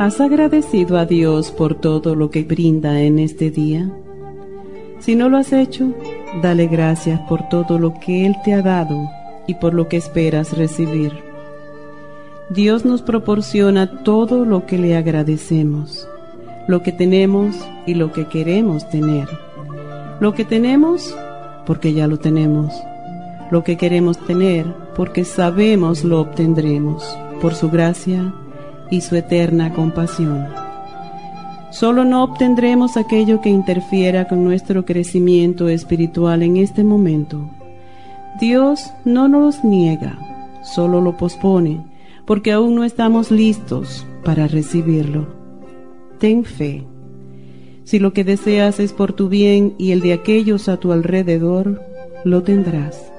¿Has 0.00 0.18
agradecido 0.18 0.96
a 0.96 1.04
Dios 1.04 1.50
por 1.50 1.74
todo 1.74 2.14
lo 2.14 2.30
que 2.30 2.42
brinda 2.42 3.02
en 3.02 3.18
este 3.18 3.50
día? 3.50 3.90
Si 4.98 5.14
no 5.14 5.28
lo 5.28 5.36
has 5.36 5.52
hecho, 5.52 5.92
dale 6.42 6.68
gracias 6.68 7.20
por 7.28 7.50
todo 7.50 7.78
lo 7.78 7.92
que 8.00 8.24
Él 8.24 8.34
te 8.42 8.54
ha 8.54 8.62
dado 8.62 9.10
y 9.46 9.56
por 9.56 9.74
lo 9.74 9.88
que 9.88 9.98
esperas 9.98 10.56
recibir. 10.56 11.12
Dios 12.48 12.86
nos 12.86 13.02
proporciona 13.02 14.02
todo 14.02 14.46
lo 14.46 14.64
que 14.64 14.78
le 14.78 14.96
agradecemos, 14.96 16.08
lo 16.66 16.82
que 16.82 16.92
tenemos 16.92 17.54
y 17.84 17.92
lo 17.92 18.10
que 18.10 18.26
queremos 18.26 18.88
tener. 18.88 19.28
Lo 20.18 20.32
que 20.32 20.46
tenemos 20.46 21.14
porque 21.66 21.92
ya 21.92 22.06
lo 22.06 22.18
tenemos. 22.18 22.72
Lo 23.50 23.64
que 23.64 23.76
queremos 23.76 24.16
tener 24.16 24.64
porque 24.96 25.26
sabemos 25.26 26.04
lo 26.04 26.22
obtendremos 26.22 27.04
por 27.42 27.54
su 27.54 27.68
gracia 27.68 28.32
y 28.90 29.00
su 29.00 29.16
eterna 29.16 29.72
compasión. 29.72 30.46
Solo 31.70 32.04
no 32.04 32.24
obtendremos 32.24 32.96
aquello 32.96 33.40
que 33.40 33.48
interfiera 33.48 34.26
con 34.26 34.42
nuestro 34.44 34.84
crecimiento 34.84 35.68
espiritual 35.68 36.42
en 36.42 36.56
este 36.56 36.82
momento. 36.82 37.48
Dios 38.40 38.92
no 39.04 39.28
nos 39.28 39.64
niega, 39.64 40.18
solo 40.62 41.00
lo 41.00 41.16
pospone, 41.16 41.84
porque 42.26 42.52
aún 42.52 42.74
no 42.74 42.84
estamos 42.84 43.30
listos 43.30 44.06
para 44.24 44.48
recibirlo. 44.48 45.28
Ten 46.18 46.44
fe. 46.44 46.84
Si 47.84 47.98
lo 47.98 48.12
que 48.12 48.24
deseas 48.24 48.80
es 48.80 48.92
por 48.92 49.12
tu 49.12 49.28
bien 49.28 49.74
y 49.78 49.92
el 49.92 50.00
de 50.00 50.12
aquellos 50.12 50.68
a 50.68 50.76
tu 50.76 50.92
alrededor, 50.92 51.82
lo 52.24 52.42
tendrás. 52.42 53.09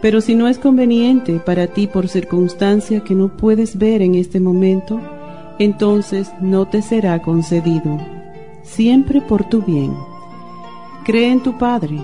Pero 0.00 0.20
si 0.20 0.34
no 0.34 0.48
es 0.48 0.58
conveniente 0.58 1.40
para 1.40 1.66
ti 1.66 1.86
por 1.86 2.08
circunstancia 2.08 3.00
que 3.00 3.14
no 3.14 3.28
puedes 3.28 3.76
ver 3.76 4.00
en 4.00 4.14
este 4.14 4.40
momento, 4.40 4.98
entonces 5.58 6.30
no 6.40 6.66
te 6.66 6.80
será 6.80 7.20
concedido, 7.20 7.98
siempre 8.62 9.20
por 9.20 9.44
tu 9.44 9.60
bien. 9.62 9.94
Cree 11.04 11.30
en 11.30 11.42
tu 11.42 11.58
Padre. 11.58 11.98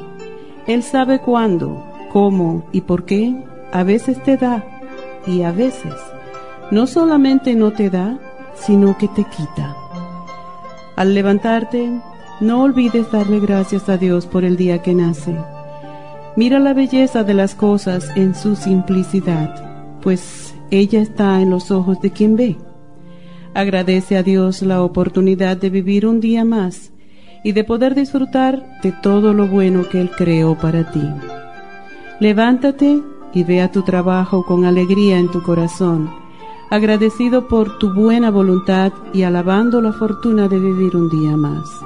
Él 0.67 0.83
sabe 0.83 1.21
cuándo, 1.21 1.83
cómo 2.13 2.67
y 2.73 2.83
por 2.83 3.05
qué 3.05 3.35
a 3.73 3.83
veces 3.83 4.23
te 4.23 4.37
da 4.37 4.65
y 5.27 5.43
a 5.43 5.53
veces 5.53 5.95
no 6.71 6.87
solamente 6.87 7.55
no 7.55 7.73
te 7.73 7.89
da, 7.89 8.19
sino 8.55 8.99
que 8.99 9.09
te 9.09 9.25
quita. 9.25 9.77
Al 10.97 11.15
levantarte, 11.15 11.91
no 12.41 12.63
olvides 12.63 13.11
darle 13.11 13.41
gracias 13.41 13.89
a 13.89 13.97
Dios 13.97 14.27
por 14.27 14.45
el 14.45 14.57
día 14.57 14.83
que 14.83 14.95
nace 14.95 15.37
Mira 16.37 16.59
la 16.59 16.75
belleza 16.75 17.25
de 17.25 17.33
las 17.33 17.55
cosas 17.55 18.11
en 18.15 18.35
su 18.35 18.57
simplicidad, 18.57 19.99
pues 20.03 20.55
ella 20.71 21.01
está 21.01 21.41
en 21.41 21.49
los 21.49 21.71
ojos 21.71 21.99
de 22.03 22.11
quien 22.11 22.37
ve. 22.37 22.57
Agradece 23.55 24.19
a 24.19 24.23
Dios 24.23 24.61
la 24.61 24.83
oportunidad 24.83 25.57
de 25.57 25.71
vivir 25.71 26.07
un 26.07 26.21
día 26.21 26.45
más 26.45 26.93
y 27.43 27.53
de 27.53 27.65
poder 27.65 27.95
disfrutar 27.95 28.81
de 28.83 28.93
todo 28.93 29.33
lo 29.33 29.47
bueno 29.47 29.89
que 29.89 29.99
Él 29.99 30.11
creó 30.15 30.59
para 30.59 30.91
ti. 30.91 31.09
Levántate 32.21 33.01
y 33.33 33.45
ve 33.45 33.63
a 33.63 33.73
tu 33.73 33.81
trabajo 33.81 34.45
con 34.45 34.67
alegría 34.67 35.19
en 35.19 35.31
tu 35.31 35.43
corazón, 35.43 36.11
agradecido 36.69 37.49
por 37.49 37.79
tu 37.79 37.95
buena 37.95 38.31
voluntad 38.31 38.93
y 39.15 39.23
alabando 39.23 39.81
la 39.81 39.93
fortuna 39.95 40.49
de 40.49 40.59
vivir 40.59 40.97
un 40.97 41.09
día 41.09 41.35
más. 41.35 41.81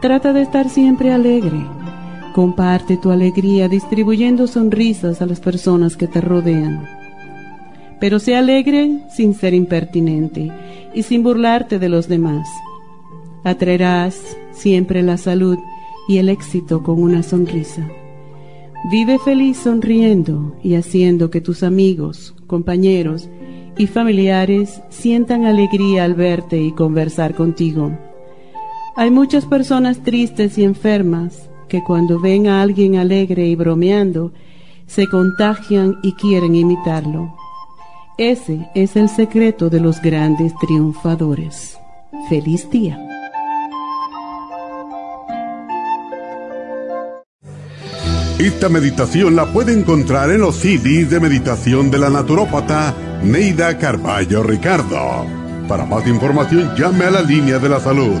Trata 0.00 0.32
de 0.32 0.42
estar 0.42 0.68
siempre 0.68 1.12
alegre 1.12 1.64
Comparte 2.34 2.96
tu 2.96 3.12
alegría 3.12 3.68
distribuyendo 3.68 4.48
sonrisas 4.48 5.22
a 5.22 5.26
las 5.26 5.38
personas 5.38 5.96
que 5.96 6.08
te 6.08 6.20
rodean. 6.20 6.84
Pero 8.00 8.18
sé 8.18 8.34
alegre 8.34 9.02
sin 9.08 9.34
ser 9.34 9.54
impertinente 9.54 10.50
y 10.92 11.04
sin 11.04 11.22
burlarte 11.22 11.78
de 11.78 11.88
los 11.88 12.08
demás. 12.08 12.48
Atraerás 13.44 14.36
siempre 14.50 15.04
la 15.04 15.16
salud 15.16 15.58
y 16.08 16.18
el 16.18 16.28
éxito 16.28 16.82
con 16.82 17.00
una 17.00 17.22
sonrisa. 17.22 17.88
Vive 18.90 19.20
feliz 19.20 19.58
sonriendo 19.58 20.56
y 20.60 20.74
haciendo 20.74 21.30
que 21.30 21.40
tus 21.40 21.62
amigos, 21.62 22.34
compañeros 22.48 23.28
y 23.78 23.86
familiares 23.86 24.82
sientan 24.88 25.44
alegría 25.44 26.02
al 26.02 26.14
verte 26.14 26.60
y 26.60 26.72
conversar 26.72 27.36
contigo. 27.36 27.96
Hay 28.96 29.12
muchas 29.12 29.46
personas 29.46 30.02
tristes 30.02 30.58
y 30.58 30.64
enfermas 30.64 31.48
que 31.68 31.82
cuando 31.82 32.20
ven 32.20 32.46
a 32.46 32.62
alguien 32.62 32.96
alegre 32.96 33.46
y 33.46 33.56
bromeando, 33.56 34.32
se 34.86 35.08
contagian 35.08 35.98
y 36.02 36.12
quieren 36.12 36.54
imitarlo. 36.54 37.34
Ese 38.18 38.68
es 38.74 38.96
el 38.96 39.08
secreto 39.08 39.70
de 39.70 39.80
los 39.80 40.00
grandes 40.00 40.52
triunfadores. 40.60 41.78
Feliz 42.28 42.70
día. 42.70 42.98
Esta 48.38 48.68
meditación 48.68 49.36
la 49.36 49.46
puede 49.46 49.72
encontrar 49.72 50.30
en 50.30 50.40
los 50.40 50.56
CDs 50.56 51.08
de 51.08 51.20
meditación 51.20 51.90
de 51.90 51.98
la 51.98 52.10
naturópata 52.10 52.94
Neida 53.22 53.78
Carballo 53.78 54.42
Ricardo. 54.42 55.26
Para 55.66 55.86
más 55.86 56.06
información 56.06 56.74
llame 56.76 57.04
a 57.04 57.10
la 57.10 57.22
línea 57.22 57.58
de 57.58 57.68
la 57.68 57.80
salud 57.80 58.20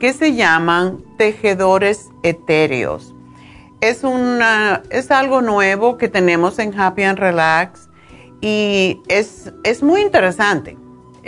que 0.01 0.13
se 0.13 0.35
llaman 0.35 1.03
tejedores 1.17 2.11
etéreos. 2.23 3.15
Es, 3.81 4.05
una, 4.05 4.83
es 4.91 5.11
algo 5.11 5.43
nuevo 5.43 5.99
que 5.99 6.09
tenemos 6.09 6.59
en 6.59 6.79
Happy 6.79 7.03
and 7.03 7.19
Relax 7.19 7.89
y 8.41 9.01
es, 9.09 9.53
es 9.65 9.83
muy 9.83 10.01
interesante. 10.01 10.77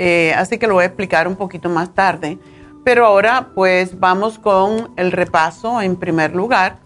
Eh, 0.02 0.32
así 0.34 0.56
que 0.56 0.66
lo 0.66 0.72
voy 0.74 0.84
a 0.84 0.86
explicar 0.86 1.28
un 1.28 1.36
poquito 1.36 1.68
más 1.68 1.94
tarde. 1.94 2.38
Pero 2.84 3.04
ahora 3.04 3.50
pues 3.54 4.00
vamos 4.00 4.38
con 4.38 4.94
el 4.96 5.12
repaso 5.12 5.82
en 5.82 5.96
primer 5.96 6.34
lugar. 6.34 6.78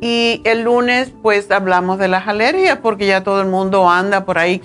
Y 0.00 0.40
el 0.44 0.62
lunes 0.62 1.12
pues 1.22 1.50
hablamos 1.50 1.98
de 1.98 2.06
las 2.06 2.28
alergias 2.28 2.78
porque 2.78 3.06
ya 3.06 3.24
todo 3.24 3.40
el 3.40 3.48
mundo 3.48 3.90
anda 3.90 4.24
por 4.24 4.38
ahí 4.38 4.62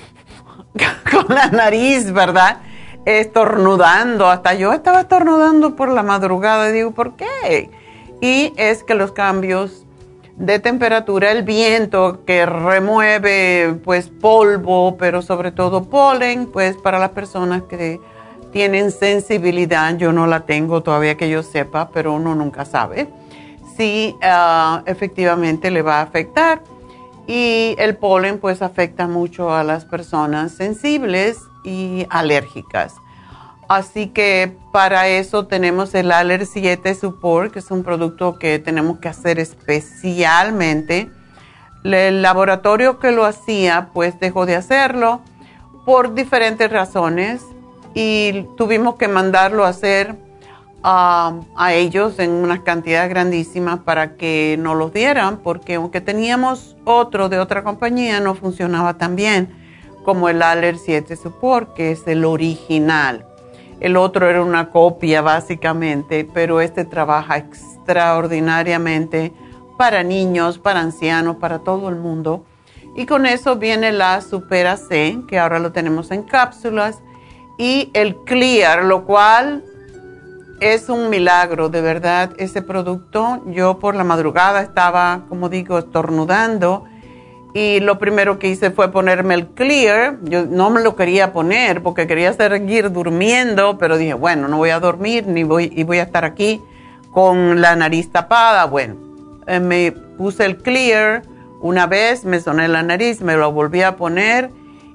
con 1.12 1.36
la 1.36 1.48
nariz, 1.48 2.14
¿verdad? 2.14 2.62
estornudando, 3.08 4.30
hasta 4.30 4.54
yo 4.54 4.74
estaba 4.74 5.00
estornudando 5.00 5.78
por 5.78 5.90
la 5.90 6.04
madrugada 6.04 6.70
y 6.70 6.74
digo, 6.74 6.92
¿por 6.92 7.16
qué? 7.16 7.72
Y 8.20 8.52
es 8.58 8.84
que 8.84 8.96
los 8.96 9.14
cambios 9.14 9.87
de 10.38 10.60
temperatura, 10.60 11.32
el 11.32 11.44
viento 11.44 12.24
que 12.26 12.46
remueve 12.46 13.80
pues 13.84 14.10
polvo, 14.10 14.96
pero 14.98 15.22
sobre 15.22 15.52
todo 15.52 15.84
polen, 15.86 16.46
pues 16.48 16.78
para 16.78 17.00
las 17.00 17.10
personas 17.10 17.64
que 17.64 18.00
tienen 18.52 18.92
sensibilidad, 18.92 19.98
yo 19.98 20.14
no 20.14 20.28
la 20.28 20.46
tengo 20.46 20.82
todavía 20.82 21.18
que 21.18 21.30
yo 21.30 21.44
sepa, 21.44 21.90
pero 21.90 22.14
uno 22.14 22.36
nunca 22.36 22.66
sabe 22.66 23.10
si 23.78 24.16
ah, 24.24 24.82
efectivamente 24.88 25.72
le 25.72 25.84
va 25.84 26.00
a 26.00 26.02
afectar. 26.02 26.62
Y 27.28 27.76
el 27.78 27.98
polen 27.98 28.40
pues 28.40 28.62
afecta 28.62 29.08
mucho 29.08 29.54
a 29.54 29.64
las 29.64 29.86
personas 29.86 30.54
sensibles 30.54 31.40
y 31.64 32.08
alérgicas. 32.10 32.96
Así 33.68 34.08
que 34.08 34.56
para 34.72 35.08
eso 35.10 35.46
tenemos 35.46 35.94
el 35.94 36.12
Aller 36.12 36.46
7 36.46 36.96
Support, 36.96 37.52
que 37.52 37.60
es 37.60 37.70
un 37.70 37.84
producto 37.84 38.40
que 38.40 38.60
tenemos 38.60 39.00
que 39.00 39.10
hacer 39.10 39.40
especialmente. 39.40 41.10
El 41.84 42.22
laboratorio 42.22 43.00
que 43.00 43.12
lo 43.12 43.26
hacía, 43.26 43.90
pues 43.94 44.20
dejó 44.20 44.46
de 44.46 44.56
hacerlo 44.56 45.22
por 45.86 46.14
diferentes 46.14 46.72
razones 46.72 47.42
y 47.94 48.46
tuvimos 48.58 48.96
que 48.96 49.08
mandarlo 49.08 49.66
a 49.66 49.70
hacer 49.70 50.16
a 50.84 51.74
ellos 51.74 52.20
en 52.20 52.32
unas 52.32 52.62
cantidades 52.62 53.10
grandísimas 53.10 53.80
para 53.80 54.16
que 54.16 54.56
nos 54.60 54.78
los 54.78 54.94
dieran, 54.94 55.38
porque 55.40 55.76
aunque 55.76 56.00
teníamos 56.00 56.78
otro 56.86 57.28
de 57.28 57.40
otra 57.40 57.64
compañía, 57.64 58.22
no 58.22 58.36
funcionaba 58.36 58.98
tan 58.98 59.18
bien 59.18 59.50
como 60.06 60.30
el 60.30 60.42
Aller 60.42 60.78
7 60.78 61.18
Support, 61.18 61.74
que 61.74 61.92
es 61.92 62.08
el 62.08 62.24
original. 62.24 63.26
El 63.80 63.96
otro 63.96 64.28
era 64.28 64.42
una 64.42 64.70
copia 64.70 65.22
básicamente, 65.22 66.28
pero 66.34 66.62
este 66.62 66.84
trabaja 66.84 67.38
extraordinariamente 67.38 69.34
para 69.78 70.04
niños, 70.04 70.58
para 70.58 70.80
ancianos, 70.80 71.36
para 71.38 71.60
todo 71.60 71.90
el 71.90 71.96
mundo. 71.96 72.44
Y 72.96 73.06
con 73.06 73.28
eso 73.28 73.58
viene 73.58 73.92
la 73.92 74.22
Supera 74.22 74.76
C, 74.78 75.20
que 75.28 75.38
ahora 75.38 75.60
lo 75.60 75.72
tenemos 75.72 76.10
en 76.10 76.24
cápsulas, 76.24 77.02
y 77.60 77.92
el 77.94 78.16
Clear, 78.24 78.84
lo 78.84 79.06
cual 79.06 79.64
es 80.60 80.90
un 80.90 81.10
milagro, 81.12 81.70
de 81.70 81.82
verdad, 81.82 82.32
ese 82.38 82.64
producto. 82.64 83.44
Yo 83.46 83.78
por 83.78 83.96
la 83.96 84.04
madrugada 84.04 84.62
estaba, 84.62 85.26
como 85.30 85.50
digo, 85.50 85.78
estornudando 85.78 86.86
y 87.58 87.80
lo 87.80 87.98
primero 87.98 88.38
que 88.38 88.50
hice 88.50 88.70
fue 88.70 88.92
ponerme 88.92 89.34
el 89.34 89.48
clear. 89.48 90.18
Yo 90.22 90.46
no 90.46 90.70
me 90.70 90.84
lo 90.84 90.96
quería 90.96 91.34
poner 91.34 91.82
porque 91.82 92.06
quería 92.06 92.32
seguir 92.34 92.92
durmiendo, 92.92 93.80
pero 93.80 93.98
dije, 93.98 94.14
bueno, 94.14 94.48
no 94.48 94.58
voy 94.58 94.70
a 94.70 94.80
dormir 94.80 95.26
ni 95.26 95.42
voy, 95.42 95.74
y 95.76 95.84
voy 95.84 95.98
a 95.98 96.04
estar 96.04 96.24
aquí 96.24 96.62
con 97.10 97.60
la 97.60 97.76
nariz 97.76 98.12
tapada. 98.12 98.66
Bueno, 98.66 98.96
eh, 99.48 99.60
me 99.60 99.92
puse 99.92 100.46
el 100.46 100.58
clear 100.58 101.24
una 101.60 101.88
vez, 101.88 102.26
me 102.26 102.40
soné 102.40 102.68
la 102.68 102.84
nariz, 102.84 103.22
me 103.22 103.36
lo 103.36 103.52
volví 103.52 103.82
a 103.82 103.96
poner 103.96 104.52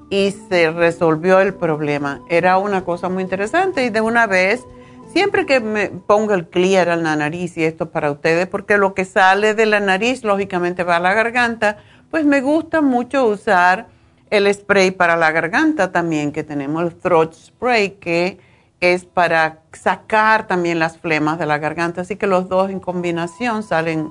y 0.09 0.31
se 0.31 0.71
resolvió 0.71 1.41
el 1.41 1.55
problema. 1.55 2.21
Era 2.29 2.59
una 2.59 2.85
cosa 2.85 3.09
muy 3.09 3.25
interesante 3.25 3.85
y 3.85 3.91
de 3.91 4.03
una 4.03 4.29
vez, 4.29 4.65
siempre 5.13 5.47
que 5.47 5.59
me 5.59 5.89
pongo 5.89 6.35
el 6.35 6.47
clear 6.47 6.87
en 6.91 7.03
la 7.03 7.17
nariz, 7.17 7.57
y 7.59 7.65
esto 7.65 7.91
para 7.91 8.13
ustedes, 8.13 8.47
porque 8.47 8.79
lo 8.79 8.95
que 8.95 9.05
sale 9.05 9.55
de 9.55 9.67
la 9.67 9.81
nariz 9.81 10.23
lógicamente 10.23 10.85
va 10.85 10.99
a 10.99 11.01
la 11.01 11.13
garganta, 11.13 11.79
pues 12.13 12.27
me 12.27 12.43
gusta 12.43 12.83
mucho 12.83 13.25
usar 13.25 13.87
el 14.29 14.53
spray 14.53 14.91
para 14.91 15.17
la 15.17 15.33
garganta 15.33 15.93
también, 15.93 16.31
que 16.31 16.45
tenemos 16.45 16.83
el 16.85 16.95
throat 16.95 17.33
spray, 17.33 17.93
que 17.93 18.39
es 18.81 19.07
para 19.07 19.61
sacar 19.73 20.47
también 20.47 20.79
las 20.79 20.99
flemas 20.99 21.39
de 21.39 21.47
la 21.47 21.57
garganta. 21.57 22.03
Así 22.03 22.17
que 22.17 22.27
los 22.27 22.51
dos 22.51 22.71
en 22.71 22.81
combinación 22.81 23.63
salen, 23.63 24.11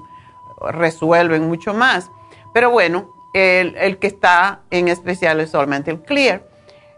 resuelven 0.71 1.47
mucho 1.47 1.75
más. 1.75 2.09
Pero 2.55 2.71
bueno, 2.71 3.07
el, 3.35 3.75
el 3.75 3.99
que 3.99 4.07
está 4.07 4.61
en 4.71 4.87
especial 4.87 5.39
es 5.39 5.51
solamente 5.51 5.91
el 5.91 6.01
clear. 6.01 6.49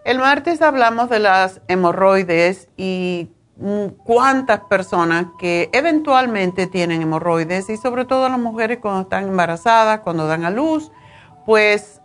El 0.06 0.20
martes 0.20 0.62
hablamos 0.62 1.10
de 1.10 1.20
las 1.20 1.60
hemorroides 1.68 2.70
y 2.78 3.30
cuántas 4.04 4.62
personas 4.62 5.28
que 5.38 5.70
eventualmente 5.74 6.68
tienen 6.68 7.02
hemorroides 7.02 7.70
y 7.70 7.78
sobre 7.78 8.06
todo 8.06 8.28
las 8.30 8.40
mujeres 8.40 8.80
cuando 8.80 9.02
están 9.02 9.28
embarazadas, 9.28 10.00
cuando 10.00 10.28
dan 10.28 10.44
a 10.44 10.50
luz, 10.50 10.92
pues 11.46 12.02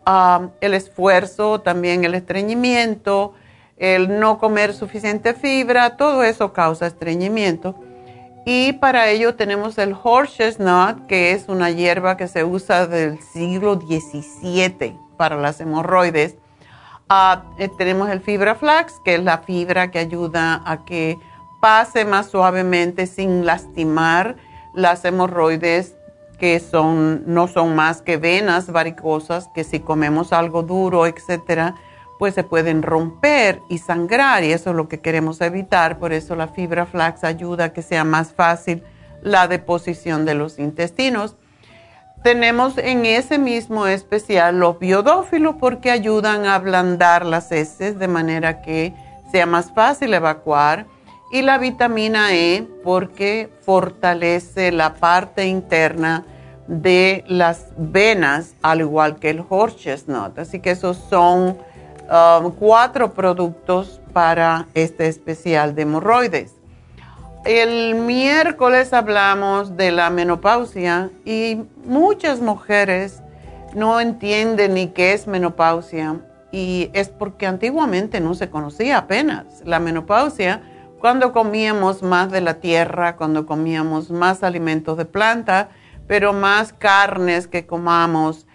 el 0.61 0.75
esfuerzo, 0.75 1.61
también 1.61 2.05
el 2.05 2.15
estreñimiento, 2.15 3.35
el 3.77 4.19
no 4.19 4.39
comer 4.39 4.75
suficiente 4.75 5.35
fibra, 5.35 5.97
todo 5.97 6.23
eso 6.23 6.53
causa 6.53 6.87
estreñimiento. 6.87 7.77
Y 8.45 8.73
para 8.75 9.09
ello 9.09 9.35
tenemos 9.35 9.77
el 9.79 9.95
horse 10.03 10.57
nut, 10.59 11.07
que 11.07 11.33
es 11.33 11.49
una 11.49 11.71
hierba 11.71 12.17
que 12.17 12.29
se 12.29 12.45
usa 12.45 12.87
del 12.87 13.21
siglo 13.21 13.75
XVII 13.79 14.99
para 15.17 15.37
las 15.37 15.61
hemorroides. 15.61 16.37
Ah, 17.11 17.45
eh, 17.59 17.69
tenemos 17.77 18.09
el 18.11 18.21
fibra 18.21 18.55
flax, 18.55 19.01
que 19.05 19.17
es 19.17 19.23
la 19.23 19.39
fibra 19.39 19.91
que 19.91 19.99
ayuda 19.99 20.63
a 20.65 20.85
que 20.85 21.19
pase 21.61 22.05
más 22.05 22.31
suavemente 22.31 23.07
sin 23.07 23.45
lastimar 23.45 24.37
las 24.75 25.05
hemorroides 25.05 25.97
que 26.39 26.61
son, 26.61 27.25
no 27.27 27.49
son 27.49 27.75
más 27.75 28.01
que 28.01 28.17
venas 28.17 28.71
varicosas 28.71 29.49
que 29.49 29.65
si 29.65 29.81
comemos 29.81 30.33
algo 30.33 30.63
duro, 30.63 31.07
etcétera, 31.07 31.75
pues 32.19 32.35
se 32.35 32.45
pueden 32.45 32.83
romper 32.83 33.61
y 33.69 33.79
sangrar 33.79 34.45
y 34.45 34.53
eso 34.53 34.71
es 34.71 34.77
lo 34.77 34.89
que 34.89 35.01
queremos 35.01 35.41
evitar. 35.41 35.99
Por 35.99 36.13
eso 36.13 36.37
la 36.37 36.49
fibra 36.49 36.87
flax 36.87 37.25
ayuda 37.25 37.65
a 37.65 37.73
que 37.73 37.83
sea 37.83 38.05
más 38.05 38.33
fácil 38.33 38.83
la 39.23 39.49
deposición 39.49 40.25
de 40.25 40.35
los 40.35 40.59
intestinos. 40.59 41.37
Tenemos 42.23 42.79
en 42.79 43.07
ese 43.07 43.39
mismo 43.39 43.87
especial 43.87 44.59
los 44.59 44.79
biodófilos 44.79 45.57
porque 45.59 45.91
ayudan 45.91 46.47
a 46.47 46.57
ablandar 46.57 47.25
las 47.25 47.51
heces 47.53 47.99
de 47.99 48.09
manera 48.09 48.63
que 48.63 48.93
sea 49.31 49.47
más 49.47 49.73
fácil 49.73 50.15
evacuar 50.15 50.87
y 51.31 51.43
la 51.43 51.59
vitamina 51.59 52.35
E 52.35 52.67
porque 52.83 53.51
fortalece 53.61 54.73
la 54.73 54.95
parte 54.95 55.47
interna 55.47 56.25
de 56.67 57.25
las 57.27 57.67
venas, 57.77 58.55
al 58.63 58.81
igual 58.81 59.17
que 59.17 59.31
el 59.31 59.45
horse 59.49 59.77
chestnut. 59.77 60.39
Así 60.39 60.61
que 60.61 60.71
esos 60.71 60.97
son 60.97 61.59
um, 62.11 62.51
cuatro 62.53 63.13
productos 63.15 64.01
para 64.13 64.67
este 64.75 65.09
especial 65.09 65.75
de 65.75 65.83
hemorroides. 65.83 66.55
El 67.45 67.95
miércoles 67.95 68.93
hablamos 68.93 69.77
de 69.77 69.91
la 69.91 70.11
menopausia 70.11 71.11
y 71.25 71.63
muchas 71.85 72.41
mujeres 72.41 73.23
no 73.75 74.01
entienden 74.01 74.75
ni 74.75 74.89
qué 74.89 75.13
es 75.13 75.27
menopausia 75.27 76.21
y 76.53 76.91
es 76.93 77.09
porque 77.09 77.47
antiguamente 77.47 78.21
no 78.21 78.35
se 78.35 78.51
conocía 78.51 78.99
apenas 78.99 79.45
la 79.65 79.79
menopausia 79.79 80.63
cuando 81.01 81.33
comíamos 81.33 82.03
más 82.03 82.31
de 82.31 82.41
la 82.41 82.55
tierra, 82.55 83.17
cuando 83.17 83.47
comíamos 83.47 84.11
más 84.11 84.43
alimentos 84.43 84.97
de 84.97 85.05
planta, 85.05 85.69
pero 86.07 86.33
más 86.33 86.73
carnes 86.73 87.47
que 87.47 87.67
comamos, 87.67 88.47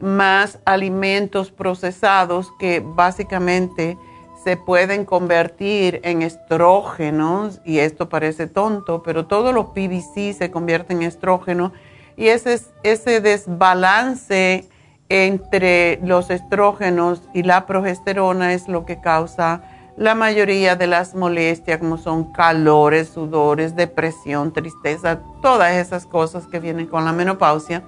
más 0.00 0.58
alimentos 0.64 1.50
procesados 1.50 2.52
que 2.58 2.82
básicamente 2.84 3.96
se 4.44 4.56
pueden 4.56 5.04
convertir 5.04 6.00
en 6.04 6.22
estrógenos, 6.22 7.60
y 7.64 7.78
esto 7.78 8.08
parece 8.08 8.46
tonto, 8.46 9.02
pero 9.02 9.26
todos 9.26 9.54
los 9.54 9.66
PVC 9.66 10.34
se 10.34 10.50
convierten 10.50 10.98
en 10.98 11.08
estrógeno, 11.08 11.72
y 12.16 12.28
ese, 12.28 12.60
ese 12.82 13.20
desbalance 13.20 14.68
entre 15.08 16.00
los 16.02 16.30
estrógenos 16.30 17.22
y 17.32 17.42
la 17.42 17.66
progesterona 17.66 18.52
es 18.52 18.68
lo 18.68 18.84
que 18.84 19.00
causa 19.00 19.62
la 19.96 20.14
mayoría 20.14 20.76
de 20.76 20.86
las 20.86 21.14
molestias, 21.14 21.78
como 21.78 21.96
son 21.96 22.32
calores, 22.32 23.08
sudores, 23.08 23.74
depresión, 23.74 24.52
tristeza, 24.52 25.20
todas 25.40 25.74
esas 25.74 26.06
cosas 26.06 26.46
que 26.46 26.60
vienen 26.60 26.86
con 26.86 27.04
la 27.04 27.12
menopausia. 27.12 27.82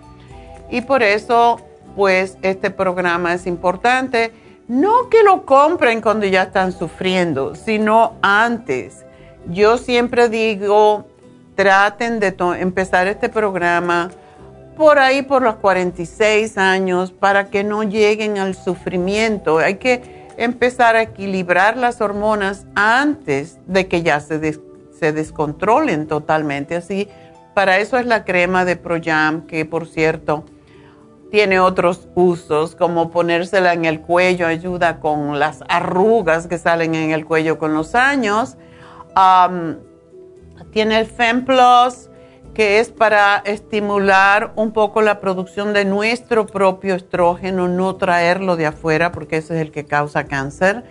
Y 0.70 0.80
por 0.80 1.02
eso, 1.02 1.60
pues, 1.96 2.38
este 2.42 2.70
programa 2.70 3.34
es 3.34 3.46
importante 3.46 4.32
no 4.68 5.08
que 5.08 5.22
lo 5.22 5.46
compren 5.46 6.02
cuando 6.02 6.26
ya 6.26 6.42
están 6.42 6.72
sufriendo, 6.72 7.54
sino 7.54 8.16
antes. 8.20 9.04
Yo 9.46 9.78
siempre 9.78 10.28
digo, 10.28 11.06
traten 11.54 12.20
de 12.20 12.36
empezar 12.60 13.06
este 13.06 13.30
programa 13.30 14.10
por 14.76 14.98
ahí 14.98 15.22
por 15.22 15.40
los 15.42 15.56
46 15.56 16.58
años 16.58 17.12
para 17.12 17.48
que 17.48 17.64
no 17.64 17.82
lleguen 17.82 18.38
al 18.38 18.54
sufrimiento. 18.54 19.56
Hay 19.58 19.76
que 19.76 20.17
empezar 20.38 20.96
a 20.96 21.02
equilibrar 21.02 21.76
las 21.76 22.00
hormonas 22.00 22.66
antes 22.74 23.58
de 23.66 23.88
que 23.88 24.02
ya 24.02 24.20
se, 24.20 24.58
se 24.98 25.12
descontrolen 25.12 26.06
totalmente. 26.06 26.76
Así, 26.76 27.08
para 27.54 27.78
eso 27.78 27.98
es 27.98 28.06
la 28.06 28.24
crema 28.24 28.64
de 28.64 28.76
Proyam, 28.76 29.46
que 29.46 29.64
por 29.64 29.86
cierto, 29.86 30.44
tiene 31.30 31.60
otros 31.60 32.08
usos, 32.14 32.74
como 32.74 33.10
ponérsela 33.10 33.74
en 33.74 33.84
el 33.84 34.00
cuello, 34.00 34.46
ayuda 34.46 35.00
con 35.00 35.38
las 35.38 35.62
arrugas 35.68 36.46
que 36.46 36.56
salen 36.56 36.94
en 36.94 37.10
el 37.10 37.26
cuello 37.26 37.58
con 37.58 37.74
los 37.74 37.94
años. 37.94 38.56
tiene 40.72 41.00
el 41.00 41.06
FemPlus, 41.06 42.08
que 42.58 42.80
es 42.80 42.90
para 42.90 43.36
estimular 43.36 44.52
un 44.56 44.72
poco 44.72 45.00
la 45.00 45.20
producción 45.20 45.72
de 45.72 45.84
nuestro 45.84 46.44
propio 46.44 46.96
estrógeno, 46.96 47.68
no 47.68 47.94
traerlo 47.94 48.56
de 48.56 48.66
afuera, 48.66 49.12
porque 49.12 49.36
ese 49.36 49.54
es 49.54 49.60
el 49.62 49.70
que 49.70 49.84
causa 49.84 50.24
cáncer. 50.24 50.82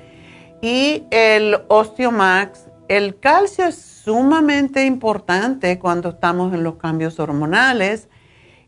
Y 0.62 1.04
el 1.12 1.58
Osteomax, 1.68 2.70
el 2.88 3.20
calcio 3.20 3.66
es 3.66 3.76
sumamente 3.76 4.86
importante 4.86 5.78
cuando 5.78 6.08
estamos 6.08 6.54
en 6.54 6.64
los 6.64 6.76
cambios 6.76 7.20
hormonales 7.20 8.08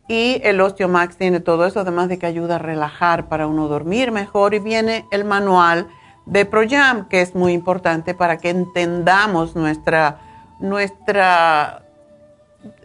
y 0.09 0.41
el 0.43 0.59
Osteomax 0.59 1.15
tiene 1.15 1.39
todo 1.39 1.65
eso, 1.65 1.79
además 1.79 2.09
de 2.09 2.19
que 2.19 2.25
ayuda 2.25 2.55
a 2.55 2.59
relajar 2.59 3.29
para 3.29 3.47
uno 3.47 3.69
dormir 3.69 4.11
mejor. 4.11 4.53
Y 4.55 4.59
viene 4.59 5.05
el 5.11 5.23
manual 5.23 5.87
de 6.25 6.43
ProYam, 6.43 7.07
que 7.07 7.21
es 7.21 7.33
muy 7.33 7.53
importante 7.53 8.13
para 8.13 8.39
que 8.39 8.49
entendamos 8.49 9.55
nuestra, 9.55 10.19
nuestra, 10.59 11.85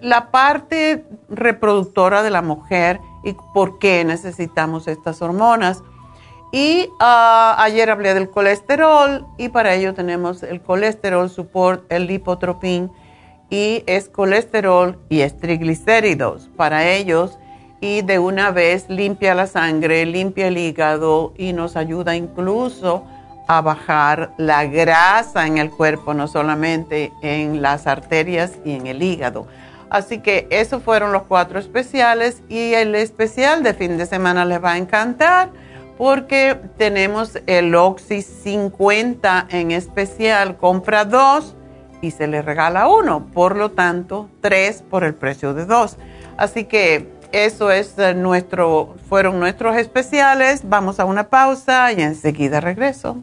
la 0.00 0.30
parte 0.30 1.04
reproductora 1.28 2.22
de 2.22 2.30
la 2.30 2.42
mujer 2.42 3.00
y 3.22 3.34
por 3.52 3.78
qué 3.78 4.04
necesitamos 4.04 4.88
estas 4.88 5.22
hormonas. 5.22 5.82
Y 6.52 6.88
ah, 7.00 7.56
ayer 7.58 7.90
hablé 7.90 8.14
del 8.14 8.30
colesterol 8.30 9.26
y 9.38 9.48
para 9.48 9.74
ello 9.74 9.94
tenemos 9.94 10.42
el 10.42 10.60
colesterol 10.60 11.28
support, 11.28 11.84
el 11.90 12.06
lipotropin 12.06 12.92
y 13.50 13.82
es 13.86 14.08
colesterol 14.08 14.98
y 15.08 15.20
es 15.20 15.36
triglicéridos 15.38 16.48
para 16.56 16.88
ellos 16.88 17.38
y 17.80 18.02
de 18.02 18.18
una 18.18 18.50
vez 18.50 18.88
limpia 18.88 19.34
la 19.34 19.46
sangre, 19.46 20.06
limpia 20.06 20.46
el 20.46 20.56
hígado 20.56 21.34
y 21.36 21.52
nos 21.52 21.76
ayuda 21.76 22.16
incluso 22.16 23.04
a 23.46 23.60
bajar 23.60 24.32
la 24.38 24.64
grasa 24.64 25.46
en 25.46 25.58
el 25.58 25.70
cuerpo, 25.70 26.14
no 26.14 26.26
solamente 26.28 27.12
en 27.20 27.60
las 27.60 27.86
arterias 27.86 28.52
y 28.64 28.72
en 28.72 28.86
el 28.86 29.02
hígado. 29.02 29.46
Así 29.94 30.18
que 30.18 30.48
esos 30.50 30.82
fueron 30.82 31.12
los 31.12 31.22
cuatro 31.22 31.60
especiales 31.60 32.42
y 32.48 32.74
el 32.74 32.96
especial 32.96 33.62
de 33.62 33.74
fin 33.74 33.96
de 33.96 34.06
semana 34.06 34.44
les 34.44 34.60
va 34.60 34.72
a 34.72 34.76
encantar 34.76 35.50
porque 35.96 36.58
tenemos 36.76 37.38
el 37.46 37.76
Oxy 37.76 38.22
50 38.22 39.46
en 39.50 39.70
especial, 39.70 40.56
compra 40.56 41.04
dos 41.04 41.54
y 42.02 42.10
se 42.10 42.26
le 42.26 42.42
regala 42.42 42.88
uno, 42.88 43.26
por 43.32 43.54
lo 43.54 43.70
tanto, 43.70 44.28
tres 44.40 44.82
por 44.82 45.04
el 45.04 45.14
precio 45.14 45.54
de 45.54 45.64
dos. 45.64 45.96
Así 46.36 46.64
que 46.64 47.08
eso 47.30 47.70
es 47.70 47.96
eh, 47.96 48.14
nuestro, 48.14 48.96
fueron 49.08 49.38
nuestros 49.38 49.76
especiales. 49.76 50.62
Vamos 50.64 50.98
a 50.98 51.04
una 51.04 51.28
pausa 51.28 51.92
y 51.92 52.02
enseguida 52.02 52.60
regreso. 52.60 53.22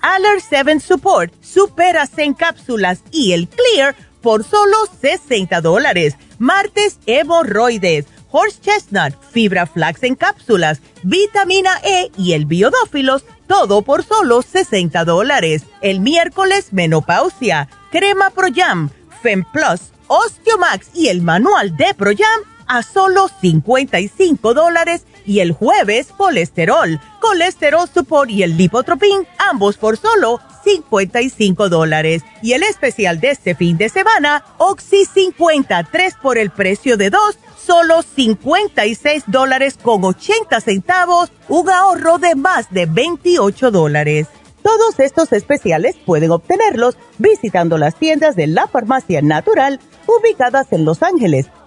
Aller 0.00 0.40
7 0.40 0.80
Support, 0.80 1.32
Superas 1.42 2.16
en 2.18 2.34
cápsulas 2.34 3.02
y 3.12 3.32
el 3.32 3.48
Clear 3.48 3.94
por 4.20 4.44
solo 4.44 4.76
60 5.00 5.60
dólares. 5.60 6.16
Martes, 6.38 6.98
hemorroides 7.06 8.06
horse 8.36 8.60
chestnut, 8.60 9.14
fibra 9.32 9.66
flax 9.66 10.02
en 10.02 10.14
cápsulas, 10.14 10.80
vitamina 11.02 11.70
E 11.82 12.10
y 12.18 12.32
el 12.32 12.44
biodófilos, 12.44 13.24
todo 13.46 13.82
por 13.82 14.04
solo 14.04 14.42
60 14.42 15.04
dólares. 15.04 15.64
El 15.80 16.00
miércoles, 16.00 16.72
menopausia, 16.72 17.68
crema 17.90 18.30
Pro 18.30 18.48
Jam, 18.54 18.90
Fem 19.22 19.44
Plus, 19.52 19.92
Osteomax 20.08 20.88
y 20.94 21.08
el 21.08 21.22
manual 21.22 21.76
de 21.76 21.94
Pro 21.94 22.10
Jam 22.16 22.55
a 22.66 22.82
solo 22.82 23.28
55 23.40 24.54
dólares 24.54 25.04
y 25.24 25.40
el 25.40 25.52
jueves 25.52 26.08
colesterol, 26.16 27.00
colesterol 27.20 27.88
support 27.92 28.30
y 28.30 28.42
el 28.42 28.56
lipotropin, 28.56 29.26
ambos 29.38 29.76
por 29.76 29.96
solo 29.96 30.40
55 30.64 31.68
dólares. 31.68 32.22
Y 32.42 32.52
el 32.52 32.62
especial 32.62 33.20
de 33.20 33.30
este 33.30 33.54
fin 33.54 33.76
de 33.76 33.88
semana, 33.88 34.44
Oxy 34.58 35.04
50, 35.04 35.88
3 35.90 36.14
por 36.22 36.38
el 36.38 36.50
precio 36.50 36.96
de 36.96 37.10
2 37.10 37.20
solo 37.66 38.02
56 38.02 39.24
dólares 39.26 39.76
con 39.82 40.04
80 40.04 40.60
centavos, 40.60 41.32
un 41.48 41.68
ahorro 41.68 42.18
de 42.18 42.36
más 42.36 42.70
de 42.70 42.86
28 42.86 43.72
dólares. 43.72 44.28
Todos 44.62 45.00
estos 45.00 45.32
especiales 45.32 45.96
pueden 46.04 46.30
obtenerlos 46.30 46.96
visitando 47.18 47.76
las 47.76 47.96
tiendas 47.96 48.36
de 48.36 48.46
la 48.46 48.68
farmacia 48.68 49.20
natural 49.20 49.80
ubicadas 50.06 50.72
en 50.72 50.84
Los 50.84 51.02
Ángeles, 51.02 51.46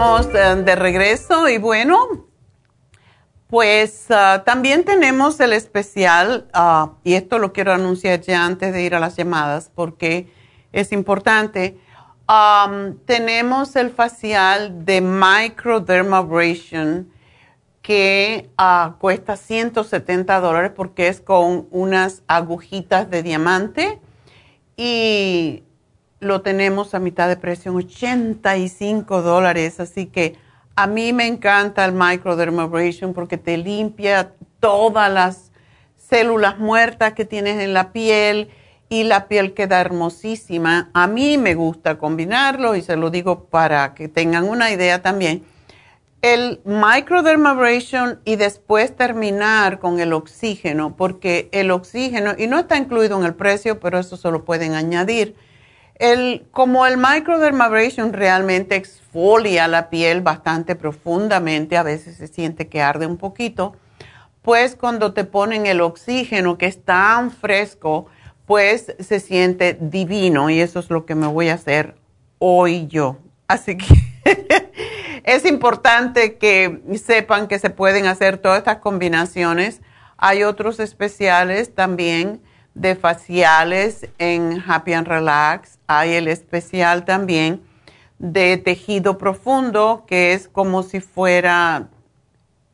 De 0.00 0.76
regreso 0.76 1.46
y 1.50 1.58
bueno, 1.58 2.24
pues 3.48 4.06
ah, 4.08 4.44
también 4.46 4.86
tenemos 4.86 5.38
el 5.40 5.52
especial, 5.52 6.48
ah, 6.54 6.92
y 7.04 7.12
esto 7.14 7.38
lo 7.38 7.52
quiero 7.52 7.74
anunciar 7.74 8.22
ya 8.22 8.46
antes 8.46 8.72
de 8.72 8.82
ir 8.82 8.94
a 8.94 8.98
las 8.98 9.16
llamadas 9.16 9.70
porque 9.74 10.32
es 10.72 10.92
importante. 10.92 11.76
tenemos 13.04 13.76
el 13.76 13.90
facial 13.90 14.86
de 14.86 15.02
microdermabrasion 15.02 17.12
que 17.82 18.48
uh, 18.58 18.92
cuesta 18.98 19.36
170 19.36 20.40
dólares 20.40 20.72
porque 20.74 21.08
es 21.08 21.20
con 21.20 21.68
unas 21.72 22.22
agujitas 22.26 23.10
de 23.10 23.22
diamante 23.22 24.00
y 24.78 25.62
lo 26.20 26.42
tenemos 26.42 26.94
a 26.94 26.98
mitad 26.98 27.28
de 27.28 27.36
precio, 27.36 27.72
en 27.72 27.78
85 27.78 29.22
dólares. 29.22 29.80
Así 29.80 30.06
que 30.06 30.36
a 30.76 30.86
mí 30.86 31.12
me 31.12 31.26
encanta 31.26 31.84
el 31.84 31.92
microdermabrasion 31.92 33.12
porque 33.12 33.38
te 33.38 33.56
limpia 33.56 34.32
todas 34.60 35.10
las 35.10 35.50
células 35.96 36.58
muertas 36.58 37.14
que 37.14 37.24
tienes 37.24 37.60
en 37.60 37.72
la 37.72 37.92
piel 37.92 38.50
y 38.88 39.04
la 39.04 39.28
piel 39.28 39.54
queda 39.54 39.80
hermosísima. 39.80 40.90
A 40.92 41.06
mí 41.06 41.38
me 41.38 41.54
gusta 41.54 41.98
combinarlo 41.98 42.76
y 42.76 42.82
se 42.82 42.96
lo 42.96 43.10
digo 43.10 43.44
para 43.44 43.94
que 43.94 44.08
tengan 44.08 44.48
una 44.48 44.70
idea 44.70 45.00
también. 45.00 45.44
El 46.22 46.60
microdermabrasion 46.64 48.20
y 48.26 48.36
después 48.36 48.94
terminar 48.94 49.78
con 49.78 50.00
el 50.00 50.12
oxígeno, 50.12 50.94
porque 50.94 51.48
el 51.52 51.70
oxígeno, 51.70 52.34
y 52.36 52.46
no 52.46 52.58
está 52.58 52.76
incluido 52.76 53.18
en 53.18 53.24
el 53.24 53.34
precio, 53.34 53.80
pero 53.80 53.98
eso 53.98 54.18
se 54.18 54.30
lo 54.30 54.44
pueden 54.44 54.74
añadir 54.74 55.34
el, 56.00 56.46
como 56.50 56.86
el 56.86 56.96
microdermabrasion 56.96 58.14
realmente 58.14 58.74
exfolia 58.74 59.68
la 59.68 59.90
piel 59.90 60.22
bastante 60.22 60.74
profundamente, 60.74 61.76
a 61.76 61.82
veces 61.82 62.16
se 62.16 62.26
siente 62.26 62.68
que 62.68 62.80
arde 62.80 63.06
un 63.06 63.18
poquito, 63.18 63.76
pues 64.40 64.76
cuando 64.76 65.12
te 65.12 65.24
ponen 65.24 65.66
el 65.66 65.82
oxígeno 65.82 66.56
que 66.56 66.64
es 66.64 66.82
tan 66.82 67.30
fresco, 67.30 68.06
pues 68.46 68.96
se 68.98 69.20
siente 69.20 69.76
divino 69.78 70.48
y 70.48 70.60
eso 70.60 70.78
es 70.78 70.88
lo 70.88 71.04
que 71.04 71.14
me 71.14 71.26
voy 71.26 71.50
a 71.50 71.54
hacer 71.54 71.96
hoy 72.38 72.86
yo. 72.86 73.18
Así 73.46 73.76
que 73.76 73.94
es 75.24 75.44
importante 75.44 76.38
que 76.38 76.80
sepan 76.96 77.46
que 77.46 77.58
se 77.58 77.68
pueden 77.68 78.06
hacer 78.06 78.38
todas 78.38 78.56
estas 78.56 78.78
combinaciones. 78.78 79.82
Hay 80.16 80.44
otros 80.44 80.80
especiales 80.80 81.74
también 81.74 82.40
de 82.80 82.96
faciales 82.96 84.08
en 84.18 84.62
Happy 84.66 84.94
and 84.94 85.06
Relax. 85.06 85.78
Hay 85.86 86.14
el 86.14 86.28
especial 86.28 87.04
también 87.04 87.62
de 88.18 88.56
tejido 88.56 89.18
profundo, 89.18 90.04
que 90.06 90.32
es 90.32 90.48
como 90.48 90.82
si 90.82 91.00
fuera 91.00 91.88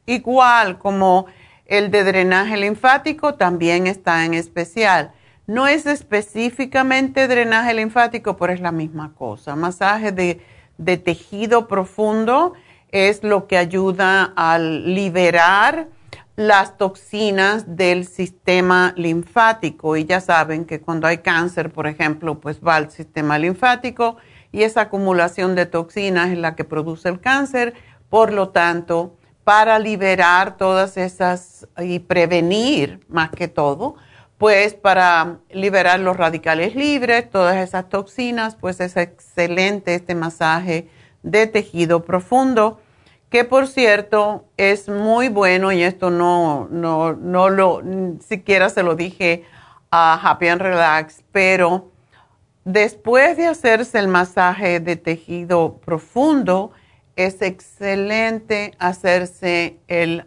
igual 0.07 0.79
como 0.79 1.27
el 1.67 1.91
de 1.91 2.05
drenaje 2.05 2.57
linfático, 2.57 3.35
también 3.35 3.89
está 3.89 4.25
en 4.25 4.35
especial. 4.35 5.11
No 5.49 5.67
es 5.67 5.87
específicamente 5.87 7.27
drenaje 7.27 7.75
linfático, 7.75 8.37
pero 8.37 8.53
es 8.53 8.61
la 8.61 8.71
misma 8.71 9.13
cosa. 9.15 9.57
Masaje 9.57 10.13
de, 10.13 10.41
de 10.79 10.99
tejido 10.99 11.67
profundo 11.67 12.53
es 12.93 13.25
lo 13.25 13.49
que 13.49 13.59
ayuda 13.59 14.33
a 14.37 14.59
liberar 14.59 15.89
las 16.37 16.77
toxinas 16.77 17.77
del 17.77 18.07
sistema 18.07 18.93
linfático. 18.97 19.97
Y 19.97 20.05
ya 20.05 20.21
saben 20.21 20.67
que 20.67 20.81
cuando 20.81 21.07
hay 21.07 21.19
cáncer, 21.19 21.73
por 21.73 21.87
ejemplo, 21.87 22.41
pues 22.41 22.61
va 22.61 22.77
al 22.77 22.91
sistema 22.91 23.39
linfático 23.39 24.19
y 24.53 24.63
esa 24.63 24.83
acumulación 24.83 25.55
de 25.55 25.67
toxinas 25.67 26.31
es 26.31 26.39
la 26.39 26.55
que 26.55 26.65
produce 26.65 27.09
el 27.09 27.21
cáncer. 27.21 27.75
Por 28.11 28.33
lo 28.33 28.51
tanto, 28.51 29.17
para 29.45 29.79
liberar 29.79 30.57
todas 30.57 30.97
esas 30.97 31.67
y 31.79 32.01
prevenir 32.01 33.01
más 33.09 33.31
que 33.31 33.49
todo, 33.49 33.97
pues 34.39 34.75
para 34.75 35.39
liberar 35.51 36.01
los 36.01 36.17
radicales 36.17 36.75
libres, 36.75 37.31
todas 37.31 37.57
esas 37.57 37.89
toxinas, 37.89 38.55
pues 38.57 38.81
es 38.81 38.97
excelente 38.97 39.95
este 39.95 40.15
masaje 40.15 40.89
de 41.23 41.47
tejido 41.47 42.05
profundo 42.05 42.79
que 43.29 43.45
por 43.45 43.67
cierto 43.67 44.45
es 44.57 44.89
muy 44.89 45.29
bueno 45.29 45.73
y 45.73 45.83
esto 45.83 46.11
no, 46.11 46.69
no, 46.71 47.13
no 47.15 47.51
lo, 47.51 47.83
siquiera 48.27 48.71
se 48.71 48.83
lo 48.83 48.95
dije 48.95 49.45
a 49.91 50.15
Happy 50.15 50.49
and 50.49 50.63
Relax, 50.63 51.25
pero 51.33 51.91
después 52.65 53.37
de 53.37 53.47
hacerse 53.47 53.99
el 53.99 54.09
masaje 54.09 54.81
de 54.81 54.97
tejido 54.97 55.79
profundo, 55.79 56.73
es 57.17 57.41
excelente 57.41 58.75
hacerse 58.79 59.79
el, 59.89 60.27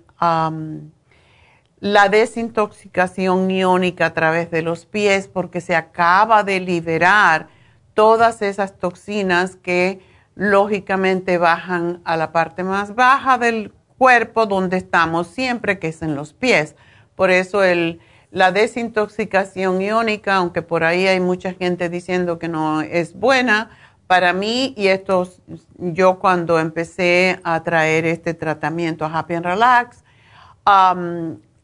la 1.79 2.09
desintoxicación 2.09 3.49
iónica 3.49 4.07
a 4.07 4.13
través 4.13 4.49
de 4.51 4.63
los 4.63 4.85
pies 4.85 5.27
porque 5.27 5.61
se 5.61 5.75
acaba 5.75 6.43
de 6.43 6.59
liberar 6.59 7.47
todas 7.93 8.41
esas 8.41 8.77
toxinas 8.77 9.55
que 9.55 9.99
lógicamente 10.39 11.37
bajan 11.37 11.99
a 12.05 12.15
la 12.15 12.31
parte 12.31 12.63
más 12.63 12.95
baja 12.95 13.37
del 13.37 13.73
cuerpo 13.97 14.45
donde 14.45 14.77
estamos 14.77 15.27
siempre, 15.27 15.79
que 15.79 15.89
es 15.89 16.01
en 16.01 16.15
los 16.15 16.31
pies. 16.31 16.77
Por 17.15 17.29
eso 17.29 17.61
el, 17.61 17.99
la 18.31 18.53
desintoxicación 18.53 19.81
iónica, 19.81 20.35
aunque 20.35 20.61
por 20.61 20.85
ahí 20.85 21.07
hay 21.07 21.19
mucha 21.19 21.53
gente 21.53 21.89
diciendo 21.89 22.39
que 22.39 22.47
no 22.47 22.79
es 22.79 23.13
buena, 23.13 23.71
para 24.07 24.31
mí, 24.31 24.73
y 24.77 24.87
esto 24.87 25.29
yo 25.77 26.19
cuando 26.19 26.57
empecé 26.57 27.41
a 27.43 27.61
traer 27.61 28.05
este 28.05 28.33
tratamiento 28.33 29.03
a 29.03 29.19
Happy 29.19 29.33
and 29.33 29.45
Relax, 29.45 30.03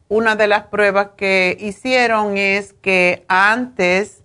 una 0.08 0.36
de 0.36 0.46
las 0.48 0.66
pruebas 0.66 1.08
que 1.16 1.56
hicieron 1.58 2.36
es 2.36 2.74
que 2.74 3.24
antes 3.26 4.22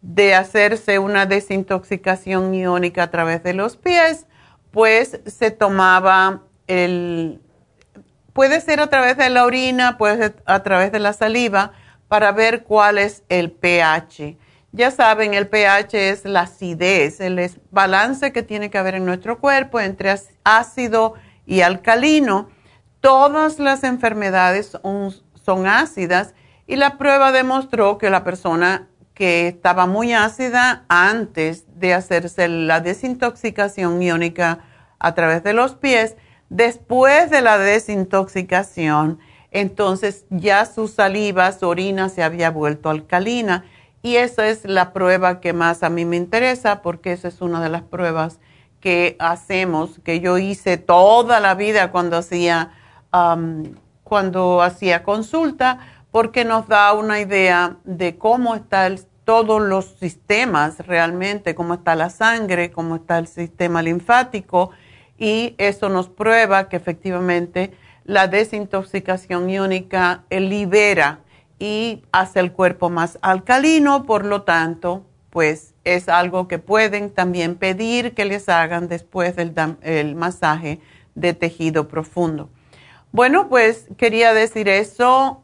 de 0.00 0.34
hacerse 0.34 0.98
una 0.98 1.26
desintoxicación 1.26 2.54
iónica 2.54 3.04
a 3.04 3.10
través 3.10 3.42
de 3.42 3.54
los 3.54 3.76
pies, 3.76 4.26
pues 4.70 5.20
se 5.26 5.50
tomaba 5.50 6.42
el, 6.66 7.40
puede 8.32 8.60
ser 8.60 8.80
a 8.80 8.86
través 8.86 9.16
de 9.16 9.30
la 9.30 9.44
orina, 9.44 9.98
puede 9.98 10.16
ser 10.16 10.42
a 10.46 10.62
través 10.62 10.92
de 10.92 11.00
la 11.00 11.12
saliva, 11.12 11.72
para 12.06 12.32
ver 12.32 12.64
cuál 12.64 12.98
es 12.98 13.22
el 13.28 13.50
pH. 13.50 14.38
Ya 14.72 14.90
saben, 14.90 15.34
el 15.34 15.48
pH 15.48 16.10
es 16.10 16.24
la 16.24 16.42
acidez, 16.42 17.20
el 17.20 17.50
balance 17.70 18.32
que 18.32 18.42
tiene 18.42 18.70
que 18.70 18.78
haber 18.78 18.94
en 18.94 19.04
nuestro 19.04 19.40
cuerpo 19.40 19.80
entre 19.80 20.14
ácido 20.44 21.14
y 21.46 21.62
alcalino. 21.62 22.48
Todas 23.00 23.58
las 23.58 23.84
enfermedades 23.84 24.76
son 25.44 25.66
ácidas 25.66 26.34
y 26.66 26.76
la 26.76 26.98
prueba 26.98 27.32
demostró 27.32 27.98
que 27.98 28.10
la 28.10 28.24
persona 28.24 28.88
que 29.18 29.48
estaba 29.48 29.88
muy 29.88 30.12
ácida 30.12 30.84
antes 30.86 31.64
de 31.74 31.92
hacerse 31.92 32.46
la 32.46 32.78
desintoxicación 32.78 34.00
iónica 34.00 34.60
a 35.00 35.14
través 35.14 35.42
de 35.42 35.54
los 35.54 35.74
pies, 35.74 36.14
después 36.50 37.28
de 37.28 37.42
la 37.42 37.58
desintoxicación, 37.58 39.18
entonces 39.50 40.24
ya 40.30 40.64
su 40.66 40.86
saliva, 40.86 41.50
su 41.50 41.66
orina 41.66 42.08
se 42.10 42.22
había 42.22 42.52
vuelto 42.52 42.90
alcalina. 42.90 43.64
Y 44.02 44.16
esa 44.18 44.46
es 44.46 44.64
la 44.64 44.92
prueba 44.92 45.40
que 45.40 45.52
más 45.52 45.82
a 45.82 45.90
mí 45.90 46.04
me 46.04 46.14
interesa 46.14 46.80
porque 46.80 47.10
esa 47.10 47.26
es 47.26 47.40
una 47.40 47.60
de 47.60 47.70
las 47.70 47.82
pruebas 47.82 48.38
que 48.78 49.16
hacemos, 49.18 49.98
que 50.04 50.20
yo 50.20 50.38
hice 50.38 50.76
toda 50.76 51.40
la 51.40 51.56
vida 51.56 51.90
cuando 51.90 52.18
hacía, 52.18 52.70
cuando 54.04 54.62
hacía 54.62 55.02
consulta, 55.02 55.80
porque 56.12 56.44
nos 56.44 56.68
da 56.68 56.92
una 56.94 57.20
idea 57.20 57.76
de 57.84 58.16
cómo 58.16 58.54
están 58.54 58.98
todos 59.28 59.60
los 59.60 59.84
sistemas 60.00 60.78
realmente, 60.86 61.54
cómo 61.54 61.74
está 61.74 61.94
la 61.94 62.08
sangre, 62.08 62.70
cómo 62.70 62.96
está 62.96 63.18
el 63.18 63.26
sistema 63.26 63.82
linfático 63.82 64.70
y 65.18 65.54
eso 65.58 65.90
nos 65.90 66.08
prueba 66.08 66.70
que 66.70 66.76
efectivamente 66.76 67.74
la 68.04 68.26
desintoxicación 68.26 69.50
iónica 69.50 70.24
libera 70.30 71.18
y 71.58 72.04
hace 72.10 72.40
el 72.40 72.52
cuerpo 72.52 72.88
más 72.88 73.18
alcalino, 73.20 74.06
por 74.06 74.24
lo 74.24 74.44
tanto, 74.44 75.04
pues 75.28 75.74
es 75.84 76.08
algo 76.08 76.48
que 76.48 76.58
pueden 76.58 77.10
también 77.10 77.56
pedir 77.56 78.14
que 78.14 78.24
les 78.24 78.48
hagan 78.48 78.88
después 78.88 79.36
del 79.36 80.16
masaje 80.16 80.80
de 81.14 81.34
tejido 81.34 81.86
profundo. 81.86 82.48
Bueno, 83.12 83.50
pues 83.50 83.88
quería 83.98 84.32
decir 84.32 84.70
eso. 84.70 85.42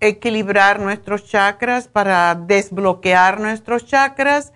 equilibrar 0.00 0.80
nuestros 0.80 1.24
chakras, 1.26 1.88
para 1.88 2.34
desbloquear 2.34 3.40
nuestros 3.40 3.86
chakras 3.86 4.52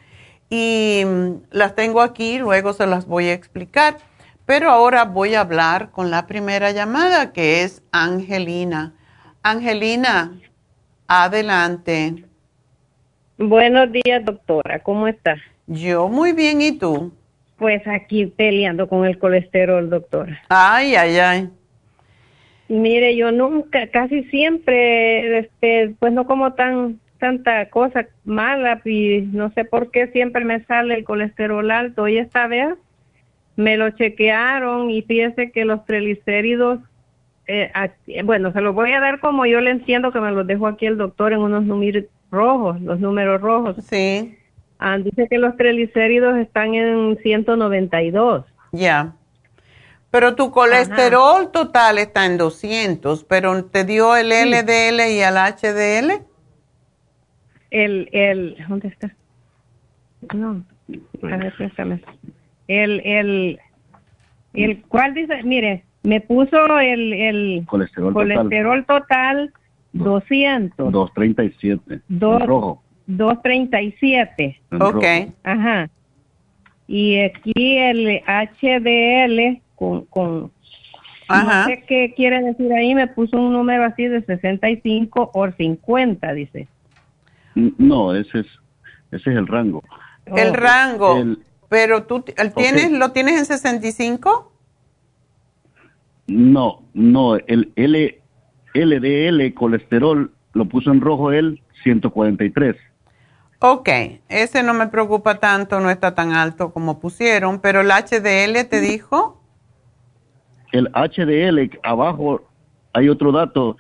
y 0.51 1.03
um, 1.05 1.43
las 1.51 1.75
tengo 1.75 2.01
aquí, 2.01 2.39
luego 2.39 2.73
se 2.73 2.87
las 2.87 3.07
voy 3.07 3.29
a 3.29 3.33
explicar. 3.33 3.99
Pero 4.45 4.71
ahora 4.71 5.05
voy 5.05 5.35
a 5.35 5.41
hablar 5.41 5.91
con 5.91 6.11
la 6.11 6.27
primera 6.29 6.71
llamada, 6.71 7.33
que 7.33 7.65
es 7.65 7.83
Angelina. 7.91 8.95
Angelina, 9.43 10.39
adelante. 11.09 12.25
Buenos 13.39 13.93
días, 13.93 14.25
doctora. 14.25 14.79
¿Cómo 14.79 15.07
está? 15.09 15.37
Yo 15.67 16.09
muy 16.09 16.33
bien, 16.33 16.63
¿y 16.63 16.79
tú? 16.79 17.13
Pues 17.59 17.87
aquí 17.87 18.27
peleando 18.27 18.89
con 18.89 19.05
el 19.05 19.19
colesterol, 19.19 19.91
doctora. 19.91 20.41
Ay, 20.49 20.95
ay, 20.95 21.19
ay. 21.19 21.51
Mire, 22.69 23.15
yo 23.15 23.33
nunca, 23.33 23.89
casi 23.89 24.25
siempre, 24.25 25.39
este, 25.39 25.95
pues 25.99 26.13
no 26.13 26.27
como 26.27 26.55
tan 26.55 26.99
tanta 27.19 27.69
cosa 27.71 28.07
mala 28.25 28.81
y 28.85 29.23
no 29.33 29.51
sé 29.53 29.65
por 29.65 29.91
qué 29.91 30.09
siempre 30.09 30.45
me 30.45 30.63
sale 30.65 30.95
el 30.95 31.05
colesterol 31.05 31.71
alto. 31.71 32.09
Y 32.09 32.19
esta 32.19 32.47
vez 32.47 32.75
me 33.57 33.77
lo 33.77 33.91
chequearon 33.91 34.91
y 34.91 35.03
fíjese 35.03 35.51
que 35.51 35.65
los 35.65 35.85
triglicéridos, 35.87 36.81
eh, 37.47 37.71
bueno, 38.25 38.53
se 38.53 38.61
los 38.61 38.75
voy 38.75 38.93
a 38.93 39.01
dar 39.01 39.21
como 39.21 39.47
yo 39.47 39.61
le 39.61 39.71
entiendo 39.71 40.13
que 40.13 40.21
me 40.21 40.33
los 40.33 40.47
dejó 40.47 40.67
aquí 40.67 40.87
el 40.87 40.99
doctor 40.99 41.33
en 41.33 41.41
unos 41.41 41.65
rojos, 42.31 42.81
los 42.81 43.01
números 43.01 43.41
rojos. 43.41 43.77
Sí. 43.85 44.39
Ah, 44.79 44.99
dice 44.99 45.27
que 45.29 45.39
los 45.39 45.57
triglicéridos 45.57 46.37
están 46.39 46.75
en 46.75 47.19
192. 47.23 48.45
Ya. 48.73 49.15
Pero 50.11 50.35
tu 50.35 50.51
colesterol 50.51 51.51
total 51.51 51.99
está 51.99 52.27
en 52.27 52.39
200, 52.39 53.25
pero 53.25 53.65
¿te 53.65 53.85
dio 53.85 54.17
el 54.17 54.29
LDL 54.29 55.01
y 55.11 55.21
el 55.21 55.37
HDL? 55.37 56.25
El, 57.71 58.09
el, 58.13 58.57
¿dónde 58.69 58.89
está? 58.89 59.15
No, 60.33 60.63
a 61.23 61.37
ver, 61.37 61.55
préstame 61.57 62.01
el, 62.69 63.01
el, 63.05 63.61
el 64.55 64.83
cual 64.83 65.15
dice, 65.15 65.43
mire, 65.43 65.85
me 66.03 66.21
puso 66.21 66.79
el, 66.79 67.13
el 67.13 67.65
colesterol, 67.67 68.13
colesterol 68.13 68.85
total, 68.87 69.53
200. 70.05 70.93
237. 70.93 72.01
Dos, 72.09 72.43
rojo. 72.47 72.83
237. 73.07 74.61
Ok. 74.81 75.05
Ajá. 75.43 75.91
Y 76.89 77.19
aquí 77.21 77.79
el 77.79 78.23
HDL 78.27 79.61
con, 79.75 80.05
con 80.07 80.53
Ajá. 81.29 81.63
no 81.63 81.67
sé 81.67 81.85
qué 81.87 82.15
quiere 82.17 82.43
decir 82.43 82.73
ahí, 82.73 82.95
me 82.95 83.09
puso 83.09 83.37
un 83.37 83.53
número 83.53 83.85
así 83.85 84.07
de 84.07 84.23
65 84.23 85.31
o 85.35 85.51
50, 85.51 86.33
dice. 86.33 86.69
No, 87.55 88.15
ese 88.15 88.41
es, 88.41 88.47
ese 89.11 89.31
es 89.31 89.37
el 89.37 89.47
rango. 89.47 89.83
El 90.27 90.55
rango. 90.55 91.17
El, 91.17 91.39
pero 91.69 92.05
tú 92.05 92.23
tienes, 92.55 92.93
lo 92.93 93.13
tienes 93.13 93.39
en 93.39 93.47
65? 93.47 94.53
No, 96.29 96.83
no, 96.95 97.37
el 97.37 97.73
L, 97.77 98.21
LDL 98.85 99.55
colesterol 99.55 100.31
lo 100.53 100.65
puso 100.67 100.91
en 100.91 101.01
rojo 101.01 101.33
él 101.33 101.63
143. 101.83 102.77
Ok, 103.59 103.89
ese 104.29 104.63
no 104.63 104.75
me 104.75 104.89
preocupa 104.89 105.39
tanto, 105.41 105.81
no 105.81 105.91
está 105.91 106.15
tan 106.15 106.33
alto 106.33 106.73
como 106.73 107.01
pusieron, 107.01 107.61
pero 107.61 107.81
el 107.81 107.89
HDL 107.89 108.69
te 108.69 108.81
dijo? 108.81 109.41
El 110.73 110.89
HDL, 110.89 111.79
abajo 111.83 112.47
hay 112.93 113.09
otro 113.09 113.33
dato, 113.33 113.77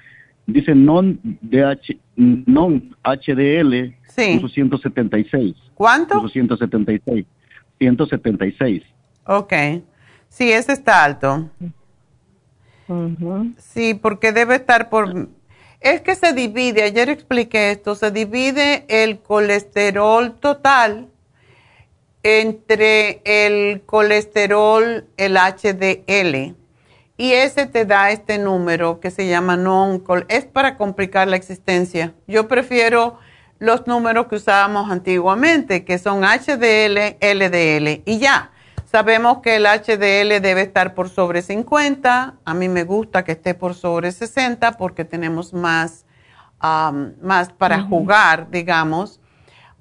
dice 0.46 0.74
non, 0.74 1.20
DH, 1.42 1.98
non 2.16 2.96
HDL, 3.04 3.94
sí. 4.09 4.38
puso 4.40 4.48
176. 4.48 5.54
¿Cuánto? 5.74 6.14
Puso 6.14 6.28
176. 6.28 7.26
176. 7.78 8.82
Ok. 9.26 9.52
Sí, 10.28 10.50
ese 10.50 10.72
está 10.72 11.04
alto. 11.04 11.50
Sí, 13.59 13.94
porque 13.94 14.33
debe 14.33 14.57
estar 14.57 14.88
por... 14.88 15.29
Es 15.81 16.01
que 16.01 16.14
se 16.14 16.33
divide, 16.33 16.83
ayer 16.83 17.11
expliqué 17.11 17.70
esto, 17.70 17.94
se 17.94 18.11
divide 18.11 18.85
el 18.88 19.18
colesterol 19.18 20.35
total 20.40 21.09
entre 22.22 23.20
el 23.25 23.83
colesterol, 23.83 25.07
el 25.16 25.37
HDL, 25.37 26.57
y 27.16 27.33
ese 27.33 27.66
te 27.66 27.85
da 27.85 28.11
este 28.11 28.38
número 28.38 28.99
que 28.99 29.11
se 29.11 29.29
llama 29.29 29.57
non 29.57 30.03
es 30.29 30.44
para 30.44 30.77
complicar 30.77 31.29
la 31.29 31.37
existencia. 31.37 32.14
Yo 32.27 32.49
prefiero 32.49 33.18
los 33.59 33.87
números 33.87 34.27
que 34.27 34.35
usábamos 34.35 34.90
antiguamente, 34.90 35.85
que 35.85 35.99
son 35.99 36.25
HDL, 36.25 37.16
LDL 37.20 38.03
y 38.05 38.18
ya. 38.18 38.51
Sabemos 38.87 39.38
que 39.38 39.57
el 39.57 39.66
HDL 39.66 40.40
debe 40.40 40.62
estar 40.62 40.94
por 40.94 41.09
sobre 41.09 41.42
50, 41.42 42.37
a 42.44 42.55
mí 42.55 42.68
me 42.68 42.85
gusta 42.85 43.25
que 43.25 43.33
esté 43.33 43.55
por 43.55 43.75
sobre 43.75 44.12
60 44.12 44.72
porque 44.79 45.05
tenemos 45.05 45.53
más, 45.53 46.07
más 47.20 47.53
para 47.53 47.83
jugar, 47.83 48.49
digamos. 48.51 49.20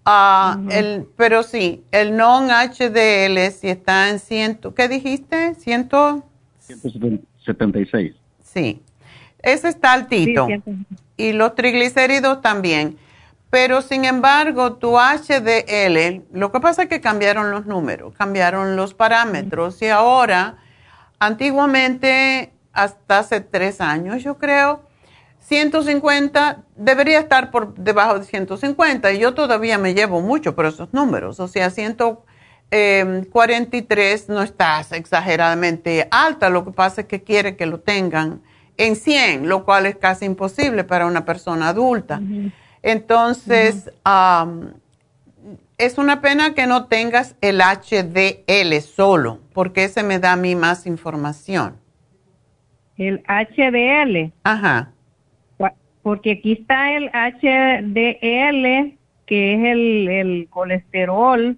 Ah, 0.06 0.60
el, 0.72 1.08
pero 1.16 1.44
sí, 1.44 1.84
el 1.92 2.18
non-HDL 2.18 3.52
si 3.52 3.70
está 3.70 4.10
en 4.10 4.20
100, 4.20 4.60
¿qué 4.76 4.88
dijiste? 4.88 5.56
¿100? 5.56 6.24
176. 6.60 8.16
Sí, 8.44 8.82
ese 9.40 9.70
está 9.70 9.94
altito. 9.94 10.48
y 11.16 11.34
los 11.34 11.54
triglicéridos 11.54 12.42
también. 12.42 12.98
Pero 13.56 13.82
sin 13.82 14.04
embargo, 14.04 14.74
tu 14.74 14.98
HDL, 14.98 16.26
lo 16.34 16.52
que 16.52 16.60
pasa 16.60 16.84
es 16.84 16.90
que 16.90 17.00
cambiaron 17.00 17.52
los 17.52 17.66
números, 17.66 18.14
cambiaron 18.14 18.76
los 18.76 18.94
parámetros. 18.94 19.82
Y 19.82 19.88
ahora, 19.88 20.58
antiguamente, 21.20 22.52
hasta 22.74 23.20
hace 23.20 23.40
tres 23.40 23.80
años 23.80 24.22
yo 24.22 24.38
creo, 24.38 24.84
150 25.40 26.64
debería 26.76 27.18
estar 27.18 27.50
por 27.50 27.74
debajo 27.76 28.20
de 28.20 28.26
150 28.26 29.14
y 29.14 29.20
yo 29.20 29.34
todavía 29.34 29.78
me 29.78 29.94
llevo 29.94 30.20
mucho 30.20 30.54
por 30.54 30.66
esos 30.66 30.94
números, 30.94 31.40
o 31.40 31.48
sea, 31.48 31.70
100 31.70 31.96
43 33.32 34.26
em, 34.28 34.36
no 34.36 34.44
estás 34.44 34.92
exageradamente 34.92 36.10
alta, 36.12 36.50
lo 36.50 36.66
que 36.66 36.72
pasa 36.72 37.02
es 37.02 37.08
que 37.08 37.24
quiere 37.24 37.56
que 37.56 37.68
lo 37.68 37.80
tengan 37.80 38.42
en 38.76 38.98
100, 38.98 39.48
lo 39.48 39.64
cual 39.64 39.86
es 39.86 39.96
casi 39.96 40.26
imposible 40.26 40.84
para 40.84 41.06
una 41.06 41.24
persona 41.24 41.70
adulta. 41.70 42.20
Entonces, 42.86 43.92
es 45.80 45.98
una 45.98 46.22
pena 46.22 46.54
que 46.54 46.68
no 46.68 46.86
tengas 46.86 47.36
el 47.42 47.60
HDL 47.60 48.80
solo, 48.82 49.40
porque 49.54 49.86
ese 49.86 50.04
me 50.04 50.20
da 50.20 50.34
a 50.34 50.36
mí 50.36 50.56
más 50.56 50.86
información. 50.86 51.78
El 52.96 53.24
HDL. 53.24 54.32
Ajá. 54.44 54.92
Porque 56.04 56.34
aquí 56.34 56.52
está 56.52 56.96
el 56.96 57.10
HDL, 57.10 58.96
que 59.26 59.56
es 59.56 59.64
el, 59.64 60.08
el 60.08 60.48
colesterol 60.52 61.58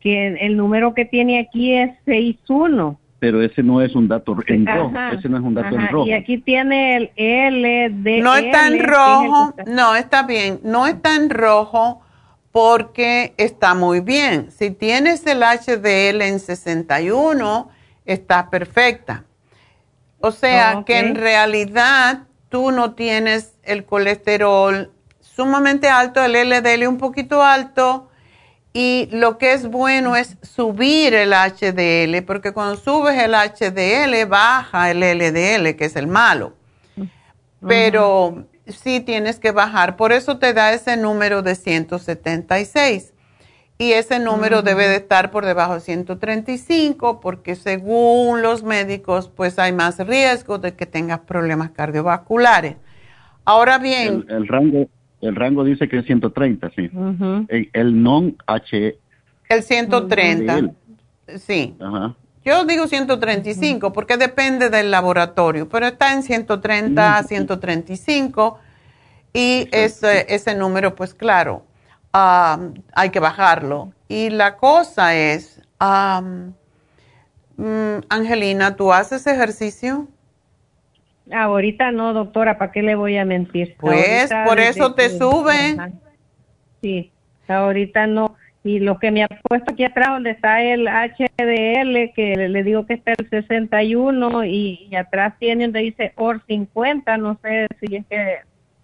que 0.00 0.26
el 0.26 0.56
número 0.56 0.92
que 0.92 1.04
tiene 1.04 1.38
aquí 1.38 1.74
es 1.74 1.92
61. 2.04 2.98
Pero 3.20 3.42
ese 3.42 3.62
no 3.62 3.82
es 3.82 3.94
un 3.96 4.06
dato 4.06 4.36
en 4.46 4.66
rojo, 4.66 4.92
ese 5.12 5.28
no 5.28 5.38
es 5.38 5.42
un 5.42 5.54
dato 5.54 5.74
en 5.74 5.88
rojo. 5.88 6.06
Y 6.06 6.12
aquí 6.12 6.38
tiene 6.38 7.10
el 7.16 7.62
LDL. 7.62 8.22
No 8.22 8.36
está 8.36 8.68
en 8.68 8.84
rojo, 8.84 9.54
no, 9.66 9.96
está 9.96 10.22
bien, 10.22 10.60
no 10.62 10.86
está 10.86 11.16
en 11.16 11.28
rojo 11.28 12.00
porque 12.52 13.34
está 13.36 13.74
muy 13.74 14.00
bien. 14.00 14.50
Si 14.50 14.70
tienes 14.70 15.26
el 15.26 15.42
HDL 15.42 16.22
en 16.22 16.38
61, 16.38 17.70
está 18.04 18.50
perfecta. 18.50 19.24
O 20.20 20.30
sea 20.30 20.82
que 20.84 20.98
en 20.98 21.14
realidad 21.14 22.24
tú 22.48 22.70
no 22.70 22.94
tienes 22.94 23.54
el 23.62 23.84
colesterol 23.84 24.90
sumamente 25.20 25.88
alto, 25.88 26.24
el 26.24 26.32
LDL 26.32 26.88
un 26.88 26.98
poquito 26.98 27.42
alto, 27.42 28.07
y 28.80 29.08
lo 29.10 29.38
que 29.38 29.54
es 29.54 29.68
bueno 29.68 30.14
es 30.14 30.36
subir 30.40 31.12
el 31.12 31.32
HDL, 31.32 32.24
porque 32.24 32.52
cuando 32.52 32.76
subes 32.76 33.20
el 33.20 33.32
HDL 33.34 34.24
baja 34.28 34.92
el 34.92 35.00
LDL, 35.00 35.74
que 35.74 35.86
es 35.86 35.96
el 35.96 36.06
malo. 36.06 36.52
Pero 37.66 38.44
sí 38.68 39.00
tienes 39.00 39.40
que 39.40 39.50
bajar. 39.50 39.96
Por 39.96 40.12
eso 40.12 40.38
te 40.38 40.52
da 40.54 40.72
ese 40.72 40.96
número 40.96 41.42
de 41.42 41.56
176. 41.56 43.14
Y 43.78 43.94
ese 43.94 44.20
número 44.20 44.62
debe 44.62 44.86
de 44.86 44.94
estar 44.94 45.32
por 45.32 45.44
debajo 45.44 45.74
de 45.74 45.80
135, 45.80 47.18
porque 47.18 47.56
según 47.56 48.42
los 48.42 48.62
médicos, 48.62 49.28
pues 49.28 49.58
hay 49.58 49.72
más 49.72 49.98
riesgo 49.98 50.58
de 50.58 50.76
que 50.76 50.86
tengas 50.86 51.18
problemas 51.18 51.70
cardiovasculares. 51.70 52.76
Ahora 53.44 53.78
bien... 53.78 54.24
el 54.28 54.46
rango, 54.46 54.88
el 55.20 55.36
rango 55.36 55.64
dice 55.64 55.88
que 55.88 55.98
es 55.98 56.06
130, 56.06 56.70
sí. 56.70 56.90
el, 57.72 58.02
non-H. 58.02 58.98
El 59.48 59.62
130. 59.62 60.70
Sí. 61.38 61.76
Yo 62.44 62.64
digo 62.64 62.86
135 62.86 63.92
porque 63.92 64.16
depende 64.16 64.70
del 64.70 64.90
laboratorio, 64.90 65.68
pero 65.68 65.86
está 65.86 66.14
en 66.14 66.22
130 66.22 67.18
a 67.18 67.22
135 67.22 68.58
y 69.32 69.68
ese, 69.72 70.26
ese 70.34 70.54
número, 70.54 70.94
pues 70.94 71.14
claro, 71.14 71.64
hay 72.12 73.10
que 73.10 73.20
bajarlo. 73.20 73.92
Y 74.08 74.30
la 74.30 74.56
cosa 74.56 75.14
es, 75.14 75.60
mm, 77.56 77.98
Angelina, 78.08 78.76
¿tú 78.76 78.92
haces 78.92 79.26
ejercicio? 79.26 80.08
Ahorita 81.32 81.90
no, 81.92 82.12
doctora, 82.12 82.58
¿para 82.58 82.72
qué 82.72 82.82
le 82.82 82.94
voy 82.94 83.16
a 83.16 83.24
mentir? 83.24 83.76
Pues 83.78 84.30
por 84.46 84.60
eso 84.60 84.94
te 84.94 85.10
sube. 85.10 85.76
Sí, 86.80 87.10
ahorita 87.46 88.06
no. 88.06 88.36
Y 88.64 88.80
lo 88.80 88.98
que 88.98 89.10
me 89.10 89.22
ha 89.22 89.28
puesto 89.28 89.72
aquí 89.72 89.84
atrás, 89.84 90.08
donde 90.08 90.30
está 90.30 90.62
el 90.62 90.86
HDL, 90.88 92.12
que 92.14 92.48
le 92.48 92.62
digo 92.62 92.86
que 92.86 92.94
está 92.94 93.12
el 93.16 93.28
61, 93.30 94.44
y, 94.44 94.88
y 94.90 94.96
atrás 94.96 95.34
tiene 95.38 95.64
donde 95.64 95.80
dice 95.80 96.12
OR 96.16 96.42
50, 96.46 97.16
no 97.18 97.38
sé 97.42 97.66
si 97.80 97.96
es 97.96 98.06
que... 98.06 98.38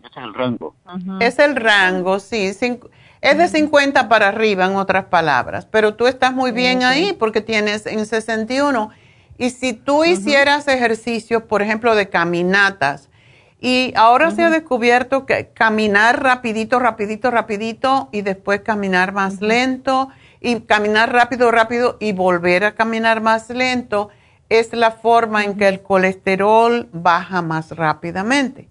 Es 0.04 0.16
el 0.16 0.34
rango. 0.34 0.74
Es 1.20 1.38
el 1.38 1.56
rango, 1.56 2.20
sí. 2.20 2.46
es 2.46 2.60
de 2.60 3.48
50 3.48 4.08
para 4.08 4.28
arriba, 4.28 4.66
en 4.66 4.76
otras 4.76 5.06
palabras. 5.06 5.66
Pero 5.66 5.94
tú 5.94 6.06
estás 6.06 6.32
muy 6.32 6.52
bien 6.52 6.82
ahí 6.82 7.14
porque 7.18 7.40
tienes 7.40 7.86
en 7.86 8.06
61 8.06 8.90
y 9.38 9.50
si 9.50 9.72
tú 9.72 10.04
hicieras 10.04 10.68
ejercicios, 10.68 11.42
por 11.42 11.62
ejemplo, 11.62 11.94
de 11.94 12.08
caminatas, 12.08 13.08
y 13.60 13.92
ahora 13.96 14.30
se 14.30 14.42
ha 14.42 14.50
descubierto 14.50 15.24
que 15.24 15.48
caminar 15.48 16.22
rapidito, 16.22 16.78
rapidito, 16.78 17.30
rapidito, 17.30 18.08
y 18.12 18.20
después 18.20 18.60
caminar 18.60 19.12
más 19.12 19.40
lento, 19.40 20.10
y 20.40 20.60
caminar 20.60 21.12
rápido, 21.12 21.50
rápido, 21.50 21.96
y 21.98 22.12
volver 22.12 22.64
a 22.64 22.74
caminar 22.74 23.22
más 23.22 23.48
lento, 23.48 24.10
es 24.50 24.72
la 24.72 24.90
forma 24.90 25.44
en 25.44 25.56
que 25.56 25.68
el 25.68 25.80
colesterol 25.80 26.88
baja 26.92 27.42
más 27.42 27.70
rápidamente. 27.70 28.68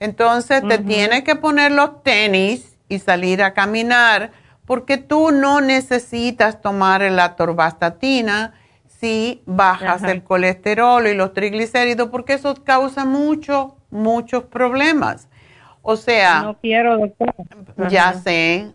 Entonces 0.00 0.62
te 0.66 0.78
tienes 0.78 1.24
que 1.24 1.34
poner 1.34 1.72
los 1.72 2.02
tenis 2.02 2.76
y 2.88 3.00
salir 3.00 3.42
a 3.42 3.52
caminar, 3.52 4.30
porque 4.64 4.96
tú 4.98 5.32
no 5.32 5.60
necesitas 5.60 6.62
tomar 6.62 7.02
la 7.02 7.34
torvastatina 7.34 8.54
si 9.00 9.42
bajas 9.46 10.02
el 10.02 10.24
colesterol 10.24 11.06
y 11.06 11.14
los 11.14 11.32
triglicéridos, 11.32 12.08
porque 12.08 12.32
eso 12.34 12.54
causa 12.64 13.04
muchos, 13.04 13.72
muchos 13.90 14.44
problemas. 14.44 15.28
O 15.82 15.96
sea, 15.96 16.42
no 16.42 16.58
quiero, 16.58 16.98
doctor. 16.98 17.32
Ya 17.88 18.12
sé. 18.14 18.72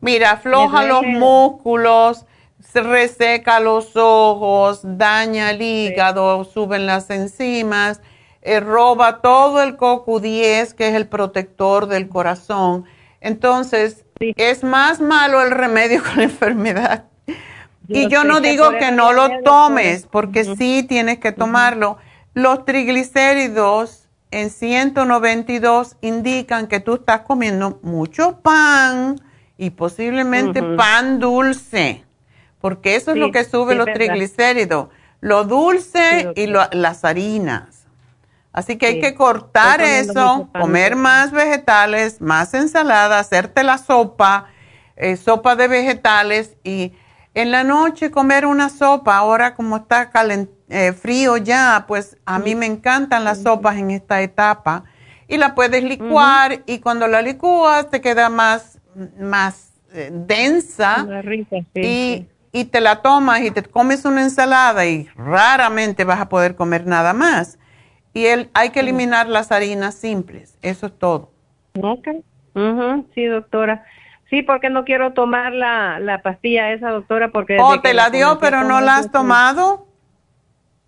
Mira, 0.00 0.32
afloja 0.32 0.84
los 0.84 1.02
músculos, 1.04 2.24
se 2.60 2.82
reseca 2.82 3.58
los 3.58 3.96
ojos, 3.96 4.80
daña 4.84 5.50
el 5.50 5.60
hígado, 5.60 6.44
suben 6.44 6.86
las 6.86 7.10
enzimas, 7.10 8.00
eh, 8.42 8.60
roba 8.60 9.20
todo 9.20 9.60
el 9.60 9.76
CoQ10, 9.76 10.74
que 10.74 10.88
es 10.88 10.94
el 10.94 11.08
protector 11.08 11.86
del 11.86 12.08
corazón. 12.08 12.84
Entonces, 13.20 14.06
es 14.20 14.62
más 14.62 15.00
malo 15.00 15.42
el 15.42 15.50
remedio 15.50 16.00
con 16.04 16.18
la 16.18 16.24
enfermedad 16.24 17.06
y 17.88 18.08
yo 18.08 18.24
no 18.24 18.40
digo 18.40 18.70
que 18.78 18.92
no 18.92 19.12
lo 19.12 19.40
tomes, 19.42 20.06
porque 20.10 20.44
sí 20.56 20.84
tienes 20.88 21.18
que 21.18 21.32
tomarlo. 21.32 21.98
Los 22.32 22.64
triglicéridos 22.64 24.08
en 24.30 24.50
192 24.50 25.96
indican 26.00 26.66
que 26.66 26.80
tú 26.80 26.94
estás 26.94 27.20
comiendo 27.20 27.78
mucho 27.82 28.40
pan 28.40 29.20
y 29.56 29.70
posiblemente 29.70 30.62
pan 30.62 31.20
dulce, 31.20 32.04
porque 32.60 32.96
eso 32.96 33.12
es 33.12 33.18
lo 33.18 33.30
que 33.30 33.44
sube 33.44 33.74
los 33.74 33.86
triglicéridos, 33.86 34.88
lo 35.20 35.44
dulce 35.44 36.32
y 36.34 36.46
las 36.46 37.04
harinas. 37.04 37.84
Así 38.52 38.76
que 38.76 38.86
hay 38.86 39.00
que 39.00 39.14
cortar 39.14 39.80
eso, 39.80 40.48
comer 40.58 40.96
más 40.96 41.32
vegetales, 41.32 42.20
más 42.20 42.54
ensalada, 42.54 43.18
hacerte 43.18 43.64
la 43.64 43.78
sopa, 43.78 44.46
eh, 44.96 45.16
sopa 45.16 45.56
de 45.56 45.66
vegetales 45.66 46.56
y 46.62 46.92
en 47.34 47.50
la 47.50 47.64
noche 47.64 48.10
comer 48.10 48.46
una 48.46 48.68
sopa, 48.68 49.16
ahora 49.16 49.54
como 49.54 49.78
está 49.78 50.10
eh, 50.68 50.92
frío 50.92 51.36
ya, 51.36 51.84
pues 51.88 52.16
a 52.24 52.38
mí 52.38 52.54
me 52.54 52.66
encantan 52.66 53.24
las 53.24 53.42
sopas 53.42 53.76
en 53.76 53.90
esta 53.90 54.22
etapa. 54.22 54.84
Y 55.26 55.36
la 55.38 55.54
puedes 55.54 55.82
licuar 55.82 56.62
y 56.66 56.78
cuando 56.78 57.08
la 57.08 57.22
licúas 57.22 57.90
te 57.90 58.00
queda 58.00 58.28
más, 58.28 58.78
más 59.18 59.72
eh, 59.92 60.10
densa. 60.12 61.06
rica, 61.22 61.56
y, 61.74 62.26
y 62.52 62.64
te 62.66 62.80
la 62.80 63.02
tomas 63.02 63.40
y 63.40 63.50
te 63.50 63.62
comes 63.62 64.04
una 64.04 64.22
ensalada 64.22 64.86
y 64.86 65.08
raramente 65.16 66.04
vas 66.04 66.20
a 66.20 66.28
poder 66.28 66.54
comer 66.54 66.86
nada 66.86 67.14
más. 67.14 67.58
Y 68.12 68.26
el, 68.26 68.48
hay 68.54 68.70
que 68.70 68.80
eliminar 68.80 69.28
las 69.28 69.50
harinas 69.50 69.96
simples, 69.96 70.56
eso 70.62 70.86
es 70.86 70.98
todo. 70.98 71.32
Ok, 71.80 72.08
sí, 73.14 73.24
doctora. 73.24 73.84
Sí, 74.34 74.42
porque 74.42 74.68
no 74.68 74.84
quiero 74.84 75.12
tomar 75.12 75.52
la, 75.52 76.00
la 76.00 76.20
pastilla 76.20 76.72
esa, 76.72 76.90
doctora, 76.90 77.28
porque... 77.28 77.56
Oh, 77.60 77.80
te 77.80 77.94
la, 77.94 78.10
dio, 78.10 78.40
pero 78.40 78.64
no 78.64 78.80
la 78.80 78.96
has 78.96 79.12
tomado. 79.12 79.86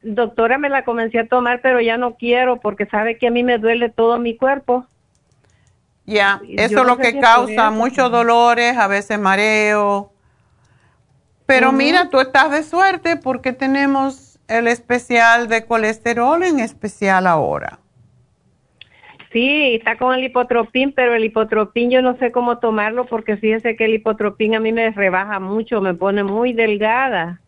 Doctora, 0.03 0.59
me 0.59 0.69
la 0.69 0.85
comencé 0.85 1.21
a 1.21 1.29
tomar, 1.29 1.61
pero 1.63 1.81
ya 1.81 1.97
no 1.97 2.17
quiero 2.17 2.59
porque 2.59 2.87
sabe 2.87 3.19
que 3.19 3.29
a 3.29 3.31
mí 3.31 3.45
me 3.45 3.59
duele 3.59 3.89
todo 3.89 4.19
mi 4.19 4.37
cuerpo. 4.37 4.85
Ya, 6.07 6.41
eso 6.57 6.81
es 6.81 6.87
lo 6.89 6.97
que 6.99 7.21
causa 7.21 7.71
muchos 7.71 8.11
dolores, 8.11 8.77
a 8.77 8.89
veces 8.89 9.17
mareo. 9.17 10.11
Pero 11.47 11.71
mira, 11.71 12.11
tú 12.11 12.19
estás 12.19 12.51
de 12.51 12.65
suerte 12.65 13.15
porque 13.15 13.53
tenemos 13.53 14.41
el 14.49 14.67
especial 14.67 15.47
de 15.47 15.67
colesterol 15.67 16.43
en 16.43 16.59
especial 16.59 17.29
ahora. 17.29 17.79
Sí, 19.37 19.75
está 19.75 19.99
con 19.99 20.14
el 20.14 20.25
hipotropín, 20.25 20.92
pero 20.92 21.14
el 21.14 21.22
hipotropín 21.22 21.90
yo 21.90 22.01
no 22.01 22.16
sé 22.16 22.33
cómo 22.33 22.57
tomarlo 22.57 23.05
porque 23.05 23.37
fíjese 23.37 23.77
que 23.77 23.85
el 23.85 23.92
hipotropín 23.92 24.55
a 24.55 24.61
mí 24.61 24.72
me 24.72 24.90
rebaja 24.92 25.38
mucho, 25.40 25.83
me 25.83 25.92
pone 25.92 26.25
muy 26.25 26.55
delgada. 26.55 27.42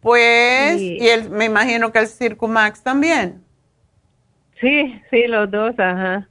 Pues, 0.00 0.80
y 0.80 1.08
el, 1.08 1.30
me 1.30 1.44
imagino 1.44 1.92
que 1.92 2.00
el 2.00 2.08
Circumax 2.08 2.82
también. 2.82 3.44
Sí, 4.60 5.00
sí, 5.08 5.28
los 5.28 5.48
dos, 5.52 5.78
ajá. 5.78 6.26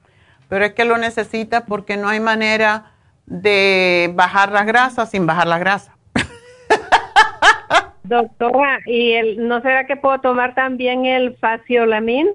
Pero 0.49 0.65
es 0.65 0.73
que 0.73 0.83
lo 0.83 0.97
necesita 0.97 1.65
porque 1.65 1.95
no 1.95 2.09
hay 2.09 2.19
manera 2.19 2.91
de 3.25 4.11
bajar 4.15 4.51
la 4.51 4.65
grasa 4.65 5.05
sin 5.05 5.25
bajar 5.25 5.47
la 5.47 5.59
grasa. 5.59 5.95
Doctora, 8.03 8.79
¿y 8.85 9.13
el, 9.13 9.47
no 9.47 9.61
será 9.61 9.87
que 9.87 9.95
puedo 9.95 10.19
tomar 10.19 10.55
también 10.55 11.05
el 11.05 11.37
faciolamin? 11.37 12.31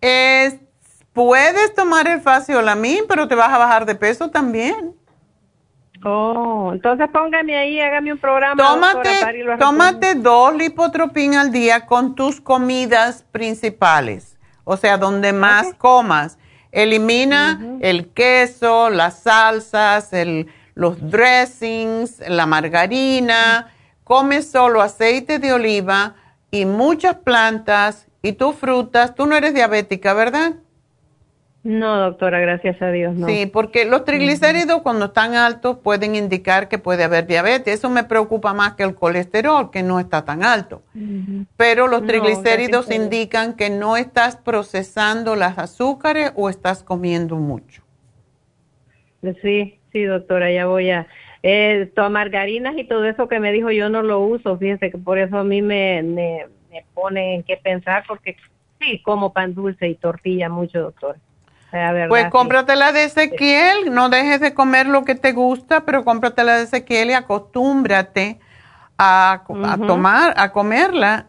Es, 0.00 0.56
puedes 1.12 1.74
tomar 1.74 2.06
el 2.08 2.20
faciolamin, 2.20 3.04
pero 3.08 3.28
te 3.28 3.34
vas 3.34 3.52
a 3.52 3.58
bajar 3.58 3.86
de 3.86 3.94
peso 3.94 4.30
también. 4.30 4.94
Oh, 6.04 6.70
entonces 6.72 7.08
póngame 7.12 7.56
ahí, 7.56 7.80
hágame 7.80 8.12
un 8.12 8.18
programa. 8.18 8.62
Tómate, 8.62 9.10
tómate 9.58 10.14
dos 10.14 10.54
lipotropin 10.54 11.34
al 11.34 11.50
día 11.50 11.86
con 11.86 12.14
tus 12.14 12.40
comidas 12.40 13.24
principales, 13.32 14.36
o 14.64 14.76
sea, 14.76 14.98
donde 14.98 15.32
más 15.32 15.74
comas. 15.74 16.38
Elimina 16.70 17.78
el 17.80 18.08
queso, 18.08 18.90
las 18.90 19.22
salsas, 19.22 20.12
el, 20.12 20.48
los 20.74 21.10
dressings, 21.10 22.22
la 22.28 22.44
margarina. 22.44 23.72
Come 24.04 24.42
solo 24.42 24.82
aceite 24.82 25.38
de 25.38 25.54
oliva 25.54 26.14
y 26.50 26.66
muchas 26.66 27.16
plantas 27.16 28.06
y 28.26 28.32
tus 28.32 28.56
frutas. 28.56 29.14
Tú 29.14 29.26
no 29.26 29.36
eres 29.36 29.54
diabética, 29.54 30.12
¿verdad? 30.14 30.56
No, 31.62 31.98
doctora, 31.98 32.38
gracias 32.38 32.80
a 32.80 32.92
Dios, 32.92 33.14
no. 33.16 33.26
Sí, 33.26 33.46
porque 33.46 33.84
los 33.84 34.04
triglicéridos 34.04 34.82
cuando 34.82 35.06
están 35.06 35.34
altos 35.34 35.78
pueden 35.78 36.14
indicar 36.14 36.68
que 36.68 36.78
puede 36.78 37.02
haber 37.02 37.26
diabetes. 37.26 37.74
Eso 37.74 37.90
me 37.90 38.04
preocupa 38.04 38.54
más 38.54 38.74
que 38.74 38.84
el 38.84 38.94
colesterol, 38.94 39.72
que 39.72 39.82
no 39.82 39.98
está 39.98 40.24
tan 40.24 40.44
alto. 40.44 40.82
Pero 41.56 41.88
los 41.88 42.06
triglicéridos 42.06 42.88
indican 42.92 43.54
que 43.54 43.68
no 43.70 43.96
estás 43.96 44.36
procesando 44.36 45.34
las 45.34 45.58
azúcares 45.58 46.32
o 46.36 46.48
estás 46.48 46.84
comiendo 46.84 47.34
mucho. 47.34 47.82
Sí, 49.42 49.80
sí, 49.92 50.04
doctora, 50.04 50.52
ya 50.52 50.66
voy 50.66 50.90
a... 50.90 51.06
Eh, 51.42 51.92
tomar 51.94 52.26
margarinas 52.26 52.76
y 52.76 52.84
todo 52.84 53.04
eso 53.04 53.28
que 53.28 53.38
me 53.38 53.52
dijo 53.52 53.70
yo 53.70 53.88
no 53.88 54.02
lo 54.02 54.18
uso, 54.18 54.58
fíjese 54.58 54.90
que 54.90 54.98
por 54.98 55.16
eso 55.16 55.38
a 55.38 55.44
mí 55.44 55.62
me, 55.62 56.02
me, 56.02 56.46
me 56.76 56.84
pone 56.94 57.34
en 57.36 57.42
qué 57.42 57.56
pensar, 57.56 58.04
porque 58.06 58.36
sí, 58.80 59.00
como 59.02 59.32
pan 59.32 59.54
dulce 59.54 59.88
y 59.88 59.94
tortilla 59.94 60.48
mucho, 60.48 60.80
doctora 60.80 61.18
pues 62.08 62.28
cómpratela 62.30 62.92
de 62.92 63.04
Ezequiel, 63.04 63.92
no 63.92 64.08
dejes 64.08 64.40
de 64.40 64.54
comer 64.54 64.86
lo 64.86 65.04
que 65.04 65.14
te 65.14 65.32
gusta, 65.32 65.84
pero 65.84 66.04
cómpratela 66.04 66.56
de 66.56 66.64
Ezequiel 66.64 67.10
y 67.10 67.12
acostúmbrate 67.12 68.38
a, 68.98 69.42
tomar, 69.86 70.34
a 70.36 70.52
comerla. 70.52 71.26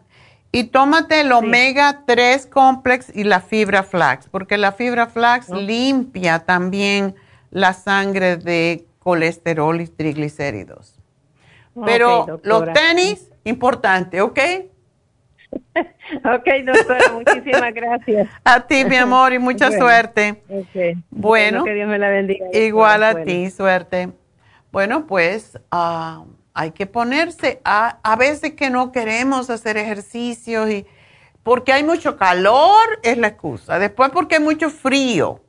Y 0.50 0.64
tómate 0.64 1.20
el 1.20 1.32
omega 1.32 2.04
3 2.06 2.46
complex 2.46 3.14
y 3.14 3.24
la 3.24 3.40
fibra 3.40 3.82
flax, 3.82 4.28
porque 4.28 4.56
la 4.56 4.72
fibra 4.72 5.06
flax 5.06 5.50
limpia 5.50 6.38
también 6.40 7.14
la 7.50 7.74
sangre 7.74 8.38
de 8.38 8.86
colesterol 9.00 9.80
y 9.80 9.88
triglicéridos. 9.88 10.98
Pero 11.84 12.40
los 12.42 12.64
tenis, 12.72 13.30
importante, 13.44 14.22
¿ok? 14.22 14.38
ok, 16.24 16.48
doctora, 16.64 17.12
muchísimas 17.12 17.74
gracias. 17.74 18.28
A 18.44 18.60
ti, 18.66 18.84
mi 18.84 18.96
amor, 18.96 19.32
y 19.32 19.38
mucha 19.38 19.70
suerte. 19.70 20.42
Bueno, 21.10 21.64
que 21.64 21.74
Dios 21.74 21.88
me 21.88 21.98
la 21.98 22.10
bendiga. 22.10 22.46
Igual 22.52 23.02
a 23.02 23.22
ti, 23.24 23.50
suerte. 23.50 24.10
Bueno, 24.70 25.06
pues 25.06 25.58
ah, 25.70 26.24
hay 26.54 26.72
que 26.72 26.86
ponerse. 26.86 27.60
A, 27.64 27.98
a 28.02 28.16
veces 28.16 28.52
que 28.52 28.70
no 28.70 28.92
queremos 28.92 29.50
hacer 29.50 29.76
ejercicios 29.76 30.70
y 30.70 30.86
porque 31.42 31.72
hay 31.72 31.84
mucho 31.84 32.16
calor 32.16 33.00
es 33.02 33.16
la 33.16 33.28
excusa. 33.28 33.78
Después 33.78 34.10
porque 34.10 34.36
hay 34.36 34.42
mucho 34.42 34.70
frío. 34.70 35.40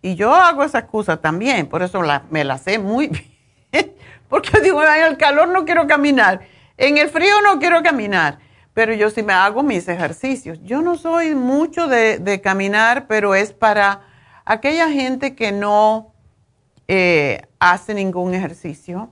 Y 0.00 0.16
yo 0.16 0.34
hago 0.34 0.64
esa 0.64 0.80
excusa 0.80 1.16
también, 1.18 1.66
por 1.66 1.82
eso 1.82 2.02
me 2.30 2.44
la 2.44 2.58
sé 2.58 2.78
muy 2.78 3.08
bien. 3.72 3.94
Porque 4.28 4.60
digo, 4.60 4.82
en 4.82 5.04
el 5.04 5.16
calor 5.16 5.48
no 5.48 5.64
quiero 5.64 5.86
caminar, 5.86 6.40
en 6.76 6.98
el 6.98 7.08
frío 7.08 7.40
no 7.42 7.58
quiero 7.60 7.82
caminar 7.82 8.38
pero 8.74 8.94
yo 8.94 9.10
sí 9.10 9.22
me 9.22 9.32
hago 9.32 9.62
mis 9.62 9.88
ejercicios. 9.88 10.58
Yo 10.62 10.80
no 10.82 10.96
soy 10.96 11.34
mucho 11.34 11.88
de, 11.88 12.40
caminar, 12.42 13.06
pero 13.06 13.34
es 13.34 13.52
para 13.52 14.02
aquella 14.44 14.90
gente 14.90 15.34
que 15.34 15.52
no 15.52 16.14
eh, 16.88 17.42
hace 17.58 17.94
ningún 17.94 18.34
ejercicio. 18.34 19.10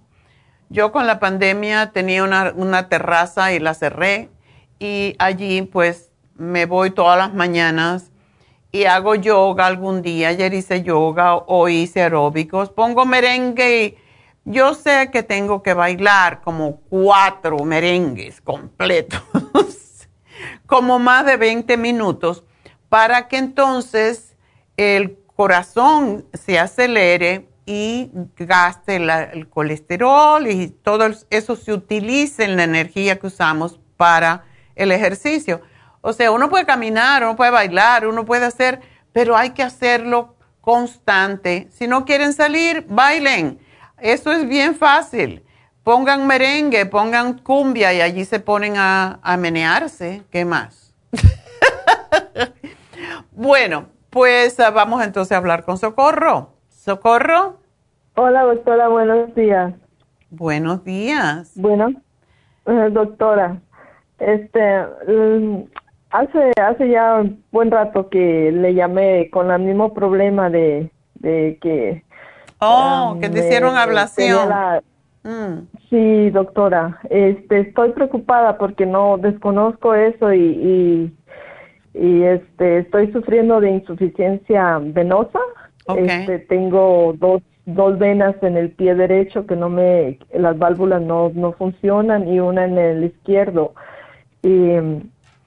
Yo 0.70 0.92
con 0.92 1.06
la 1.06 1.18
pandemia 1.18 1.90
tenía 1.92 2.24
una, 2.24 2.52
una, 2.54 2.88
terraza 2.88 3.52
y 3.52 3.58
la 3.58 3.74
cerré 3.74 4.30
y 4.78 5.16
allí 5.18 5.62
pues 5.62 6.10
me 6.36 6.64
voy 6.66 6.92
todas 6.92 7.18
las 7.18 7.34
mañanas 7.34 8.12
y 8.72 8.84
hago 8.84 9.14
yoga 9.16 9.66
algún 9.66 10.00
día. 10.00 10.28
Ayer 10.28 10.54
hice 10.54 10.82
yoga 10.82 11.34
o 11.34 11.68
hice 11.68 12.02
aeróbicos. 12.02 12.70
Pongo 12.70 13.04
merengue 13.04 13.98
yo 14.44 14.74
sé 14.74 15.10
que 15.12 15.22
tengo 15.22 15.62
que 15.62 15.74
bailar 15.74 16.40
como 16.40 16.80
cuatro 16.88 17.58
merengues 17.64 18.40
completos, 18.40 19.22
como 20.66 20.98
más 20.98 21.26
de 21.26 21.36
20 21.36 21.76
minutos, 21.76 22.44
para 22.88 23.28
que 23.28 23.36
entonces 23.36 24.36
el 24.76 25.18
corazón 25.36 26.26
se 26.32 26.58
acelere 26.58 27.48
y 27.66 28.10
gaste 28.36 28.96
el 28.96 29.48
colesterol 29.48 30.46
y 30.46 30.68
todo 30.68 31.08
eso 31.30 31.54
se 31.54 31.72
utilice 31.72 32.44
en 32.44 32.56
la 32.56 32.64
energía 32.64 33.18
que 33.18 33.28
usamos 33.28 33.78
para 33.96 34.44
el 34.74 34.90
ejercicio. 34.90 35.60
O 36.00 36.12
sea, 36.12 36.30
uno 36.30 36.48
puede 36.48 36.64
caminar, 36.64 37.22
uno 37.22 37.36
puede 37.36 37.50
bailar, 37.50 38.06
uno 38.06 38.24
puede 38.24 38.46
hacer, 38.46 38.80
pero 39.12 39.36
hay 39.36 39.50
que 39.50 39.62
hacerlo 39.62 40.34
constante. 40.60 41.68
Si 41.70 41.86
no 41.86 42.04
quieren 42.04 42.32
salir, 42.32 42.86
bailen 42.88 43.60
eso 44.02 44.32
es 44.32 44.48
bien 44.48 44.74
fácil. 44.74 45.42
Pongan 45.82 46.26
merengue, 46.26 46.86
pongan 46.86 47.38
cumbia 47.38 47.92
y 47.92 48.00
allí 48.00 48.24
se 48.24 48.40
ponen 48.40 48.74
a, 48.76 49.18
menearse. 49.38 50.22
¿Qué 50.30 50.44
más? 50.44 50.94
bueno, 53.32 53.86
pues 54.10 54.60
ah, 54.60 54.70
vamos 54.70 55.02
entonces 55.02 55.32
a 55.32 55.38
hablar 55.38 55.64
con 55.64 55.78
Socorro. 55.78 56.50
Socorro. 56.68 57.58
Hola, 58.14 58.42
doctora, 58.42 58.88
buenos 58.88 59.34
días. 59.34 59.74
Buenos 60.30 60.84
días. 60.84 61.52
Bueno, 61.56 61.90
eh, 62.66 62.88
doctora, 62.92 63.60
este, 64.18 64.84
mm, 65.08 65.64
hace, 66.10 66.52
hace 66.60 66.88
ya 66.88 67.16
un 67.16 67.42
buen 67.50 67.70
rato 67.70 68.08
que 68.08 68.52
le 68.52 68.74
llamé 68.74 69.30
con 69.30 69.50
el 69.50 69.62
mismo 69.62 69.94
problema 69.94 70.50
de, 70.50 70.90
de 71.14 71.58
que 71.60 72.04
Oh, 72.60 73.16
que 73.20 73.28
te 73.28 73.40
hicieron 73.40 73.76
ablación. 73.76 74.48
Mm. 75.22 75.66
Sí, 75.88 76.30
doctora. 76.30 76.98
Este, 77.10 77.60
estoy 77.60 77.92
preocupada 77.92 78.58
porque 78.58 78.86
no 78.86 79.18
desconozco 79.18 79.94
eso 79.94 80.32
y, 80.32 81.12
y, 81.94 82.22
este, 82.22 82.78
estoy 82.78 83.12
sufriendo 83.12 83.60
de 83.60 83.70
insuficiencia 83.70 84.78
venosa. 84.80 85.40
Este, 85.96 86.38
tengo 86.38 87.14
dos, 87.18 87.42
dos 87.66 87.98
venas 87.98 88.36
en 88.42 88.56
el 88.56 88.70
pie 88.70 88.94
derecho 88.94 89.46
que 89.46 89.56
no 89.56 89.68
me, 89.68 90.18
las 90.32 90.56
válvulas 90.56 91.02
no, 91.02 91.32
no 91.34 91.52
funcionan 91.52 92.28
y 92.28 92.40
una 92.40 92.64
en 92.64 92.78
el 92.78 93.04
izquierdo. 93.04 93.74
Y, 94.42 94.76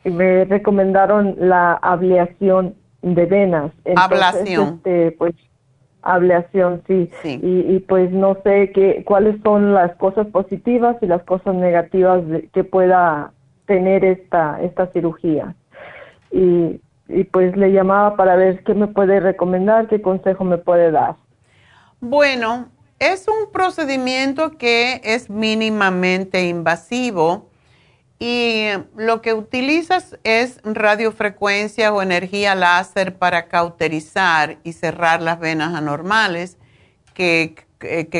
me 0.05 0.43
recomendaron 0.43 1.37
la 1.39 1.75
ablación 1.75 2.75
de 3.01 3.25
venas. 3.25 3.71
ablación. 3.95 4.81
Este, 4.83 5.11
pues 5.17 5.33
Ableación, 6.03 6.83
sí. 6.85 7.09
Y, 7.23 7.79
pues 7.79 8.11
no 8.11 8.37
sé 8.43 8.71
qué, 8.73 9.03
cuáles 9.05 9.41
son 9.41 9.73
las 9.73 9.95
cosas 9.95 10.27
positivas 10.27 10.97
y 11.01 11.07
las 11.07 11.23
cosas 11.23 11.55
negativas 11.55 12.21
que 12.53 12.63
pueda 12.63 13.31
tener 13.65 14.03
esta, 14.03 14.61
esta 14.61 14.87
cirugía. 14.87 15.55
Y, 16.31 16.81
y 17.07 17.23
pues 17.23 17.55
le 17.55 17.71
llamaba 17.71 18.17
para 18.17 18.35
ver 18.35 18.63
qué 18.63 18.73
me 18.73 18.87
puede 18.87 19.19
recomendar, 19.19 19.87
qué 19.87 20.01
consejo 20.01 20.43
me 20.43 20.57
puede 20.57 20.91
dar. 20.91 21.15
Bueno, 22.01 22.67
es 22.99 23.27
un 23.27 23.51
procedimiento 23.51 24.57
que 24.57 24.99
es 25.03 25.29
mínimamente 25.29 26.47
invasivo 26.47 27.49
y 28.25 28.69
lo 28.95 29.21
que 29.21 29.33
utilizas 29.33 30.17
es 30.23 30.61
radiofrecuencia 30.63 31.91
o 31.91 32.01
energía 32.01 32.55
láser 32.55 33.17
para 33.17 33.49
cauterizar 33.49 34.59
y 34.63 34.71
cerrar 34.71 35.21
las 35.21 35.41
venas 35.41 35.75
anormales 35.75 36.57
que, 37.13 37.65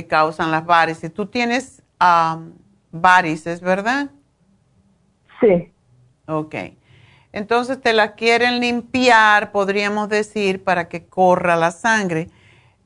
causan 0.10 0.52
las 0.52 0.66
varices. 0.66 1.14
Tú 1.14 1.28
tienes 1.28 1.84
um, 2.02 2.52
varices, 2.92 3.62
¿verdad? 3.62 4.10
Sí. 5.40 5.72
Ok. 6.28 6.56
Entonces 7.32 7.80
te 7.80 7.94
la 7.94 8.16
quieren 8.16 8.60
limpiar, 8.60 9.54
podríamos 9.54 10.10
decir, 10.10 10.66
para 10.66 10.90
que 10.90 11.06
corra 11.06 11.56
la 11.56 11.72
sangre. 11.72 12.28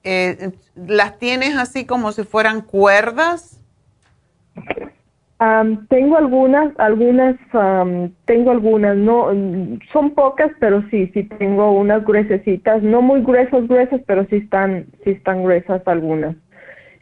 Eh, 0.03 0.51
¿Las 0.75 1.17
tienes 1.17 1.57
así 1.57 1.87
como 1.87 2.11
si 2.11 2.23
fueran 2.23 2.61
cuerdas? 2.61 3.59
Tengo 5.89 6.17
algunas, 6.17 6.73
algunas, 6.79 7.35
tengo 8.25 8.51
algunas, 8.51 8.97
no, 8.97 9.27
son 9.93 10.11
pocas, 10.15 10.51
pero 10.59 10.83
sí, 10.89 11.11
sí 11.13 11.23
tengo 11.23 11.71
unas 11.73 12.03
gruesecitas, 12.03 12.81
no 12.81 13.01
muy 13.01 13.21
gruesas, 13.21 13.67
gruesas, 13.67 14.01
pero 14.07 14.25
sí 14.25 14.37
están, 14.37 14.87
sí 15.03 15.11
están 15.11 15.43
gruesas 15.43 15.81
algunas. 15.87 16.35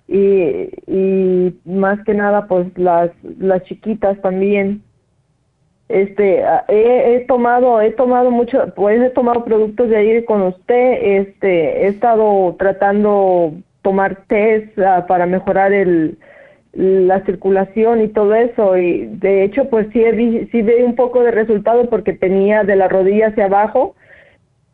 Y, 0.07 1.53
más 1.65 2.03
que 2.03 2.13
nada, 2.13 2.47
pues 2.47 2.67
las, 2.77 3.09
las 3.39 3.63
chiquitas 3.63 4.21
también. 4.21 4.83
Este, 5.87 6.43
he, 6.67 7.15
he 7.15 7.19
tomado, 7.27 7.79
he 7.79 7.91
tomado 7.91 8.31
mucho, 8.31 8.73
pues 8.75 9.01
he 9.01 9.09
tomado 9.11 9.45
productos 9.45 9.89
de 9.89 9.97
ahí 9.97 10.25
con 10.25 10.41
usted, 10.41 11.19
este, 11.19 11.85
he 11.85 11.87
estado 11.87 12.55
tratando 12.57 13.53
tomar 13.83 14.23
test 14.27 14.77
ah, 14.79 15.05
para 15.07 15.27
mejorar 15.27 15.71
el, 15.71 16.17
la 16.75 17.23
circulación 17.23 18.01
y 18.01 18.09
todo 18.09 18.35
eso 18.35 18.77
y 18.77 19.05
de 19.07 19.43
hecho 19.43 19.69
pues 19.69 19.87
sí 19.93 20.03
sí 20.51 20.61
vi 20.61 20.81
un 20.83 20.95
poco 20.95 21.23
de 21.23 21.31
resultado 21.31 21.89
porque 21.89 22.11
tenía 22.11 22.63
de 22.63 22.75
la 22.75 22.89
rodilla 22.89 23.27
hacia 23.27 23.45
abajo 23.45 23.95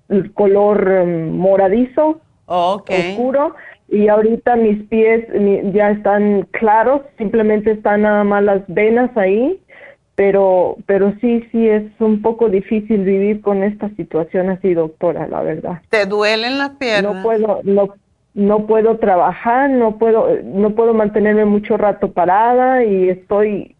el 0.10 0.34
color 0.34 0.91
em, 0.91 1.30
moradizo 1.38 2.20
oscuro 2.47 3.56
y 3.88 4.08
ahorita 4.08 4.56
mis 4.56 4.84
pies 4.88 5.28
ya 5.74 5.91
están 5.91 6.47
claros 6.52 7.02
simplemente 7.20 7.72
están 7.72 8.02
nada 8.02 8.24
más 8.24 8.43
las 8.43 8.62
venas 8.68 9.16
ahí 9.16 9.60
pero 10.16 10.78
pero 10.88 11.14
sí 11.22 11.47
sí 11.52 11.68
es 11.70 11.84
un 11.99 12.22
poco 12.22 12.49
difícil 12.49 13.04
vivir 13.04 13.41
con 13.41 13.64
esta 13.64 13.89
situación 13.95 14.49
así 14.49 14.74
doctora 14.74 15.28
la 15.28 15.41
verdad. 15.41 15.82
Te 15.89 16.06
duelen 16.06 16.58
las 16.58 16.72
piernas 16.72 17.16
no 17.16 17.24
puedo 17.24 17.62
no 17.64 17.93
no 18.34 18.66
puedo 18.66 18.98
trabajar, 18.98 19.70
no 19.70 19.98
puedo, 19.98 20.28
no 20.44 20.72
puedo 20.72 20.94
mantenerme 20.94 21.46
mucho 21.46 21.78
rato 21.78 22.12
parada 22.12 22.84
y 22.84 23.10
estoy 23.10 23.76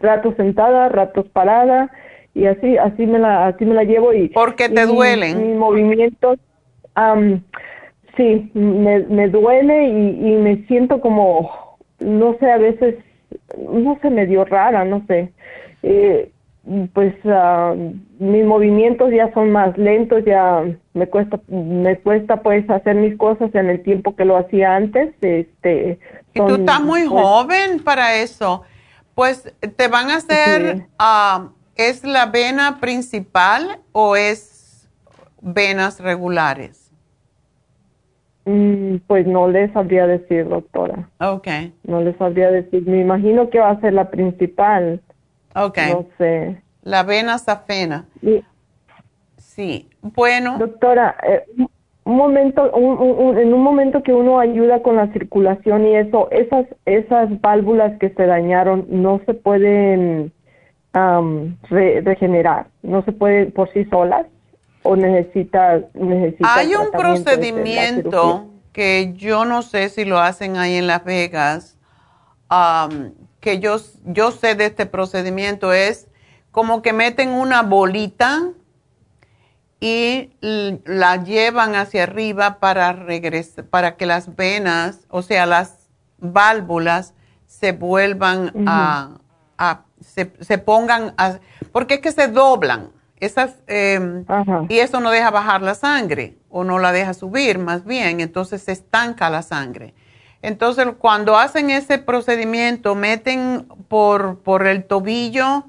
ratos 0.00 0.34
sentada, 0.36 0.88
ratos 0.88 1.28
parada 1.28 1.90
y 2.34 2.46
así, 2.46 2.76
así 2.78 3.06
me 3.06 3.18
la, 3.18 3.46
así 3.46 3.64
me 3.64 3.74
la 3.74 3.84
llevo 3.84 4.12
y. 4.12 4.28
porque 4.28 4.68
te 4.68 4.86
duelen? 4.86 5.48
Mis 5.48 5.56
movimientos, 5.56 6.38
sí, 8.16 8.50
me, 8.54 9.00
me 9.00 9.28
duele 9.28 9.88
y, 9.88 10.28
y 10.28 10.36
me 10.36 10.64
siento 10.66 11.00
como, 11.00 11.78
no 12.00 12.36
sé, 12.40 12.50
a 12.50 12.58
veces, 12.58 12.96
no 13.58 13.98
sé, 14.00 14.10
medio 14.10 14.44
rara, 14.44 14.84
no 14.84 15.04
sé. 15.06 15.32
Eh, 15.82 16.30
pues 16.92 17.14
uh, 17.24 17.74
mis 18.18 18.44
movimientos 18.44 19.10
ya 19.10 19.32
son 19.34 19.50
más 19.50 19.76
lentos, 19.76 20.24
ya 20.24 20.62
me 20.94 21.08
cuesta, 21.08 21.40
me 21.48 21.98
cuesta 21.98 22.42
pues 22.42 22.68
hacer 22.70 22.94
mis 22.96 23.16
cosas 23.16 23.52
en 23.54 23.68
el 23.68 23.82
tiempo 23.82 24.14
que 24.14 24.24
lo 24.24 24.36
hacía 24.36 24.76
antes. 24.76 25.12
Este, 25.20 25.98
y 26.34 26.38
tú 26.38 26.54
estás 26.54 26.80
muy 26.80 27.08
pues 27.08 27.22
joven 27.22 27.82
para 27.82 28.16
eso. 28.16 28.62
Pues 29.14 29.52
te 29.76 29.88
van 29.88 30.10
a 30.10 30.16
hacer, 30.16 30.86
ah, 30.98 31.48
¿es 31.76 32.04
la 32.04 32.26
vena 32.26 32.78
principal 32.80 33.80
o 33.92 34.16
es 34.16 34.88
venas 35.42 36.00
regulares? 36.00 36.82
Mm, 38.44 38.96
pues 39.06 39.26
no 39.26 39.48
les 39.48 39.72
sabría 39.72 40.06
decir, 40.06 40.48
doctora. 40.48 41.08
Ok. 41.20 41.48
No 41.84 42.00
les 42.00 42.16
sabría 42.16 42.50
decir. 42.50 42.86
Me 42.86 43.00
imagino 43.00 43.50
que 43.50 43.60
va 43.60 43.70
a 43.70 43.80
ser 43.80 43.92
la 43.92 44.10
principal. 44.10 45.00
Ok. 45.54 45.78
No 45.90 46.06
sé. 46.18 46.62
La 46.82 47.02
vena 47.02 47.38
safena. 47.38 48.06
Sí. 49.38 49.88
Bueno. 50.00 50.58
Doctora, 50.58 51.16
eh, 51.22 51.44
un 52.04 52.16
momento, 52.16 52.66
en 53.38 53.54
un 53.54 53.62
momento 53.62 54.02
que 54.02 54.12
uno 54.12 54.40
ayuda 54.40 54.82
con 54.82 54.96
la 54.96 55.12
circulación 55.12 55.86
y 55.86 55.96
eso, 55.96 56.28
esas, 56.32 56.66
esas 56.84 57.40
válvulas 57.40 57.96
que 58.00 58.10
se 58.10 58.26
dañaron 58.26 58.86
no 58.88 59.20
se 59.24 59.34
pueden 59.34 60.32
regenerar, 61.70 62.66
no 62.82 63.04
se 63.04 63.12
pueden 63.12 63.52
por 63.52 63.72
sí 63.72 63.84
solas 63.86 64.26
o 64.82 64.96
necesita, 64.96 65.80
necesita 65.94 66.54
Hay 66.54 66.74
un 66.74 66.90
procedimiento 66.90 68.48
que 68.72 69.12
yo 69.14 69.44
no 69.44 69.62
sé 69.62 69.88
si 69.88 70.04
lo 70.04 70.18
hacen 70.18 70.56
ahí 70.56 70.74
en 70.74 70.88
Las 70.88 71.04
Vegas, 71.04 71.78
que 73.42 73.58
yo, 73.58 73.76
yo 74.04 74.30
sé 74.30 74.54
de 74.54 74.66
este 74.66 74.86
procedimiento 74.86 75.72
es 75.72 76.06
como 76.52 76.80
que 76.80 76.92
meten 76.92 77.30
una 77.30 77.62
bolita 77.62 78.50
y 79.80 80.30
la 80.84 81.24
llevan 81.24 81.74
hacia 81.74 82.04
arriba 82.04 82.60
para 82.60 82.92
regresar, 82.92 83.64
para 83.64 83.96
que 83.96 84.06
las 84.06 84.36
venas, 84.36 85.00
o 85.08 85.22
sea, 85.22 85.44
las 85.44 85.88
válvulas 86.18 87.14
se 87.48 87.72
vuelvan 87.72 88.52
a, 88.64 89.10
se, 90.00 90.26
pongan 90.58 91.12
a, 91.18 91.40
porque 91.72 91.94
es 91.94 92.00
que 92.00 92.12
se 92.12 92.28
doblan 92.28 92.90
esas 93.16 93.56
em, 93.66 94.24
y 94.68 94.78
eso 94.78 95.00
no 95.00 95.10
deja 95.10 95.32
bajar 95.32 95.62
la 95.62 95.74
sangre 95.74 96.38
o 96.48 96.62
no 96.62 96.78
la 96.78 96.92
deja 96.92 97.12
subir 97.12 97.58
más 97.58 97.84
bien, 97.84 98.20
entonces 98.20 98.62
se 98.62 98.70
estanca 98.70 99.30
la 99.30 99.42
sangre. 99.42 99.94
Entonces, 100.42 100.86
cuando 100.98 101.36
hacen 101.36 101.70
ese 101.70 101.98
procedimiento, 101.98 102.94
meten 102.94 103.68
por, 103.88 104.40
por 104.40 104.66
el 104.66 104.84
tobillo 104.84 105.64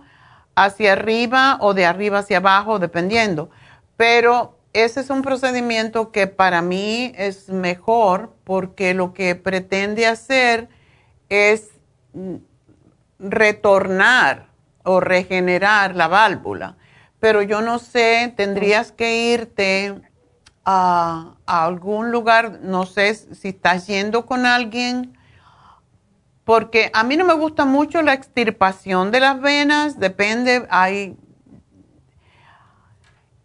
hacia 0.55 0.93
arriba 0.93 1.57
o 1.61 1.73
de 1.73 1.85
arriba 1.85 2.19
hacia 2.19 2.37
abajo, 2.37 2.79
dependiendo. 2.79 3.49
Pero 3.97 4.57
ese 4.73 5.01
es 5.01 5.11
un 5.11 5.21
procedimiento 5.21 6.11
que 6.11 6.25
para 6.25 6.63
mí 6.63 7.13
es 7.15 7.49
mejor 7.49 8.33
porque 8.43 8.95
lo 8.95 9.13
que 9.13 9.35
pretende 9.35 10.07
hacer 10.07 10.67
es 11.29 11.69
retornar 13.19 14.47
o 14.83 14.99
regenerar 14.99 15.95
la 15.95 16.07
válvula. 16.07 16.75
Pero 17.19 17.41
yo 17.41 17.61
no 17.61 17.79
sé, 17.79 18.33
tendrías 18.35 18.91
que 18.91 19.31
irte 19.33 20.01
a, 20.65 21.32
algún 21.45 22.11
lugar, 22.11 22.59
no 22.61 22.85
sé 22.85 23.13
si 23.15 23.49
estás 23.49 23.87
yendo 23.87 24.25
con 24.25 24.45
alguien, 24.45 25.17
porque 26.43 26.89
a 26.93 27.03
mí 27.03 27.15
no 27.15 27.25
me 27.25 27.33
gusta 27.33 27.65
mucho 27.65 28.01
la 28.01 28.13
extirpación 28.13 29.11
de 29.11 29.19
las 29.19 29.41
venas, 29.41 29.99
depende, 29.99 30.65
hay... 30.69 31.15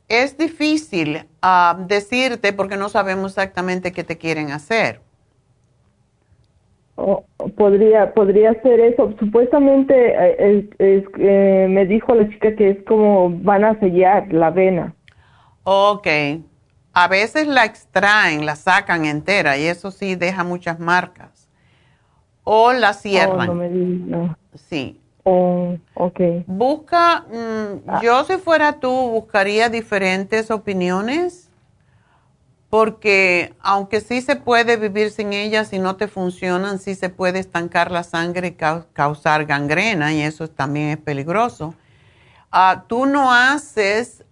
Es 0.09 0.39
difícil 0.39 1.27
ah, 1.43 1.79
decirte 1.87 2.55
porque 2.55 2.79
no 2.79 2.89
sabemos 2.89 3.33
exactamente 3.33 3.93
qué 3.93 4.05
te 4.05 4.17
quieren 4.17 4.51
hacer. 4.53 5.03
podría 7.57 8.15
podría 8.15 8.55
ser 8.63 8.81
eso. 8.81 9.13
Supuestamente 9.19 10.15
eh, 10.79 11.67
me 11.69 11.85
dijo 11.85 12.15
la 12.15 12.27
chica 12.31 12.57
que 12.57 12.71
es 12.71 12.83
como 12.85 13.29
van 13.29 13.65
a 13.65 13.79
sellar 13.81 14.33
la 14.33 14.49
vena. 14.49 14.95
Ok. 15.65 16.09
A 17.01 17.07
veces 17.07 17.47
la 17.47 17.65
extraen, 17.65 18.45
la 18.45 18.57
sacan 18.57 19.05
entera 19.05 19.57
y 19.57 19.67
eso 19.67 19.93
sí 19.93 20.17
deja 20.17 20.43
muchas 20.43 20.81
marcas. 20.81 21.49
O 22.43 22.73
la 22.73 22.93
cierran. 22.93 23.51
Oh, 23.51 23.55
no 23.55 24.25
me 24.25 24.37
Sí. 24.69 25.01
Oh, 25.23 25.77
ok. 25.95 26.21
Busca, 26.49 27.21
mm, 27.21 27.83
ah. 27.87 28.01
yo 28.03 28.25
si 28.25 28.37
fuera 28.39 28.81
tú, 28.81 28.91
buscaría 28.91 29.69
diferentes 29.69 30.51
opiniones, 30.51 31.49
porque 32.69 33.55
aunque 33.61 34.01
sí 34.01 34.21
se 34.21 34.35
puede 34.35 34.77
vivir 34.77 35.13
sin 35.13 35.33
ellas, 35.33 35.69
si 35.69 35.79
no 35.79 35.95
te 35.95 36.09
funcionan, 36.09 36.81
sí 36.81 36.97
se 36.97 37.11
puede 37.11 37.39
estancar 37.39 37.93
la 37.93 38.03
sangre 38.03 38.49
y 38.49 38.57
causar 38.93 39.45
gangrena, 39.45 40.13
y 40.13 40.23
eso 40.23 40.49
también 40.49 40.89
es 40.89 40.99
peligroso. 40.99 41.75
Ah, 42.51 42.87
tú 42.89 43.07
no 43.07 43.33
haces 43.33 44.25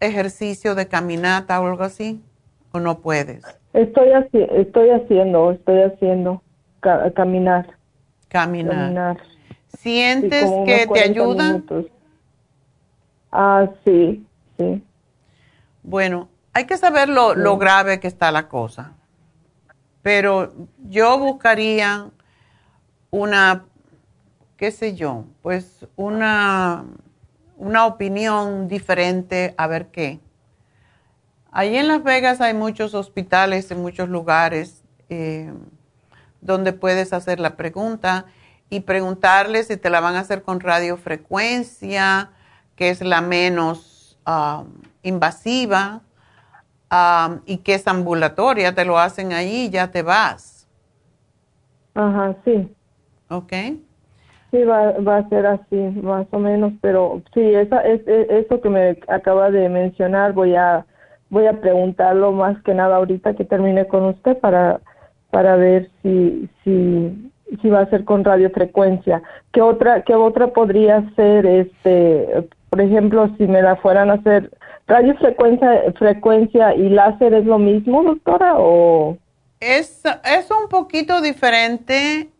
ejercicio 0.00 0.74
de 0.74 0.88
caminata 0.88 1.60
o 1.60 1.66
algo 1.66 1.84
así? 1.84 2.22
¿O 2.72 2.80
no 2.80 3.00
puedes? 3.00 3.44
Estoy, 3.72 4.08
estoy 4.32 4.90
haciendo, 4.90 5.52
estoy 5.52 5.82
haciendo 5.82 6.42
caminar. 7.14 7.66
Caminar. 8.28 9.18
¿Sientes 9.78 10.50
que 10.64 10.86
te 10.86 11.00
ayuda? 11.00 11.62
Ah, 13.30 13.68
sí, 13.84 14.26
sí. 14.56 14.82
Bueno, 15.82 16.28
hay 16.52 16.66
que 16.66 16.76
saber 16.76 17.08
lo, 17.08 17.34
lo 17.34 17.58
grave 17.58 18.00
que 18.00 18.08
está 18.08 18.32
la 18.32 18.48
cosa. 18.48 18.92
Pero 20.02 20.52
yo 20.88 21.18
buscaría 21.18 22.10
una, 23.10 23.64
qué 24.56 24.70
sé 24.70 24.94
yo, 24.94 25.24
pues 25.42 25.86
una, 25.96 26.84
una 27.58 27.86
opinión 27.86 28.68
diferente 28.68 29.54
a 29.58 29.66
ver 29.66 29.88
qué. 29.88 30.20
Allí 31.50 31.76
en 31.76 31.88
Las 31.88 32.02
Vegas 32.02 32.40
hay 32.40 32.54
muchos 32.54 32.94
hospitales 32.94 33.70
en 33.70 33.82
muchos 33.82 34.08
lugares 34.08 34.82
eh, 35.08 35.52
donde 36.40 36.72
puedes 36.72 37.12
hacer 37.12 37.40
la 37.40 37.56
pregunta 37.56 38.26
y 38.70 38.80
preguntarle 38.80 39.64
si 39.64 39.76
te 39.76 39.90
la 39.90 40.00
van 40.00 40.14
a 40.14 40.20
hacer 40.20 40.42
con 40.42 40.60
radiofrecuencia, 40.60 42.30
que 42.76 42.90
es 42.90 43.00
la 43.00 43.20
menos 43.20 44.18
invasiva 45.02 46.02
y 47.46 47.58
que 47.58 47.74
es 47.74 47.88
ambulatoria, 47.88 48.74
te 48.74 48.84
lo 48.84 48.98
hacen 48.98 49.32
ahí 49.32 49.64
y 49.64 49.70
ya 49.70 49.90
te 49.90 50.02
vas. 50.02 50.68
Ajá, 51.94 52.36
sí. 52.44 52.72
Ok. 53.30 53.52
Sí, 54.50 54.64
va, 54.64 54.92
va 54.92 55.18
a 55.18 55.28
ser 55.28 55.46
así, 55.46 55.76
más 56.02 56.26
o 56.30 56.38
menos, 56.38 56.72
pero 56.80 57.20
sí, 57.34 57.40
esa, 57.40 57.82
es, 57.82 58.00
eso 58.06 58.60
que 58.62 58.70
me 58.70 58.98
acaba 59.08 59.50
de 59.50 59.68
mencionar, 59.68 60.32
voy 60.32 60.54
a, 60.54 60.86
voy 61.28 61.46
a 61.46 61.60
preguntarlo 61.60 62.32
más 62.32 62.60
que 62.62 62.72
nada 62.72 62.96
ahorita 62.96 63.34
que 63.34 63.44
termine 63.44 63.86
con 63.86 64.06
usted 64.06 64.38
para, 64.38 64.80
para 65.30 65.56
ver 65.56 65.90
si, 66.02 66.48
si, 66.64 67.30
si 67.60 67.68
va 67.68 67.80
a 67.80 67.90
ser 67.90 68.04
con 68.06 68.24
radiofrecuencia. 68.24 69.22
¿Qué 69.52 69.60
otra, 69.60 70.02
qué 70.02 70.14
otra 70.14 70.46
podría 70.48 71.04
ser, 71.14 71.44
este, 71.44 72.48
por 72.70 72.80
ejemplo, 72.80 73.30
si 73.36 73.46
me 73.46 73.60
la 73.60 73.76
fueran 73.76 74.10
a 74.10 74.14
hacer 74.14 74.50
radiofrecuencia 74.86 75.92
frecuencia 75.98 76.74
y 76.74 76.88
láser 76.88 77.34
es 77.34 77.44
lo 77.44 77.58
mismo, 77.58 78.02
doctora, 78.02 78.54
o 78.56 79.18
es, 79.60 80.02
es 80.24 80.50
un 80.50 80.68
poquito 80.68 81.20
diferente 81.20 82.30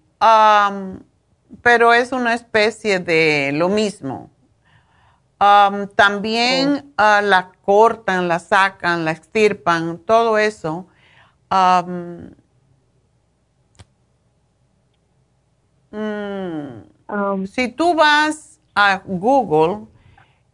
pero 1.69 1.93
es 1.93 2.13
una 2.13 2.33
especie 2.33 2.99
de 2.99 3.51
lo 3.53 3.69
mismo. 3.69 4.31
también 5.97 6.87
oh. 6.87 6.93
ah, 6.97 7.21
la 7.23 7.53
cortan, 7.61 8.27
la 8.27 8.39
sacan, 8.39 9.05
la 9.05 9.11
extirpan, 9.11 9.99
todo 9.99 10.39
eso. 10.39 10.87
Mm, 15.91 17.45
si 17.45 17.69
tú 17.69 17.95
vas 17.95 18.61
a 18.75 19.03
Google 19.05 19.89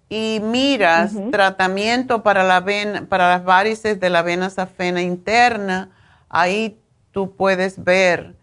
y 0.08 0.40
miras 0.42 1.12
tratamiento 1.30 2.24
para, 2.24 2.42
la 2.42 2.64
para 3.08 3.28
las 3.28 3.44
varices 3.44 4.00
de 4.00 4.10
la 4.10 4.22
vena 4.22 4.50
safena 4.50 5.00
interna, 5.00 5.90
ahí 6.28 6.76
tú 7.12 7.36
puedes 7.36 7.84
ver 7.84 8.34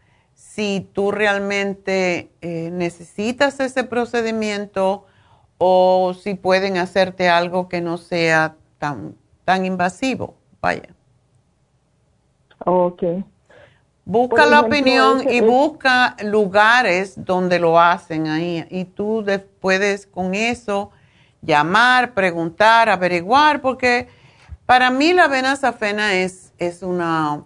si 0.53 0.85
tú 0.91 1.11
realmente 1.11 2.29
eh, 2.41 2.69
necesitas 2.73 3.61
ese 3.61 3.85
procedimiento 3.85 5.05
o 5.57 6.13
si 6.13 6.33
pueden 6.33 6.77
hacerte 6.77 7.29
algo 7.29 7.69
que 7.69 7.79
no 7.79 7.97
sea 7.97 8.55
tan, 8.77 9.15
tan 9.45 9.65
invasivo. 9.65 10.35
Vaya. 10.59 10.89
Ok. 12.65 13.03
Busca 14.03 14.45
la 14.45 14.59
opinión 14.59 15.23
y 15.29 15.39
busca 15.39 16.17
lugares 16.21 17.13
donde 17.15 17.57
lo 17.57 17.79
hacen 17.79 18.27
ahí. 18.27 18.65
Y 18.69 18.83
tú 18.83 19.25
puedes 19.61 20.05
con 20.05 20.35
eso 20.35 20.91
llamar, 21.41 22.13
preguntar, 22.13 22.89
averiguar, 22.89 23.61
porque 23.61 24.09
para 24.65 24.89
mí 24.89 25.13
la 25.13 25.29
vena 25.29 25.55
safena 25.55 26.13
es, 26.15 26.51
es 26.57 26.83
una 26.83 27.45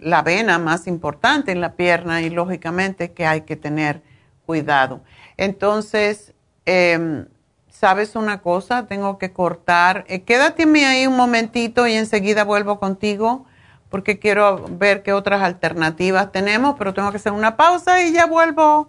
la 0.00 0.22
vena 0.22 0.58
más 0.58 0.86
importante 0.86 1.52
en 1.52 1.60
la 1.60 1.74
pierna 1.74 2.22
y 2.22 2.30
lógicamente 2.30 3.12
que 3.12 3.26
hay 3.26 3.42
que 3.42 3.56
tener 3.56 4.02
cuidado. 4.46 5.02
Entonces, 5.36 6.34
em, 6.66 7.26
¿sabes 7.68 8.16
una 8.16 8.40
cosa? 8.40 8.86
Tengo 8.86 9.18
que 9.18 9.32
cortar. 9.32 10.04
Eh, 10.08 10.22
quédate 10.22 10.64
ahí 10.84 11.06
un 11.06 11.16
momentito 11.16 11.86
y 11.86 11.94
enseguida 11.94 12.44
vuelvo 12.44 12.80
contigo 12.80 13.46
porque 13.88 14.18
quiero 14.18 14.66
ver 14.70 15.02
qué 15.02 15.12
otras 15.12 15.42
alternativas 15.42 16.30
tenemos, 16.32 16.76
pero 16.78 16.92
tengo 16.92 17.10
que 17.10 17.16
hacer 17.16 17.32
una 17.32 17.56
pausa 17.56 18.02
y 18.02 18.12
ya 18.12 18.26
vuelvo. 18.26 18.88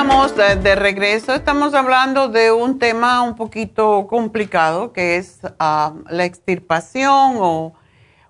Estamos 0.00 0.36
de, 0.36 0.76
regreso. 0.76 1.34
Estamos 1.34 1.74
hablando 1.74 2.28
de 2.28 2.52
un 2.52 2.78
tema 2.78 3.20
un 3.22 3.34
poquito 3.34 4.06
complicado 4.06 4.92
que 4.92 5.16
es 5.16 5.40
ah, 5.58 5.92
la 6.08 6.24
extirpación 6.24 7.72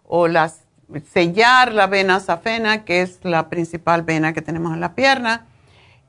o, 0.06 0.28
las, 0.28 0.64
sellar 1.12 1.74
la 1.74 1.86
vena 1.86 2.20
safena, 2.20 2.86
que 2.86 3.02
es 3.02 3.22
la 3.22 3.50
principal 3.50 4.02
vena 4.02 4.32
que 4.32 4.40
tenemos 4.40 4.72
en 4.72 4.80
la 4.80 4.94
pierna. 4.94 5.46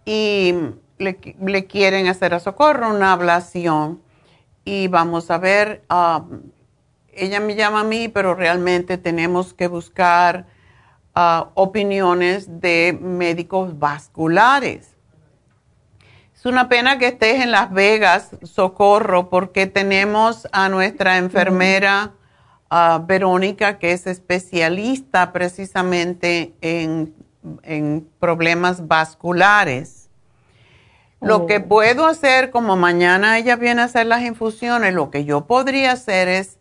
Y 0.05 0.55
le, 0.97 1.66
quieren 1.68 2.07
hacer 2.07 2.34
a 2.34 2.39
Socorro 2.39 2.95
una 2.95 3.12
ablación. 3.12 4.01
Y 4.64 4.88
vamos 4.88 5.30
a 5.30 5.39
ver, 5.39 5.84
ah, 5.89 6.24
ella 7.12 7.41
me 7.41 7.55
llama 7.55 7.82
a 7.82 7.84
mí, 7.84 8.07
pero 8.07 8.34
realmente 8.34 8.97
tenemos 8.97 9.53
que 9.53 9.68
buscar 9.68 10.45
ah, 11.16 11.49
opiniones 11.55 12.62
de 12.62 12.97
médicos 13.01 13.78
vasculares 13.78 14.95
es 16.39 16.45
una 16.45 16.69
pena 16.69 16.97
que 16.99 17.07
estés 17.07 17.43
en 17.43 17.51
Las 17.51 17.69
Vegas, 17.69 18.29
Socorro, 18.43 19.29
porque 19.29 19.67
tenemos 19.67 20.47
a 20.53 20.69
nuestra 20.69 21.17
enfermera 21.17 22.13
Verónica, 23.05 23.77
que 23.77 23.91
es 23.91 24.07
especialista 24.07 25.33
precisamente 25.33 26.53
en, 26.61 27.13
problemas 28.21 28.87
vasculares. 28.87 30.09
Lo 31.19 31.45
que 31.45 31.57
oh. 31.57 31.67
puedo 31.67 32.05
hacer, 32.05 32.51
como 32.51 32.77
mañana 32.77 33.37
ella 33.37 33.57
viene 33.57 33.81
a 33.81 33.85
hacer 33.85 34.05
las 34.05 34.21
infusiones, 34.21 34.93
lo 34.93 35.11
que 35.11 35.25
yo 35.25 35.45
podría 35.45 35.91
hacer 35.91 36.29
es 36.29 36.57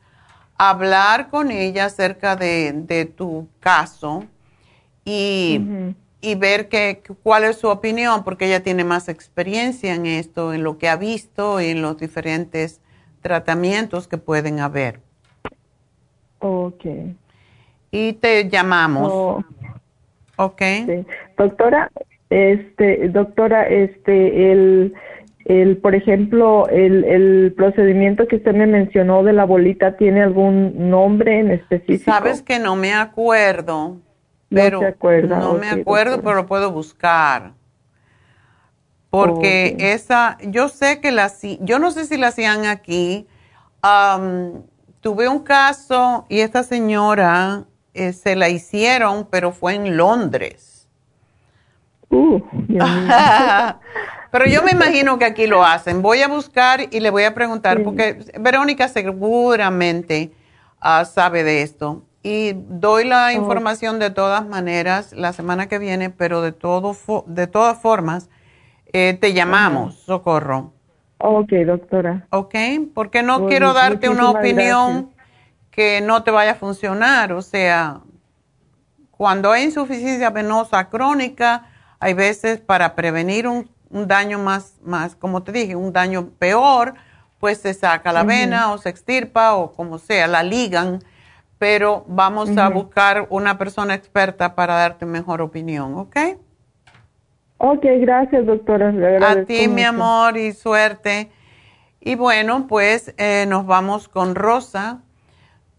hablar 0.56 1.30
con 1.30 1.52
ella 1.52 1.84
acerca 1.84 2.34
de, 2.34 3.12
tu 3.16 3.46
caso 3.60 4.24
y 5.04 5.94
y 6.20 6.34
ver 6.34 6.68
que, 6.68 7.02
cuál 7.22 7.44
es 7.44 7.56
su 7.56 7.68
opinión, 7.68 8.24
porque 8.24 8.46
ella 8.46 8.62
tiene 8.62 8.84
más 8.84 9.08
experiencia 9.08 9.94
en 9.94 10.06
esto, 10.06 10.52
en 10.52 10.64
lo 10.64 10.78
que 10.78 10.88
ha 10.88 10.96
visto 10.96 11.60
y 11.60 11.66
en 11.66 11.82
los 11.82 11.98
diferentes 11.98 12.80
tratamientos 13.22 14.08
que 14.08 14.18
pueden 14.18 14.60
haber. 14.60 15.00
Ok. 16.40 16.84
Y 17.90 18.12
te 18.14 18.48
llamamos. 18.48 19.10
Oh. 19.12 19.44
Ok. 20.36 20.62
Doctora, 21.36 21.90
este, 22.30 23.08
doctora, 23.08 23.66
este, 23.68 24.52
el, 24.52 24.94
el, 25.46 25.76
por 25.78 25.94
ejemplo, 25.94 26.68
el, 26.68 27.04
el 27.04 27.54
procedimiento 27.56 28.28
que 28.28 28.36
usted 28.36 28.54
me 28.54 28.66
mencionó 28.66 29.22
de 29.24 29.32
la 29.32 29.44
bolita, 29.44 29.96
¿tiene 29.96 30.22
algún 30.22 30.90
nombre 30.90 31.40
en 31.40 31.50
específico? 31.50 32.10
Sabes 32.10 32.42
que 32.42 32.58
no 32.58 32.76
me 32.76 32.92
acuerdo 32.92 33.96
pero 34.48 34.80
no, 34.80 35.54
me 35.54 35.68
acuerdo, 35.68 36.22
pero 36.22 36.36
lo 36.36 36.46
puedo 36.46 36.72
buscar. 36.72 37.52
Porque 39.10 39.76
esa, 39.78 40.36
yo 40.42 40.68
sé 40.68 41.00
que 41.00 41.10
la, 41.10 41.30
yo 41.60 41.78
no 41.78 41.90
sé 41.90 42.04
si 42.06 42.16
la 42.16 42.28
hacían 42.28 42.66
aquí. 42.66 43.26
tuve 45.00 45.28
un 45.28 45.40
caso 45.40 46.26
y 46.28 46.40
esta 46.40 46.62
señora 46.62 47.64
eh, 47.94 48.12
se 48.12 48.36
la 48.36 48.48
hicieron, 48.48 49.26
pero 49.30 49.52
fue 49.52 49.74
en 49.74 49.96
Londres. 49.96 50.88
Uh, 52.10 52.40
pero 54.30 54.46
yo 54.46 54.62
me 54.62 54.70
imagino 54.70 55.18
que 55.18 55.24
aquí 55.26 55.46
lo 55.46 55.64
hacen. 55.64 56.00
Voy 56.00 56.22
a 56.22 56.28
buscar 56.28 56.80
y 56.90 57.00
le 57.00 57.10
voy 57.10 57.24
a 57.24 57.34
preguntar, 57.34 57.82
porque 57.82 58.18
Verónica 58.38 58.88
seguramente 58.88 60.32
ah, 60.80 61.04
sabe 61.04 61.44
de 61.44 61.62
esto. 61.62 62.02
Y 62.22 62.52
doy 62.54 63.04
la 63.04 63.32
información 63.32 63.98
de 63.98 64.10
todas 64.10 64.46
maneras 64.46 65.12
la 65.12 65.32
semana 65.32 65.68
que 65.68 65.78
viene, 65.78 66.10
pero 66.10 66.42
de, 66.42 66.52
todo 66.52 66.96
de 67.26 67.46
todas 67.46 67.78
formas, 67.80 68.28
eh, 68.92 69.16
te 69.20 69.32
llamamos, 69.32 70.00
Socorro. 70.00 70.72
Ok, 71.18 71.52
doctora. 71.66 72.26
Ok, 72.30 72.54
porque 72.94 73.22
no 73.22 73.46
quiero 73.46 73.72
darte 73.72 74.08
una 74.08 74.30
opinión 74.30 75.10
que 75.70 76.00
no 76.00 76.22
te 76.22 76.30
vaya 76.30 76.52
a 76.52 76.54
funcionar. 76.54 77.32
O 77.32 77.42
sea, 77.42 78.00
cuando 79.10 79.50
hay 79.50 79.64
insuficiencia 79.64 80.30
venosa 80.30 80.88
crónica, 80.88 81.66
hay 82.00 82.14
veces 82.14 82.60
para 82.60 82.94
prevenir 82.94 83.48
un, 83.48 83.68
daño 83.90 84.38
más, 84.38 84.74
más, 84.82 85.16
como 85.16 85.42
te 85.42 85.52
dije, 85.52 85.74
un 85.74 85.92
daño 85.92 86.30
peor, 86.38 86.94
pues 87.38 87.58
se 87.58 87.74
saca 87.74 88.12
la 88.12 88.22
vena 88.22 88.72
o 88.72 88.78
se 88.78 88.88
extirpa 88.88 89.54
o 89.54 89.72
como 89.72 89.98
sea, 89.98 90.26
la 90.26 90.42
ligan 90.42 91.00
pero 91.58 92.04
vamos 92.06 92.56
a 92.56 92.68
buscar 92.68 93.26
una 93.30 93.58
persona 93.58 93.94
experta 93.94 94.54
para 94.54 94.74
darte 94.74 95.06
mejor 95.06 95.42
opinión, 95.42 95.94
¿ok? 95.94 96.16
Ok, 97.58 97.84
gracias 98.00 98.46
doctora. 98.46 98.92
a 99.22 99.44
ti, 99.44 99.66
mi 99.66 99.82
amor, 99.82 100.36
y 100.36 100.52
suerte. 100.52 101.30
Y 102.00 102.14
bueno, 102.14 102.66
pues 102.68 103.12
eh, 103.18 103.46
nos 103.48 103.66
vamos 103.66 104.08
con 104.08 104.36
Rosa. 104.36 105.00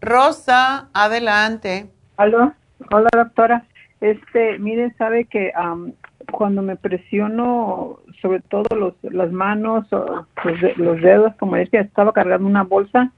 Rosa, 0.02 0.88
adelante. 0.92 1.90
Hola, 2.16 2.54
hola 2.92 3.08
doctora. 3.12 3.64
Este, 4.02 4.58
mire, 4.58 4.94
sabe 4.98 5.24
que 5.24 5.52
cuando 6.30 6.60
me 6.62 6.76
presiono, 6.76 7.98
sobre 8.20 8.40
todo 8.40 8.76
los, 8.76 8.94
las 9.02 9.32
manos, 9.32 9.90
o 9.92 10.26
los, 10.76 11.00
dedos, 11.00 11.34
como 11.36 11.56
decía, 11.56 11.80
estaba 11.80 12.12
cargando 12.12 12.46
una 12.46 12.62
bolsa, 12.62 13.12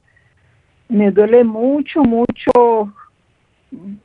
me 0.92 1.10
duele 1.10 1.42
mucho, 1.42 2.02
mucho, 2.04 2.92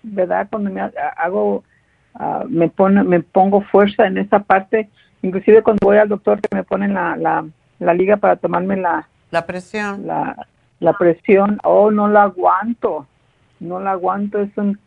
¿verdad? 0.04 0.48
Cuando 0.50 0.72
me 0.72 0.82
hago, 1.18 1.64
me 2.48 2.70
pone, 2.70 3.04
me 3.04 3.20
pongo 3.20 3.62
fuerza 3.62 4.08
en 4.08 4.18
esa 4.18 4.40
parte, 4.40 4.90
inclusive 5.22 5.62
cuando 5.62 5.86
voy 5.86 5.98
al 5.98 6.08
doctor 6.10 6.40
que 6.40 6.56
me 6.56 6.64
ponen 6.64 6.94
la, 6.94 7.18
la, 7.18 7.46
la 7.80 7.94
liga 7.94 8.18
para 8.18 8.38
tomarme 8.38 8.78
la, 8.78 9.08
la 9.32 9.46
presión. 9.46 10.08
La, 10.08 10.48
la 10.80 10.94
presión, 10.94 11.60
oh, 11.64 11.92
no 11.92 12.08
la 12.08 12.24
aguanto, 12.24 13.06
no 13.60 13.80
la 13.80 13.92
aguanto, 13.92 14.40
es 14.40 14.58
un, 14.58 14.80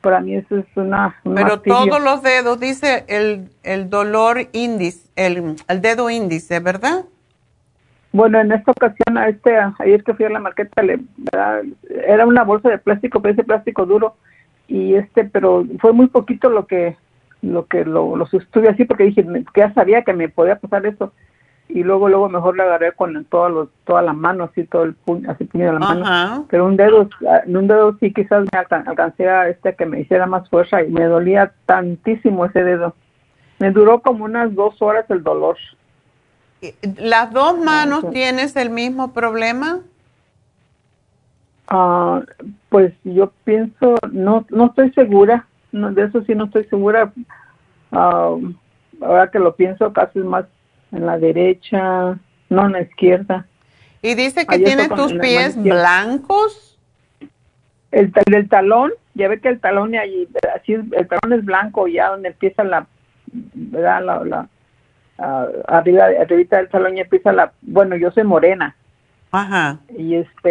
para 0.00 0.20
mí 0.20 0.34
eso 0.34 0.56
es 0.56 0.66
una... 0.74 1.14
Pero 1.22 1.60
todos 1.60 2.02
los 2.02 2.22
dedos, 2.22 2.58
dice 2.58 3.04
el, 3.08 3.50
el 3.62 3.88
dolor 3.88 4.48
índice, 4.52 5.08
el, 5.14 5.56
el 5.68 5.80
dedo 5.80 6.10
índice, 6.10 6.58
¿verdad? 6.60 7.04
Bueno, 8.16 8.40
en 8.40 8.50
esta 8.50 8.70
ocasión, 8.70 9.18
a 9.18 9.28
este, 9.28 9.54
ayer 9.78 10.02
que 10.02 10.14
fui 10.14 10.24
a 10.24 10.30
la 10.30 10.40
marqueta, 10.40 10.82
le, 10.82 11.00
era 12.06 12.24
una 12.24 12.44
bolsa 12.44 12.70
de 12.70 12.78
plástico, 12.78 13.20
pero 13.20 13.34
ese 13.34 13.44
plástico 13.44 13.84
duro, 13.84 14.14
y 14.68 14.94
este, 14.94 15.24
pero 15.24 15.66
fue 15.80 15.92
muy 15.92 16.06
poquito 16.06 16.48
lo 16.48 16.66
que 16.66 16.96
lo 17.42 17.66
que 17.66 17.84
lo, 17.84 18.16
lo 18.16 18.26
sostuve 18.26 18.70
así 18.70 18.86
porque 18.86 19.04
dije 19.04 19.22
que 19.22 19.60
ya 19.60 19.74
sabía 19.74 20.02
que 20.02 20.14
me 20.14 20.30
podía 20.30 20.58
pasar 20.58 20.86
eso 20.86 21.12
y 21.68 21.82
luego 21.82 22.08
luego 22.08 22.30
mejor 22.30 22.56
le 22.56 22.62
agarré 22.62 22.92
con 22.92 23.22
todos 23.26 23.52
los 23.52 23.68
toda 23.84 24.00
la 24.00 24.14
mano 24.14 24.44
así 24.44 24.64
todo 24.64 24.84
el 24.84 24.94
puño 24.94 25.30
así 25.30 25.44
puño 25.44 25.66
de 25.66 25.72
la 25.74 25.78
mano. 25.78 26.46
Pero 26.48 26.64
un 26.64 26.78
dedo 26.78 27.10
un 27.46 27.68
dedo 27.68 27.98
sí 28.00 28.14
quizás 28.14 28.46
me 28.50 28.58
alcancé 28.58 29.28
a 29.28 29.50
este 29.50 29.76
que 29.76 29.84
me 29.84 30.00
hiciera 30.00 30.24
más 30.24 30.48
fuerza 30.48 30.82
y 30.82 30.90
me 30.90 31.04
dolía 31.04 31.52
tantísimo 31.66 32.46
ese 32.46 32.64
dedo. 32.64 32.94
Me 33.58 33.70
duró 33.72 34.00
como 34.00 34.24
unas 34.24 34.54
dos 34.54 34.80
horas 34.80 35.04
el 35.10 35.22
dolor 35.22 35.58
¿Las 36.98 37.32
dos 37.32 37.58
manos 37.58 38.10
tienes 38.10 38.56
el 38.56 38.70
mismo 38.70 39.12
problema? 39.12 39.80
Ah, 41.68 42.22
pues 42.68 42.94
yo 43.04 43.32
pienso, 43.44 43.96
no, 44.12 44.46
no 44.50 44.66
estoy 44.66 44.92
segura, 44.92 45.46
no, 45.72 45.92
de 45.92 46.04
eso 46.04 46.22
sí 46.22 46.34
no 46.34 46.44
estoy 46.44 46.64
segura. 46.64 47.12
Ah, 47.92 48.34
ahora 49.00 49.30
que 49.30 49.38
lo 49.38 49.54
pienso, 49.54 49.92
casi 49.92 50.20
más 50.20 50.46
en 50.92 51.06
la 51.06 51.18
derecha, 51.18 52.18
no 52.48 52.66
en 52.66 52.72
la 52.72 52.82
izquierda. 52.82 53.46
¿Y 54.00 54.14
dice 54.14 54.46
que 54.46 54.58
tienes 54.58 54.88
tus 54.88 55.12
pies 55.14 55.60
blancos? 55.60 56.78
El, 57.90 58.12
talón, 58.48 58.92
ya 59.14 59.28
ve 59.28 59.40
que 59.40 59.48
el 59.48 59.60
talón 59.60 59.94
y 59.94 59.98
allí, 59.98 60.28
así 60.54 60.74
el 60.74 61.08
talón 61.08 61.38
es 61.38 61.44
blanco, 61.44 61.88
ya 61.88 62.10
donde 62.10 62.28
empieza 62.28 62.62
la, 62.62 62.86
¿verdad? 63.32 64.04
la, 64.04 64.24
la 64.24 64.48
uh, 65.18 65.62
arriba, 65.66 66.06
arribita 66.20 66.56
del 66.58 66.70
salón 66.70 66.94
ya 66.94 67.02
empieza 67.02 67.32
la, 67.32 67.52
bueno, 67.62 67.96
yo 67.96 68.10
soy 68.10 68.24
morena. 68.24 68.76
Ajá. 69.32 69.78
Y 69.96 70.14
este, 70.14 70.50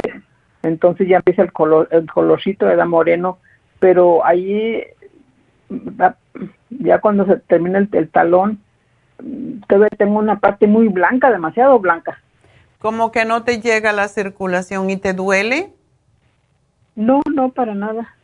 entonces 0.63 1.07
ya 1.07 1.17
empieza 1.17 1.43
el 1.43 1.53
color, 1.53 1.87
el 1.91 2.09
colorcito 2.11 2.65
de 2.65 2.75
la 2.75 2.85
moreno, 2.85 3.39
pero 3.79 4.25
ahí, 4.25 4.83
ya 6.69 6.99
cuando 6.99 7.25
se 7.25 7.37
termina 7.37 7.79
el, 7.79 8.09
talón, 8.09 8.59
todavía 9.67 9.89
tengo 9.97 10.19
una 10.19 10.39
parte 10.39 10.67
muy 10.67 10.87
blanca, 10.87 11.31
demasiado 11.31 11.79
blanca. 11.79 12.19
Como 12.79 13.11
que 13.11 13.25
no 13.25 13.43
te 13.43 13.61
llega 13.61 13.91
la 13.91 14.07
circulación 14.07 14.89
y 14.89 14.97
te 14.97 15.13
duele. 15.13 15.73
No, 16.95 17.21
no, 17.33 17.49
para 17.49 17.73
nada. 17.75 18.15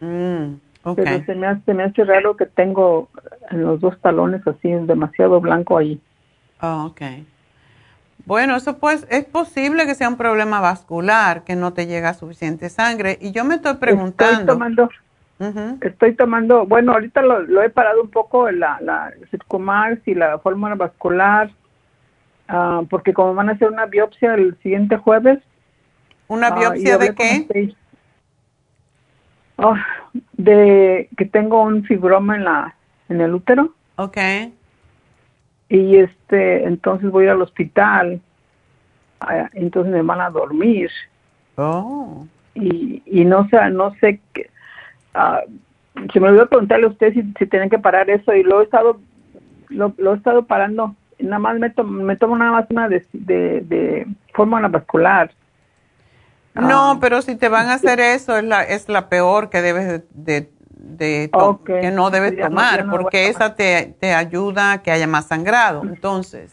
Mm, 0.00 0.54
Pero 0.94 1.24
se 1.24 1.34
me, 1.34 1.46
hace, 1.46 1.74
me 1.74 1.82
hace 1.82 2.04
raro 2.04 2.36
que 2.36 2.46
tengo 2.46 3.08
en 3.50 3.62
los 3.62 3.80
dos 3.80 4.00
talones 4.00 4.46
así, 4.46 4.70
demasiado 4.70 5.40
blanco 5.40 5.78
ahí. 5.78 6.00
Oh, 6.60 6.86
ok. 6.90 7.02
Bueno, 8.24 8.56
eso 8.56 8.78
pues 8.78 9.06
es 9.10 9.24
posible 9.24 9.86
que 9.86 9.94
sea 9.94 10.08
un 10.08 10.16
problema 10.16 10.60
vascular, 10.60 11.42
que 11.44 11.56
no 11.56 11.72
te 11.72 11.86
llega 11.86 12.14
suficiente 12.14 12.68
sangre. 12.68 13.18
Y 13.20 13.32
yo 13.32 13.44
me 13.44 13.56
estoy 13.56 13.74
preguntando. 13.74 14.40
Estoy 14.40 14.46
tomando, 14.46 14.90
estoy 15.80 16.14
tomando, 16.14 16.66
bueno, 16.66 16.92
ahorita 16.92 17.22
lo, 17.22 17.62
he 17.62 17.70
parado 17.70 18.02
un 18.02 18.10
poco, 18.10 18.50
la, 18.50 18.78
la 18.80 19.12
circumar 19.30 20.00
y 20.06 20.14
la 20.14 20.38
fórmula 20.38 20.74
vascular, 20.74 21.50
ah, 22.48 22.82
porque 22.88 23.12
como 23.12 23.34
van 23.34 23.48
a 23.48 23.52
hacer 23.52 23.68
una 23.68 23.86
biopsia 23.86 24.34
el 24.34 24.56
siguiente 24.62 24.96
jueves. 24.96 25.38
¿Una 26.28 26.48
ah, 26.48 26.58
biopsia 26.58 26.98
de 26.98 27.14
qué? 27.14 27.74
Ah, 29.58 29.84
de 30.32 31.08
que 31.16 31.24
tengo 31.24 31.62
un 31.62 31.84
fibroma 31.84 32.36
en 32.36 32.44
la 32.44 32.74
en 33.08 33.20
el 33.20 33.34
útero. 33.34 33.72
Okay 33.96 34.52
y 35.68 35.96
este 35.96 36.64
entonces 36.64 37.10
voy 37.10 37.26
al 37.26 37.42
hospital. 37.42 38.20
Ah, 39.20 39.48
entonces 39.54 39.92
me 39.92 40.02
van 40.02 40.20
a 40.20 40.30
dormir. 40.30 40.90
Oh. 41.56 42.26
Y, 42.54 43.02
y 43.06 43.24
no 43.24 43.48
sé 43.48 43.70
no 43.70 43.94
sé 43.96 44.20
qué 44.32 44.48
uh, 45.14 46.10
se 46.12 46.20
me 46.20 46.28
olvidó 46.28 46.48
preguntarle 46.48 46.86
a 46.86 46.90
usted 46.90 47.12
si, 47.14 47.22
si 47.38 47.46
tienen 47.46 47.70
que 47.70 47.78
parar 47.78 48.08
eso 48.10 48.34
y 48.34 48.42
lo 48.42 48.60
he 48.60 48.64
estado 48.64 49.00
lo, 49.68 49.94
lo 49.98 50.14
he 50.14 50.16
estado 50.16 50.46
parando. 50.46 50.94
Nada 51.18 51.38
más 51.38 51.58
me, 51.58 51.70
tomo, 51.70 52.02
me 52.02 52.16
tomo 52.16 52.36
nada 52.36 52.52
más 52.52 52.66
una 52.70 52.88
de, 52.88 53.04
de, 53.12 53.62
de 53.62 54.06
fórmula 54.34 54.68
vascular 54.68 55.30
no, 56.60 56.92
ah. 56.92 56.98
pero 57.00 57.22
si 57.22 57.36
te 57.36 57.48
van 57.48 57.68
a 57.68 57.74
hacer 57.74 58.00
eso 58.00 58.36
es 58.36 58.44
la 58.44 58.62
es 58.62 58.88
la 58.88 59.08
peor 59.08 59.50
que 59.50 59.62
debes 59.62 60.02
de 60.10 60.50
de 60.76 61.30
que 61.64 61.90
no 61.90 62.10
debes 62.10 62.38
tomar, 62.38 62.88
porque 62.88 63.28
esa 63.28 63.54
te, 63.54 63.96
te, 63.98 64.14
ayuda 64.14 64.72
a 64.72 64.82
que 64.82 64.90
haya 64.90 65.06
más 65.06 65.26
sangrado. 65.26 65.82
Entonces, 65.82 66.52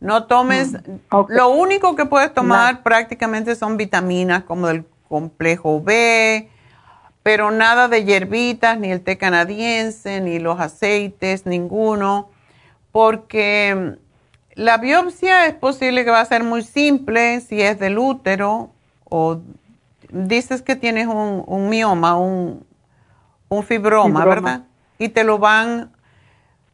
no 0.00 0.24
tomes, 0.24 0.72
mm, 0.72 1.16
lo 1.28 1.48
único 1.48 1.96
que 1.96 2.06
puedes 2.06 2.32
tomar 2.32 2.82
prácticamente 2.82 3.56
son 3.56 3.76
vitaminas 3.76 4.44
como 4.44 4.68
el 4.68 4.84
complejo 5.08 5.80
B, 5.82 6.48
pero 7.22 7.50
nada 7.50 7.88
de 7.88 8.04
hierbitas, 8.04 8.78
ni 8.78 8.92
el 8.92 9.00
té 9.00 9.18
canadiense, 9.18 10.20
ni 10.20 10.38
los 10.38 10.60
aceites, 10.60 11.44
ninguno, 11.44 12.30
porque 12.92 13.96
la 14.54 14.78
biopsia 14.78 15.46
es 15.46 15.54
posible 15.54 16.04
que 16.04 16.10
va 16.10 16.20
a 16.20 16.24
ser 16.24 16.44
muy 16.44 16.62
simple 16.62 17.40
si 17.40 17.60
es 17.60 17.78
del 17.78 17.98
útero 17.98 18.70
o 19.08 19.40
dices 20.10 20.62
que 20.62 20.76
tienes 20.76 21.06
un, 21.06 21.42
un 21.46 21.68
mioma, 21.68 22.16
un, 22.16 22.64
un 23.48 23.62
fibroma, 23.62 24.24
¿verdad? 24.24 24.62
Y 24.98 25.08
te 25.08 25.24
lo 25.24 25.38
van 25.38 25.90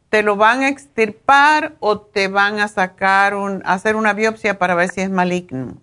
te 0.08 0.22
lo 0.22 0.36
van 0.36 0.60
a 0.62 0.68
extirpar 0.68 1.72
o 1.80 1.98
te 1.98 2.28
van 2.28 2.60
a 2.60 2.68
sacar 2.68 3.34
un 3.34 3.62
hacer 3.64 3.96
una 3.96 4.12
biopsia 4.12 4.58
para 4.58 4.74
ver 4.74 4.90
si 4.90 5.00
es 5.00 5.10
maligno. 5.10 5.78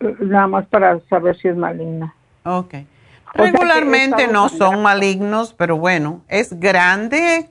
Nada 0.00 0.48
más 0.48 0.66
para 0.66 0.98
saber 1.08 1.36
si 1.36 1.46
es 1.48 1.56
maligna. 1.56 2.12
Ok. 2.44 2.74
Regularmente 3.34 4.26
no 4.28 4.48
son 4.48 4.82
malignos, 4.82 5.52
pero 5.52 5.76
bueno, 5.76 6.22
¿es 6.28 6.58
grande? 6.58 7.48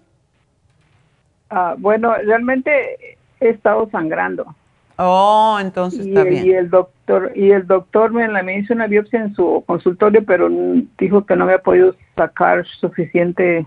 Ah, 1.49 1.75
bueno, 1.77 2.13
realmente 2.15 3.17
he 3.39 3.49
estado 3.49 3.89
sangrando. 3.91 4.53
Oh, 4.97 5.57
entonces 5.61 6.07
está 6.07 6.23
bien. 6.23 6.45
Y 6.45 6.51
el 6.51 6.69
doctor 7.05 7.31
y 7.35 7.51
el 7.51 7.67
doctor 7.67 8.11
me, 8.11 8.27
me 8.43 8.59
hizo 8.59 8.73
una 8.73 8.87
biopsia 8.87 9.21
en 9.21 9.35
su 9.35 9.63
consultorio, 9.65 10.23
pero 10.25 10.49
dijo 10.97 11.25
que 11.25 11.35
no 11.35 11.45
había 11.45 11.59
podido 11.59 11.95
sacar 12.15 12.65
suficiente 12.79 13.65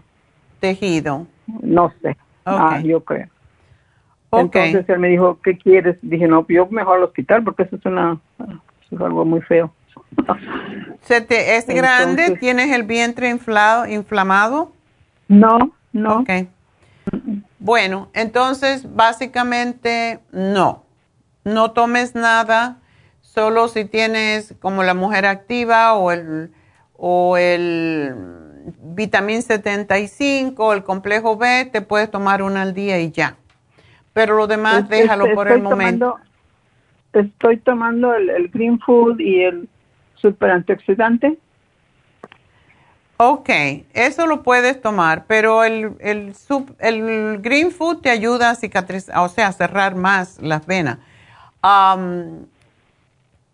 tejido. 0.60 1.26
No 1.62 1.92
sé. 2.02 2.16
Ah, 2.44 2.80
yo 2.82 3.02
creo. 3.04 3.28
Entonces 4.32 4.88
él 4.88 4.98
me 4.98 5.08
dijo, 5.08 5.38
¿qué 5.42 5.56
quieres? 5.56 5.96
Dije, 6.02 6.26
no, 6.26 6.46
yo 6.48 6.66
mejor 6.68 6.98
al 6.98 7.04
hospital 7.04 7.44
porque 7.44 7.62
eso 7.62 7.76
es 7.76 7.86
una 7.86 8.18
es 8.90 9.00
algo 9.00 9.24
muy 9.24 9.40
feo. 9.42 9.72
¿Se 11.02 11.20
te, 11.20 11.56
¿Es 11.56 11.66
grande? 11.66 12.36
¿Tienes 12.38 12.70
el 12.72 12.82
vientre 12.82 13.30
inflado, 13.30 13.86
inflamado? 13.86 14.72
No, 15.28 15.72
no. 15.92 16.24
Bueno, 17.58 18.08
entonces 18.14 18.94
básicamente 18.94 20.20
no 20.32 20.84
no 21.48 21.72
tomes 21.72 22.14
nada, 22.14 22.76
solo 23.38 23.68
si 23.68 23.84
tienes 23.84 24.52
como 24.58 24.82
la 24.82 24.94
mujer 24.94 25.24
activa 25.24 25.94
o 25.94 26.10
el, 26.10 26.50
o 26.96 27.36
el 27.36 28.12
vitamín 28.82 29.42
75 29.42 30.66
o 30.66 30.72
el 30.72 30.82
complejo 30.82 31.36
B, 31.36 31.68
te 31.72 31.80
puedes 31.80 32.10
tomar 32.10 32.42
una 32.42 32.62
al 32.62 32.74
día 32.74 32.98
y 32.98 33.12
ya. 33.12 33.36
Pero 34.12 34.36
lo 34.36 34.48
demás 34.48 34.88
déjalo 34.88 35.36
por 35.36 35.46
el 35.52 35.62
momento. 35.62 36.18
estoy 37.12 37.58
tomando 37.58 38.12
el, 38.12 38.48
Green 38.48 38.80
Food 38.80 39.20
y 39.20 39.44
el 39.44 39.68
super 40.16 40.50
antioxidante. 40.50 41.38
Ok, 43.18 43.50
eso 43.94 44.26
lo 44.26 44.42
puedes 44.42 44.80
tomar, 44.80 45.26
pero 45.28 45.62
el, 45.62 45.92
el, 46.00 46.32
el 46.80 47.38
Green 47.40 47.70
Food 47.70 48.00
te 48.00 48.10
ayuda 48.10 48.50
a 48.50 48.56
cicatrizar, 48.56 49.16
o 49.18 49.28
sea, 49.28 49.46
a 49.46 49.52
cerrar 49.52 49.94
más 49.94 50.42
las 50.42 50.66
venas 50.66 50.98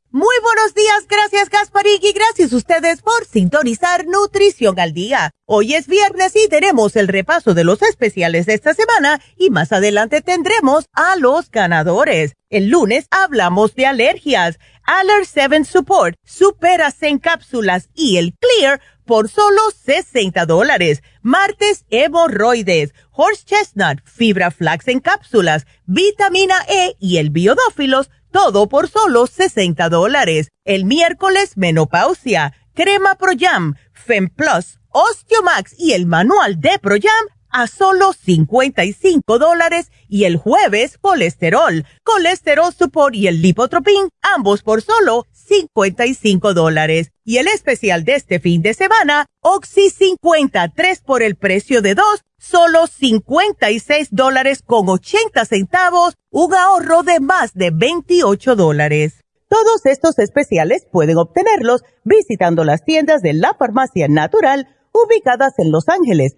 Muy 0.13 0.35
buenos 0.43 0.73
días, 0.73 1.07
gracias 1.07 1.49
Gasparín 1.49 1.99
y 2.01 2.11
gracias 2.11 2.51
a 2.51 2.57
ustedes 2.57 3.01
por 3.01 3.25
sintonizar 3.25 4.05
Nutrición 4.05 4.77
al 4.77 4.91
Día. 4.91 5.31
Hoy 5.45 5.73
es 5.73 5.87
viernes 5.87 6.35
y 6.35 6.49
tenemos 6.49 6.97
el 6.97 7.07
repaso 7.07 7.53
de 7.53 7.63
los 7.63 7.81
especiales 7.81 8.45
de 8.45 8.55
esta 8.55 8.73
semana 8.73 9.21
y 9.37 9.51
más 9.51 9.71
adelante 9.71 10.21
tendremos 10.21 10.89
a 10.91 11.15
los 11.15 11.49
ganadores. 11.49 12.33
El 12.49 12.67
lunes 12.67 13.07
hablamos 13.09 13.73
de 13.75 13.85
alergias, 13.85 14.59
Aller 14.83 15.25
7 15.25 15.63
Support, 15.63 16.17
Superas 16.25 17.01
en 17.03 17.17
cápsulas 17.17 17.87
y 17.95 18.17
el 18.17 18.33
Clear 18.33 18.81
por 19.05 19.29
solo 19.29 19.61
60 19.81 20.45
dólares. 20.45 21.03
Martes, 21.21 21.85
hemorroides, 21.89 22.93
horse 23.11 23.45
chestnut, 23.45 23.99
fibra 24.03 24.51
flax 24.51 24.89
en 24.89 24.99
cápsulas, 24.99 25.65
vitamina 25.85 26.55
E 26.67 26.97
y 26.99 27.15
el 27.15 27.29
biodófilos 27.29 28.09
todo 28.31 28.67
por 28.67 28.89
solo 28.89 29.27
60 29.27 29.89
dólares. 29.89 30.49
El 30.65 30.85
miércoles, 30.85 31.57
menopausia, 31.57 32.53
crema 32.73 33.15
Pro 33.15 33.33
Jam, 33.37 33.75
Fem 33.93 34.29
Plus, 34.29 34.79
Osteomax 34.89 35.75
y 35.77 35.93
el 35.93 36.05
manual 36.05 36.59
de 36.59 36.79
Pro 36.79 36.95
Jam 37.01 37.40
a 37.51 37.67
solo 37.67 38.13
55 38.13 39.39
dólares 39.39 39.91
y 40.07 40.25
el 40.25 40.37
jueves 40.37 40.97
colesterol, 40.97 41.85
colesterol 42.03 42.73
support 42.73 43.15
y 43.15 43.27
el 43.27 43.41
lipotropin, 43.41 44.09
ambos 44.21 44.63
por 44.63 44.81
solo 44.81 45.27
55 45.31 46.53
dólares. 46.53 47.11
Y 47.23 47.37
el 47.37 47.47
especial 47.47 48.03
de 48.03 48.15
este 48.15 48.39
fin 48.39 48.61
de 48.61 48.73
semana, 48.73 49.25
Oxy 49.41 49.89
50, 49.89 50.69
3 50.75 51.01
por 51.01 51.23
el 51.23 51.35
precio 51.35 51.81
de 51.81 51.95
2, 51.95 52.05
solo 52.37 52.87
56 52.87 54.09
dólares 54.11 54.63
con 54.65 54.89
80 54.89 55.45
centavos, 55.45 56.15
un 56.29 56.53
ahorro 56.53 57.03
de 57.03 57.19
más 57.19 57.53
de 57.53 57.71
28 57.71 58.55
dólares. 58.55 59.21
Todos 59.47 59.85
estos 59.85 60.17
especiales 60.17 60.87
pueden 60.89 61.17
obtenerlos 61.17 61.83
visitando 62.05 62.63
las 62.63 62.85
tiendas 62.85 63.21
de 63.21 63.33
la 63.33 63.53
farmacia 63.53 64.07
natural 64.07 64.67
ubicadas 64.93 65.59
en 65.59 65.71
Los 65.71 65.89
Ángeles, 65.89 66.37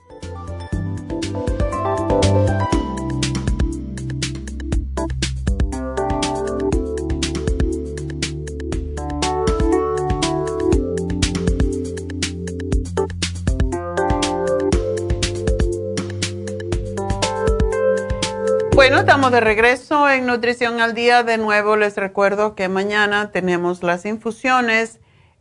Bueno, 18.81 18.97
estamos 18.97 19.31
de 19.31 19.41
regreso 19.41 20.09
en 20.09 20.25
Nutrición 20.25 20.81
al 20.81 20.95
Día. 20.95 21.21
De 21.21 21.37
nuevo 21.37 21.75
les 21.75 21.95
recuerdo 21.97 22.55
que 22.55 22.67
mañana 22.67 23.29
tenemos 23.29 23.83
las 23.83 24.07
infusiones 24.07 24.99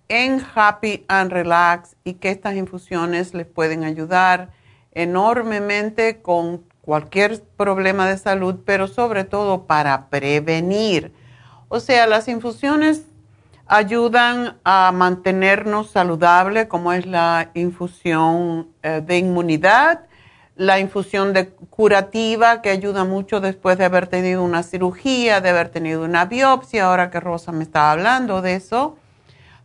en 0.09 0.45
Happy 0.55 1.07
and 1.09 1.33
Relax 1.33 1.97
y 2.05 2.17
que 2.17 2.33
estas 2.33 2.55
infusiones 2.57 3.33
les 3.33 3.47
pueden 3.47 3.85
ayudar 3.85 4.51
enormemente 4.93 6.21
con 6.21 6.65
cualquier 6.83 7.43
problema 7.57 8.07
de 8.07 8.19
salud, 8.19 8.57
pero 8.67 8.87
sobre 8.89 9.25
todo 9.25 9.65
para 9.67 10.11
prevenir. 10.11 11.15
O 11.69 11.81
sea, 11.81 12.07
las 12.07 12.29
infusiones 12.29 13.07
ayudan 13.67 14.59
a 14.65 14.93
mantenernos 14.93 15.89
saludables, 15.89 16.67
como 16.67 16.93
es 16.93 17.07
la 17.07 17.53
infusión 17.55 18.69
eh, 18.83 19.01
de 19.03 19.17
inmunidad 19.17 20.10
la 20.61 20.79
infusión 20.79 21.33
de 21.33 21.49
curativa 21.49 22.61
que 22.61 22.69
ayuda 22.69 23.05
mucho 23.05 23.41
después 23.41 23.79
de 23.79 23.87
haber 23.87 24.09
tenido 24.09 24.45
una 24.45 24.63
cirugía, 24.63 25.41
de 25.41 25.49
haber 25.49 25.71
tenido 25.71 26.05
una 26.05 26.27
biopsia, 26.27 26.85
ahora 26.85 27.11
que 27.11 27.19
Rosa 27.19 27.51
me 27.51 27.65
estaba 27.65 27.93
hablando 27.93 28.43
de 28.43 28.57
eso, 28.57 28.99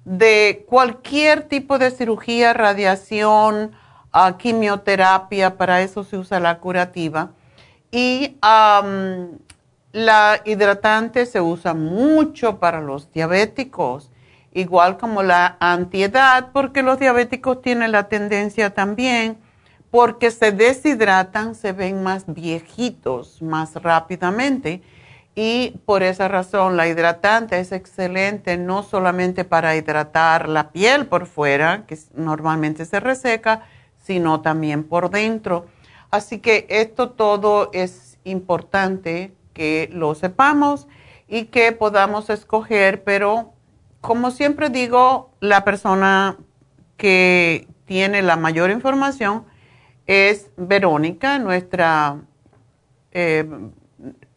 de 0.06 0.66
cualquier 0.70 1.50
tipo 1.50 1.80
de 1.80 1.92
cirugía, 1.92 2.54
radiación, 2.54 3.74
ah, 4.14 4.38
quimioterapia, 4.38 5.58
para 5.58 5.82
eso 5.82 6.06
se 6.06 6.16
usa 6.16 6.40
la 6.40 6.60
curativa. 6.60 7.32
Y 7.92 8.38
la 8.42 10.42
hidratante 10.46 11.26
se 11.26 11.42
usa 11.42 11.74
mucho 11.74 12.58
para 12.58 12.80
los 12.80 13.12
diabéticos, 13.12 14.12
igual 14.54 14.98
como 14.98 15.24
la 15.24 15.58
antiedad, 15.60 16.52
porque 16.54 16.84
los 16.84 17.00
diabéticos 17.00 17.62
tienen 17.62 17.92
la 17.92 18.08
tendencia 18.08 18.74
también 18.74 19.44
porque 19.96 20.30
se 20.30 20.52
deshidratan, 20.52 21.56
se 21.56 21.72
ven 21.72 22.04
más 22.04 22.26
viejitos 22.28 23.42
más 23.42 23.76
rápidamente 23.76 24.82
y 25.36 25.80
por 25.86 26.04
esa 26.04 26.28
razón 26.28 26.76
la 26.76 26.90
hidratante 26.90 27.58
es 27.62 27.72
excelente 27.72 28.58
no 28.58 28.84
solamente 28.84 29.46
para 29.46 29.74
hidratar 29.78 30.50
la 30.50 30.72
piel 30.74 31.06
por 31.06 31.28
fuera, 31.28 31.86
que 31.88 31.98
normalmente 32.14 32.84
se 32.84 33.00
reseca, 33.00 33.64
sino 34.04 34.42
también 34.42 34.84
por 34.84 35.10
dentro. 35.10 35.68
Así 36.12 36.40
que 36.40 36.66
esto 36.68 37.12
todo 37.12 37.70
es 37.72 38.18
importante 38.26 39.34
que 39.54 39.90
lo 39.94 40.14
sepamos 40.14 40.90
y 41.30 41.46
que 41.46 41.72
podamos 41.72 42.30
escoger, 42.30 43.06
pero 43.06 43.54
como 44.02 44.32
siempre 44.32 44.70
digo, 44.70 45.30
la 45.40 45.64
persona 45.64 46.36
que 46.98 47.70
tiene 47.86 48.22
la 48.24 48.36
mayor 48.36 48.72
información, 48.72 49.46
es 50.08 50.52
Verónica, 50.58 51.40
nuestra, 51.40 52.18
eh, 53.12 53.46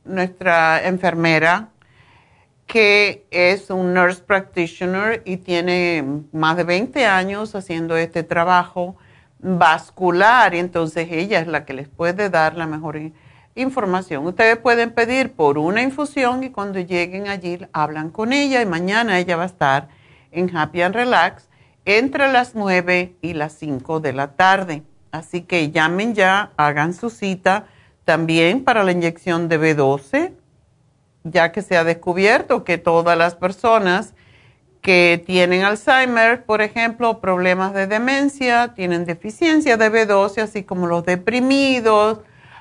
nuestra 0.05 0.87
enfermera, 0.87 1.71
que 2.67 3.27
es 3.31 3.71
un 3.71 3.95
nurse 3.95 4.23
practitioner 4.23 5.23
y 5.25 5.39
tiene 5.39 6.05
más 6.33 6.57
de 6.57 6.65
20 6.65 7.07
años 7.07 7.55
haciendo 7.55 7.97
este 7.97 8.23
trabajo 8.23 8.97
vascular 9.41 10.55
y 10.55 10.59
entonces 10.59 11.09
ella 11.11 11.41
es 11.41 11.47
la 11.47 11.65
que 11.65 11.73
les 11.73 11.89
puede 11.89 12.29
dar 12.29 12.57
la 12.57 12.67
mejor 12.67 13.01
información. 13.55 14.27
Ustedes 14.27 14.59
pueden 14.59 14.91
pedir 14.91 15.33
por 15.33 15.59
una 15.59 15.83
infusión 15.83 16.45
y 16.45 16.51
cuando 16.51 16.79
lleguen 16.81 17.29
allí 17.29 17.59
hablan 17.73 18.11
con 18.11 18.33
ella 18.33 18.61
y 18.61 18.67
mañana 18.67 19.19
ella 19.19 19.37
va 19.37 19.45
a 19.45 19.47
estar 19.47 19.89
en 20.31 20.55
Happy 20.55 20.83
and 20.83 20.95
Relax 20.95 21.49
entre 21.85 22.31
las 22.31 22.55
9 22.55 23.17
y 23.23 23.33
las 23.33 23.55
5 23.55 24.01
de 24.01 24.13
la 24.13 24.33
tarde. 24.33 24.83
Así 25.11 25.43
que 25.43 25.71
llamen 25.71 26.15
ya, 26.15 26.53
hagan 26.57 26.95
su 26.95 27.11
cita 27.11 27.67
también 28.05 28.65
para 28.65 28.85
la 28.85 28.93
inyección 28.93 29.49
de 29.49 29.61
B12, 29.61 30.33
ya 31.25 31.53
que 31.53 31.63
se 31.63 31.77
ha 31.77 31.85
descubierto 31.85 32.65
que 32.65 32.79
todas 32.79 33.17
las 33.17 33.35
personas 33.35 34.15
que 34.81 35.23
tienen 35.27 35.65
Alzheimer, 35.65 36.45
por 36.45 36.63
ejemplo, 36.63 37.21
problemas 37.21 37.75
de 37.75 37.87
demencia, 37.87 38.75
tienen 38.75 39.05
deficiencia 39.05 39.77
de 39.77 39.91
B12, 39.91 40.43
así 40.43 40.63
como 40.63 40.87
los 40.87 41.05
deprimidos, 41.05 42.21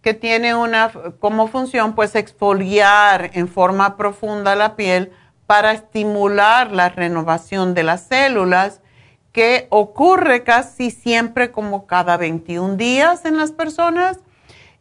que 0.06 0.14
tiene 0.14 0.54
una 0.54 0.92
como 1.18 1.48
función 1.48 1.96
pues 1.96 2.14
exfoliar 2.14 3.32
en 3.34 3.48
forma 3.48 3.96
profunda 3.96 4.54
la 4.54 4.76
piel 4.76 5.10
para 5.46 5.72
estimular 5.72 6.72
la 6.72 6.88
renovación 6.88 7.74
de 7.74 7.82
las 7.82 8.02
células 8.02 8.80
que 9.32 9.66
ocurre 9.70 10.44
casi 10.44 10.90
siempre 10.90 11.52
como 11.52 11.86
cada 11.86 12.16
21 12.16 12.76
días 12.76 13.24
en 13.24 13.36
las 13.36 13.52
personas 13.52 14.18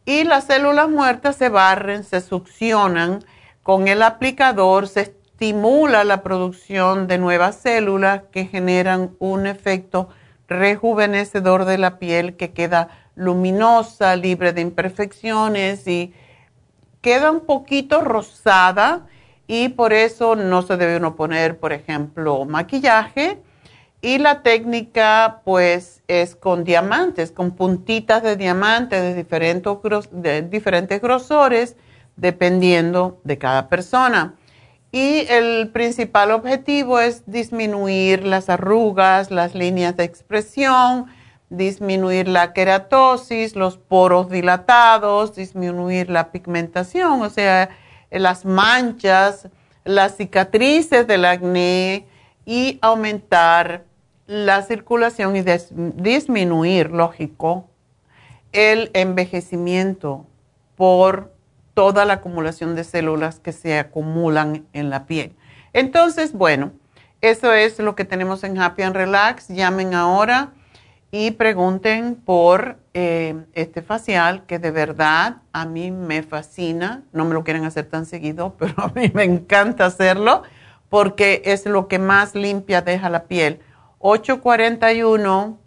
y 0.04 0.24
las 0.24 0.44
células 0.44 0.88
muertas 0.88 1.36
se 1.36 1.48
barren, 1.48 2.04
se 2.04 2.20
succionan 2.20 3.24
con 3.62 3.88
el 3.88 4.02
aplicador, 4.02 4.88
se 4.88 5.00
estimula 5.02 6.04
la 6.04 6.22
producción 6.22 7.06
de 7.06 7.18
nuevas 7.18 7.56
células 7.56 8.22
que 8.32 8.46
generan 8.46 9.14
un 9.18 9.46
efecto 9.46 10.08
rejuvenecedor 10.48 11.64
de 11.64 11.76
la 11.76 11.98
piel 11.98 12.36
que 12.36 12.52
queda 12.52 12.88
luminosa, 13.16 14.16
libre 14.16 14.52
de 14.52 14.60
imperfecciones 14.60 15.86
y 15.86 16.14
queda 17.02 17.30
un 17.30 17.40
poquito 17.40 18.00
rosada 18.00 19.06
y 19.46 19.68
por 19.70 19.92
eso 19.92 20.36
no 20.36 20.62
se 20.62 20.76
debe 20.76 20.96
uno 20.96 21.16
poner, 21.16 21.58
por 21.58 21.72
ejemplo, 21.72 22.44
maquillaje. 22.44 23.38
Y 24.02 24.18
la 24.18 24.42
técnica 24.42 25.40
pues 25.44 26.02
es 26.06 26.36
con 26.36 26.64
diamantes, 26.64 27.32
con 27.32 27.52
puntitas 27.52 28.22
de 28.22 28.36
diamantes 28.36 29.02
de 29.02 29.14
diferentes, 29.14 29.72
de 30.10 30.42
diferentes 30.42 31.00
grosores, 31.00 31.76
dependiendo 32.16 33.20
de 33.24 33.38
cada 33.38 33.68
persona. 33.68 34.34
Y 34.92 35.26
el 35.28 35.68
principal 35.68 36.30
objetivo 36.30 37.00
es 37.00 37.24
disminuir 37.26 38.24
las 38.24 38.48
arrugas, 38.48 39.30
las 39.30 39.54
líneas 39.54 39.96
de 39.96 40.04
expresión, 40.04 41.06
disminuir 41.50 42.28
la 42.28 42.52
queratosis, 42.52 43.56
los 43.56 43.76
poros 43.76 44.30
dilatados, 44.30 45.34
disminuir 45.34 46.10
la 46.10 46.30
pigmentación, 46.30 47.22
o 47.22 47.30
sea, 47.30 47.70
las 48.10 48.44
manchas, 48.44 49.48
las 49.84 50.16
cicatrices 50.16 51.06
del 51.06 51.24
acné 51.24 52.06
y 52.44 52.78
aumentar 52.82 53.84
la 54.26 54.62
circulación 54.62 55.36
y 55.36 55.44
disminuir, 55.72 56.90
lógico, 56.90 57.68
el 58.52 58.90
envejecimiento 58.94 60.26
por 60.76 61.32
toda 61.74 62.04
la 62.04 62.14
acumulación 62.14 62.74
de 62.74 62.84
células 62.84 63.38
que 63.38 63.52
se 63.52 63.78
acumulan 63.78 64.66
en 64.72 64.90
la 64.90 65.06
piel. 65.06 65.36
Entonces, 65.72 66.32
bueno, 66.32 66.72
eso 67.20 67.52
es 67.52 67.78
lo 67.78 67.94
que 67.94 68.04
tenemos 68.04 68.44
en 68.44 68.58
Happy 68.58 68.82
and 68.82 68.96
Relax. 68.96 69.48
Llamen 69.48 69.94
ahora 69.94 70.52
y 71.10 71.32
pregunten 71.32 72.16
por 72.16 72.78
eh, 72.94 73.44
este 73.52 73.82
facial 73.82 74.44
que 74.46 74.58
de 74.58 74.70
verdad 74.70 75.36
a 75.52 75.64
mí 75.64 75.90
me 75.90 76.22
fascina. 76.22 77.02
No 77.12 77.24
me 77.24 77.34
lo 77.34 77.44
quieren 77.44 77.64
hacer 77.64 77.86
tan 77.86 78.06
seguido, 78.06 78.54
pero 78.58 78.74
a 78.76 78.92
mí 78.94 79.10
me 79.14 79.24
encanta 79.24 79.86
hacerlo 79.86 80.42
porque 80.88 81.42
es 81.44 81.66
lo 81.66 81.88
que 81.88 81.98
más 81.98 82.34
limpia 82.34 82.82
deja 82.82 83.10
la 83.10 83.24
piel. 83.24 83.60
841 83.98 85.58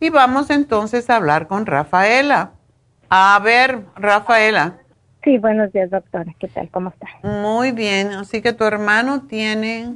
y 0.01 0.11
vamos 0.11 0.51
entonces 0.51 1.09
a 1.09 1.17
hablar 1.17 1.49
con 1.49 1.65
Rafaela. 1.65 2.51
A 3.09 3.41
ver, 3.43 3.87
Rafaela. 3.97 4.84
Sí, 5.25 5.39
buenos 5.39 5.73
días, 5.73 5.91
doctora. 5.91 6.31
¿Qué 6.39 6.49
tal? 6.49 6.69
¿Cómo 6.71 6.91
está? 6.91 7.09
Muy 7.27 7.73
bien. 7.73 8.09
Así 8.13 8.43
que 8.43 8.53
tu 8.53 8.65
hermano 8.65 9.23
tiene... 9.23 9.91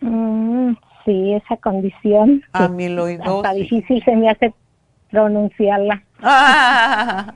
Mm, 0.00 0.74
sí, 1.04 1.34
esa 1.34 1.56
condición. 1.56 2.44
Amiloidosis. 2.52 3.34
Está 3.34 3.52
difícil 3.52 4.04
se 4.04 4.14
me 4.14 4.30
hace 4.30 4.54
pronunciarla. 5.10 6.04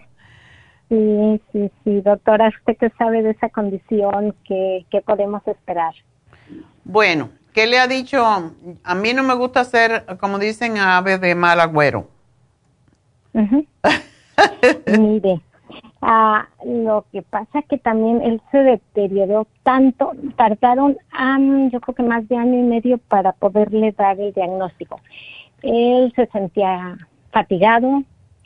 Sí, 0.91 1.41
sí, 1.51 1.71
sí, 1.83 2.01
doctora, 2.03 2.53
¿usted 2.57 2.77
qué 2.79 2.91
sabe 2.99 3.23
de 3.23 3.31
esa 3.31 3.49
condición? 3.49 4.35
¿Qué, 4.47 4.85
qué 4.91 5.01
podemos 5.01 5.43
esperar? 5.49 5.95
Bueno, 6.85 7.31
¿qué 7.55 7.67
le 7.67 7.79
ha 7.79 7.89
dicho? 7.89 8.23
A 8.23 8.95
mí 8.95 9.15
no 9.15 9.23
me 9.23 9.35
gusta 9.35 9.61
hacer, 9.61 10.05
como 10.21 10.39
dicen, 10.39 10.77
ave 10.77 11.17
de 11.19 11.35
mal 11.35 11.59
agüero. 11.59 12.07
Mire, 14.99 15.41
Ah, 16.07 16.49
lo 16.67 17.07
que 17.11 17.23
pasa 17.23 17.63
que 17.63 17.79
también 17.79 18.21
él 18.21 18.43
se 18.51 18.59
deterioró 18.59 19.47
tanto, 19.63 20.13
tardaron 20.37 20.99
yo 21.71 21.81
creo 21.81 21.95
que 21.95 22.03
más 22.03 22.29
de 22.29 22.37
año 22.37 22.59
y 22.59 22.63
medio 22.63 22.99
para 22.99 23.33
poderle 23.33 23.93
dar 23.93 24.21
el 24.21 24.35
diagnóstico. 24.35 25.01
Él 25.63 26.13
se 26.15 26.27
sentía 26.27 26.99
fatigado 27.33 28.03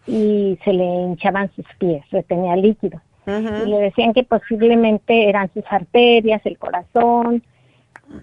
y 0.06 0.56
se 0.64 0.72
le 0.72 0.84
hinchaban 0.84 1.50
sus 1.56 1.66
pies, 1.80 2.08
retenía 2.12 2.54
líquido. 2.54 3.00
Y 3.26 3.68
le 3.68 3.78
decían 3.78 4.14
que 4.14 4.22
posiblemente 4.22 5.28
eran 5.28 5.52
sus 5.52 5.64
arterias, 5.68 6.40
el 6.46 6.58
corazón, 6.58 7.42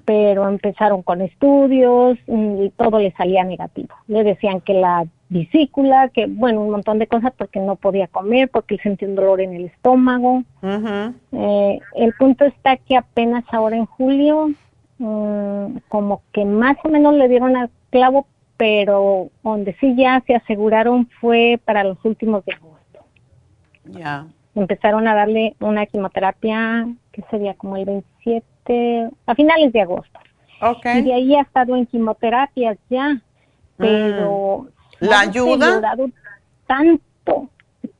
pero 0.05 0.47
empezaron 0.47 1.03
con 1.03 1.21
estudios 1.21 2.17
y 2.27 2.69
todo 2.71 2.99
le 2.99 3.11
salía 3.11 3.43
negativo. 3.43 3.95
Le 4.07 4.23
decían 4.23 4.61
que 4.61 4.73
la 4.73 5.05
vesícula, 5.29 6.09
que 6.09 6.27
bueno, 6.27 6.61
un 6.61 6.71
montón 6.71 6.99
de 6.99 7.07
cosas 7.07 7.33
porque 7.37 7.59
no 7.59 7.75
podía 7.75 8.07
comer, 8.07 8.49
porque 8.49 8.75
él 8.75 8.81
sentía 8.81 9.07
un 9.07 9.15
dolor 9.15 9.41
en 9.41 9.53
el 9.53 9.65
estómago. 9.65 10.43
Eh, 11.31 11.79
el 11.95 12.13
punto 12.13 12.45
está 12.45 12.77
que 12.77 12.97
apenas 12.97 13.43
ahora 13.51 13.75
en 13.75 13.85
julio, 13.85 14.49
mm, 14.99 15.77
como 15.87 16.21
que 16.31 16.45
más 16.45 16.77
o 16.83 16.89
menos 16.89 17.15
le 17.15 17.27
dieron 17.27 17.55
al 17.55 17.69
clavo, 17.89 18.27
pero 18.57 19.29
donde 19.43 19.75
sí 19.79 19.95
ya 19.95 20.23
se 20.25 20.35
aseguraron 20.35 21.07
fue 21.19 21.59
para 21.65 21.83
los 21.83 22.03
últimos 22.05 22.45
de 22.45 22.53
agosto. 22.53 22.99
Ya. 23.85 24.27
Empezaron 24.55 25.07
a 25.07 25.15
darle 25.15 25.55
una 25.59 25.85
quimioterapia 25.85 26.87
que 27.11 27.23
sería 27.29 27.55
como 27.55 27.75
el 27.75 27.85
27, 27.85 28.45
a 29.25 29.35
finales 29.35 29.71
de 29.73 29.81
agosto. 29.81 30.19
Okay. 30.61 30.99
Y 30.99 31.03
de 31.03 31.13
ahí 31.13 31.35
ha 31.35 31.41
estado 31.41 31.75
en 31.75 31.85
quimioterapias 31.85 32.77
ya, 32.89 33.21
pero 33.77 34.67
mm. 34.69 34.75
¿La 34.99 35.19
ayuda? 35.21 35.81
tanto, 36.67 37.49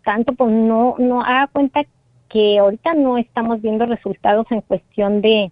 tanto, 0.03 0.33
pues 0.33 0.51
no, 0.51 0.95
no 0.97 1.21
haga 1.21 1.47
cuenta 1.47 1.83
que 2.29 2.59
ahorita 2.59 2.93
no 2.93 3.17
estamos 3.17 3.61
viendo 3.61 3.85
resultados 3.85 4.47
en 4.49 4.61
cuestión 4.61 5.21
de, 5.21 5.51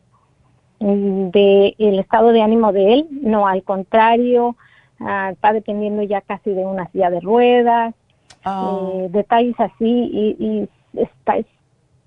de 0.80 1.76
el 1.78 2.00
estado 2.00 2.32
de 2.32 2.42
ánimo 2.42 2.72
de 2.72 2.94
él, 2.94 3.08
no, 3.12 3.48
al 3.48 3.64
contrario, 3.64 4.56
ah, 5.00 5.30
está 5.32 5.54
dependiendo 5.54 6.04
ya 6.04 6.22
casi 6.22 6.52
de 6.52 6.66
una 6.66 6.90
silla 6.92 7.10
de 7.10 7.20
ruedas, 7.20 7.94
ah. 8.44 8.80
eh, 8.94 9.08
detalles 9.12 9.60
así 9.60 9.76
y, 9.86 10.36
y, 10.40 10.70
está 11.00 11.38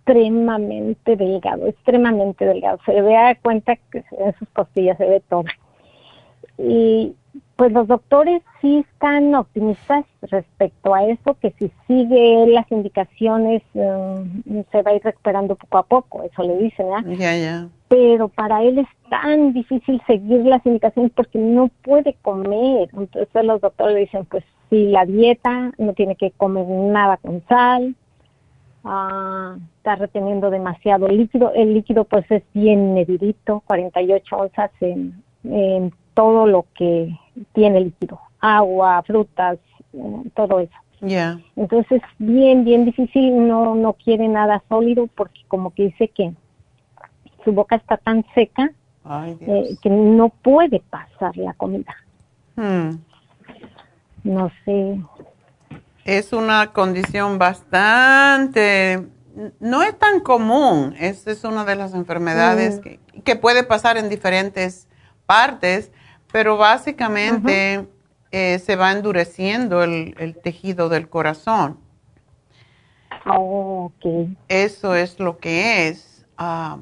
extremadamente 0.07 1.17
delgado, 1.17 1.67
extremadamente 1.67 2.45
delgado, 2.45 2.79
se 2.87 2.93
le 2.93 3.03
da 3.03 3.35
cuenta 3.35 3.77
que 3.91 4.05
en 4.19 4.35
sus 4.39 4.49
costillas 4.51 4.97
se 4.99 5.07
ve 5.07 5.23
todo. 5.29 5.45
Y 6.59 7.15
pues 7.57 7.73
los 7.73 7.89
doctores 7.89 8.43
sí 8.61 8.79
están 8.79 9.35
optimistas 9.35 10.05
respecto 10.23 10.95
a 10.95 11.05
eso, 11.07 11.37
que 11.41 11.53
si 11.59 11.71
sigue 11.87 12.47
las 12.47 12.71
indicaciones 12.71 13.63
um, 13.75 14.63
se 14.71 14.83
va 14.83 14.93
a 14.93 14.95
ir 14.95 15.03
recuperando 15.03 15.57
poco 15.57 15.79
a 15.79 15.83
poco, 15.83 16.23
eso 16.23 16.43
le 16.43 16.57
dicen, 16.59 16.87
¿ah? 16.95 17.05
Ya, 17.07 17.37
ya. 17.37 17.69
Pero 17.89 18.29
para 18.29 18.63
él 18.63 18.79
es 18.79 18.89
tan 19.11 19.53
difícil 19.53 20.01
seguir 20.07 20.45
las 20.45 20.65
indicaciones 20.67 21.13
porque 21.15 21.39
no 21.39 21.69
puede 21.83 22.15
comer. 22.23 22.89
Entonces 22.97 23.45
los 23.45 23.61
doctores 23.61 23.95
le 23.95 24.01
dicen, 24.01 24.25
pues 24.27 24.45
si 24.71 24.87
la 24.87 25.05
dieta 25.05 25.73
no 25.79 25.93
tiene 25.95 26.17
que 26.17 26.31
comer 26.33 26.67
nada 26.67 27.17
con 27.19 27.43
sal, 27.49 27.95
ah, 28.87 29.57
está 29.77 29.97
reteniendo 29.97 30.51
demasiado 30.51 31.09
líquido. 31.09 31.53
El 31.55 31.75
líquido 31.75 32.05
pues 32.05 32.25
es 32.31 32.43
bien 32.55 32.95
medidito, 32.95 33.63
48 33.67 34.37
onzas 34.37 34.71
en, 34.81 35.23
en 35.45 35.93
todo 36.15 36.47
lo 36.47 36.65
que 36.75 37.15
tiene 37.53 37.81
líquido, 37.81 38.21
agua, 38.41 39.03
frutas, 39.03 39.59
eh, 39.93 40.31
todo 40.35 40.61
eso. 40.61 40.75
Ya. 41.01 41.39
Entonces 41.57 42.03
es 42.03 42.03
bien, 42.19 42.65
bien 42.65 42.87
difícil, 42.87 43.47
no, 43.47 43.75
no 43.75 43.93
quiere 43.93 44.29
nada 44.29 44.63
sólido 44.69 45.09
porque 45.15 45.41
como 45.49 45.75
que 45.75 45.85
dice 45.85 46.09
que 46.09 46.33
su 47.45 47.53
boca 47.53 47.77
está 47.77 47.99
tan 47.99 48.25
seca 48.35 48.73
Ay, 49.05 49.37
eh, 49.41 49.77
que 49.83 49.91
no 49.91 50.31
puede 50.31 50.81
pasar 50.81 51.37
la 51.37 51.53
comida. 51.55 51.95
Hmm. 52.57 52.97
No 54.25 54.51
sé. 54.65 54.99
Es 56.07 56.33
una 56.33 56.73
condición 56.73 57.37
bastante, 57.37 59.09
no 59.59 59.83
es 59.83 59.99
tan 59.99 60.21
común, 60.21 60.95
es, 61.01 61.27
es 61.27 61.43
una 61.43 61.65
de 61.65 61.75
las 61.75 61.95
enfermedades 61.95 62.79
Mm. 62.79 62.81
que, 62.81 63.01
que 63.25 63.35
puede 63.35 63.65
pasar 63.65 63.97
en 63.97 64.09
diferentes 64.09 64.87
partes, 65.27 65.91
pero 66.31 66.57
básicamente 66.57 67.89
eh, 68.31 68.61
se 68.61 68.77
va 68.77 68.93
endureciendo 68.93 69.83
el, 69.83 70.15
el 70.19 70.37
tejido 70.37 70.89
del 70.89 71.09
corazón. 71.09 71.81
Oh, 73.27 73.87
ok. 73.97 74.29
Eso 74.49 74.95
es 74.95 75.19
lo 75.19 75.39
que 75.39 75.89
es. 75.89 76.25
ah, 76.39 76.79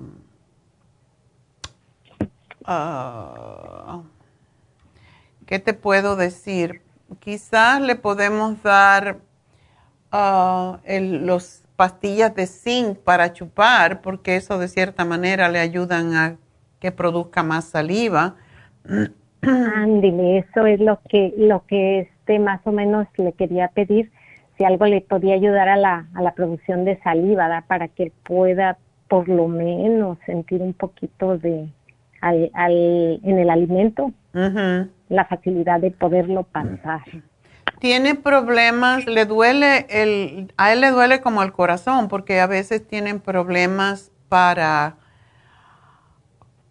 ¿Qué 5.47 5.59
te 5.59 5.73
puedo 5.75 6.17
decir? 6.17 6.83
Quizás 7.21 7.81
le 7.81 7.97
podemos 7.97 8.63
dar 8.63 9.19
ah, 10.13 10.81
el- 10.85 11.27
los 11.27 11.63
pastillas 11.77 12.35
de 12.35 12.47
zinc 12.47 12.99
para 12.99 13.33
chupar, 13.33 14.01
porque 14.03 14.37
eso 14.37 14.59
de 14.59 14.69
cierta 14.69 15.05
manera 15.05 15.49
le 15.49 15.59
ayudan 15.59 16.15
a 16.15 16.37
que 16.81 16.93
produzca 16.93 17.43
más 17.43 17.65
saliva. 17.67 18.37
Ándele, 19.43 20.39
eso 20.39 20.67
es 20.67 20.81
lo 20.81 21.01
que, 21.09 21.35
lo 21.37 21.65
que 21.67 22.01
este 22.01 22.39
más 22.39 22.61
o 22.65 22.73
menos 22.73 23.07
le 23.19 23.33
quería 23.33 23.69
pedir, 23.69 24.11
si 24.57 24.65
algo 24.65 24.87
le 24.87 25.01
podía 25.01 25.35
ayudar 25.35 25.69
a 25.69 25.77
la, 25.77 26.07
a 26.15 26.23
la 26.23 26.33
producción 26.35 26.85
de 26.85 26.99
saliva, 27.03 27.65
para 27.67 27.89
que 27.89 28.13
pueda 28.25 28.79
por 29.09 29.29
lo 29.29 29.49
menos 29.49 30.19
sentir 30.27 30.63
un 30.63 30.73
poquito 30.73 31.37
de 31.37 31.69
al, 32.21 32.51
al, 32.55 33.21
en 33.23 33.39
el 33.39 33.51
alimento, 33.51 34.13
Ujú. 34.35 34.89
La 35.15 35.25
facilidad 35.25 35.81
de 35.81 35.91
poderlo 35.91 36.43
pasar. 36.45 37.03
Tiene 37.79 38.15
problemas, 38.15 39.07
le 39.07 39.25
duele 39.25 39.87
el, 39.89 40.53
a 40.57 40.73
él 40.73 40.81
le 40.81 40.91
duele 40.91 41.21
como 41.21 41.43
el 41.43 41.53
corazón, 41.53 42.09
porque 42.09 42.41
a 42.41 42.47
veces 42.47 42.87
tienen 42.87 43.21
problemas 43.21 44.13
para, 44.29 44.97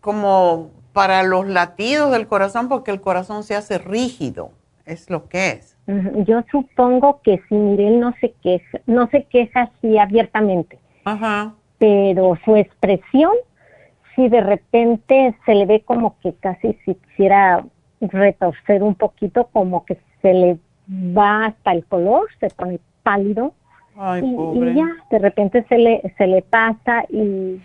como 0.01 0.71
para 0.93 1.23
los 1.23 1.47
latidos 1.47 2.11
del 2.11 2.27
corazón, 2.27 2.69
porque 2.69 2.91
el 2.91 3.01
corazón 3.01 3.43
se 3.43 3.55
hace 3.55 3.77
rígido, 3.77 4.51
es 4.85 5.09
lo 5.09 5.27
que 5.27 5.49
es. 5.49 5.77
Yo 6.25 6.43
supongo 6.49 7.19
que 7.23 7.41
si 7.49 7.55
mire, 7.55 7.89
él 7.89 7.99
no 7.99 8.13
se 8.21 8.31
queja, 8.41 8.79
no 8.85 9.07
se 9.07 9.25
queja 9.25 9.63
así 9.63 9.97
abiertamente, 9.97 10.79
Ajá. 11.03 11.53
pero 11.77 12.37
su 12.45 12.55
expresión, 12.55 13.33
si 14.15 14.29
de 14.29 14.41
repente 14.41 15.35
se 15.45 15.55
le 15.55 15.65
ve 15.65 15.81
como 15.81 16.17
que 16.21 16.33
casi 16.35 16.77
si 16.85 16.95
quisiera 16.95 17.65
retorcer 18.07 18.83
un 18.83 18.95
poquito, 18.95 19.49
como 19.51 19.85
que 19.85 19.97
se 20.21 20.33
le 20.33 20.57
va 20.89 21.45
hasta 21.45 21.71
el 21.71 21.85
color, 21.85 22.27
se 22.39 22.49
pone 22.49 22.79
pálido 23.03 23.53
Ay, 23.95 24.21
y, 24.25 24.35
pobre. 24.35 24.71
y 24.71 24.75
ya, 24.75 24.87
de 25.09 25.19
repente 25.19 25.65
se 25.69 25.77
le, 25.77 26.13
se 26.17 26.27
le 26.27 26.41
pasa 26.41 27.03
y, 27.09 27.61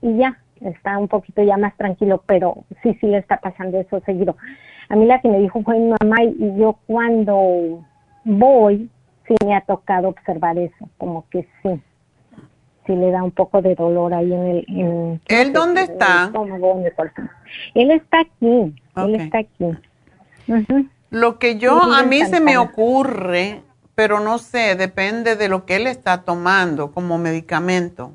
y 0.00 0.16
ya, 0.16 0.38
está 0.60 0.98
un 0.98 1.08
poquito 1.08 1.42
ya 1.42 1.56
más 1.56 1.76
tranquilo, 1.76 2.22
pero 2.26 2.64
sí, 2.82 2.94
sí 3.00 3.06
le 3.06 3.18
está 3.18 3.38
pasando 3.38 3.80
eso 3.80 4.00
seguido. 4.00 4.36
A 4.88 4.96
mí 4.96 5.06
la 5.06 5.20
que 5.20 5.28
me 5.28 5.38
dijo 5.38 5.62
fue 5.62 5.78
mi 5.78 5.94
mamá 6.00 6.22
y, 6.22 6.36
y 6.38 6.56
yo 6.58 6.78
cuando 6.86 7.84
voy, 8.24 8.88
sí 9.26 9.34
me 9.46 9.54
ha 9.54 9.62
tocado 9.62 10.08
observar 10.08 10.58
eso, 10.58 10.88
como 10.98 11.24
que 11.30 11.46
sí, 11.62 11.80
sí 12.86 12.94
le 12.94 13.10
da 13.10 13.22
un 13.22 13.30
poco 13.30 13.62
de 13.62 13.74
dolor 13.74 14.14
ahí 14.14 14.32
en 14.32 14.46
el... 14.46 14.64
En, 14.68 15.20
¿Él 15.28 15.52
dónde 15.52 15.82
en 15.82 15.86
el 15.88 15.92
está? 15.92 16.24
estómago, 16.24 16.78
en 16.78 16.86
el 16.86 16.94
corazón. 16.94 17.30
Él 17.74 17.90
está 17.90 18.20
aquí, 18.20 18.74
él 18.96 19.14
está 19.14 19.38
aquí. 19.38 19.66
Lo 21.10 21.38
que 21.38 21.58
yo, 21.58 21.80
Sí, 21.84 21.90
a 21.94 22.02
mí 22.04 22.24
se 22.24 22.40
me 22.40 22.58
ocurre, 22.58 23.62
pero 23.94 24.20
no 24.20 24.38
sé, 24.38 24.76
depende 24.76 25.36
de 25.36 25.48
lo 25.48 25.66
que 25.66 25.76
él 25.76 25.86
está 25.86 26.22
tomando 26.22 26.92
como 26.92 27.18
medicamento. 27.18 28.12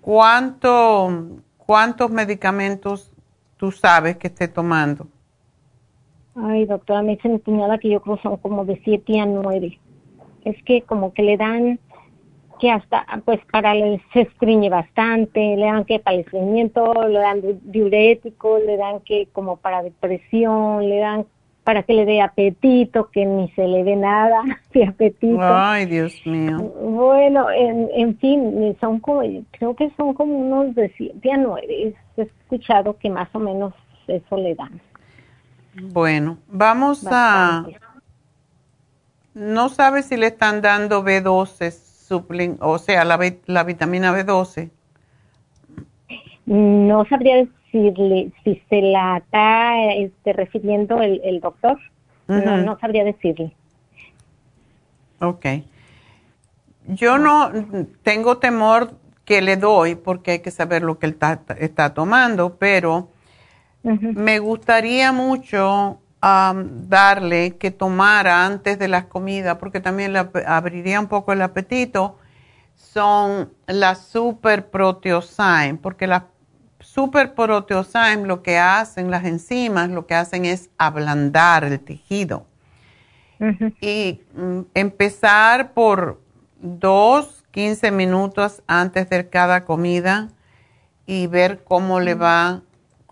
¿Cuánto, 0.00 1.42
¿Cuántos 1.58 2.10
medicamentos 2.10 3.10
tú 3.56 3.72
sabes 3.72 4.16
que 4.16 4.28
esté 4.28 4.48
tomando? 4.48 5.08
Ay, 6.36 6.66
doctora, 6.66 7.02
me 7.02 7.12
dicen 7.16 7.32
mi 7.32 7.40
cuñada 7.40 7.78
que 7.78 7.90
yo 7.90 8.00
creo 8.02 8.18
son 8.18 8.36
como 8.36 8.64
de 8.64 8.80
siete 8.84 9.18
a 9.18 9.26
nueve. 9.26 9.80
Es 10.46 10.62
que 10.62 10.82
como 10.82 11.12
que 11.12 11.22
le 11.22 11.36
dan 11.36 11.78
que 12.60 12.70
hasta, 12.70 13.04
pues 13.24 13.38
para 13.52 13.72
el, 13.72 14.00
se 14.12 14.20
estriñe 14.22 14.70
bastante, 14.70 15.40
le 15.56 15.66
dan 15.66 15.84
que 15.84 15.98
para 15.98 16.14
el 16.14 16.20
estreñimiento, 16.22 16.94
le 17.08 17.18
dan 17.18 17.42
di- 17.42 17.58
diuréticos, 17.64 18.62
le 18.64 18.76
dan 18.78 19.00
que 19.00 19.28
como 19.32 19.56
para 19.58 19.82
depresión, 19.82 20.88
le 20.88 20.98
dan 20.98 21.26
para 21.64 21.82
que 21.82 21.92
le 21.94 22.06
dé 22.06 22.20
apetito, 22.22 23.10
que 23.10 23.26
ni 23.26 23.50
se 23.50 23.66
le 23.66 23.82
ve 23.82 23.96
nada 23.96 24.42
de 24.72 24.84
apetito. 24.84 25.42
Ay, 25.42 25.84
Dios 25.86 26.24
mío. 26.24 26.58
Bueno, 26.80 27.50
en, 27.50 27.90
en 27.92 28.16
fin, 28.18 28.76
son 28.80 29.00
como, 29.00 29.20
creo 29.50 29.74
que 29.74 29.90
son 29.96 30.14
como 30.14 30.38
unos 30.38 30.74
de 30.76 30.88
siete 30.96 31.32
a 31.32 31.36
nueve. 31.36 31.92
He 32.16 32.22
escuchado 32.22 32.96
que 32.96 33.10
más 33.10 33.28
o 33.34 33.40
menos 33.40 33.74
eso 34.06 34.36
le 34.36 34.54
dan. 34.54 34.80
Bueno, 35.92 36.38
vamos 36.48 37.02
Bastante. 37.04 37.76
a... 37.82 37.85
No 39.36 39.68
sabes 39.68 40.06
si 40.06 40.16
le 40.16 40.28
están 40.28 40.62
dando 40.62 41.04
B12, 41.04 41.70
suplen, 41.70 42.56
o 42.60 42.78
sea, 42.78 43.04
la, 43.04 43.20
la 43.44 43.64
vitamina 43.64 44.10
B12. 44.10 44.70
No 46.46 47.04
sabría 47.04 47.44
decirle 47.44 48.32
si 48.42 48.62
se 48.70 48.80
la 48.80 49.18
está 49.18 49.92
este, 49.92 50.32
refiriendo 50.32 51.02
el, 51.02 51.20
el 51.22 51.40
doctor. 51.40 51.78
No 52.28 52.78
sabría 52.78 53.04
decirle. 53.04 53.52
Ok. 55.20 55.44
Yo 56.86 57.18
no 57.18 57.52
tengo 58.02 58.38
temor 58.38 58.92
que 59.26 59.42
le 59.42 59.58
doy 59.58 59.96
porque 59.96 60.30
hay 60.30 60.38
que 60.38 60.50
saber 60.50 60.80
lo 60.80 60.98
que 60.98 61.04
él 61.04 61.12
está, 61.12 61.42
está 61.58 61.92
tomando, 61.92 62.56
pero 62.56 63.10
me 63.82 64.38
gustaría 64.38 65.12
mucho 65.12 66.00
darle 66.20 67.56
que 67.56 67.70
tomara 67.70 68.44
antes 68.44 68.78
de 68.78 68.88
las 68.88 69.04
comidas 69.04 69.58
porque 69.58 69.80
también 69.80 70.12
le 70.12 70.28
abriría 70.46 70.98
un 70.98 71.06
poco 71.06 71.32
el 71.32 71.42
apetito. 71.42 72.18
Son 72.74 73.52
las 73.66 74.06
super 74.06 74.70
proteosyme, 74.70 75.78
porque 75.80 76.06
las 76.06 76.24
super 76.80 77.34
proteosyme 77.34 78.26
lo 78.26 78.42
que 78.42 78.58
hacen, 78.58 79.10
las 79.10 79.24
enzimas, 79.24 79.88
lo 79.90 80.06
que 80.06 80.14
hacen 80.14 80.44
es 80.44 80.70
ablandar 80.78 81.64
el 81.64 81.80
tejido 81.80 82.46
y 83.80 84.22
mm, 84.34 84.60
empezar 84.74 85.72
por 85.72 86.20
dos, 86.60 87.44
15 87.50 87.90
minutos 87.90 88.62
antes 88.66 89.08
de 89.08 89.28
cada 89.28 89.64
comida 89.64 90.28
y 91.06 91.26
ver 91.26 91.64
cómo 91.64 92.00
le 92.00 92.14
va 92.14 92.62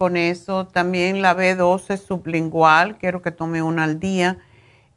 con 0.04 0.18
eso. 0.18 0.66
También 0.66 1.22
la 1.22 1.34
B12 1.34 1.96
sublingual, 1.96 2.98
quiero 2.98 3.22
que 3.22 3.30
tome 3.30 3.62
una 3.62 3.84
al 3.84 3.98
día. 4.00 4.36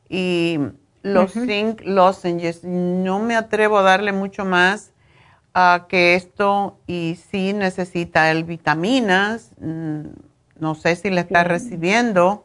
Y 0.10 0.60
los 1.02 1.32
Ujú. 1.32 1.46
zinc 1.46 1.82
lozenges, 1.86 2.66
no 2.66 3.20
me 3.20 3.38
atrevo 3.38 3.78
a 3.78 3.84
darle 3.84 4.12
mucho 4.12 4.44
más 4.44 4.92
ah, 5.54 5.86
que 5.88 6.16
esto 6.16 6.78
y 6.88 7.16
sí 7.16 7.54
necesita 7.54 8.30
el 8.32 8.44
vitaminas. 8.44 9.54
mm, 9.62 10.02
no 10.60 10.76
sé 10.76 10.98
si 10.98 11.10
le 11.10 11.22
está 11.22 11.44
Sí. 11.44 11.50
recibiendo. 11.52 12.44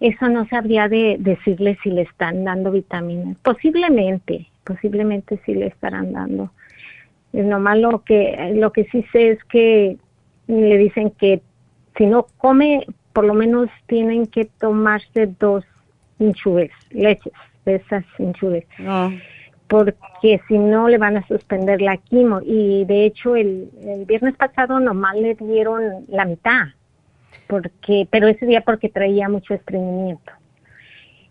Eso 0.00 0.28
no 0.28 0.44
sabría 0.48 0.88
de 0.88 1.18
decirle 1.20 1.78
si 1.84 1.90
le 1.90 2.02
están 2.02 2.42
dando 2.42 2.72
vitaminas. 2.72 3.36
Posiblemente, 3.44 4.48
posiblemente 4.64 5.40
sí 5.46 5.54
le 5.54 5.68
estarán 5.68 6.12
dando. 6.12 6.50
Nomás 7.32 7.78
lo 7.78 8.02
que, 8.02 8.52
lo 8.54 8.72
que 8.72 8.84
sí 8.84 9.04
sé 9.12 9.30
es 9.30 9.44
que 9.44 9.96
le 10.46 10.78
dicen 10.78 11.10
que 11.10 11.40
si 11.96 12.06
no 12.06 12.26
come, 12.38 12.86
por 13.12 13.24
lo 13.24 13.34
menos 13.34 13.68
tienen 13.86 14.26
que 14.26 14.46
tomarse 14.46 15.26
dos 15.38 15.64
hinchures, 16.18 16.72
leches, 16.90 17.32
de 17.64 17.76
esas 17.76 18.04
hinchures. 18.18 18.64
No. 18.78 19.12
porque 19.68 20.40
si 20.48 20.58
no 20.58 20.88
le 20.88 20.98
van 20.98 21.16
a 21.16 21.26
suspender 21.28 21.80
la 21.80 21.96
quimo 21.96 22.40
y 22.44 22.84
de 22.86 23.06
hecho 23.06 23.36
el, 23.36 23.70
el 23.84 24.04
viernes 24.04 24.34
pasado 24.36 24.80
nomás 24.80 25.14
le 25.16 25.36
dieron 25.36 26.04
la 26.08 26.24
mitad 26.24 26.64
porque 27.46 28.08
pero 28.10 28.26
ese 28.26 28.46
día 28.46 28.62
porque 28.62 28.88
traía 28.88 29.28
mucho 29.28 29.54
estreñimiento 29.54 30.32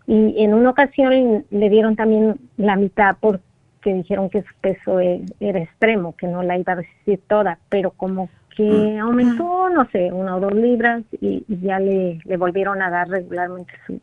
Y 0.06 0.42
en 0.42 0.54
una 0.54 0.70
ocasión 0.70 1.44
le 1.50 1.68
dieron 1.68 1.96
también 1.96 2.36
la 2.56 2.76
mitad 2.76 3.16
porque 3.20 3.49
dijeron 3.82 4.28
que 4.28 4.42
su 4.42 4.54
peso 4.60 5.00
e, 5.00 5.22
era 5.40 5.60
extremo, 5.60 6.14
que 6.16 6.26
no 6.26 6.42
la 6.42 6.58
iba 6.58 6.74
a 6.74 6.76
resistir 6.76 7.20
toda, 7.26 7.58
pero 7.68 7.90
como 7.92 8.28
que 8.54 8.62
mm. 8.62 9.00
aumentó, 9.00 9.70
no 9.70 9.88
sé, 9.90 10.12
una 10.12 10.36
o 10.36 10.40
dos 10.40 10.52
libras 10.52 11.02
y, 11.20 11.44
ya 11.48 11.78
le, 11.78 12.20
le 12.24 12.36
volvieron 12.36 12.82
a 12.82 12.90
dar 12.90 13.08
regularmente 13.08 13.72
su, 13.86 14.00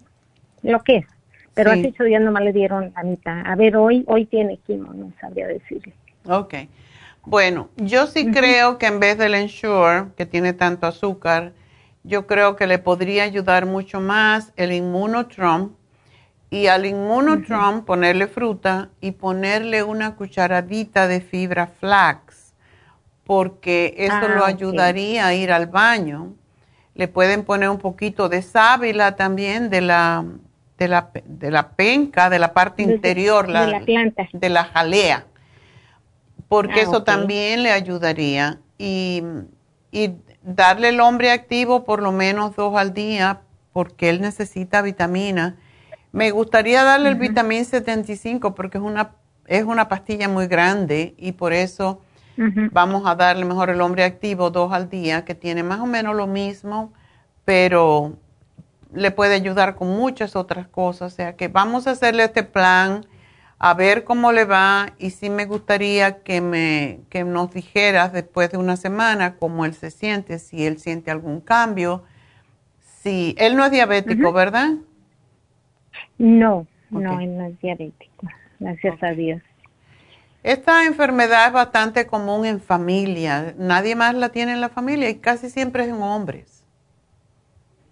lo 0.64 0.82
que 0.84 0.98
es. 0.98 1.06
Pero 1.54 1.72
hace 1.72 1.88
ocho 1.88 2.04
días 2.04 2.22
nomás 2.22 2.44
le 2.44 2.54
dieron 2.54 2.94
la 2.96 3.04
mitad. 3.04 3.42
A 3.44 3.56
ver, 3.56 3.78
hoy, 3.78 4.04
hoy 4.08 4.26
tiene 4.26 4.58
quimo, 4.58 4.94
no 4.94 5.12
sabría 5.20 5.48
decirle. 5.48 5.92
Ok. 6.28 6.54
Bueno, 7.26 7.70
yo 7.78 8.06
sí 8.06 8.32
creo 8.32 8.78
que 8.78 8.86
en 8.86 9.00
vez 9.00 9.18
del 9.18 9.34
Ensure, 9.34 10.06
que 10.16 10.28
tiene 10.28 10.54
tanto 10.54 10.86
azúcar, 10.86 11.54
yo 12.04 12.28
creo 12.28 12.56
que 12.56 12.68
le 12.68 12.78
podría 12.78 13.24
ayudar 13.24 13.66
mucho 13.66 14.00
más 14.00 14.54
el 14.56 14.72
Immunotrom 14.72 15.72
y 16.50 16.68
al 16.68 16.86
Immunotrom 16.86 17.84
ponerle 17.84 18.28
fruta 18.28 18.90
y 19.02 19.12
ponerle 19.12 19.84
una 19.84 20.16
cucharadita 20.16 21.08
de 21.08 21.20
fibra 21.20 21.68
flax, 21.68 22.54
porque 23.26 23.96
eso 23.98 24.30
lo 24.30 24.46
ah, 24.46 24.48
ayudaría 24.48 25.28
a 25.28 25.34
ir 25.34 25.52
al 25.52 25.68
baño. 25.68 26.34
Le 26.96 27.08
pueden 27.08 27.44
poner 27.44 27.70
un 27.70 27.80
poquito 27.80 28.30
de 28.30 28.42
sábila 28.42 29.16
también 29.18 29.70
de 29.70 29.82
la, 29.82 30.24
de 30.78 30.88
la, 30.88 31.12
de 31.26 31.52
la 31.52 31.72
penca, 31.72 32.30
de 32.30 32.40
la 32.40 32.54
parte 32.54 32.82
interior, 32.82 33.48
de 33.48 33.54
la 33.54 33.80
planta. 33.82 34.30
De 34.32 34.50
la 34.50 34.64
jalea, 34.64 35.26
porque 36.48 36.80
ah, 36.80 36.84
eso 36.84 37.04
también 37.04 37.62
le 37.64 37.72
ayudaría. 37.72 38.60
Y, 38.78 39.22
y 39.92 40.14
darle 40.44 40.90
el 40.90 41.02
hombre 41.02 41.32
activo 41.32 41.84
por 41.84 42.02
lo 42.02 42.14
menos 42.14 42.56
dos 42.56 42.78
al 42.78 42.94
día, 42.94 43.42
porque 43.74 44.10
él 44.10 44.22
necesita 44.22 44.82
vitamina. 44.82 45.58
Me 46.12 46.32
gustaría 46.32 46.84
darle 46.84 47.10
el 47.10 47.16
vitamín 47.16 47.66
75 47.66 48.56
porque 48.56 48.78
es 48.78 48.84
una, 48.84 49.12
es 49.46 49.64
una 49.64 49.88
pastilla 49.88 50.28
muy 50.30 50.48
grande 50.48 51.14
y 51.18 51.34
por 51.34 51.54
eso 51.54 52.02
vamos 52.72 53.04
a 53.06 53.16
darle 53.16 53.46
mejor 53.46 53.70
el 53.70 53.82
hombre 53.82 54.04
activo 54.04 54.52
dos 54.52 54.72
al 54.72 54.90
día, 54.90 55.26
que 55.26 55.36
tiene 55.36 55.64
más 55.64 55.80
o 55.80 55.86
menos 55.88 56.16
lo 56.16 56.28
mismo, 56.28 56.94
pero 57.46 58.16
le 58.94 59.12
puede 59.12 59.36
ayudar 59.36 59.76
con 59.76 59.90
muchas 59.90 60.36
otras 60.36 60.68
cosas. 60.68 61.14
O 61.14 61.16
sea 61.16 61.36
que 61.36 61.48
vamos 61.48 61.88
a 61.88 61.92
hacerle 61.92 62.24
este 62.24 62.44
plan, 62.44 63.06
a 63.60 63.74
ver 63.74 64.04
cómo 64.04 64.32
le 64.32 64.46
va 64.46 64.94
y 65.00 65.10
sí 65.10 65.30
me 65.30 65.46
gustaría 65.46 66.22
que, 66.22 66.42
me, 66.42 67.00
que 67.10 67.24
nos 67.24 67.52
dijeras 67.52 68.14
después 68.14 68.52
de 68.52 68.58
una 68.58 68.78
semana 68.78 69.36
cómo 69.38 69.66
él 69.66 69.74
se 69.74 69.90
siente, 69.90 70.38
si 70.38 70.66
él 70.66 70.80
siente 70.80 71.10
algún 71.10 71.42
cambio. 71.42 72.04
Si 73.02 73.36
él 73.38 73.56
no 73.56 73.66
es 73.66 73.72
diabético, 73.72 74.32
¿verdad? 74.32 74.72
No, 76.18 76.66
no, 76.90 77.20
él 77.20 77.38
no 77.38 77.46
es 77.46 77.60
diabético, 77.60 78.28
gracias 78.60 79.02
a 79.04 79.12
Dios. 79.12 79.42
Esta 80.44 80.86
enfermedad 80.86 81.48
es 81.48 81.54
bastante 81.54 82.08
común 82.08 82.46
en 82.46 82.62
familia. 82.62 83.54
Nadie 83.58 83.96
más 83.96 84.16
la 84.16 84.30
tiene 84.30 84.54
en 84.54 84.62
la 84.62 84.70
familia 84.70 85.10
y 85.10 85.16
casi 85.16 85.50
siempre 85.50 85.84
es 85.84 85.90
en 85.90 86.02
hombres. 86.02 86.64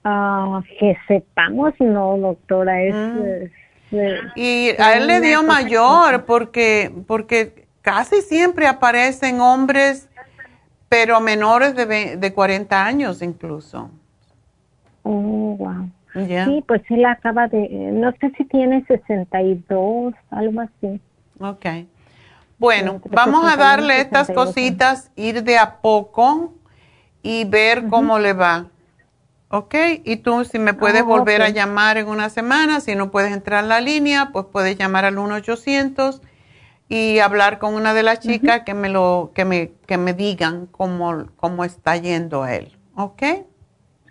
Ah, 0.03 0.61
que 0.79 0.95
sepamos, 1.07 1.73
no, 1.79 2.17
doctora, 2.17 2.81
es... 2.81 2.95
Mm. 3.91 4.31
y 4.35 4.69
a 4.79 4.97
él 4.97 5.07
le 5.07 5.19
dio 5.19 5.43
mayor 5.43 6.25
porque, 6.25 6.93
porque 7.07 7.67
casi 7.81 8.21
siempre 8.21 8.67
aparecen 8.67 9.41
hombres, 9.41 10.07
pero 10.89 11.19
menores 11.19 11.75
de, 11.75 12.17
de 12.17 12.33
40 12.33 12.85
años 12.85 13.21
incluso. 13.21 13.89
Oh, 15.03 15.55
wow. 15.57 15.89
Sí, 16.15 16.63
pues 16.65 16.81
él 16.89 17.05
acaba 17.05 17.47
de, 17.47 17.67
no 17.91 18.11
sé 18.13 18.31
si 18.37 18.45
tiene 18.45 18.85
62, 18.85 20.13
algo 20.29 20.61
así. 20.61 21.01
Ok. 21.39 21.65
Bueno, 22.57 23.01
vamos 23.11 23.51
a 23.51 23.57
darle 23.57 23.99
estas 23.99 24.31
cositas, 24.31 25.11
ir 25.17 25.43
de 25.43 25.57
a 25.57 25.81
poco 25.81 26.53
y 27.21 27.43
ver 27.43 27.87
cómo 27.89 28.17
le 28.17 28.33
va. 28.33 28.67
¿Ok? 29.49 29.75
Y 30.03 30.17
tú 30.17 30.45
si 30.45 30.57
me 30.57 30.73
puedes 30.73 31.01
ah, 31.01 31.05
volver 31.05 31.41
a 31.41 31.49
llamar 31.49 31.97
en 31.97 32.07
una 32.07 32.29
semana, 32.29 32.79
si 32.79 32.95
no 32.95 33.11
puedes 33.11 33.33
entrar 33.33 33.63
en 33.63 33.69
la 33.69 33.81
línea, 33.81 34.29
pues 34.31 34.45
puedes 34.51 34.77
llamar 34.77 35.05
al 35.05 35.15
1-800 35.15 36.21
y 36.87 37.19
hablar 37.19 37.59
con 37.59 37.73
una 37.73 37.93
de 37.93 38.03
las 38.03 38.19
chicas 38.19 38.61
que 38.65 38.73
me 38.73 38.89
lo 38.89 39.31
que 39.33 39.43
me 39.43 39.71
que 39.85 39.97
me 39.97 40.13
digan 40.13 40.67
cómo 40.67 41.25
cómo 41.35 41.63
está 41.63 41.97
yendo 41.97 42.45
él, 42.45 42.77
¿ok? 42.95 43.23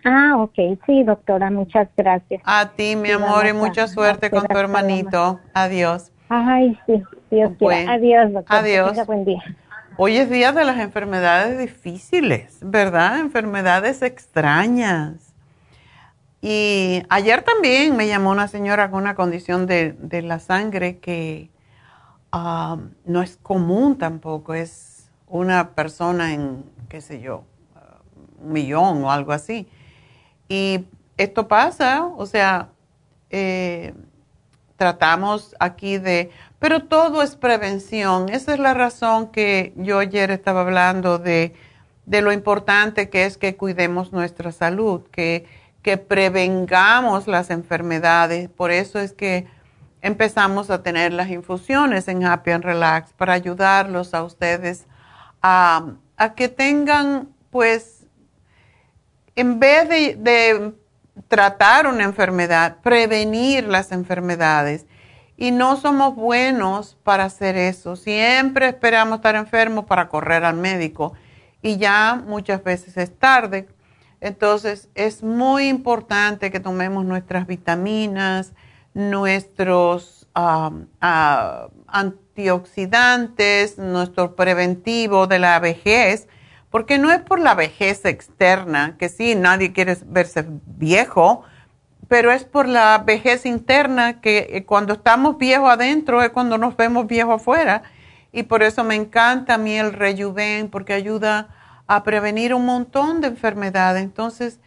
Ah, 0.07 0.35
ok, 0.37 0.53
sí, 0.85 1.03
doctora, 1.03 1.49
muchas 1.49 1.89
gracias. 1.97 2.39
A 2.45 2.69
ti, 2.75 2.95
mi 2.95 3.09
amor, 3.09 3.47
y 3.47 3.53
mucha 3.53 3.87
suerte 3.87 4.29
con 4.29 4.45
tu 4.45 4.55
hermanito. 4.55 5.39
Adiós. 5.51 6.11
Ay, 6.29 6.77
sí, 6.85 7.01
Dios 7.31 7.53
quiera. 7.57 7.93
Adiós, 7.93 8.31
doctora. 8.31 8.59
Adiós. 8.59 9.07
Buen 9.07 9.25
día. 9.25 9.41
Hoy 9.97 10.17
es 10.17 10.29
día 10.29 10.51
de 10.51 10.63
las 10.63 10.77
enfermedades 10.77 11.57
difíciles, 11.57 12.59
¿verdad? 12.61 13.17
Enfermedades 13.17 14.03
extrañas. 14.03 15.33
Y 16.39 17.01
ayer 17.09 17.41
también 17.41 17.97
me 17.97 18.07
llamó 18.07 18.29
una 18.29 18.47
señora 18.47 18.91
con 18.91 19.01
una 19.01 19.15
condición 19.15 19.65
de, 19.65 20.21
la 20.21 20.37
sangre 20.37 20.99
que 20.99 21.49
ah, 22.31 22.77
no 23.05 23.23
es 23.23 23.37
común 23.37 23.97
tampoco, 23.97 24.53
es 24.53 25.09
una 25.25 25.69
persona 25.71 26.31
en, 26.31 26.63
qué 26.89 27.01
sé 27.01 27.21
yo, 27.21 27.43
un 28.39 28.53
millón 28.53 29.03
o 29.03 29.11
algo 29.11 29.31
así. 29.31 29.67
Y 30.47 30.85
esto 31.17 31.47
pasa, 31.47 32.05
o 32.05 32.25
sea, 32.25 32.69
eh, 33.29 33.93
tratamos 34.77 35.55
aquí 35.59 35.97
de, 35.97 36.31
pero 36.59 36.83
todo 36.83 37.21
es 37.21 37.35
prevención. 37.35 38.29
Esa 38.29 38.53
es 38.53 38.59
la 38.59 38.73
razón 38.73 39.27
que 39.31 39.73
yo 39.77 39.99
ayer 39.99 40.31
estaba 40.31 40.61
hablando 40.61 41.17
de, 41.17 41.53
de 42.05 42.21
lo 42.21 42.31
importante 42.31 43.09
que 43.09 43.25
es 43.25 43.37
que 43.37 43.55
cuidemos 43.55 44.11
nuestra 44.11 44.51
salud, 44.51 45.01
que 45.11 45.45
que 45.85 45.97
prevengamos 45.97 47.27
las 47.27 47.51
enfermedades. 47.51 48.49
Por 48.49 48.71
eso 48.71 48.97
es 48.99 49.13
que 49.13 49.45
empezamos 50.01 50.71
a 50.71 50.81
tener 50.81 51.13
las 51.13 51.29
infusiones 51.29 52.07
en 52.07 52.25
Happy 52.25 52.49
and 52.49 52.63
Relax 52.63 53.13
para 53.13 53.33
ayudarlos 53.33 54.15
a 54.15 54.23
ustedes 54.23 54.87
a, 55.43 55.93
que 56.35 56.49
tengan, 56.49 57.29
pues, 57.51 57.94
en 59.35 59.59
vez 59.59 59.89
de, 59.89 60.73
tratar 61.27 61.87
una 61.87 62.03
enfermedad, 62.03 62.77
prevenir 62.81 63.67
las 63.67 63.91
enfermedades. 63.91 64.85
Y 65.37 65.51
no 65.51 65.77
somos 65.77 66.15
buenos 66.15 66.97
para 67.03 67.25
hacer 67.25 67.55
eso. 67.57 67.95
Siempre 67.95 68.67
esperamos 68.67 69.17
estar 69.17 69.35
enfermos 69.35 69.85
para 69.85 70.09
correr 70.09 70.43
al 70.43 70.55
médico. 70.55 71.13
Y 71.61 71.77
ya 71.77 72.21
muchas 72.25 72.63
veces 72.63 72.97
es 72.97 73.17
tarde 73.17 73.67
entonces, 74.25 74.89
es 74.95 75.21
muy 75.21 75.67
importante 75.67 76.49
que 76.49 76.59
tomemos 76.59 77.05
nuestras 77.05 77.45
vitaminas, 77.47 78.53
nuestros 78.95 80.27
antioxidantes, 81.87 83.77
nuestro 83.77 84.35
preventivo 84.35 85.27
de 85.27 85.37
la 85.37 85.59
vejez, 85.59 86.27
porque 86.75 86.97
no 86.97 87.09
es 87.09 87.21
por 87.21 87.39
la 87.39 87.55
vejez 87.55 88.03
externa, 88.03 88.97
que 88.99 89.07
sí, 89.07 89.33
nadie 89.33 89.71
quiere 89.71 89.97
verse 90.07 90.45
viejo, 90.65 91.43
pero 92.09 92.33
es 92.33 92.43
por 92.43 92.67
la 92.67 92.97
vejez 92.97 93.45
interna 93.45 94.19
que 94.19 94.49
eh, 94.49 94.65
cuando 94.65 94.91
estamos 94.91 95.37
viejos 95.37 95.69
adentro 95.69 96.21
es 96.21 96.31
cuando 96.31 96.57
nos 96.57 96.75
vemos 96.75 97.07
viejos 97.07 97.35
afuera. 97.35 97.83
Y 98.33 98.43
por 98.43 98.61
eso 98.61 98.83
me 98.83 98.95
encanta 98.95 99.53
a 99.53 99.57
mí 99.57 99.77
el 99.77 99.93
rejuven, 99.93 100.69
porque 100.69 100.91
ayuda 100.91 101.47
a 101.87 102.03
prevenir 102.03 102.53
un 102.53 102.65
montón 102.65 103.21
de 103.21 103.27
enfermedades. 103.27 104.03
Entonces, 104.03 104.59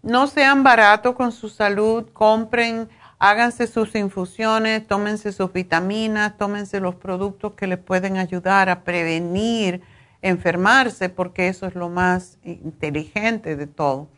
no 0.00 0.28
sean 0.28 0.62
baratos 0.62 1.14
con 1.14 1.30
su 1.30 1.50
salud, 1.50 2.06
compren, 2.14 2.88
háganse 3.18 3.66
sus 3.66 3.94
infusiones, 3.96 4.86
tómense 4.86 5.30
sus 5.30 5.52
vitaminas, 5.52 6.38
tómense 6.38 6.80
los 6.80 6.94
productos 6.94 7.52
que 7.52 7.66
les 7.66 7.78
pueden 7.78 8.16
ayudar 8.16 8.70
a 8.70 8.82
prevenir 8.82 9.82
enfermarse, 10.22 11.08
porque 11.08 11.48
eso 11.48 11.66
es 11.66 11.74
lo 11.74 11.88
más 11.88 12.38
inteligente 12.42 13.56
de 13.56 13.66
todo. 13.66 14.08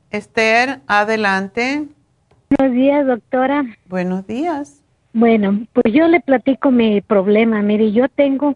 Esther, 0.10 0.80
adelante. 0.88 1.86
Buenos 2.58 2.74
días, 2.74 3.06
doctora. 3.06 3.66
Buenos 3.90 4.26
días. 4.26 4.82
Bueno, 5.12 5.68
pues 5.74 5.94
yo 5.94 6.08
le 6.08 6.22
platico 6.22 6.72
mi 6.72 7.02
problema. 7.02 7.62
Mire, 7.62 7.92
yo 7.92 8.08
tengo 8.08 8.56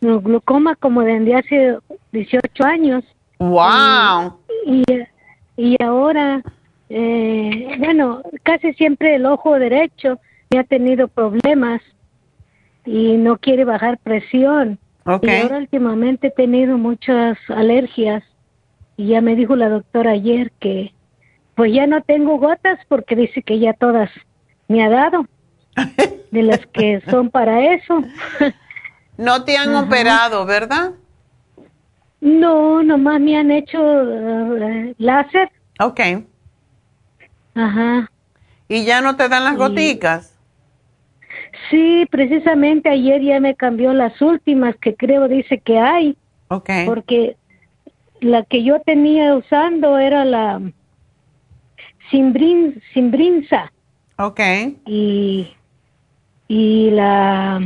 glucoma 0.00 0.76
como 0.76 1.02
desde 1.02 1.34
hace 1.34 1.78
18 2.12 2.64
años. 2.64 3.04
¡Wow! 3.38 4.38
Y, 4.66 4.84
y 5.56 5.82
ahora, 5.82 6.42
eh, 6.88 7.76
bueno, 7.78 8.22
casi 8.42 8.72
siempre 8.74 9.16
el 9.16 9.26
ojo 9.26 9.58
derecho 9.58 10.18
ha 10.58 10.64
tenido 10.64 11.08
problemas 11.08 11.80
y 12.84 13.16
no 13.16 13.38
quiere 13.38 13.64
bajar 13.64 13.98
presión. 13.98 14.78
Okay. 15.04 15.38
Y 15.38 15.42
ahora 15.42 15.58
últimamente 15.58 16.28
he 16.28 16.30
tenido 16.30 16.76
muchas 16.76 17.38
alergias 17.48 18.22
y 18.96 19.08
ya 19.08 19.20
me 19.20 19.36
dijo 19.36 19.56
la 19.56 19.68
doctora 19.68 20.12
ayer 20.12 20.52
que 20.60 20.92
pues 21.54 21.72
ya 21.72 21.86
no 21.86 22.02
tengo 22.02 22.38
gotas 22.38 22.78
porque 22.88 23.16
dice 23.16 23.42
que 23.42 23.58
ya 23.58 23.72
todas 23.72 24.10
me 24.68 24.82
ha 24.82 24.88
dado 24.88 25.26
de 26.30 26.42
las 26.42 26.66
que 26.66 27.00
son 27.10 27.30
para 27.30 27.74
eso. 27.74 28.02
No 29.20 29.44
te 29.44 29.58
han 29.58 29.74
operado, 29.74 30.46
¿verdad? 30.46 30.92
No, 32.22 32.82
nomás 32.82 33.20
me 33.20 33.36
han 33.36 33.50
hecho 33.50 33.78
uh, 33.78 34.94
láser. 34.96 35.50
Ok. 35.78 36.00
Ajá. 37.54 38.10
¿Y 38.66 38.86
ya 38.86 39.02
no 39.02 39.16
te 39.16 39.28
dan 39.28 39.44
las 39.44 39.56
goticas? 39.56 40.38
Sí, 41.68 42.06
precisamente 42.10 42.88
ayer 42.88 43.20
ya 43.20 43.40
me 43.40 43.54
cambió 43.54 43.92
las 43.92 44.22
últimas 44.22 44.74
que 44.76 44.96
creo 44.96 45.28
dice 45.28 45.58
que 45.58 45.78
hay. 45.78 46.16
Ok. 46.48 46.70
Porque 46.86 47.36
la 48.20 48.42
que 48.44 48.64
yo 48.64 48.80
tenía 48.80 49.34
usando 49.34 49.98
era 49.98 50.24
la 50.24 50.62
Simbrin, 52.10 52.82
Simbrinza. 52.94 53.70
Ok. 54.16 54.40
Y, 54.86 55.52
y 56.48 56.90
la... 56.92 57.60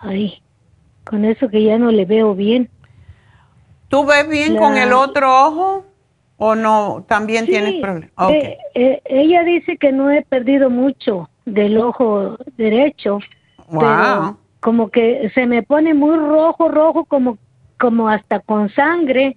Ay, 0.00 0.42
con 1.04 1.24
eso 1.24 1.48
que 1.48 1.62
ya 1.62 1.78
no 1.78 1.90
le 1.90 2.04
veo 2.04 2.34
bien. 2.34 2.68
¿Tú 3.88 4.04
ves 4.06 4.28
bien 4.28 4.56
con 4.56 4.76
el 4.76 4.92
otro 4.92 5.46
ojo 5.46 5.84
o 6.36 6.54
no? 6.54 7.04
También 7.08 7.44
Sí, 7.46 7.52
tienes 7.52 7.80
problemas. 7.82 8.12
Eh, 8.30 8.56
eh, 8.74 9.02
ella 9.04 9.42
dice 9.44 9.76
que 9.76 9.92
no 9.92 10.10
he 10.10 10.22
perdido 10.22 10.70
mucho 10.70 11.28
del 11.44 11.78
ojo 11.78 12.36
derecho, 12.56 13.18
Wow. 13.68 13.80
pero 13.80 14.38
como 14.60 14.90
que 14.90 15.30
se 15.34 15.46
me 15.46 15.62
pone 15.62 15.94
muy 15.94 16.16
rojo, 16.16 16.68
rojo, 16.68 17.04
como, 17.04 17.38
como 17.78 18.08
hasta 18.08 18.40
con 18.40 18.68
sangre, 18.70 19.36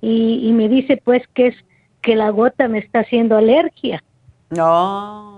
y, 0.00 0.48
y 0.48 0.52
me 0.52 0.68
dice 0.68 1.00
pues 1.02 1.22
que 1.34 1.48
es 1.48 1.56
que 2.02 2.14
la 2.16 2.30
gota 2.30 2.68
me 2.68 2.78
está 2.78 3.00
haciendo 3.00 3.36
alergia. 3.36 4.02
No. 4.50 5.33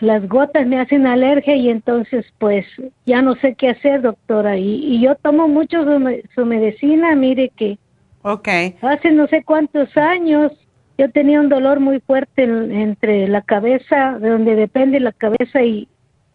Las 0.00 0.26
gotas 0.28 0.66
me 0.66 0.80
hacen 0.80 1.06
alergia 1.06 1.54
y 1.56 1.68
entonces 1.68 2.24
pues 2.38 2.66
ya 3.06 3.20
no 3.22 3.34
sé 3.36 3.54
qué 3.54 3.68
hacer, 3.70 4.00
doctora. 4.02 4.56
Y, 4.56 4.84
y 4.86 5.00
yo 5.00 5.14
tomo 5.16 5.46
mucho 5.46 5.84
su, 5.84 5.98
me- 6.00 6.22
su 6.34 6.44
medicina, 6.46 7.14
mire 7.14 7.50
que 7.56 7.78
Ok. 8.22 8.48
Hace 8.82 9.10
no 9.12 9.26
sé 9.28 9.42
cuántos 9.44 9.96
años 9.96 10.52
yo 10.98 11.10
tenía 11.10 11.40
un 11.40 11.48
dolor 11.48 11.80
muy 11.80 12.00
fuerte 12.00 12.42
en- 12.44 12.70
entre 12.70 13.28
la 13.28 13.40
cabeza, 13.42 14.18
de 14.18 14.28
donde 14.28 14.54
depende 14.56 15.00
la 15.00 15.12
cabeza 15.12 15.62
y, 15.62 15.88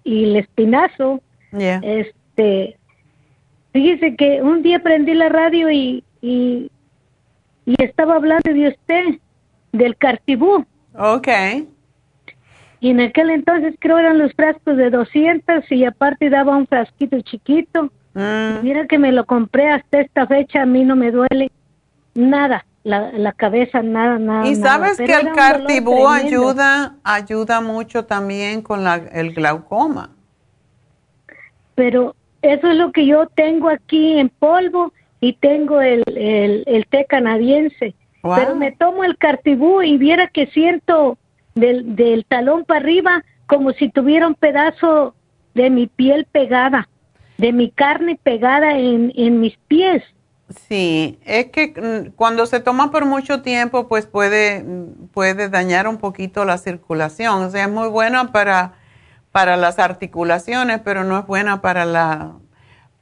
y 0.04 0.24
el 0.24 0.36
espinazo. 0.38 1.22
Yeah. 1.52 1.82
Este, 1.84 2.78
fíjese 3.72 4.16
que 4.16 4.42
un 4.42 4.64
día 4.64 4.80
prendí 4.80 5.14
la 5.14 5.30
radio 5.30 5.70
y, 5.70 6.04
y, 6.22 6.72
y 7.66 7.76
estaba 7.84 8.16
hablando 8.16 8.52
de 8.52 8.70
usted, 8.70 9.04
del 9.72 9.96
cartibú. 9.98 10.66
Ok. 10.98 11.28
Y 12.80 12.92
en 12.92 13.00
aquel 13.02 13.30
entonces 13.30 13.76
creo 13.80 13.98
eran 13.98 14.18
los 14.18 14.34
frascos 14.34 14.78
de 14.78 14.90
200 14.90 15.72
y 15.72 15.86
aparte 15.86 16.30
daba 16.30 16.56
un 16.56 16.68
frasquito 16.68 17.20
chiquito. 17.22 17.92
Mm. 18.14 18.64
Mira 18.64 18.88
que 18.88 18.98
me 18.98 19.12
lo 19.12 19.26
compré 19.26 19.70
hasta 19.70 20.02
esta 20.02 20.28
fecha, 20.28 20.62
a 20.62 20.66
mí 20.66 20.84
no 20.84 20.96
me 20.96 21.12
duele 21.12 21.52
nada, 22.14 22.66
la, 22.84 23.12
la 23.12 23.34
cabeza, 23.34 23.82
nada, 23.82 24.20
nada. 24.20 24.48
Y 24.48 24.56
sabes 24.56 24.98
que 24.98 25.14
el 25.14 25.32
cartibú 25.34 26.08
ayuda, 26.08 26.96
ayuda 27.04 27.62
mucho 27.62 28.06
también 28.06 28.62
con 28.62 28.84
la, 28.84 28.96
el 28.96 29.34
glaucoma. 29.34 30.12
Pero 31.76 32.16
eso 32.42 32.70
es 32.70 32.78
lo 32.78 32.92
que 32.92 33.06
yo 33.06 33.28
tengo 33.28 33.70
aquí 33.70 34.18
en 34.18 34.30
polvo 34.30 34.94
y 35.20 35.34
tengo 35.34 35.82
el, 35.82 36.04
el, 36.08 36.64
el 36.68 36.86
té 36.88 37.06
canadiense. 37.06 37.96
Wow. 38.22 38.36
Pero 38.36 38.56
me 38.56 38.72
tomo 38.72 39.04
el 39.04 39.18
cartibú 39.18 39.82
y 39.82 39.98
viera 39.98 40.28
que 40.28 40.48
siento 40.48 41.18
del, 41.56 41.96
del 41.96 42.26
talón 42.26 42.66
para 42.66 42.82
arriba 42.82 43.24
como 43.48 43.72
si 43.72 43.90
tuviera 43.90 44.28
un 44.28 44.36
pedazo 44.36 45.16
de 45.54 45.70
mi 45.70 45.88
piel 45.88 46.26
pegada, 46.32 46.90
de 47.38 47.54
mi 47.54 47.72
carne 47.72 48.20
pegada 48.22 48.78
en, 48.78 49.14
en 49.16 49.40
mis 49.40 49.58
pies. 49.68 50.04
Sí, 50.68 51.18
es 51.26 51.48
que 51.48 51.74
mm, 51.76 52.12
cuando 52.16 52.46
se 52.46 52.60
toma 52.60 52.92
por 52.92 53.06
mucho 53.06 53.42
tiempo, 53.42 53.88
pues 53.88 54.06
puede, 54.06 54.64
puede 55.14 55.50
dañar 55.50 55.88
un 55.88 55.98
poquito 55.98 56.46
la 56.46 56.58
circulación. 56.58 57.44
O 57.44 57.50
sea, 57.50 57.64
es 57.64 57.72
muy 57.72 57.88
buena 57.88 58.32
para, 58.32 58.74
para 59.32 59.58
las 59.58 59.80
articulaciones, 59.80 60.82
pero 60.84 61.04
no 61.04 61.18
es 61.18 61.26
buena 61.26 61.62
para 61.62 61.86
la, 61.86 62.34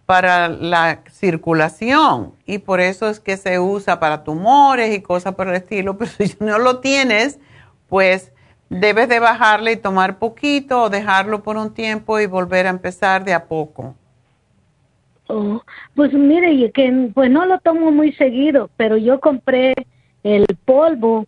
para 0.06 0.48
la 0.48 1.02
circulación. 1.12 2.34
Y 2.46 2.60
por 2.60 2.80
eso 2.80 3.10
es 3.10 3.20
que 3.20 3.36
se 3.36 3.60
usa 3.60 4.00
para 4.00 4.24
tumores 4.24 4.96
y 4.96 5.02
cosas 5.02 5.36
por 5.36 5.48
el 5.48 5.56
estilo. 5.56 5.98
Pero 5.98 6.12
si 6.12 6.36
no 6.40 6.60
lo 6.60 6.80
tienes, 6.80 7.40
pues 7.90 8.33
debes 8.74 9.10
de 9.10 9.20
bajarle 9.20 9.74
y 9.74 9.78
tomar 9.78 10.20
poquito 10.20 10.84
o 10.84 10.90
dejarlo 10.90 11.44
por 11.44 11.58
un 11.58 11.74
tiempo 11.74 12.20
y 12.20 12.26
volver 12.28 12.68
a 12.68 12.72
empezar 12.72 13.24
de 13.26 13.34
a 13.34 13.46
poco. 13.48 13.96
Oh, 15.28 15.62
pues 15.96 16.14
mire, 16.14 16.52
y 16.54 16.72
que 16.72 17.12
pues 17.14 17.32
no 17.32 17.46
lo 17.46 17.60
tomo 17.60 17.92
muy 17.92 18.12
seguido, 18.14 18.70
pero 18.78 18.98
yo 18.98 19.20
compré 19.22 19.74
el 20.24 20.46
polvo 20.66 21.26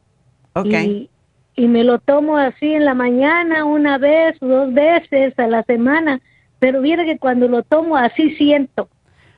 Ok. 0.56 0.74
y, 0.74 1.10
y 1.56 1.68
me 1.68 1.84
lo 1.84 2.00
tomo 2.00 2.38
así 2.38 2.74
en 2.74 2.86
la 2.86 2.94
mañana 2.94 3.66
una 3.66 3.98
vez, 3.98 4.38
dos 4.42 4.74
veces 4.74 5.38
a 5.40 5.48
la 5.48 5.64
semana, 5.64 6.22
pero 6.60 6.82
mire 6.82 7.06
que 7.06 7.20
cuando 7.20 7.48
lo 7.48 7.64
tomo 7.64 7.96
así 7.98 8.36
siento. 8.36 8.90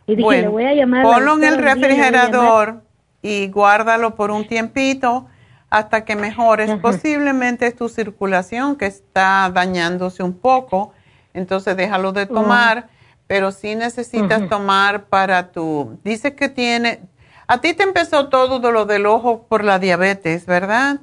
Y 0.07 0.15
dije, 0.15 0.37
le 0.37 0.47
Bueno, 0.47 0.51
voy 0.51 0.65
a 0.65 0.73
llamar. 0.73 1.03
ponlo 1.03 1.33
en 1.35 1.43
el 1.43 1.55
le 1.55 1.61
refrigerador 1.61 2.83
y 3.21 3.49
guárdalo 3.49 4.15
por 4.15 4.31
un 4.31 4.47
tiempito 4.47 5.27
hasta 5.69 6.05
que 6.05 6.15
mejores. 6.15 6.69
Posiblemente 6.81 7.67
es 7.67 7.75
tu 7.75 7.89
circulación 7.89 8.75
que 8.77 8.85
está 8.85 9.51
dañándose 9.53 10.23
un 10.23 10.33
poco, 10.33 10.93
entonces 11.33 11.75
déjalo 11.75 12.11
de 12.13 12.25
tomar, 12.25 12.87
pero 13.27 13.51
sí 13.51 13.75
necesitas 13.75 14.47
tomar 14.49 15.05
para 15.05 15.51
tu... 15.51 15.99
Dice 16.03 16.35
que 16.35 16.49
tiene... 16.49 16.99
A 17.47 17.61
ti 17.61 17.73
te 17.73 17.83
empezó 17.83 18.27
todo 18.29 18.59
de 18.59 18.71
lo 18.71 18.85
del 18.85 19.05
ojo 19.05 19.45
por 19.47 19.63
la 19.63 19.79
diabetes, 19.79 20.45
¿verdad? 20.45 20.99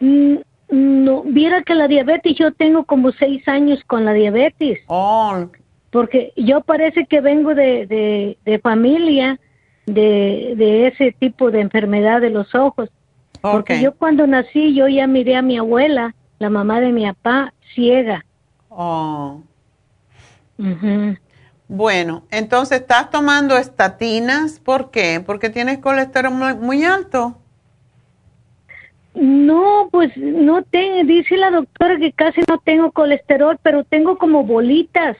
Mm, 0.00 0.36
No, 0.70 1.22
viera 1.22 1.62
que 1.62 1.74
la 1.74 1.86
diabetes, 1.88 2.36
yo 2.36 2.52
tengo 2.52 2.84
como 2.84 3.12
seis 3.12 3.46
años 3.46 3.80
con 3.86 4.04
la 4.04 4.12
diabetes. 4.12 4.80
Oh, 4.86 5.46
Porque 5.90 6.32
yo 6.36 6.62
parece 6.62 7.06
que 7.06 7.20
vengo 7.20 7.54
de, 7.54 7.86
de, 7.86 8.38
de 8.44 8.58
familia 8.58 9.38
de, 9.86 10.54
de 10.56 10.88
ese 10.88 11.12
tipo 11.12 11.50
de 11.50 11.60
enfermedad 11.60 12.20
de 12.20 12.30
los 12.30 12.54
ojos. 12.54 12.88
Porque 13.50 13.82
yo 13.82 13.94
cuando 13.94 14.26
nací, 14.26 14.74
yo 14.74 14.88
ya 14.88 15.06
miré 15.06 15.36
a 15.36 15.42
mi 15.42 15.58
abuela, 15.58 16.14
la 16.38 16.48
mamá 16.48 16.80
de 16.80 16.92
mi 16.92 17.06
papá, 17.06 17.52
ciega. 17.74 18.24
oh. 18.70 19.42
Ujú. 20.56 21.16
Bueno, 21.66 22.22
entonces 22.30 22.80
estás 22.82 23.10
tomando 23.10 23.56
estatinas, 23.56 24.60
¿por 24.60 24.90
qué? 24.90 25.22
Porque 25.24 25.50
tienes 25.50 25.78
colesterol 25.78 26.32
muy, 26.32 26.54
muy 26.54 26.84
alto. 26.84 27.36
No, 29.14 29.88
pues 29.90 30.16
no 30.16 30.62
tengo, 30.62 31.04
dice 31.04 31.36
la 31.36 31.50
doctora 31.50 31.98
que 31.98 32.12
casi 32.12 32.40
no 32.48 32.58
tengo 32.58 32.92
colesterol, 32.92 33.58
pero 33.62 33.84
tengo 33.84 34.18
como 34.18 34.44
bolitas. 34.44 35.16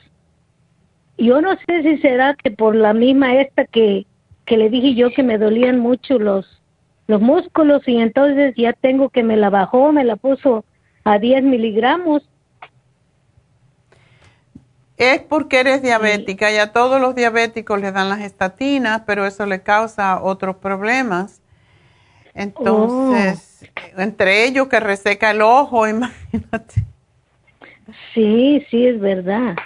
Yo 1.19 1.41
no 1.41 1.57
sé 1.67 1.83
si 1.83 1.99
será 1.99 2.35
que 2.35 2.51
por 2.51 2.75
la 2.75 2.93
misma 2.93 3.41
esta 3.41 3.65
que, 3.65 4.07
que 4.45 4.57
le 4.57 4.69
dije 4.69 4.95
yo 4.95 5.11
que 5.11 5.23
me 5.23 5.39
dolían 5.39 5.79
mucho 5.79 6.19
los, 6.19 6.47
los 7.07 7.21
músculos 7.21 7.87
y 7.87 7.97
entonces 7.97 8.55
ya 8.57 8.73
tengo 8.73 9.11
que 9.11 9.23
me 9.23 9.37
la 9.37 9.51
bajó, 9.51 9.93
me 9.93 10.05
la 10.05 10.17
puso 10.17 10.65
a 11.05 11.19
10 11.19 11.43
miligramos. 11.43 12.23
Es 14.97 15.21
porque 15.21 15.61
eres 15.61 15.83
diabética 15.83 16.53
y 16.53 16.57
a 16.57 16.73
todos 16.73 17.01
los 17.01 17.15
diabéticos 17.15 17.81
les 17.81 17.93
dan 17.93 18.09
las 18.09 18.21
estatinas, 18.21 19.03
pero 19.07 19.27
eso 19.27 19.45
le 19.45 19.63
causa 19.63 20.23
otros 20.23 20.57
problemas. 20.57 21.43
Entonces, 22.33 23.69
entre 23.97 24.45
ellos 24.45 24.69
que 24.69 24.81
reseca 24.81 25.31
el 25.33 25.43
ojo, 25.43 25.87
imagínate. 25.89 26.85
Sí, 28.15 28.65
sí, 28.71 28.87
es 28.87 29.01
verdad. 29.01 29.57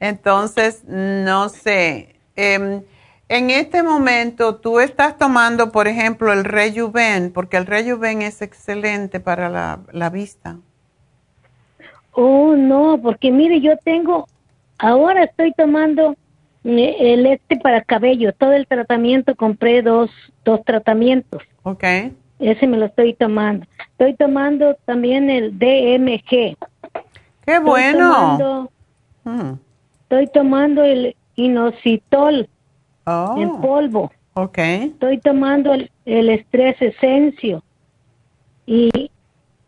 Entonces, 0.00 0.84
no 0.86 1.48
sé. 1.48 2.16
em, 2.36 2.82
en 3.28 3.50
este 3.50 3.82
momento, 3.82 4.56
tú 4.56 4.80
estás 4.80 5.16
tomando, 5.16 5.72
por 5.72 5.88
ejemplo, 5.88 6.32
el 6.32 6.44
Rejuven, 6.44 7.32
porque 7.32 7.56
el 7.56 7.66
Rejuven 7.66 8.22
es 8.22 8.42
excelente 8.42 9.18
para 9.18 9.48
la, 9.48 9.80
la 9.92 10.10
vista. 10.10 10.58
Oh, 12.12 12.54
no, 12.54 13.00
porque 13.02 13.32
mire, 13.32 13.60
yo 13.60 13.76
tengo, 13.78 14.26
ahora 14.78 15.24
estoy 15.24 15.52
tomando 15.52 16.16
eh, 16.64 16.96
el 16.98 17.26
este 17.26 17.56
para 17.56 17.80
cabello, 17.82 18.32
todo 18.32 18.52
el 18.52 18.66
tratamiento, 18.66 19.34
compré 19.34 19.82
dos, 19.82 20.10
dos 20.44 20.62
tratamientos. 20.64 21.42
¿Ok? 21.62 21.84
Ese 22.38 22.66
me 22.66 22.76
lo 22.76 22.86
estoy 22.86 23.14
tomando. 23.14 23.66
Estoy 23.92 24.14
tomando 24.14 24.76
también 24.84 25.30
el 25.30 25.58
DMG. 25.58 26.56
¡Qué 27.46 27.58
bueno! 27.58 28.70
Mm. 29.24 29.54
Estoy 30.02 30.26
tomando, 30.28 30.84
el 30.84 31.16
inositol 31.36 32.48
oh. 33.04 33.36
en 33.38 33.60
polvo. 33.60 34.12
Ok. 34.34 34.58
Estoy 34.58 35.18
tomando 35.18 35.72
el, 35.72 35.90
el 36.04 36.28
estrés 36.30 36.80
esencio 36.80 37.62
y, 38.66 39.10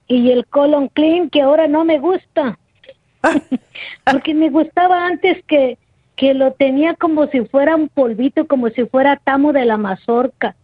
y 0.08 0.30
el 0.30 0.46
colon 0.46 0.88
clean 0.88 1.30
que 1.30 1.42
ahora 1.42 1.68
no 1.68 1.84
me 1.84 1.98
gusta. 1.98 2.58
Porque 4.04 4.34
me 4.34 4.50
gustaba 4.50 5.06
antes 5.06 5.42
que, 5.46 5.78
que 6.16 6.34
lo 6.34 6.52
tenía 6.52 6.94
como 6.94 7.26
si 7.28 7.44
fuera 7.44 7.76
un 7.76 7.88
polvito, 7.88 8.46
como 8.46 8.68
si 8.70 8.84
fuera 8.86 9.16
tamo 9.16 9.52
de 9.52 9.64
la 9.64 9.76
mazorca. 9.76 10.56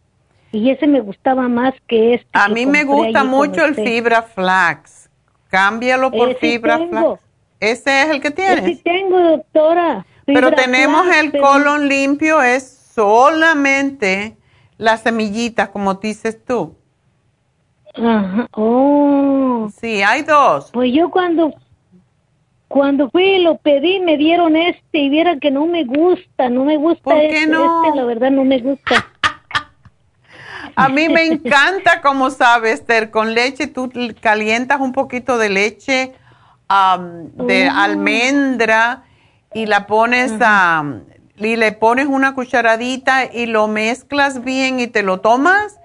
Y 0.50 0.70
ese 0.70 0.86
me 0.86 1.00
gustaba 1.00 1.48
más 1.48 1.74
que 1.86 2.14
este. 2.14 2.28
A 2.32 2.48
mí 2.48 2.66
me 2.66 2.84
gusta 2.84 3.24
mucho 3.24 3.64
el 3.64 3.74
fibra 3.74 4.22
flax. 4.22 5.08
Cámbialo 5.48 6.10
por 6.10 6.34
fibra 6.36 6.78
flax. 6.88 7.20
¿Ese 7.58 8.02
es 8.02 8.10
el 8.10 8.20
que 8.20 8.30
tienes? 8.30 8.64
Sí 8.64 8.82
tengo, 8.82 9.18
doctora. 9.18 10.04
Pero 10.26 10.52
tenemos 10.52 11.06
el 11.16 11.32
colon 11.32 11.88
limpio, 11.88 12.42
es 12.42 12.90
solamente 12.94 14.36
las 14.78 15.02
semillitas, 15.02 15.68
como 15.70 15.94
dices 15.94 16.44
tú. 16.44 16.76
Ajá. 17.94 18.46
Oh. 18.52 19.68
Sí, 19.80 20.02
hay 20.02 20.22
dos. 20.22 20.70
Pues 20.72 20.92
yo 20.92 21.10
cuando 21.10 21.54
cuando 22.72 23.10
fui 23.10 23.24
y 23.24 23.38
lo 23.42 23.58
pedí, 23.58 24.00
me 24.00 24.16
dieron 24.16 24.56
este 24.56 24.98
y 24.98 25.10
vieran 25.10 25.40
que 25.40 25.50
no 25.50 25.66
me 25.66 25.84
gusta, 25.84 26.48
no 26.48 26.64
me 26.64 26.78
gusta 26.78 27.02
¿Por 27.02 27.18
qué 27.18 27.42
este, 27.42 27.46
no? 27.46 27.84
este, 27.84 27.96
la 27.96 28.04
verdad 28.04 28.30
no 28.30 28.44
me 28.44 28.60
gusta. 28.60 29.06
A 30.74 30.88
mí 30.88 31.06
me 31.10 31.26
encanta, 31.26 32.00
como 32.00 32.30
sabes, 32.30 32.80
Esther, 32.80 33.10
con 33.10 33.34
leche 33.34 33.66
tú 33.66 33.92
calientas 34.22 34.80
un 34.80 34.92
poquito 34.92 35.36
de 35.36 35.50
leche 35.50 36.12
de 37.34 37.68
oh. 37.68 37.72
almendra 37.76 39.02
y 39.54 39.66
la 39.66 39.86
pones 39.86 40.32
a, 40.40 40.84
y 41.36 41.56
le 41.56 41.72
pones 41.72 42.06
una 42.06 42.34
cucharadita 42.34 43.24
y 43.24 43.46
lo 43.46 43.68
mezclas 43.68 44.44
bien 44.44 44.80
y 44.80 44.86
te 44.86 45.02
lo 45.02 45.20
tomas 45.20 45.78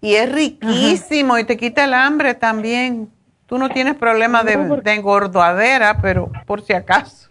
y 0.00 0.14
es 0.14 0.32
riquísimo 0.32 1.38
y 1.38 1.44
te 1.44 1.56
quita 1.56 1.84
el 1.84 1.94
hambre 1.94 2.34
también. 2.34 3.10
Tú 3.46 3.58
no 3.58 3.68
tienes 3.68 3.96
problema 3.96 4.44
de, 4.44 4.56
de 4.56 4.94
engordadera, 4.94 6.00
pero 6.00 6.30
por 6.46 6.62
si 6.62 6.72
acaso. 6.72 7.28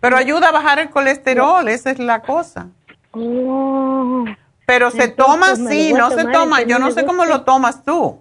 Pero 0.00 0.16
ayuda 0.16 0.48
a 0.48 0.52
bajar 0.52 0.78
el 0.78 0.90
colesterol, 0.90 1.68
esa 1.68 1.90
es 1.90 1.98
la 1.98 2.22
cosa. 2.22 2.68
Oh. 3.12 4.24
Pero 4.66 4.90
se 4.90 5.08
toma 5.08 5.52
así, 5.52 5.92
no 5.92 6.10
se 6.10 6.24
toma. 6.26 6.62
Yo 6.62 6.78
no 6.78 6.90
sé 6.90 7.04
cómo 7.04 7.24
lo 7.24 7.42
tomas 7.42 7.84
tú. 7.84 8.20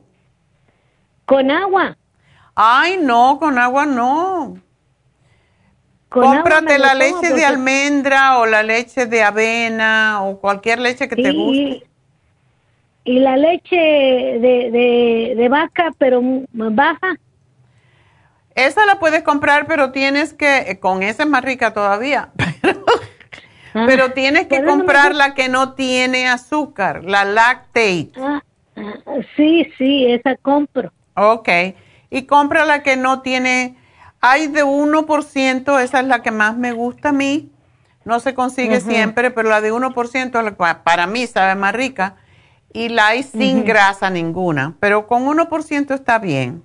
Con 1.26 1.52
agua. 1.52 1.98
Ay, 2.56 2.98
no, 3.02 3.38
con 3.40 3.58
agua 3.58 3.86
no. 3.86 4.58
Cómprate 6.10 6.80
la 6.80 6.94
leche 6.94 7.34
de 7.34 7.46
almendra 7.46 8.38
o 8.40 8.46
la 8.46 8.64
leche 8.64 9.06
de 9.06 9.24
avena 9.24 10.22
o 10.24 10.40
cualquier 10.40 10.80
leche 10.80 11.08
que 11.10 11.16
te 11.16 11.32
guste. 11.34 11.88
Y 13.04 13.20
la 13.20 13.38
leche 13.38 13.76
de, 13.76 14.70
de, 14.72 15.34
de 15.36 15.50
vaca, 15.50 15.94
pero 15.98 16.22
baja. 16.52 17.16
Esa 18.58 18.88
la 18.88 18.98
puedes 18.98 19.22
comprar, 19.22 19.68
pero 19.68 19.92
tienes 19.92 20.34
que, 20.34 20.58
eh, 20.58 20.80
con 20.80 21.04
esa 21.04 21.22
es 21.24 21.30
más 21.30 21.44
rica 21.44 21.74
todavía, 21.74 22.32
pero, 23.72 24.06
ah, 24.06 24.14
tienes 24.16 24.48
que 24.48 24.66
comprar 24.66 25.14
la 25.14 25.36
que 25.36 25.48
no 25.48 25.76
tiene 25.76 26.28
azúcar, 26.28 27.04
la 27.06 27.24
lactate. 27.24 28.10
Ah, 28.18 28.42
ah, 28.76 29.20
sí, 29.36 29.72
sí, 29.78 30.08
esa 30.12 30.36
compro. 30.38 30.92
Ok, 31.16 31.50
y 32.10 32.24
compra 32.24 32.66
la 32.66 32.82
que 32.82 32.98
no 32.98 33.22
tiene, 33.22 33.77
hay 34.22 34.48
de 34.48 34.64
1%, 34.64 35.80
esa 35.82 36.00
es 36.00 36.06
la 36.06 36.22
que 36.22 36.32
más 36.32 36.58
me 36.58 36.72
gusta 36.72 37.10
a 37.10 37.14
mí, 37.14 37.52
no 38.06 38.20
se 38.20 38.34
consigue 38.34 38.80
siempre, 38.80 39.32
pero 39.32 39.50
la 39.50 39.62
de 39.62 39.74
1% 39.74 40.82
para 40.84 41.08
mí 41.08 41.28
sabe 41.28 41.56
más 41.56 41.74
rica, 41.74 42.16
y 42.74 42.90
la 42.90 43.08
hay 43.08 43.24
sin 43.24 43.66
grasa 43.66 44.10
ninguna, 44.10 44.76
pero 44.80 45.08
con 45.08 45.26
1% 45.26 45.94
está 45.94 46.20
bien. 46.20 46.64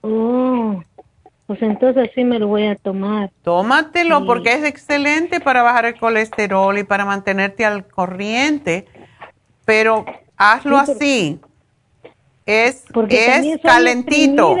Oh, 0.00 0.82
pues 1.46 1.62
entonces 1.62 2.10
sí 2.14 2.24
me 2.24 2.38
lo 2.38 2.48
voy 2.48 2.66
a 2.66 2.76
tomar. 2.76 3.30
Tómatelo 3.42 4.26
porque 4.26 4.52
es 4.52 4.64
excelente 4.64 5.40
para 5.40 5.62
bajar 5.62 5.86
el 5.86 5.98
colesterol 5.98 6.76
y 6.78 6.84
para 6.84 7.04
mantenerte 7.04 7.64
al 7.64 7.86
corriente, 7.86 8.86
pero 9.64 10.04
hazlo 10.36 10.76
así. 10.76 11.40
Es, 12.46 12.84
es 13.08 13.60
calentito. 13.62 14.56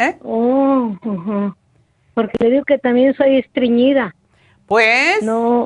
¿Eh? 0.00 0.18
Oh, 0.24 0.96
porque 2.14 2.32
le 2.40 2.50
digo 2.50 2.64
que 2.64 2.78
también 2.78 3.14
soy 3.14 3.36
estreñida. 3.36 4.14
Pues, 4.66 5.18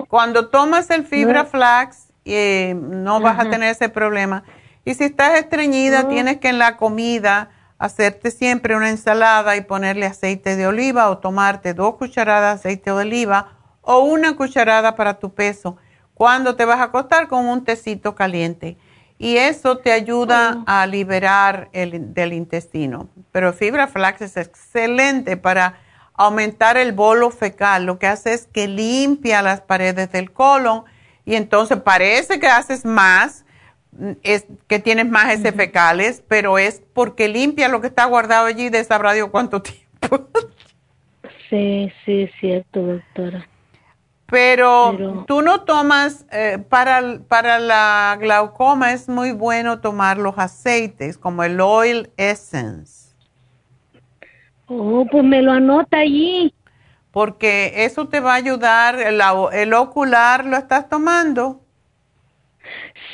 cuando 0.09 0.49
tomas 0.49 0.91
el 0.91 1.05
fibra 1.05 1.45
flax, 1.45 2.13
eh, 2.25 2.75
no 2.75 3.21
vas 3.21 3.39
a 3.39 3.49
tener 3.49 3.71
ese 3.71 3.89
problema. 3.89 4.43
Y 4.85 4.95
si 4.95 5.05
estás 5.05 5.39
estreñida, 5.39 6.09
tienes 6.09 6.39
que 6.39 6.49
en 6.49 6.59
la 6.59 6.77
comida 6.77 7.51
hacerte 7.79 8.33
siempre 8.33 8.75
una 8.75 8.91
ensalada 8.91 9.57
y 9.57 9.61
ponerle 9.61 10.07
aceite 10.07 10.57
de 10.57 10.67
oliva 10.67 11.11
o 11.11 11.19
tomarte 11.19 11.73
dos 11.73 11.95
cucharadas 11.95 12.63
de 12.63 12.71
aceite 12.71 12.91
de 12.91 12.97
oliva 12.97 13.53
o 13.83 14.01
una 14.01 14.37
cucharada 14.37 14.97
para 14.97 15.19
tu 15.19 15.33
peso 15.33 15.77
cuando 16.15 16.57
te 16.57 16.65
vas 16.65 16.81
a 16.81 16.85
acostar 16.85 17.29
con 17.29 17.47
un 17.47 17.65
tecito 17.65 18.15
caliente. 18.15 18.79
Y 19.19 19.37
eso 19.37 19.79
te 19.79 19.93
ayuda 19.93 20.59
oh. 20.59 20.65
a 20.67 20.87
liberar 20.87 21.69
el, 21.73 22.13
del 22.15 22.33
intestino. 22.33 23.09
Pero 23.33 23.53
fibra 23.53 23.87
flax 23.87 24.23
es 24.23 24.37
excelente 24.37 25.37
para 25.37 25.79
aumentar 26.15 26.77
el 26.77 26.93
bolo 26.93 27.31
fecal. 27.31 27.87
Lo 27.87 27.99
que 27.99 28.07
hace 28.07 28.35
es 28.35 28.47
que 28.47 28.69
limpia 28.69 29.43
las 29.43 29.61
paredes 29.61 30.11
del 30.13 30.33
colon 30.33 30.85
y 31.25 31.35
entonces 31.35 31.79
parece 31.81 32.39
que 32.39 32.47
haces 32.47 32.85
más, 32.85 33.45
es 34.23 34.47
que 34.67 34.79
tienes 34.79 35.09
más 35.09 35.33
ese 35.33 35.53
fecales, 35.53 36.23
pero 36.29 36.59
es 36.59 36.83
porque 36.93 37.29
limpia 37.29 37.69
lo 37.69 37.81
que 37.81 37.87
está 37.87 38.05
guardado 38.05 38.47
allí 38.47 38.69
de 38.69 38.83
sabrá 38.85 39.13
Dios 39.13 39.31
cuánto 39.31 39.63
tiempo. 39.63 40.29
sí, 41.49 41.93
sí, 42.05 42.23
es 42.23 42.31
cierto, 42.41 42.83
doctora. 42.83 43.49
Pero, 44.35 45.25
tú 45.29 45.43
no 45.43 45.61
tomas, 45.61 46.27
eh, 46.33 46.59
para, 46.69 47.21
para 47.29 47.61
la 47.61 48.19
glaucoma 48.21 48.93
es 48.93 49.09
muy 49.09 49.31
bueno 49.31 49.81
tomar 49.81 50.19
los 50.19 50.37
aceites, 50.39 51.17
como 51.17 51.45
el 51.45 51.61
oil 51.61 52.11
essence. 52.17 53.15
Oh, 54.67 55.07
pues 55.09 55.23
me 55.23 55.41
lo 55.41 55.53
anota 55.53 55.99
allí. 55.99 56.53
Porque 57.13 57.85
eso 57.85 58.09
te 58.09 58.19
va 58.19 58.33
a 58.33 58.35
ayudar, 58.35 58.99
el, 58.99 59.21
el 59.53 59.73
ocular 59.73 60.45
lo 60.45 60.57
estás 60.57 60.89
tomando. 60.89 61.61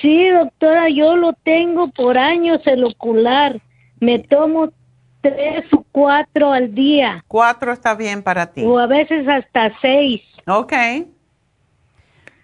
Sí, 0.01 0.27
doctora, 0.31 0.89
yo 0.89 1.17
lo 1.17 1.35
tengo 1.35 1.91
por 1.91 2.17
años 2.17 2.63
el 2.65 2.83
ocular. 2.83 3.61
Me 4.01 4.21
tomo 4.21 4.71
tres 5.21 5.65
o 5.73 5.85
cuatro 5.93 6.51
al 6.53 6.75
día. 6.75 7.23
Cuatro 7.29 7.73
está 7.73 7.95
bien 7.95 8.23
para 8.23 8.47
ti. 8.47 8.63
O 8.65 8.79
a 8.79 8.87
veces 8.87 9.29
hasta 9.29 9.71
seis. 9.83 10.23
Ok. 10.51 10.73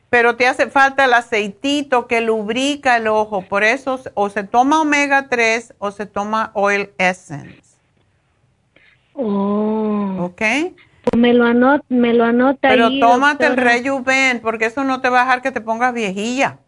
Pero 0.09 0.37
te 0.37 0.47
hace 0.47 0.69
falta 0.69 1.05
el 1.05 1.13
aceitito 1.13 2.07
que 2.07 2.21
lubrica 2.21 2.97
el 2.97 3.09
ojo. 3.09 3.43
Por 3.43 3.65
eso 3.65 4.01
o 4.15 4.31
se 4.31 4.45
toma 4.45 4.81
omega 4.81 5.29
3 5.29 5.75
o 5.79 5.91
se 5.91 6.07
toma 6.07 6.51
oil 6.55 6.91
essence. 6.99 7.77
Oh. 9.15 10.17
¿Ok? 10.21 10.43
Pues 11.03 11.17
me 11.17 11.33
lo 11.33 11.45
anota, 11.45 11.85
me 11.89 12.13
lo 12.13 12.25
anota 12.25 12.69
Pero 12.69 12.91
tómate 12.99 13.47
el 13.47 13.57
Rejuven 13.57 14.41
porque 14.41 14.67
eso 14.67 14.85
no 14.85 15.01
te 15.01 15.09
va 15.09 15.23
a 15.23 15.25
dejar 15.25 15.43
que 15.43 15.53
te 15.53 15.61
pongas 15.61 15.93
viejilla. 15.93 16.59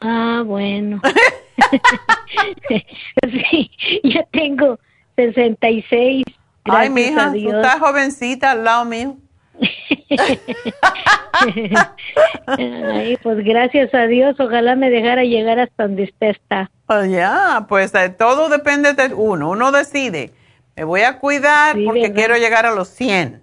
Ah, 0.00 0.42
bueno. 0.44 1.00
sí, 3.50 3.70
ya 4.02 4.24
tengo 4.32 4.78
66. 5.16 6.24
Ay, 6.64 6.90
mija, 6.90 7.32
tú 7.32 7.50
estás 7.50 7.78
jovencita 7.78 8.52
al 8.52 8.64
lado 8.64 8.84
mío. 8.84 9.16
Ay, 12.46 13.18
pues 13.22 13.44
gracias 13.44 13.94
a 13.94 14.06
Dios, 14.06 14.38
ojalá 14.38 14.76
me 14.76 14.90
dejara 14.90 15.24
llegar 15.24 15.58
hasta 15.58 15.84
donde 15.84 16.04
usted 16.04 16.28
está. 16.28 16.70
Oh, 16.86 17.04
ya, 17.04 17.66
pues 17.68 17.94
eh, 17.94 18.10
todo 18.10 18.48
depende 18.48 18.94
de 18.94 19.14
uno. 19.14 19.50
Uno 19.50 19.72
decide, 19.72 20.30
me 20.76 20.84
voy 20.84 21.02
a 21.02 21.18
cuidar 21.18 21.76
porque 21.84 22.12
quiero 22.12 22.36
llegar 22.36 22.66
a 22.66 22.74
los 22.74 22.88
100. 22.88 23.42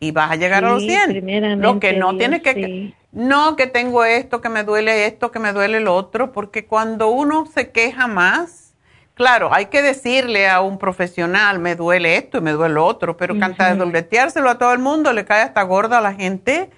Y 0.00 0.10
vas 0.10 0.32
a 0.32 0.36
llegar 0.36 0.64
a 0.64 0.70
los 0.70 0.82
100. 0.82 1.60
Lo 1.60 1.80
que 1.80 1.94
no 1.94 2.16
tienes 2.16 2.42
que 2.42 2.94
no 3.14 3.54
que 3.54 3.68
tengo 3.68 4.04
esto, 4.04 4.40
que 4.40 4.48
me 4.48 4.64
duele 4.64 5.06
esto, 5.06 5.30
que 5.30 5.38
me 5.38 5.52
duele 5.52 5.78
lo 5.78 5.94
otro, 5.94 6.32
porque 6.32 6.66
cuando 6.66 7.08
uno 7.08 7.46
se 7.46 7.70
queja 7.70 8.08
más, 8.08 8.63
claro, 9.14 9.52
hay 9.52 9.66
que 9.66 9.82
decirle 9.82 10.48
a 10.48 10.60
un 10.60 10.78
profesional, 10.78 11.58
me 11.58 11.76
duele 11.76 12.16
esto 12.16 12.38
y 12.38 12.40
me 12.40 12.52
duele 12.52 12.74
lo 12.74 12.86
otro, 12.86 13.16
pero 13.16 13.38
cantar 13.38 13.76
de 13.76 13.84
-huh. 13.84 14.48
a 14.48 14.58
todo 14.58 14.72
el 14.72 14.78
mundo, 14.78 15.12
le 15.12 15.24
cae 15.24 15.42
hasta 15.42 15.62
gorda 15.62 15.98
a 15.98 16.00
la 16.00 16.14
gente 16.14 16.70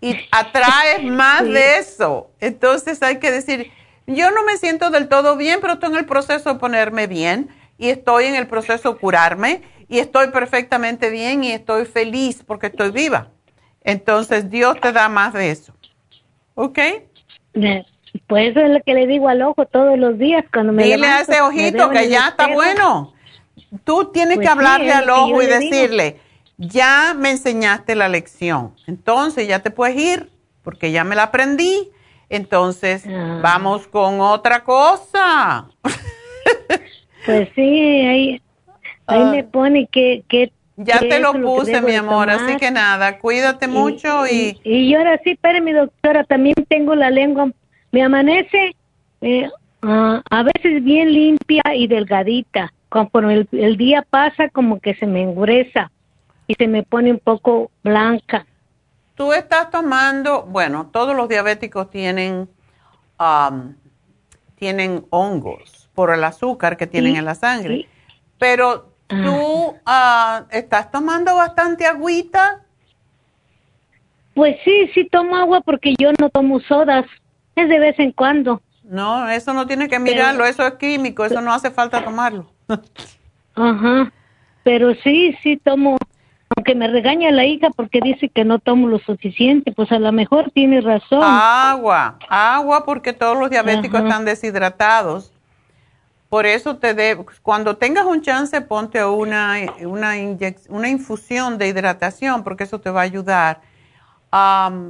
y 0.00 0.16
atrae 0.30 1.02
más 1.02 1.44
de 1.44 1.78
eso. 1.78 2.30
Entonces 2.40 3.02
hay 3.02 3.18
que 3.18 3.30
decir, 3.30 3.70
yo 4.06 4.30
no 4.30 4.44
me 4.44 4.56
siento 4.56 4.90
del 4.90 5.08
todo 5.08 5.36
bien, 5.36 5.58
pero 5.60 5.74
estoy 5.74 5.90
en 5.90 5.96
el 5.96 6.06
proceso 6.06 6.52
de 6.52 6.58
ponerme 6.58 7.06
bien 7.06 7.48
y 7.76 7.90
estoy 7.90 8.26
en 8.26 8.34
el 8.34 8.46
proceso 8.46 8.92
de 8.92 8.98
curarme 8.98 9.62
y 9.88 9.98
estoy 9.98 10.28
perfectamente 10.28 11.10
bien 11.10 11.44
y 11.44 11.52
estoy 11.52 11.86
feliz 11.86 12.42
porque 12.46 12.66
estoy 12.68 12.90
viva. 12.90 13.28
Entonces 13.82 14.50
Dios 14.50 14.80
te 14.80 14.92
da 14.92 15.08
más 15.08 15.32
de 15.32 15.50
eso. 15.50 15.74
¿Ok? 16.54 16.78
Pues 18.26 18.50
eso 18.50 18.60
es 18.60 18.70
lo 18.70 18.80
que 18.82 18.94
le 18.94 19.06
digo 19.06 19.28
al 19.28 19.42
ojo 19.42 19.66
todos 19.66 19.98
los 19.98 20.18
días 20.18 20.44
cuando 20.52 20.72
me 20.72 20.84
Dile 20.84 21.06
a 21.06 21.20
ese 21.20 21.40
ojito 21.40 21.90
que 21.90 22.08
ya 22.08 22.28
está 22.28 22.48
bueno. 22.48 23.12
Tú 23.84 24.10
tienes 24.12 24.36
Pues 24.36 24.46
que 24.46 24.52
hablarle 24.52 24.92
sí, 24.92 24.98
al 24.98 25.10
ojo 25.10 25.42
y 25.42 25.46
digo. 25.46 25.58
decirle, 25.58 26.16
ya 26.56 27.14
me 27.16 27.30
enseñaste 27.30 27.94
la 27.94 28.08
lección. 28.08 28.74
Entonces 28.86 29.46
ya 29.48 29.60
te 29.60 29.70
puedes 29.70 29.96
ir 29.96 30.30
porque 30.62 30.90
ya 30.92 31.04
me 31.04 31.14
la 31.16 31.24
aprendí. 31.24 31.90
Entonces 32.30 33.04
Ah. 33.08 33.40
vamos 33.42 33.86
con 33.86 34.20
otra 34.20 34.62
cosa. 34.64 35.66
Pues 37.26 37.48
sí, 37.54 37.62
ahí, 38.06 38.42
ahí 39.06 39.24
me 39.24 39.44
pone 39.44 39.86
que... 39.90 40.22
que 40.28 40.52
Ah. 40.80 40.84
Ya 40.84 41.00
te 41.00 41.18
lo 41.18 41.32
puse, 41.32 41.82
mi 41.82 41.96
amor, 41.96 42.30
así 42.30 42.56
que 42.56 42.70
nada, 42.70 43.18
cuídate 43.18 43.66
mucho 43.66 44.28
y... 44.28 44.60
Y 44.62 44.94
ahora 44.94 45.18
sí, 45.24 45.30
espérame, 45.32 45.72
doctora, 45.72 46.22
también 46.22 46.54
tengo 46.68 46.94
la 46.94 47.10
lengua, 47.10 47.50
me 47.92 48.02
amanece 48.02 48.74
eh, 49.20 49.48
ah, 49.82 50.22
a 50.30 50.42
veces 50.42 50.82
bien 50.84 51.12
limpia 51.12 51.62
y 51.74 51.86
delgadita. 51.86 52.72
Conforme 52.88 53.34
el, 53.34 53.48
el 53.52 53.76
día 53.76 54.02
pasa, 54.08 54.48
como 54.48 54.80
que 54.80 54.94
se 54.94 55.06
me 55.06 55.22
engruesa 55.22 55.90
y 56.46 56.54
se 56.54 56.66
me 56.68 56.82
pone 56.82 57.10
un 57.10 57.18
poco 57.18 57.70
blanca. 57.84 58.46
Tú 59.14 59.32
estás 59.32 59.70
tomando, 59.70 60.42
bueno, 60.44 60.86
todos 60.92 61.14
los 61.14 61.28
diabéticos 61.28 61.90
tienen, 61.90 62.48
am, 63.18 63.76
tienen 64.54 65.04
hongos 65.10 65.90
por 65.94 66.12
el 66.14 66.22
azúcar 66.24 66.76
que 66.76 66.86
tienen 66.86 67.12
Sí, 67.12 67.18
en 67.18 67.24
la 67.24 67.34
sangre, 67.34 67.76
sí. 67.78 67.88
pero 68.38 68.92
tú 69.08 69.74
ah, 69.84 70.44
estás 70.50 70.90
tomando 70.90 71.34
bastante 71.36 71.84
agüita. 71.86 72.62
Pues 74.34 74.56
sí, 74.64 74.88
sí 74.94 75.08
tomo 75.10 75.36
agua 75.36 75.60
porque 75.62 75.94
yo 75.98 76.12
no 76.20 76.30
tomo 76.30 76.60
sodas, 76.60 77.04
es 77.58 77.68
de 77.68 77.78
vez 77.78 77.98
en 77.98 78.12
cuando. 78.12 78.62
No, 78.84 79.28
eso 79.28 79.52
no 79.52 79.66
tiene 79.66 79.88
que 79.88 79.98
mirarlo, 79.98 80.46
eso 80.46 80.66
es 80.66 80.74
químico, 80.74 81.24
eso 81.24 81.40
no 81.42 81.52
hace 81.52 81.70
falta 81.70 82.02
tomarlo. 82.02 82.50
Ajá, 83.54 84.12
pero 84.62 84.94
sí, 85.02 85.36
sí 85.42 85.58
tomo, 85.58 85.98
aunque 86.56 86.74
me 86.74 86.88
regaña 86.88 87.30
la 87.30 87.44
hija 87.44 87.68
porque 87.70 88.00
dice 88.00 88.28
que 88.28 88.44
no 88.44 88.58
tomo 88.58 88.88
lo 88.88 88.98
suficiente, 89.00 89.72
pues 89.72 89.92
a 89.92 89.98
lo 89.98 90.10
mejor 90.12 90.50
tiene 90.52 90.80
razón. 90.80 91.22
Agua, 91.22 92.18
agua 92.28 92.84
porque 92.84 93.12
todos 93.12 93.38
los 93.38 93.50
diabéticos 93.50 94.00
Ajá. 94.00 94.08
están 94.08 94.24
deshidratados. 94.24 95.32
Por 96.28 96.46
eso 96.46 96.76
te 96.76 96.94
de, 96.94 97.24
cuando 97.42 97.76
tengas 97.76 98.04
un 98.04 98.20
chance 98.20 98.60
ponte 98.60 99.02
una 99.04 99.56
una, 99.80 100.12
una 100.68 100.88
infusión 100.88 101.56
de 101.56 101.68
hidratación 101.68 102.44
porque 102.44 102.64
eso 102.64 102.80
te 102.80 102.90
va 102.90 103.00
a 103.00 103.04
ayudar. 103.04 103.60
Am, 104.30 104.88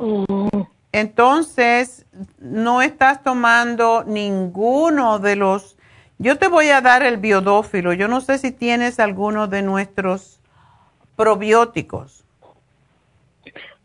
Entonces 0.92 2.06
no 2.38 2.82
estás 2.82 3.22
tomando 3.22 4.04
ninguno 4.04 5.18
de 5.18 5.36
los. 5.36 5.76
Yo 6.18 6.38
te 6.38 6.48
voy 6.48 6.68
a 6.68 6.80
dar 6.80 7.02
el 7.02 7.18
biodófilo. 7.18 7.92
Yo 7.92 8.08
no 8.08 8.20
sé 8.20 8.38
si 8.38 8.50
tienes 8.50 8.98
alguno 8.98 9.46
de 9.46 9.62
nuestros 9.62 10.40
probióticos. 11.16 12.24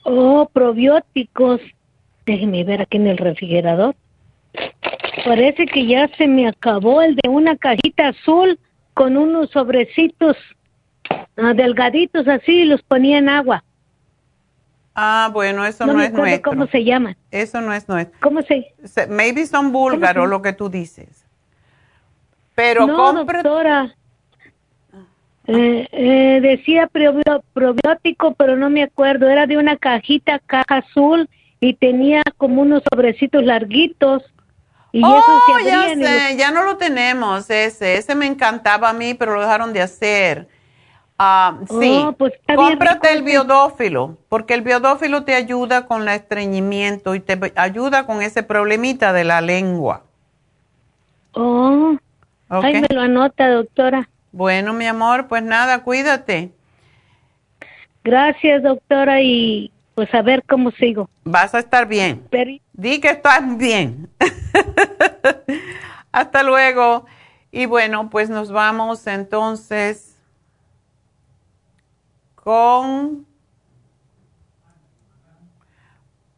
Oh, 0.03 0.49
probióticos. 0.51 1.61
Déjeme 2.25 2.63
ver 2.63 2.81
aquí 2.81 2.97
en 2.97 3.07
el 3.07 3.17
refrigerador. 3.17 3.95
Parece 5.25 5.65
que 5.65 5.85
ya 5.85 6.07
se 6.17 6.27
me 6.27 6.47
acabó 6.47 7.01
el 7.01 7.15
de 7.15 7.29
una 7.29 7.57
cajita 7.57 8.09
azul 8.09 8.59
con 8.93 9.17
unos 9.17 9.49
sobrecitos 9.51 10.37
ah, 11.37 11.53
delgaditos 11.53 12.27
así, 12.27 12.65
los 12.65 12.81
ponía 12.83 13.17
en 13.17 13.29
agua. 13.29 13.63
Ah, 14.95 15.29
bueno, 15.33 15.65
eso 15.65 15.85
No 15.85 15.93
no, 15.93 15.99
me 15.99 16.05
es 16.05 16.13
nuestro. 16.13 16.51
cómo 16.51 16.67
se 16.67 16.83
llaman. 16.83 17.17
Eso 17.31 17.61
no 17.61 17.73
es 17.73 17.87
nuestro. 17.89 18.19
¿Cómo 18.21 18.41
se? 18.43 18.73
Maybe 19.09 19.45
son 19.47 19.71
búlgaros, 19.71 20.29
lo 20.29 20.41
que 20.41 20.53
tú 20.53 20.69
dices. 20.69 21.25
Pero 22.55 22.85
no, 22.85 22.95
compra. 22.95 23.41
doctora. 23.41 23.95
Eh, 25.45 25.87
eh, 25.91 26.39
decía 26.41 26.87
probiótico, 27.53 28.33
pero 28.35 28.55
no 28.55 28.69
me 28.69 28.83
acuerdo. 28.83 29.27
Era 29.27 29.45
de 29.47 29.57
una 29.57 29.75
cajita, 29.77 30.39
caja 30.39 30.77
azul, 30.77 31.27
y 31.59 31.73
tenía 31.73 32.21
como 32.37 32.61
unos 32.61 32.83
sobrecitos 32.91 33.43
larguitos. 33.43 34.23
Y 34.91 35.01
oh, 35.03 35.21
se 35.59 35.65
ya 35.65 35.89
sé, 35.89 35.95
los- 35.95 36.37
ya 36.37 36.51
no 36.51 36.63
lo 36.63 36.77
tenemos 36.77 37.49
ese. 37.49 37.97
Ese 37.97 38.13
me 38.15 38.27
encantaba 38.27 38.89
a 38.89 38.93
mí, 38.93 39.15
pero 39.15 39.33
lo 39.33 39.41
dejaron 39.41 39.73
de 39.73 39.81
hacer. 39.81 40.47
Ah, 41.17 41.59
sí, 41.69 42.01
Oh, 42.05 42.11
pues 42.13 42.33
cómprate 42.55 43.13
el 43.13 43.21
biodófilo, 43.23 44.17
porque 44.29 44.55
el 44.55 44.61
biodófilo 44.61 45.23
te 45.23 45.35
ayuda 45.35 45.85
con 45.85 46.01
el 46.01 46.07
estreñimiento 46.09 47.13
y 47.15 47.19
te 47.19 47.39
ayuda 47.55 48.05
con 48.05 48.21
ese 48.21 48.43
problemita 48.43 49.13
de 49.13 49.23
la 49.23 49.39
lengua. 49.41 50.03
Oh, 51.33 51.95
¿ok? 52.49 52.63
ahí 52.63 52.81
me 52.81 52.87
lo 52.89 53.01
anota, 53.01 53.47
doctora. 53.49 54.09
Bueno, 54.31 54.73
mi 54.73 54.85
amor, 54.87 55.27
pues 55.27 55.43
nada, 55.43 55.83
cuídate. 55.83 56.51
Gracias, 58.03 58.63
doctora, 58.63 59.21
y 59.21 59.71
pues 59.95 60.13
a 60.13 60.21
ver 60.23 60.43
cómo 60.49 60.71
sigo. 60.71 61.09
Vas 61.23 61.53
a 61.53 61.59
estar 61.59 61.87
bien. 61.87 62.23
Pero- 62.31 62.51
Di 62.73 62.99
que 62.99 63.09
estás 63.11 63.55
bien. 63.57 64.09
Hasta 66.11 66.43
luego. 66.43 67.05
Y 67.51 67.67
bueno, 67.67 68.09
pues 68.09 68.29
nos 68.31 68.51
vamos 68.51 69.05
entonces 69.07 70.12
con... 72.43 73.25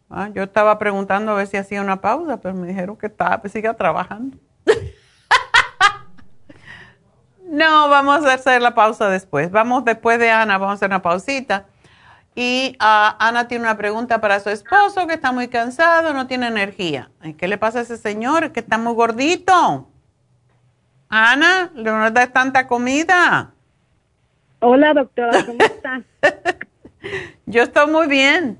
Ah, 0.07 0.29
yo 0.29 0.43
estaba 0.43 0.77
preguntando 0.77 1.31
a 1.31 1.35
ver 1.35 1.47
si 1.47 1.57
hacía 1.57 1.81
una 1.81 1.99
pausa, 1.99 2.37
pero 2.37 2.53
me 2.53 2.67
dijeron 2.67 2.95
que 2.95 3.07
estaba, 3.07 3.41
que 3.41 3.49
siga 3.49 3.73
trabajando. 3.73 4.37
no, 7.43 7.89
vamos 7.89 8.23
a 8.23 8.33
hacer 8.33 8.61
la 8.61 8.75
pausa 8.75 9.09
después. 9.09 9.49
Vamos 9.49 9.83
después 9.83 10.19
de 10.19 10.29
Ana, 10.29 10.59
vamos 10.59 10.73
a 10.73 10.75
hacer 10.75 10.89
una 10.89 11.01
pausita. 11.01 11.65
Y 12.35 12.75
ah, 12.79 13.17
Ana 13.19 13.47
tiene 13.47 13.63
una 13.63 13.77
pregunta 13.77 14.21
para 14.21 14.39
su 14.39 14.51
esposo 14.51 15.07
que 15.07 15.15
está 15.15 15.31
muy 15.31 15.47
cansado, 15.47 16.13
no 16.13 16.27
tiene 16.27 16.47
energía. 16.47 17.09
¿Qué 17.37 17.47
le 17.47 17.57
pasa 17.57 17.79
a 17.79 17.81
ese 17.81 17.97
señor 17.97 18.51
que 18.51 18.59
está 18.59 18.77
muy 18.77 18.93
gordito? 18.93 19.89
Ana, 21.09 21.71
¿le 21.73 21.91
no 21.91 22.11
das 22.11 22.31
tanta 22.31 22.67
comida? 22.67 23.54
Hola, 24.67 24.95
doctora, 24.95 25.45
¿cómo 25.45 25.59
está? 25.59 26.01
Yo 27.45 27.61
estoy 27.61 27.91
muy 27.91 28.07
bien, 28.07 28.57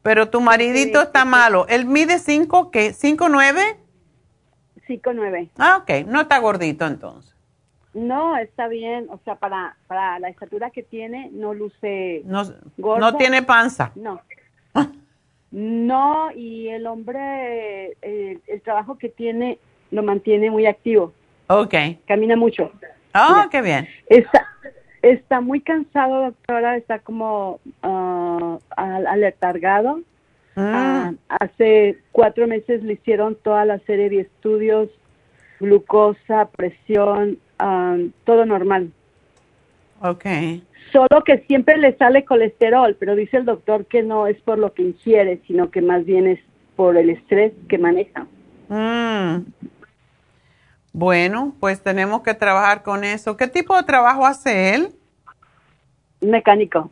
pero 0.00 0.30
tu 0.30 0.40
maridito 0.40 1.02
está 1.02 1.26
malo. 1.26 1.66
¿Él 1.68 1.84
mide 1.84 2.18
5 2.18 2.70
qué? 2.70 2.92
¿5, 2.94 3.28
9? 3.30 3.60
5'9". 4.88 5.50
Ah, 5.58 5.82
ok, 5.82 6.06
no 6.06 6.22
está 6.22 6.38
gordito 6.38 6.86
entonces. 6.86 7.34
No, 7.92 8.38
está 8.38 8.66
bien. 8.68 9.08
O 9.10 9.20
sea, 9.22 9.34
para, 9.34 9.76
para 9.88 10.18
la 10.20 10.30
estatura 10.30 10.70
que 10.70 10.82
tiene, 10.82 11.28
no 11.32 11.52
luce 11.52 12.22
No, 12.24 12.42
gordo. 12.78 13.00
no 13.00 13.16
tiene 13.18 13.42
panza. 13.42 13.92
No. 13.96 14.22
No, 15.52 16.30
y 16.30 16.68
el 16.68 16.86
hombre, 16.86 17.96
eh, 18.02 18.38
el 18.46 18.62
trabajo 18.62 18.96
que 18.96 19.08
tiene, 19.08 19.58
lo 19.90 20.04
mantiene 20.04 20.48
muy 20.48 20.64
activo. 20.66 21.12
Ok. 21.48 21.74
Camina 22.06 22.36
mucho. 22.36 22.70
Ah, 23.12 23.32
Mira, 23.34 23.48
qué 23.50 23.60
bien. 23.60 23.88
Está, 24.06 24.46
está 25.02 25.40
muy 25.40 25.60
cansado, 25.60 26.22
doctora. 26.24 26.76
Está 26.76 26.98
como 27.00 27.60
ah, 27.82 28.58
al- 28.76 29.06
aletargado. 29.06 29.98
Mm. 30.56 30.60
Ah, 30.74 31.12
hace 31.28 31.98
cuatro 32.12 32.46
meses 32.46 32.82
le 32.82 32.94
hicieron 32.94 33.36
toda 33.36 33.64
la 33.64 33.78
serie 33.80 34.10
de 34.10 34.20
estudios, 34.20 34.88
glucosa, 35.60 36.46
presión, 36.56 37.38
ah, 37.58 37.96
todo 38.24 38.44
normal. 38.46 38.90
Ok. 40.02 40.24
Solo 40.92 41.22
que 41.24 41.38
siempre 41.46 41.76
le 41.76 41.94
sale 41.96 42.24
colesterol, 42.24 42.96
pero 42.98 43.14
dice 43.14 43.36
el 43.36 43.44
doctor 43.44 43.84
que 43.86 44.02
no 44.02 44.26
es 44.26 44.40
por 44.40 44.58
lo 44.58 44.72
que 44.72 44.82
ingiere, 44.82 45.40
sino 45.46 45.70
que 45.70 45.82
más 45.82 46.04
bien 46.04 46.26
es 46.26 46.40
por 46.74 46.96
el 46.96 47.10
estrés 47.10 47.52
que 47.68 47.78
maneja. 47.78 48.26
Mm. 48.68 49.44
Bueno, 50.92 51.54
pues 51.60 51.82
tenemos 51.82 52.22
que 52.22 52.34
trabajar 52.34 52.82
con 52.82 53.04
eso. 53.04 53.36
¿Qué 53.36 53.46
tipo 53.46 53.76
de 53.76 53.84
trabajo 53.84 54.26
hace 54.26 54.74
él? 54.74 54.94
Mecánico. 56.20 56.90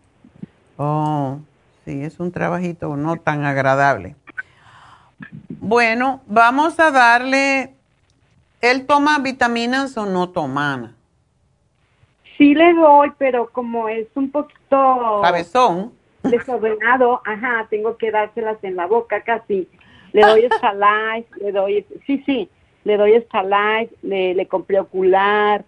Oh, 0.76 1.38
sí, 1.84 2.02
es 2.02 2.20
un 2.20 2.30
trabajito 2.30 2.96
no 2.96 3.16
tan 3.16 3.44
agradable. 3.44 4.14
Bueno, 5.48 6.22
vamos 6.26 6.78
a 6.78 6.90
darle. 6.90 7.74
¿Él 8.60 8.86
toma 8.86 9.18
vitaminas 9.18 9.96
o 9.96 10.06
no 10.06 10.30
toma? 10.30 10.74
Ana? 10.74 10.94
Sí 12.36 12.54
le 12.54 12.72
doy, 12.74 13.12
pero 13.18 13.50
como 13.50 13.88
es 13.88 14.06
un 14.14 14.30
poquito 14.30 15.20
Cabezón. 15.22 15.92
desordenado, 16.22 17.20
ajá, 17.24 17.66
tengo 17.68 17.96
que 17.96 18.12
dárselas 18.12 18.62
en 18.62 18.76
la 18.76 18.86
boca 18.86 19.22
casi. 19.22 19.68
Le 20.12 20.22
doy 20.22 20.44
Escalite, 20.50 21.28
le 21.40 21.52
doy, 21.52 21.84
sí, 22.06 22.22
sí, 22.24 22.48
le 22.88 22.96
doy 22.96 23.12
Escalite, 23.12 23.94
le, 24.02 24.34
le 24.34 24.46
compré 24.46 24.80
ocular, 24.80 25.62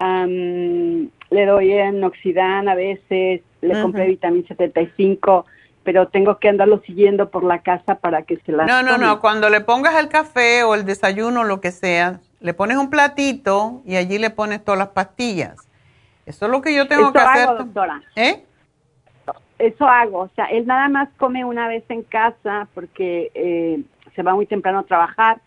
le 0.00 1.46
doy 1.46 1.72
en 1.72 2.02
oxidán 2.02 2.68
a 2.68 2.74
veces, 2.74 3.42
le 3.62 3.80
compré 3.80 4.06
vitamina 4.06 4.46
75, 4.48 5.46
pero 5.84 6.08
tengo 6.08 6.38
que 6.38 6.48
andarlo 6.48 6.82
siguiendo 6.84 7.30
por 7.30 7.44
la 7.44 7.60
casa 7.60 7.94
para 7.94 8.22
que 8.22 8.38
se 8.38 8.50
la 8.50 8.66
No, 8.66 8.82
no, 8.82 8.98
no, 8.98 9.20
cuando 9.20 9.48
le 9.50 9.60
pongas 9.60 9.94
el 9.96 10.08
café 10.08 10.64
o 10.64 10.74
el 10.74 10.84
desayuno, 10.84 11.44
lo 11.44 11.60
que 11.60 11.70
sea, 11.70 12.20
le 12.40 12.54
pones 12.54 12.76
un 12.76 12.90
platito 12.90 13.80
y 13.86 13.94
allí 13.94 14.18
le 14.18 14.30
pones 14.30 14.64
todas 14.64 14.78
las 14.78 14.88
pastillas. 14.88 15.56
Eso 16.26 16.46
es 16.46 16.50
lo 16.50 16.60
que 16.60 16.74
yo 16.74 16.88
tengo 16.88 17.12
que 17.12 17.20
hacer. 17.20 17.46
doctora. 17.56 18.02
¿Eh? 18.16 18.44
Eso 19.60 19.86
hago, 19.86 20.22
o 20.22 20.30
sea, 20.34 20.46
él 20.46 20.66
nada 20.66 20.88
más 20.88 21.08
come 21.18 21.44
una 21.44 21.68
vez 21.68 21.84
en 21.88 22.02
casa 22.02 22.66
porque 22.74 23.30
eh, 23.34 23.80
se 24.16 24.22
va 24.24 24.34
muy 24.34 24.46
temprano 24.46 24.80
a 24.80 24.82
trabajar 24.82 25.38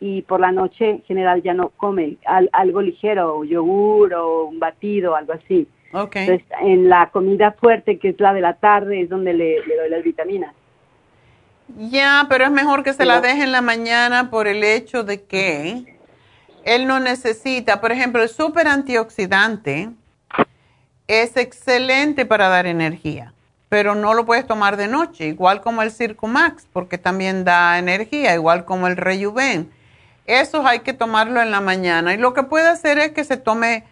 y 0.00 0.22
por 0.22 0.40
la 0.40 0.52
noche 0.52 0.90
en 0.90 1.02
general 1.02 1.42
ya 1.42 1.54
no 1.54 1.70
come 1.70 2.16
algo 2.52 2.82
ligero, 2.82 3.44
yogur 3.44 4.14
o 4.14 4.44
un 4.44 4.58
batido, 4.58 5.16
algo 5.16 5.32
así. 5.32 5.66
Okay. 5.92 6.22
Entonces, 6.22 6.46
en 6.60 6.88
la 6.88 7.10
comida 7.10 7.52
fuerte, 7.52 7.98
que 7.98 8.10
es 8.10 8.20
la 8.20 8.32
de 8.32 8.40
la 8.40 8.54
tarde, 8.54 9.02
es 9.02 9.08
donde 9.08 9.32
le, 9.32 9.56
doy 9.56 9.88
las 9.88 10.04
vitaminas. 10.04 10.54
Ya, 11.76 12.26
pero 12.28 12.44
es 12.44 12.50
mejor 12.50 12.82
que 12.82 12.92
se 12.92 13.04
la 13.04 13.20
deje 13.20 13.42
en 13.42 13.52
la 13.52 13.62
mañana 13.62 14.30
por 14.30 14.46
el 14.48 14.64
hecho 14.64 15.04
de 15.04 15.24
que 15.24 15.96
él 16.64 16.86
no 16.86 17.00
necesita, 17.00 17.80
por 17.80 17.92
ejemplo, 17.92 18.22
el 18.22 18.28
super 18.28 18.68
antioxidante 18.68 19.90
es 21.08 21.36
excelente 21.36 22.26
para 22.26 22.48
dar 22.48 22.66
energía, 22.66 23.34
pero 23.68 23.94
no 23.94 24.14
lo 24.14 24.24
puedes 24.24 24.46
tomar 24.46 24.76
de 24.76 24.88
noche, 24.88 25.26
igual 25.26 25.60
como 25.60 25.82
el 25.82 25.90
Circumax, 25.90 26.66
porque 26.72 26.98
también 26.98 27.44
da 27.44 27.78
energía, 27.78 28.34
igual 28.34 28.64
como 28.64 28.86
el 28.86 28.96
Rejuven. 28.96 29.70
Eso 30.28 30.64
hay 30.66 30.80
que 30.80 30.92
tomarlo 30.92 31.42
en 31.42 31.50
la 31.50 31.60
mañana. 31.60 32.14
Y 32.14 32.18
lo 32.18 32.34
que 32.34 32.44
puede 32.44 32.68
hacer 32.68 32.98
es 32.98 33.12
que 33.12 33.24
se 33.24 33.36
tome 33.36 33.84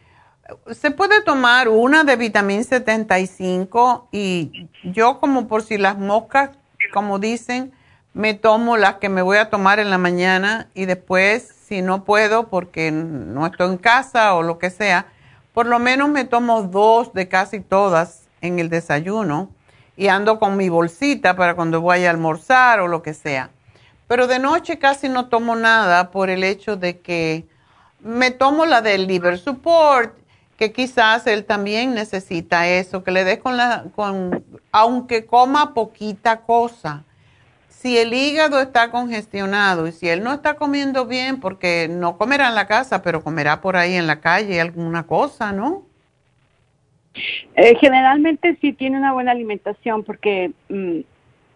se 0.71 0.91
puede 0.91 1.23
tomar 1.23 1.69
una 1.69 2.05
de 2.05 2.17
vitamina 2.17 2.63
75 2.63 4.09
y 4.13 4.69
yo 4.85 5.19
como 5.19 5.49
por 5.49 5.63
si 5.63 5.77
las 5.77 5.99
moscas, 5.99 6.51
como 6.93 7.19
dicen, 7.19 7.73
me 8.15 8.35
tomo 8.35 8.77
las 8.77 8.95
que 8.95 9.09
me 9.09 9.23
voy 9.23 9.39
a 9.39 9.51
tomar 9.51 9.81
en 9.81 9.91
la 9.91 9.99
mañana 9.99 10.69
y 10.75 10.87
después, 10.87 11.53
si 11.67 11.83
no 11.83 12.05
puedo 12.05 12.49
porque 12.49 12.93
no 12.93 13.45
estoy 13.47 13.73
en 13.73 13.79
casa 13.79 14.35
o 14.35 14.43
lo 14.43 14.59
que 14.59 14.71
sea, 14.71 15.07
por 15.53 15.67
lo 15.67 15.79
menos 15.79 16.09
me 16.11 16.25
tomo 16.25 16.63
dos 16.63 17.13
de 17.13 17.29
casi 17.29 17.61
todas 17.61 18.29
en 18.41 18.59
el 18.59 18.69
desayuno 18.69 19.51
y 19.97 20.09
ando 20.09 20.39
con 20.39 20.57
mi 20.57 20.69
bolsita 20.69 21.35
para 21.35 21.55
cuando 21.55 21.83
vaya 21.83 22.09
a 22.09 22.13
almorzar 22.13 22.81
o 22.81 22.89
lo 22.89 23.03
que 23.03 23.15
sea. 23.15 23.51
Pero 24.07 24.27
de 24.27 24.39
noche 24.39 24.79
casi 24.79 25.09
no 25.09 25.29
tomo 25.29 25.57
nada 25.57 26.11
por 26.11 26.31
el 26.31 26.45
hecho 26.45 26.77
de 26.77 27.01
que 27.01 27.45
me 28.01 28.31
tomo 28.31 28.67
la 28.67 28.83
del 28.83 29.07
liver 29.07 29.39
support 29.39 30.17
que 30.57 30.73
quizás 30.73 31.27
él 31.27 31.45
también 31.45 31.95
necesita 31.95 32.67
eso, 32.69 33.05
que 33.05 33.11
le 33.11 33.25
des 33.25 33.39
con 33.39 33.57
la, 33.57 33.85
con, 33.95 34.45
aunque 34.73 35.27
coma 35.27 35.75
poquita 35.75 36.41
cosa. 36.43 37.05
Si 37.69 37.99
el 37.99 38.15
hígado 38.15 38.61
está 38.61 38.91
congestionado 38.91 39.87
y 39.87 39.93
si 39.93 40.09
él 40.09 40.25
no 40.25 40.33
está 40.33 40.55
comiendo 40.55 41.05
bien, 41.05 41.41
porque 41.41 41.89
no 41.91 42.17
comerá 42.17 42.49
en 42.49 42.55
la 42.55 42.67
casa, 42.67 43.03
pero 43.03 43.23
comerá 43.23 43.61
por 43.61 43.77
ahí 43.77 43.95
en 43.95 44.07
la 44.07 44.21
calle 44.21 44.61
alguna 44.61 45.07
cosa, 45.07 45.53
¿no? 45.53 45.85
Eh, 47.55 47.77
generalmente 47.79 48.57
sí 48.61 48.73
tiene 48.73 48.99
una 48.99 49.13
buena 49.13 49.33
alimentación 49.33 50.05
porque 50.05 50.53
mm, 50.69 51.01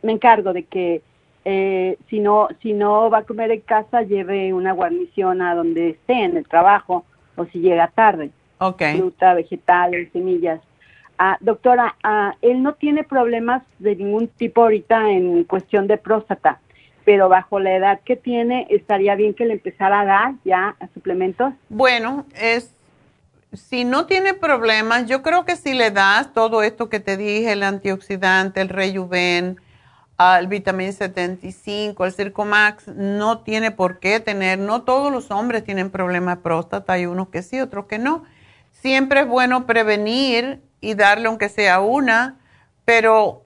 me 0.02 0.12
encargo 0.12 0.52
de 0.52 0.64
que 0.64 1.02
eh, 1.50 1.98
si 2.08 2.20
no 2.20 2.48
si 2.62 2.72
no 2.72 3.10
va 3.10 3.18
a 3.18 3.24
comer 3.24 3.50
en 3.50 3.60
casa 3.60 4.02
lleve 4.02 4.52
una 4.52 4.72
guarnición 4.72 5.42
a 5.42 5.54
donde 5.54 5.90
esté 5.90 6.24
en 6.24 6.36
el 6.36 6.46
trabajo 6.46 7.04
o 7.36 7.44
si 7.46 7.58
llega 7.60 7.88
tarde 7.88 8.30
fruta, 8.78 9.34
vegetales, 9.34 10.10
semillas. 10.12 10.60
Ah, 11.18 11.36
doctora, 11.40 11.96
ah, 12.02 12.34
él 12.40 12.62
no 12.62 12.74
tiene 12.74 13.04
problemas 13.04 13.62
de 13.78 13.96
ningún 13.96 14.28
tipo 14.28 14.62
ahorita 14.62 15.10
en 15.10 15.44
cuestión 15.44 15.86
de 15.86 15.98
próstata, 15.98 16.60
pero 17.04 17.28
bajo 17.28 17.60
la 17.60 17.74
edad 17.76 18.00
que 18.04 18.16
tiene, 18.16 18.66
¿estaría 18.70 19.14
bien 19.16 19.34
que 19.34 19.44
le 19.44 19.54
empezara 19.54 20.00
a 20.00 20.04
dar 20.04 20.34
ya 20.44 20.76
a 20.80 20.88
suplementos? 20.94 21.52
Bueno, 21.68 22.26
es 22.34 22.74
si 23.52 23.84
no 23.84 24.06
tiene 24.06 24.32
problemas, 24.32 25.06
yo 25.06 25.22
creo 25.22 25.44
que 25.44 25.56
si 25.56 25.74
le 25.74 25.90
das 25.90 26.32
todo 26.32 26.62
esto 26.62 26.88
que 26.88 27.00
te 27.00 27.16
dije, 27.16 27.52
el 27.52 27.64
antioxidante, 27.64 28.60
el 28.60 28.68
rejuven, 28.68 29.60
el 30.38 30.48
vitamina 30.48 30.92
75, 30.92 32.04
el 32.04 32.12
Circomax, 32.12 32.88
no 32.88 33.38
tiene 33.38 33.70
por 33.70 34.00
qué 34.00 34.20
tener, 34.20 34.58
no 34.58 34.82
todos 34.82 35.10
los 35.10 35.30
hombres 35.30 35.64
tienen 35.64 35.90
problemas 35.90 36.36
de 36.36 36.42
próstata, 36.42 36.92
hay 36.92 37.06
unos 37.06 37.28
que 37.28 37.42
sí, 37.42 37.58
otros 37.58 37.86
que 37.86 37.98
no. 37.98 38.24
Siempre 38.82 39.20
es 39.20 39.26
bueno 39.26 39.66
prevenir 39.66 40.60
y 40.80 40.94
darle 40.94 41.28
aunque 41.28 41.48
sea 41.48 41.80
una, 41.80 42.36
pero 42.84 43.44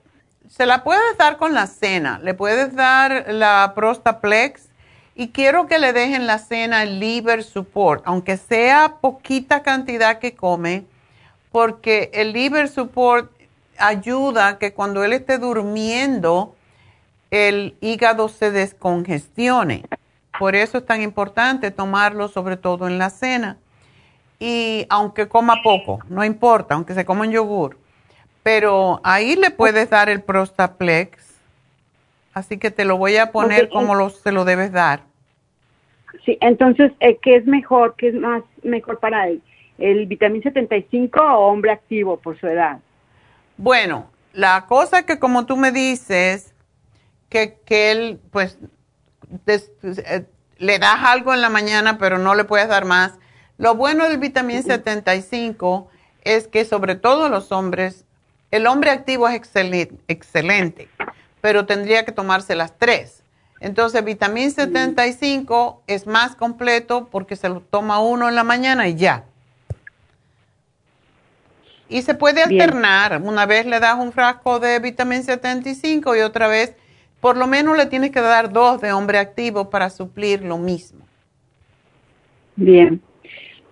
se 0.48 0.66
la 0.66 0.82
puedes 0.82 1.16
dar 1.16 1.36
con 1.36 1.54
la 1.54 1.68
cena, 1.68 2.18
le 2.22 2.34
puedes 2.34 2.74
dar 2.74 3.26
la 3.28 3.72
Prostaplex 3.76 4.68
y 5.14 5.28
quiero 5.28 5.68
que 5.68 5.78
le 5.78 5.92
dejen 5.92 6.26
la 6.26 6.38
cena 6.38 6.82
el 6.82 6.98
liver 6.98 7.44
support, 7.44 8.02
aunque 8.04 8.36
sea 8.36 8.96
poquita 9.00 9.62
cantidad 9.62 10.18
que 10.18 10.34
come, 10.34 10.86
porque 11.52 12.10
el 12.14 12.32
liver 12.32 12.68
support 12.68 13.30
ayuda 13.78 14.58
que 14.58 14.72
cuando 14.72 15.04
él 15.04 15.12
esté 15.12 15.38
durmiendo 15.38 16.53
el 17.34 17.74
hígado 17.80 18.28
se 18.28 18.52
descongestione. 18.52 19.82
Por 20.38 20.54
eso 20.54 20.78
es 20.78 20.86
tan 20.86 21.02
importante 21.02 21.72
tomarlo 21.72 22.28
sobre 22.28 22.56
todo 22.56 22.86
en 22.86 22.96
la 22.96 23.10
cena 23.10 23.58
y 24.38 24.86
aunque 24.88 25.26
coma 25.26 25.56
poco, 25.64 25.98
no 26.08 26.24
importa, 26.24 26.74
aunque 26.74 26.94
se 26.94 27.04
coma 27.04 27.22
un 27.22 27.32
yogur, 27.32 27.76
pero 28.44 29.00
ahí 29.02 29.34
le 29.34 29.50
puedes 29.50 29.90
dar 29.90 30.08
el 30.08 30.22
Prostaplex, 30.22 31.40
así 32.34 32.58
que 32.58 32.70
te 32.70 32.84
lo 32.84 32.98
voy 32.98 33.16
a 33.16 33.32
poner 33.32 33.68
como 33.68 33.96
lo, 33.96 34.10
se 34.10 34.30
lo 34.30 34.44
debes 34.44 34.70
dar. 34.70 35.00
Sí, 36.24 36.38
entonces, 36.40 36.92
eh, 37.00 37.18
¿qué 37.20 37.36
es 37.36 37.46
mejor, 37.46 37.96
qué 37.98 38.08
es 38.08 38.14
más 38.14 38.44
mejor 38.62 39.00
para 39.00 39.28
él? 39.28 39.42
¿El 39.78 40.06
vitamina 40.06 40.44
75 40.44 41.20
o 41.20 41.48
hombre 41.48 41.72
activo 41.72 42.16
por 42.16 42.38
su 42.38 42.46
edad? 42.46 42.78
Bueno, 43.56 44.10
la 44.32 44.66
cosa 44.66 45.04
que 45.04 45.18
como 45.18 45.46
tú 45.46 45.56
me 45.56 45.72
dices, 45.72 46.53
que, 47.34 47.58
que 47.64 47.90
él, 47.90 48.20
pues, 48.30 48.58
eh, 49.48 50.24
le 50.58 50.78
das 50.78 51.00
algo 51.02 51.34
en 51.34 51.40
la 51.40 51.50
mañana, 51.50 51.98
pero 51.98 52.18
no 52.18 52.36
le 52.36 52.44
puedes 52.44 52.68
dar 52.68 52.84
más, 52.84 53.14
lo 53.58 53.74
bueno 53.74 54.08
del 54.08 54.18
vitamina 54.18 54.62
75 54.62 55.90
es 56.22 56.46
que 56.46 56.64
sobre 56.64 56.94
todo 56.94 57.28
los 57.28 57.50
hombres, 57.50 58.04
el 58.52 58.68
hombre 58.68 58.92
activo 58.92 59.26
es 59.26 59.34
excelente, 59.34 59.96
excelente 60.06 60.88
pero 61.40 61.66
tendría 61.66 62.04
que 62.04 62.12
tomarse 62.12 62.54
las 62.54 62.78
tres. 62.78 63.22
Entonces, 63.58 64.02
vitamina 64.04 64.48
75 64.48 65.82
es 65.88 66.06
más 66.06 66.36
completo 66.36 67.08
porque 67.10 67.34
se 67.34 67.48
lo 67.48 67.60
toma 67.60 67.98
uno 67.98 68.28
en 68.28 68.36
la 68.36 68.44
mañana 68.44 68.86
y 68.86 68.94
ya. 68.94 69.24
Y 71.88 72.00
se 72.02 72.14
puede 72.14 72.42
alternar. 72.42 73.20
Una 73.22 73.44
vez 73.44 73.66
le 73.66 73.78
das 73.80 73.98
un 73.98 74.12
frasco 74.12 74.60
de 74.60 74.78
vitamina 74.78 75.22
75 75.22 76.16
y 76.16 76.20
otra 76.20 76.46
vez, 76.46 76.74
por 77.24 77.38
lo 77.38 77.46
menos 77.46 77.74
le 77.78 77.86
tienes 77.86 78.10
que 78.10 78.20
dar 78.20 78.52
dos 78.52 78.82
de 78.82 78.92
hombre 78.92 79.16
activo 79.16 79.70
para 79.70 79.88
suplir 79.88 80.44
lo 80.44 80.58
mismo. 80.58 81.06
Bien. 82.54 83.00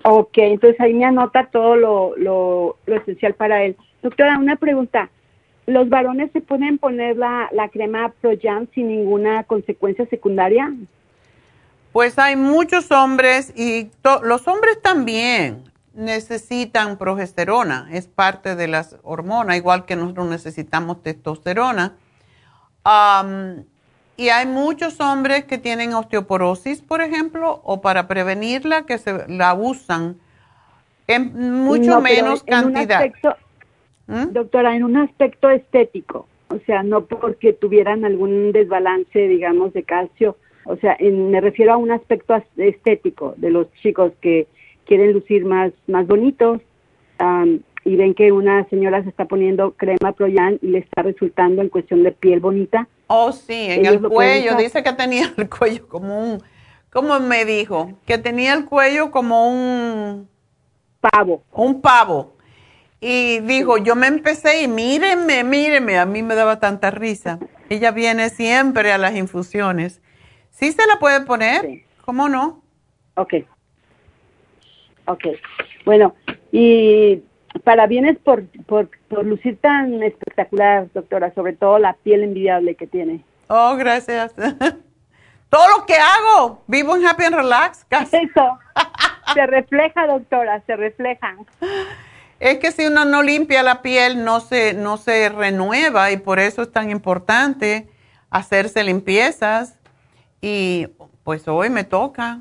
Ok, 0.04 0.38
entonces 0.38 0.80
ahí 0.80 0.94
me 0.94 1.04
anota 1.04 1.50
todo 1.52 1.76
lo, 1.76 2.16
lo, 2.16 2.78
esencial 2.86 3.34
para 3.34 3.62
él. 3.62 3.76
Doctora, 4.02 4.38
una 4.38 4.56
pregunta. 4.56 5.10
¿Los 5.66 5.90
varones 5.90 6.32
se 6.32 6.40
pueden 6.40 6.78
poner 6.78 7.18
la, 7.18 7.50
la 7.52 7.68
crema 7.68 8.14
Proyan 8.22 8.70
sin 8.74 8.88
ninguna 8.88 9.44
consecuencia 9.44 10.06
secundaria? 10.06 10.72
Pues 11.92 12.18
hay 12.18 12.36
muchos 12.36 12.90
hombres 12.90 13.52
y 13.54 13.90
los 14.22 14.48
hombres 14.48 14.80
también 14.80 15.64
necesitan 15.92 16.96
progesterona, 16.96 17.90
es 17.92 18.06
parte 18.06 18.56
de 18.56 18.68
las 18.68 18.96
hormonas, 19.02 19.58
igual 19.58 19.84
que 19.84 19.94
nosotros 19.94 20.26
necesitamos 20.30 21.02
testosterona. 21.02 21.98
Y 22.84 24.28
hay 24.28 24.46
muchos 24.46 25.00
hombres 25.00 25.44
que 25.44 25.58
tienen 25.58 25.94
osteoporosis, 25.94 26.82
por 26.82 27.00
ejemplo, 27.00 27.60
o 27.64 27.80
para 27.80 28.06
prevenirla, 28.08 28.84
que 28.86 28.98
se 28.98 29.26
la 29.28 29.54
usan 29.54 30.16
en 31.06 31.62
mucho 31.64 32.00
menos 32.00 32.42
cantidad. 32.42 33.10
¿Mm? 34.06 34.32
Doctora, 34.32 34.76
en 34.76 34.84
un 34.84 34.96
aspecto 34.96 35.48
estético, 35.50 36.26
o 36.48 36.58
sea, 36.66 36.82
no 36.82 37.06
porque 37.06 37.52
tuvieran 37.52 38.04
algún 38.04 38.52
desbalance, 38.52 39.18
digamos, 39.28 39.72
de 39.72 39.84
calcio, 39.84 40.36
o 40.64 40.76
sea, 40.76 40.96
me 41.00 41.40
refiero 41.40 41.72
a 41.72 41.76
un 41.76 41.90
aspecto 41.90 42.34
estético 42.56 43.34
de 43.36 43.50
los 43.50 43.72
chicos 43.74 44.12
que 44.20 44.46
quieren 44.86 45.12
lucir 45.12 45.44
más, 45.44 45.72
más 45.86 46.06
bonitos 46.06 46.60
y 47.84 47.96
ven 47.96 48.14
que 48.14 48.32
una 48.32 48.68
señora 48.68 49.02
se 49.02 49.08
está 49.08 49.24
poniendo 49.26 49.72
crema 49.72 50.12
Proyan 50.12 50.58
y 50.62 50.68
le 50.68 50.78
está 50.78 51.02
resultando 51.02 51.62
en 51.62 51.68
cuestión 51.68 52.02
de 52.02 52.12
piel 52.12 52.40
bonita 52.40 52.88
Oh, 53.14 53.30
sí, 53.30 53.66
en 53.68 53.84
el 53.84 54.00
cuello. 54.00 54.56
Dice 54.56 54.82
que 54.82 54.90
tenía 54.94 55.34
el 55.36 55.50
cuello 55.58 55.86
como 55.86 56.18
un, 56.18 56.42
¿cómo 56.90 57.20
me 57.20 57.44
dijo? 57.44 57.92
Que 58.06 58.16
tenía 58.16 58.54
el 58.54 58.64
cuello 58.64 59.10
como 59.10 59.52
un, 59.52 60.30
pavo. 60.98 61.42
Un 61.52 61.82
pavo. 61.82 62.32
Y 63.02 63.40
dijo, 63.40 63.76
yo 63.76 63.96
me 63.96 64.06
empecé 64.06 64.62
y 64.62 64.68
míreme, 64.68 65.44
míreme, 65.44 65.98
a 65.98 66.06
mí 66.06 66.22
me 66.22 66.34
daba 66.34 66.58
tanta 66.58 66.90
risa. 66.90 67.38
Ella 67.68 67.90
viene 67.90 68.30
siempre 68.30 68.90
a 68.92 68.96
las 68.96 69.14
infusiones. 69.14 70.00
¿Sí 70.48 70.72
se 70.72 70.86
la 70.86 70.98
puede 70.98 71.20
poner? 71.20 71.82
¿Cómo 72.06 72.30
no? 72.30 72.62
Ok. 73.16 73.34
Ok. 75.04 75.24
Bueno, 75.84 76.14
y 76.50 77.20
para 77.64 77.86
bienes 77.86 78.18
por, 78.18 78.44
por, 78.66 78.88
por 79.08 79.24
lucir 79.24 79.58
tan 79.60 80.02
espectacular, 80.02 80.88
doctora, 80.92 81.32
sobre 81.34 81.52
todo 81.52 81.78
la 81.78 81.94
piel 81.94 82.22
envidiable 82.22 82.74
que 82.74 82.86
tiene. 82.86 83.24
Oh, 83.48 83.76
gracias. 83.76 84.34
todo 85.48 85.68
lo 85.78 85.86
que 85.86 85.94
hago, 85.94 86.62
vivo 86.66 86.96
en 86.96 87.06
Happy 87.06 87.24
and 87.24 87.36
Relax. 87.36 87.84
Casi. 87.88 88.16
Eso. 88.16 88.58
se 89.34 89.46
refleja, 89.46 90.06
doctora, 90.06 90.62
se 90.66 90.76
refleja. 90.76 91.36
Es 92.40 92.58
que 92.58 92.72
si 92.72 92.86
uno 92.86 93.04
no 93.04 93.22
limpia 93.22 93.62
la 93.62 93.82
piel, 93.82 94.24
no 94.24 94.40
se, 94.40 94.74
no 94.74 94.96
se 94.96 95.28
renueva 95.28 96.10
y 96.10 96.16
por 96.16 96.40
eso 96.40 96.62
es 96.62 96.72
tan 96.72 96.90
importante 96.90 97.88
hacerse 98.30 98.82
limpiezas. 98.82 99.78
Y 100.40 100.88
pues 101.22 101.46
hoy 101.46 101.70
me 101.70 101.84
toca. 101.84 102.40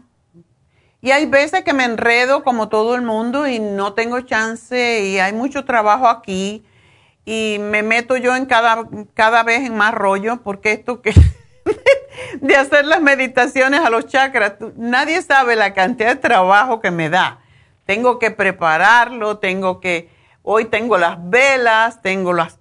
Y 1.02 1.12
hay 1.12 1.26
veces 1.26 1.64
que 1.64 1.74
me 1.74 1.84
enredo 1.84 2.44
como 2.44 2.70
todo 2.70 2.96
el 2.96 3.02
mundo 3.02 3.48
y 3.48 3.60
no 3.60 3.94
tengo 3.94 4.22
chance 4.22 5.02
y 5.02 5.20
hay 5.20 5.34
mucho 5.34 5.66
trabajo 5.66 6.08
aquí 6.08 6.64
y 7.26 7.58
me 7.60 7.82
meto 7.82 8.18
yo 8.18 8.36
en 8.36 8.46
cada, 8.46 8.84
cada 9.16 9.42
vez 9.42 9.62
en 9.62 9.76
más 9.76 9.94
rollo 9.96 10.42
porque 10.44 10.74
esto 10.74 11.02
que 11.02 11.14
de 12.42 12.56
hacer 12.56 12.86
las 12.86 13.02
meditaciones 13.02 13.82
a 13.82 13.90
los 13.90 14.06
chakras, 14.06 14.56
nadie 14.76 15.22
sabe 15.24 15.56
la 15.56 15.74
cantidad 15.74 16.10
de 16.10 16.22
trabajo 16.22 16.82
que 16.82 16.92
me 16.92 17.10
da. 17.10 17.40
Tengo 17.86 18.20
que 18.20 18.32
prepararlo, 18.32 19.40
tengo 19.40 19.80
que, 19.80 20.10
hoy 20.44 20.66
tengo 20.66 20.98
las 20.98 21.18
velas, 21.30 22.02
tengo 22.02 22.32
las, 22.32 22.60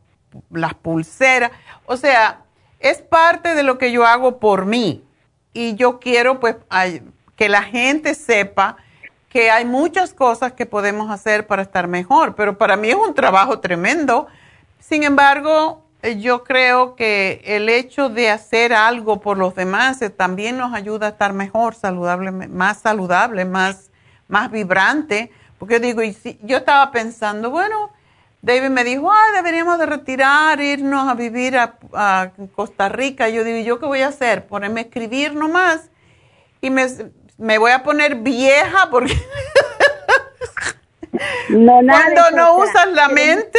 las 0.50 0.74
pulseras, 0.74 1.50
o 1.84 1.96
sea, 1.96 2.44
es 2.78 3.02
parte 3.02 3.54
de 3.54 3.62
lo 3.62 3.76
que 3.76 3.92
yo 3.92 4.06
hago 4.06 4.38
por 4.38 4.64
mí 4.64 5.04
y 5.52 5.74
yo 5.74 6.00
quiero 6.00 6.40
pues 6.40 6.56
que 7.40 7.48
la 7.48 7.62
gente 7.62 8.14
sepa 8.14 8.76
que 9.30 9.50
hay 9.50 9.64
muchas 9.64 10.12
cosas 10.12 10.52
que 10.52 10.66
podemos 10.66 11.10
hacer 11.10 11.46
para 11.46 11.62
estar 11.62 11.88
mejor, 11.88 12.34
pero 12.34 12.58
para 12.58 12.76
mí 12.76 12.90
es 12.90 12.96
un 12.96 13.14
trabajo 13.14 13.60
tremendo. 13.60 14.26
Sin 14.78 15.04
embargo, 15.04 15.82
eh, 16.02 16.20
yo 16.20 16.44
creo 16.44 16.96
que 16.96 17.40
el 17.46 17.70
hecho 17.70 18.10
de 18.10 18.28
hacer 18.28 18.74
algo 18.74 19.22
por 19.22 19.38
los 19.38 19.54
demás 19.54 20.02
eh, 20.02 20.10
también 20.10 20.58
nos 20.58 20.74
ayuda 20.74 21.06
a 21.06 21.10
estar 21.12 21.32
mejor, 21.32 21.74
saludable, 21.74 22.30
más 22.30 22.82
saludable, 22.82 23.46
más, 23.46 23.90
más 24.28 24.50
vibrante. 24.50 25.32
Porque 25.58 25.76
yo 25.76 25.80
digo, 25.80 26.02
y 26.02 26.12
si, 26.12 26.38
yo 26.42 26.58
estaba 26.58 26.92
pensando, 26.92 27.48
bueno, 27.48 27.90
David 28.42 28.68
me 28.68 28.84
dijo, 28.84 29.10
ay, 29.10 29.32
deberíamos 29.34 29.78
de 29.78 29.86
retirar, 29.86 30.60
irnos 30.60 31.08
a 31.08 31.14
vivir 31.14 31.56
a, 31.56 32.32
Costa 32.54 32.90
Rica. 32.90 33.30
yo 33.30 33.44
digo, 33.44 33.56
¿y 33.56 33.64
yo 33.64 33.78
qué 33.78 33.86
voy 33.86 34.02
a 34.02 34.08
hacer? 34.08 34.46
Ponerme 34.46 34.80
a 34.80 34.84
escribir 34.84 35.34
nomás. 35.34 35.88
Y 36.60 36.68
me, 36.68 36.86
me 37.40 37.56
voy 37.56 37.72
a 37.72 37.82
poner 37.82 38.16
vieja 38.16 38.88
porque 38.90 39.14
no, 41.48 41.80
cuando 41.80 42.30
no 42.36 42.58
usas 42.58 42.92
la 42.92 43.08
mente 43.08 43.58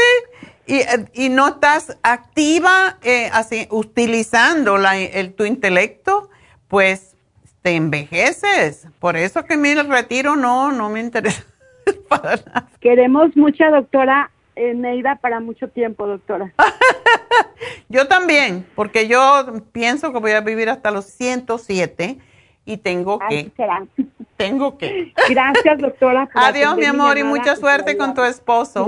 y, 0.68 1.30
no 1.30 1.49
estás 1.49 1.98
activa 2.03 2.98
eh, 3.02 3.30
así, 3.34 3.68
utilizando 3.72 4.78
la, 4.78 4.98
el, 4.98 5.34
tu 5.34 5.44
intelecto, 5.44 6.30
pues 6.70 7.18
te 7.62 7.76
envejeces. 7.76 8.88
Por 8.99 9.18
eso 9.18 9.44
que 9.44 9.58
mi 9.58 9.74
retiro 9.74 10.38
no, 10.38 10.72
no 10.72 10.90
me 10.90 11.02
interesa 11.02 11.44
para 12.08 12.38
nada. 12.38 12.70
Queremos 12.80 13.36
mucha 13.36 13.70
doctora 13.70 14.32
Neida 14.56 15.16
para 15.16 15.40
mucho 15.40 15.70
tiempo, 15.70 16.06
doctora. 16.06 16.53
yo 17.90 18.08
también, 18.08 18.66
porque 18.76 19.08
yo 19.08 19.64
pienso 19.72 20.14
que 20.14 20.20
voy 20.20 20.32
a 20.32 20.41
vivir 20.41 20.70
hasta 20.70 20.91
los 20.91 21.06
107 21.06 22.20
y 22.66 22.78
tengo 22.78 23.20
que. 23.20 23.52
Tengo 24.38 24.76
que. 24.78 25.14
Gracias, 25.30 25.78
doctora. 25.78 26.28
Adiós, 26.34 26.76
mi 26.76 26.86
amor, 26.86 27.18
y 27.18 27.24
mucha 27.24 27.56
suerte 27.56 27.96
con 27.96 28.16
tu 28.16 28.24
esposo. 28.24 28.88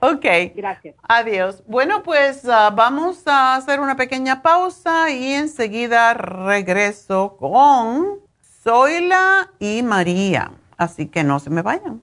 Ok. 0.00 0.24
Gracias. 0.56 0.96
Adiós. 1.02 1.62
Bueno, 1.66 2.02
pues 2.02 2.48
ah, 2.48 2.70
vamos 2.74 3.26
a 3.26 3.54
hacer 3.54 3.80
una 3.80 3.94
pequeña 3.96 4.42
pausa 4.42 5.10
y 5.10 5.32
enseguida 5.34 6.14
regreso 6.14 7.36
con 7.38 8.18
Zoila 8.62 9.52
y 9.60 9.82
María. 9.82 10.52
Así 10.76 11.06
que 11.06 11.22
no 11.22 11.38
se 11.38 11.50
me 11.50 11.62
vayan. 11.62 12.02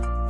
podcast. 0.00 0.21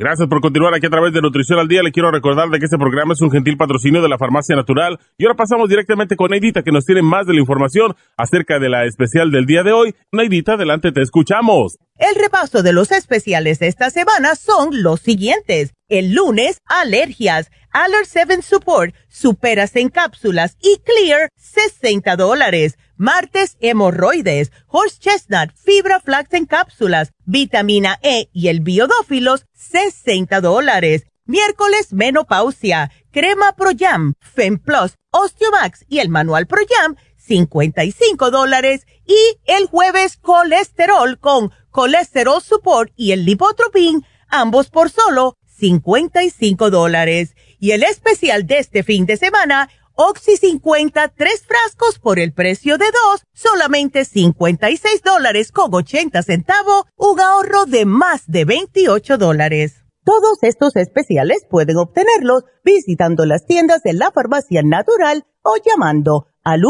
Gracias 0.00 0.28
por 0.30 0.40
continuar 0.40 0.72
aquí 0.74 0.86
a 0.86 0.88
través 0.88 1.12
de 1.12 1.20
Nutrición 1.20 1.58
al 1.58 1.68
Día. 1.68 1.82
Le 1.82 1.92
quiero 1.92 2.10
recordar 2.10 2.48
de 2.48 2.58
que 2.58 2.64
este 2.64 2.78
programa 2.78 3.12
es 3.12 3.20
un 3.20 3.30
gentil 3.30 3.58
patrocinio 3.58 4.00
de 4.00 4.08
la 4.08 4.16
Farmacia 4.16 4.56
Natural. 4.56 4.98
Y 5.18 5.26
ahora 5.26 5.36
pasamos 5.36 5.68
directamente 5.68 6.16
con 6.16 6.30
Neidita, 6.30 6.62
que 6.62 6.72
nos 6.72 6.86
tiene 6.86 7.02
más 7.02 7.26
de 7.26 7.34
la 7.34 7.40
información 7.40 7.94
acerca 8.16 8.58
de 8.58 8.70
la 8.70 8.86
especial 8.86 9.30
del 9.30 9.44
día 9.44 9.62
de 9.62 9.72
hoy. 9.72 9.94
Neidita, 10.10 10.54
adelante, 10.54 10.90
te 10.92 11.02
escuchamos. 11.02 11.76
El 11.98 12.14
repaso 12.14 12.62
de 12.62 12.72
los 12.72 12.92
especiales 12.92 13.58
de 13.58 13.66
esta 13.66 13.90
semana 13.90 14.36
son 14.36 14.82
los 14.82 15.00
siguientes. 15.00 15.74
El 15.90 16.14
lunes, 16.14 16.62
alergias, 16.64 17.50
Aller 17.70 18.06
7 18.06 18.40
Support, 18.40 18.94
superas 19.08 19.76
en 19.76 19.90
cápsulas 19.90 20.56
y 20.62 20.80
Clear, 20.82 21.28
60 21.36 22.16
dólares. 22.16 22.78
Martes, 23.00 23.56
hemorroides, 23.60 24.52
horse 24.66 24.98
chestnut, 25.00 25.50
fibra 25.56 26.00
flax 26.00 26.34
en 26.34 26.44
cápsulas, 26.44 27.12
vitamina 27.24 27.98
E 28.02 28.28
y 28.32 28.48
el 28.48 28.60
biodófilos, 28.60 29.46
60 29.54 30.40
dólares 30.42 31.06
Miércoles 31.30 31.92
menopausia, 31.92 32.90
crema 33.12 33.52
Pro 33.52 33.70
Jam, 33.78 34.14
Fem 34.18 34.58
Plus, 34.58 34.96
Osteomax 35.12 35.84
y 35.88 36.00
el 36.00 36.08
manual 36.08 36.48
Pro 36.48 36.60
Jam, 36.68 36.96
55 37.18 38.32
dólares. 38.32 38.84
Y 39.06 39.38
el 39.46 39.66
jueves 39.66 40.16
colesterol 40.16 41.20
con 41.20 41.52
colesterol 41.70 42.42
support 42.42 42.92
y 42.96 43.12
el 43.12 43.24
lipotropin, 43.24 44.04
ambos 44.26 44.70
por 44.70 44.90
solo 44.90 45.36
55 45.46 46.68
dólares. 46.68 47.36
Y 47.60 47.70
el 47.70 47.84
especial 47.84 48.48
de 48.48 48.58
este 48.58 48.82
fin 48.82 49.06
de 49.06 49.16
semana, 49.16 49.70
Oxy 50.02 50.38
50, 50.38 51.08
tres 51.08 51.44
frascos 51.46 51.98
por 51.98 52.18
el 52.18 52.32
precio 52.32 52.78
de 52.78 52.86
dos, 52.86 53.22
solamente 53.34 54.06
56 54.06 55.02
dólares 55.02 55.52
con 55.52 55.74
80 55.74 56.22
centavos, 56.22 56.84
un 56.96 57.20
ahorro 57.20 57.66
de 57.66 57.84
más 57.84 58.22
de 58.26 58.46
28 58.46 59.18
dólares. 59.18 59.84
Todos 60.02 60.38
estos 60.40 60.74
especiales 60.76 61.44
pueden 61.50 61.76
obtenerlos 61.76 62.44
visitando 62.64 63.26
las 63.26 63.44
tiendas 63.44 63.82
de 63.82 63.92
la 63.92 64.10
farmacia 64.10 64.62
natural 64.62 65.26
o 65.42 65.56
llamando 65.62 66.28
al 66.44 66.62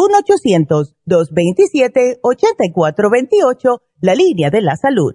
1-800-227-8428, 1.06 3.80
la 4.00 4.16
línea 4.16 4.50
de 4.50 4.60
la 4.60 4.74
salud 4.74 5.14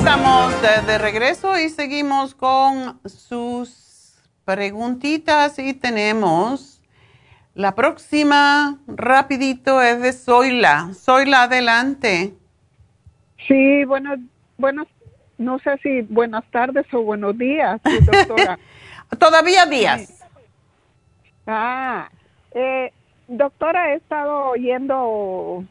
Estamos 0.00 0.54
de, 0.86 0.96
regreso 0.96 1.58
y 1.58 1.68
seguimos 1.68 2.34
con 2.34 2.98
sus 3.04 4.18
preguntitas 4.46 5.58
y 5.58 5.74
tenemos 5.74 6.82
la 7.54 7.74
próxima 7.74 8.78
rapidito 8.86 9.82
es 9.82 10.00
de 10.00 10.14
Zoila. 10.14 10.88
Zoila, 10.94 11.42
adelante. 11.42 12.32
Sí, 13.46 13.84
bueno, 13.84 14.14
bueno, 14.56 14.86
no 15.36 15.58
sé 15.58 15.76
si 15.82 16.00
buenas 16.00 16.46
tardes 16.50 16.86
o 16.94 17.02
buenos 17.02 17.36
días, 17.36 17.78
doctora. 18.06 18.58
Todavía 19.18 19.66
días. 19.66 20.26
Ah, 21.46 22.08
eh, 22.52 22.90
doctora, 23.28 23.92
he 23.92 23.96
estado 23.96 24.46
oyendo 24.46 25.62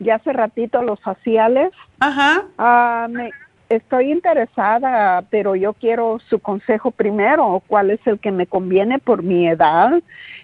ya 0.00 0.16
hace 0.16 0.32
ratito 0.32 0.82
los 0.82 1.00
faciales. 1.00 1.70
Ajá. 2.00 2.42
Ah, 2.58 3.06
me, 3.08 3.30
estoy 3.76 4.12
interesada, 4.12 5.22
pero 5.30 5.54
yo 5.54 5.72
quiero 5.72 6.18
su 6.28 6.38
consejo 6.38 6.90
primero, 6.90 7.62
cuál 7.66 7.90
es 7.90 8.00
el 8.06 8.18
que 8.18 8.30
me 8.30 8.46
conviene 8.46 8.98
por 8.98 9.22
mi 9.22 9.48
edad. 9.48 10.02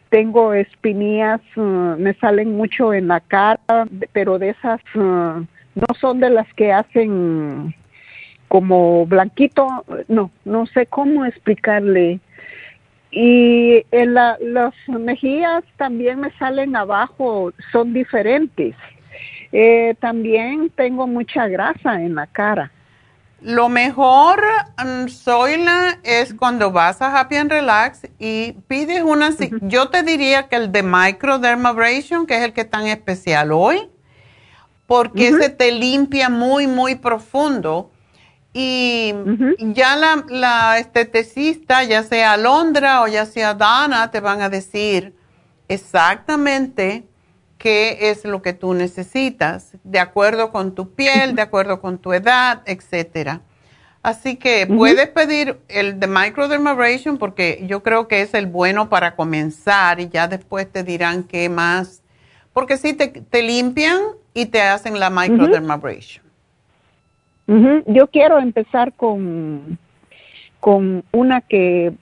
Tengo 0.08 0.54
espinillas, 0.54 1.40
uh, 1.56 1.96
me 1.98 2.14
salen 2.14 2.56
mucho 2.56 2.94
en 2.94 3.08
la 3.08 3.20
cara, 3.20 3.58
pero 4.12 4.38
de 4.38 4.50
esas 4.50 4.80
uh, 4.94 5.44
no 5.74 5.86
son 6.00 6.20
de 6.20 6.30
las 6.30 6.52
que 6.54 6.72
hacen 6.72 7.74
como 8.48 9.04
blanquito, 9.06 9.84
no, 10.08 10.30
no 10.44 10.66
sé 10.66 10.86
cómo 10.86 11.24
explicarle. 11.24 12.20
Y 13.10 13.84
en 13.90 14.14
la, 14.14 14.36
las 14.40 14.74
mejillas 14.88 15.64
también 15.76 16.20
me 16.20 16.30
salen 16.32 16.76
abajo, 16.76 17.52
son 17.72 17.92
diferentes. 17.92 18.74
Eh, 19.52 19.94
también 20.00 20.70
tengo 20.70 21.06
mucha 21.06 21.48
grasa 21.48 22.02
en 22.02 22.14
la 22.14 22.26
cara. 22.26 22.70
Lo 23.40 23.68
mejor, 23.68 24.42
Zoila, 25.08 25.96
mm, 25.96 26.00
es 26.02 26.34
cuando 26.34 26.72
vas 26.72 27.00
a 27.00 27.16
Happy 27.16 27.36
and 27.36 27.50
Relax 27.50 28.00
y 28.18 28.52
pides 28.66 29.02
una... 29.02 29.30
Yo 29.62 29.90
te 29.90 30.02
diría 30.02 30.48
que 30.48 30.56
el 30.56 30.72
de 30.72 30.82
Microdermabrasion, 30.82 32.26
que 32.26 32.36
es 32.36 32.42
el 32.42 32.52
que 32.52 32.62
es 32.62 32.70
tan 32.70 32.86
especial 32.88 33.52
hoy, 33.52 33.88
porque 34.86 35.32
se 35.32 35.50
te 35.50 35.70
limpia 35.70 36.28
muy, 36.28 36.66
muy 36.66 36.96
profundo. 36.96 37.92
Y 38.52 39.14
ya 39.60 39.94
la, 39.94 40.24
la 40.28 40.78
esteticista, 40.78 41.84
ya 41.84 42.02
sea 42.02 42.32
Alondra 42.32 43.02
o 43.02 43.06
ya 43.06 43.24
sea 43.24 43.54
Dana, 43.54 44.10
te 44.10 44.18
van 44.18 44.42
a 44.42 44.48
decir 44.48 45.14
exactamente 45.68 47.06
qué 47.58 48.10
es 48.10 48.24
lo 48.24 48.40
que 48.40 48.52
tú 48.52 48.72
necesitas, 48.72 49.76
de 49.84 49.98
acuerdo 49.98 50.50
con 50.52 50.74
tu 50.74 50.94
piel, 50.94 51.34
de 51.34 51.42
acuerdo 51.42 51.80
con 51.80 51.98
tu 51.98 52.12
edad, 52.12 52.62
etcétera. 52.64 53.42
Así 54.00 54.36
que 54.36 54.66
puedes 54.66 55.08
pedir 55.08 55.58
el 55.68 55.98
de 55.98 56.06
microdermabrasion 56.06 57.18
porque 57.18 57.64
yo 57.66 57.82
creo 57.82 58.06
que 58.06 58.22
es 58.22 58.32
el 58.32 58.46
bueno 58.46 58.88
para 58.88 59.16
comenzar 59.16 59.98
y 59.98 60.08
ya 60.08 60.28
después 60.28 60.70
te 60.70 60.84
dirán 60.84 61.24
qué 61.24 61.48
más, 61.48 62.02
porque 62.52 62.76
sí 62.76 62.94
te, 62.94 63.42
limpian 63.42 64.00
y 64.34 64.46
te 64.46 64.62
hacen 64.62 65.00
la 65.00 65.10
microdermabrasion. 65.10 66.24
Yo 67.86 68.06
quiero 68.06 68.38
empezar 68.38 68.92
con, 68.92 69.78
con 70.60 71.02
una 71.12 71.40
que 71.40 71.92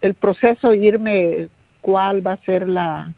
el 0.00 0.14
proceso 0.14 0.72
irme 0.72 1.48
cuál 1.82 2.26
va 2.26 2.32
a 2.32 2.44
ser 2.44 2.68
la, 2.68 3.12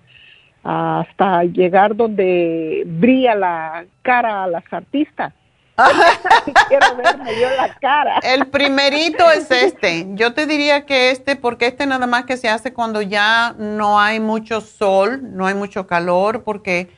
hasta 0.63 1.45
llegar 1.45 1.97
donde 1.97 2.83
brilla 2.87 3.35
la 3.35 3.85
cara 4.03 4.45
a 4.45 4.47
las 4.47 4.65
artistas. 4.71 5.33
Quiero 6.69 6.97
verme 6.97 7.41
yo 7.41 7.49
la 7.57 7.75
cara. 7.81 8.19
El 8.23 8.47
primerito 8.49 9.31
es 9.31 9.51
este. 9.51 10.07
Yo 10.11 10.35
te 10.35 10.47
diría 10.47 10.85
que 10.85 11.11
este, 11.11 11.37
porque 11.37 11.67
este 11.67 11.87
nada 11.87 12.07
más 12.07 12.25
que 12.27 12.37
se 12.37 12.49
hace 12.49 12.73
cuando 12.73 13.01
ya 13.01 13.55
no 13.59 13.99
hay 13.99 14.21
mucho 14.21 14.61
sol, 14.61 15.21
no 15.23 15.47
hay 15.47 15.55
mucho 15.55 15.87
calor, 15.87 16.43
porque 16.45 16.91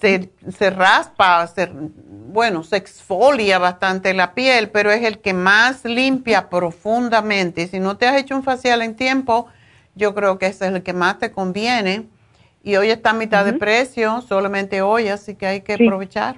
se, 0.00 0.30
se 0.56 0.70
raspa, 0.70 1.44
se, 1.48 1.68
bueno, 1.72 2.62
se 2.62 2.76
exfolia 2.76 3.58
bastante 3.58 4.14
la 4.14 4.34
piel, 4.34 4.70
pero 4.70 4.92
es 4.92 5.02
el 5.02 5.18
que 5.18 5.32
más 5.32 5.84
limpia 5.84 6.48
profundamente. 6.48 7.66
Si 7.66 7.80
no 7.80 7.96
te 7.96 8.06
has 8.06 8.16
hecho 8.16 8.36
un 8.36 8.44
facial 8.44 8.82
en 8.82 8.94
tiempo, 8.94 9.48
yo 9.96 10.14
creo 10.14 10.38
que 10.38 10.46
ese 10.46 10.68
es 10.68 10.74
el 10.74 10.82
que 10.84 10.92
más 10.92 11.18
te 11.18 11.32
conviene 11.32 12.06
y 12.62 12.76
hoy 12.76 12.90
está 12.90 13.10
a 13.10 13.14
mitad 13.14 13.44
de 13.44 13.54
precio, 13.54 14.20
solamente 14.20 14.82
hoy, 14.82 15.08
así 15.08 15.34
que 15.34 15.46
hay 15.46 15.60
que 15.62 15.74
aprovechar. 15.74 16.36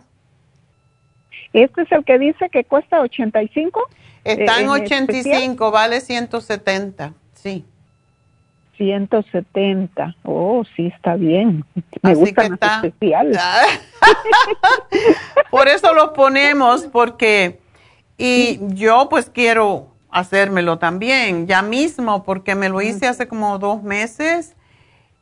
¿Este 1.52 1.82
es 1.82 1.92
el 1.92 2.04
que 2.04 2.18
dice 2.18 2.48
que 2.50 2.64
cuesta 2.64 3.00
85? 3.00 3.80
Está 4.24 4.60
en, 4.60 4.68
85, 4.68 5.70
vale 5.70 6.00
170, 6.00 7.12
sí. 7.34 7.64
170, 8.76 10.16
oh, 10.24 10.64
sí, 10.76 10.86
está 10.86 11.16
bien. 11.16 11.64
Me 12.02 12.12
Así 12.12 12.32
que 12.32 12.42
está. 12.42 12.82
Por 15.50 15.68
eso 15.68 15.92
lo 15.92 16.12
ponemos, 16.12 16.84
porque, 16.84 17.60
y 18.16 18.58
yo 18.74 19.08
pues 19.10 19.28
quiero 19.28 19.88
hacérmelo 20.10 20.78
también, 20.78 21.46
ya 21.46 21.62
mismo, 21.62 22.22
porque 22.22 22.54
me 22.54 22.68
lo 22.68 22.80
hice 22.80 23.06
hace 23.06 23.28
como 23.28 23.58
dos 23.58 23.82
meses 23.82 24.54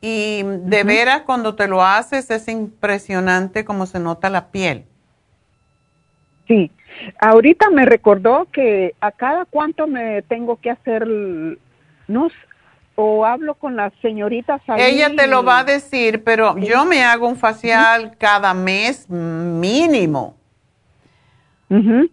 y 0.01 0.41
de 0.43 0.83
veras, 0.83 1.21
cuando 1.21 1.55
te 1.55 1.67
lo 1.67 1.83
haces, 1.83 2.31
es 2.31 2.47
impresionante 2.47 3.63
cómo 3.63 3.85
se 3.85 3.99
nota 3.99 4.31
la 4.31 4.47
piel. 4.49 4.85
Sí. 6.47 6.71
Ahorita 7.19 7.69
me 7.69 7.85
recordó 7.85 8.47
que 8.51 8.95
a 8.99 9.11
cada 9.11 9.45
cuánto 9.45 9.87
me 9.87 10.23
tengo 10.23 10.57
que 10.57 10.71
hacer, 10.71 11.07
no 12.07 12.29
o 12.95 13.25
hablo 13.25 13.55
con 13.55 13.75
la 13.75 13.91
señorita 14.01 14.61
Ella 14.77 15.15
te 15.15 15.27
lo 15.27 15.43
va 15.43 15.59
a 15.59 15.63
decir, 15.63 16.23
pero 16.23 16.57
yo 16.57 16.85
me 16.85 17.03
hago 17.03 17.27
un 17.27 17.37
facial 17.37 18.15
cada 18.17 18.53
mes 18.53 19.09
mínimo. 19.09 20.35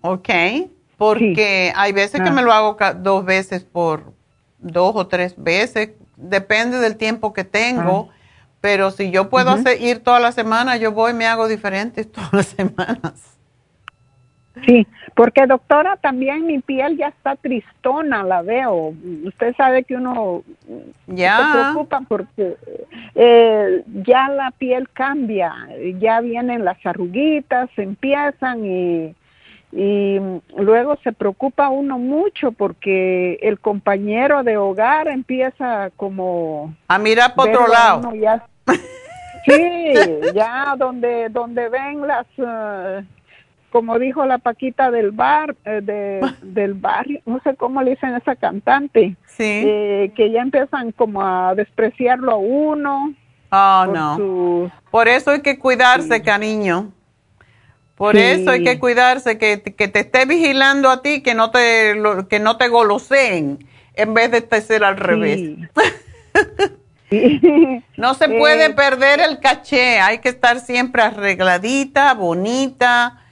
¿Ok? 0.02 0.28
Porque 0.96 1.72
hay 1.74 1.92
veces 1.92 2.20
que 2.22 2.28
ah. 2.28 2.32
me 2.32 2.42
lo 2.42 2.52
hago 2.52 2.76
dos 2.96 3.24
veces 3.24 3.64
por 3.64 4.12
dos 4.58 4.92
o 4.94 5.06
tres 5.06 5.34
veces 5.36 5.90
depende 6.18 6.78
del 6.78 6.96
tiempo 6.96 7.32
que 7.32 7.44
tengo, 7.44 8.08
ah. 8.10 8.14
pero 8.60 8.90
si 8.90 9.10
yo 9.10 9.30
puedo 9.30 9.50
hacer, 9.50 9.80
ir 9.80 10.00
toda 10.00 10.20
la 10.20 10.32
semana, 10.32 10.76
yo 10.76 10.92
voy 10.92 11.12
y 11.12 11.14
me 11.14 11.26
hago 11.26 11.48
diferentes 11.48 12.10
todas 12.12 12.32
las 12.32 12.46
semanas. 12.46 13.34
Sí, 14.66 14.88
porque 15.14 15.46
doctora, 15.46 15.96
también 15.98 16.44
mi 16.44 16.58
piel 16.58 16.96
ya 16.96 17.08
está 17.08 17.36
tristona, 17.36 18.24
la 18.24 18.42
veo. 18.42 18.92
Usted 19.24 19.54
sabe 19.56 19.84
que 19.84 19.94
uno 19.94 20.42
ya. 21.06 21.36
se 21.36 21.58
preocupa 21.58 22.02
porque 22.08 22.56
eh, 23.14 23.84
ya 24.04 24.28
la 24.28 24.50
piel 24.50 24.88
cambia, 24.90 25.54
ya 26.00 26.20
vienen 26.20 26.64
las 26.64 26.84
arruguitas, 26.84 27.70
empiezan 27.76 28.64
y, 28.64 29.14
y 29.72 30.18
luego 30.56 30.96
se 31.04 31.12
preocupa 31.12 31.68
uno 31.68 31.98
mucho 31.98 32.52
porque 32.52 33.34
el 33.42 33.60
compañero 33.60 34.42
de 34.42 34.56
hogar 34.56 35.08
empieza 35.08 35.90
como 35.96 36.74
a 36.88 36.98
mirar 36.98 37.34
por 37.34 37.50
otro 37.50 37.68
lado. 37.68 38.10
sí, 39.46 39.92
ya 40.34 40.74
donde 40.78 41.28
donde 41.28 41.68
ven 41.68 42.06
las 42.06 42.26
uh, 42.38 43.04
como 43.70 43.98
dijo 43.98 44.24
la 44.24 44.38
Paquita 44.38 44.90
del 44.90 45.10
bar, 45.10 45.54
eh, 45.64 45.80
de, 45.82 46.20
del 46.42 46.74
barrio, 46.74 47.20
no 47.26 47.40
sé 47.40 47.54
cómo 47.56 47.82
le 47.82 47.90
dicen 47.92 48.14
a 48.14 48.18
esa 48.18 48.36
cantante, 48.36 49.16
eh, 49.38 50.12
que 50.16 50.30
ya 50.30 50.40
empiezan 50.40 50.92
como 50.92 51.22
a 51.22 51.54
despreciarlo 51.54 52.32
a 52.32 52.36
uno. 52.36 53.14
Oh, 53.50 53.86
no. 53.86 54.70
Por 54.90 55.08
eso 55.08 55.30
hay 55.30 55.42
que 55.42 55.58
cuidarse, 55.58 56.22
cariño. 56.22 56.92
Por 57.98 58.16
eso 58.16 58.50
hay 58.52 58.62
que 58.62 58.78
cuidarse, 58.78 59.38
que, 59.38 59.60
que, 59.60 59.88
te 59.88 60.00
esté 60.00 60.24
vigilando 60.24 60.88
a 60.88 61.02
ti, 61.02 61.20
que 61.20 61.34
no 61.34 61.50
te, 61.50 61.94
que 62.30 62.38
no 62.38 62.56
te 62.56 62.68
goloseen, 62.68 63.66
en 63.94 64.14
vez 64.14 64.30
de 64.30 64.60
ser 64.62 64.84
al 64.84 64.96
revés. 64.96 65.58
no 67.96 68.14
se 68.14 68.28
puede 68.28 68.66
eh, 68.66 68.70
perder 68.70 69.20
el 69.20 69.40
caché, 69.40 69.98
hay 70.00 70.18
que 70.18 70.28
estar 70.28 70.60
siempre 70.60 71.02
arregladita, 71.02 72.14
bonita. 72.14 73.22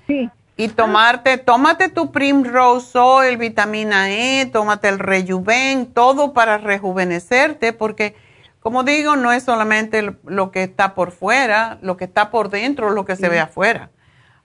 Y 0.59 0.69
tomarte, 0.69 1.37
tómate 1.37 1.91
tu 1.91 2.11
Primrose 2.11 2.99
Oil, 2.99 3.37
vitamina 3.37 4.11
E, 4.11 4.47
tómate 4.47 4.89
el 4.89 4.99
Rejuven, 4.99 5.87
todo 5.87 6.33
para 6.33 6.57
rejuvenecerte, 6.57 7.75
porque 7.75 8.15
como 8.61 8.83
digo, 8.83 9.15
no 9.15 9.33
es 9.33 9.45
solamente 9.45 10.17
lo 10.25 10.51
que 10.51 10.63
está 10.63 10.95
por 10.95 11.13
fuera, 11.13 11.79
lo 11.83 11.97
que 11.97 12.05
está 12.05 12.31
por 12.31 12.49
dentro, 12.49 12.91
lo 12.91 13.05
que 13.05 13.15
se 13.15 13.29
ve 13.29 13.39
afuera. 13.39 13.91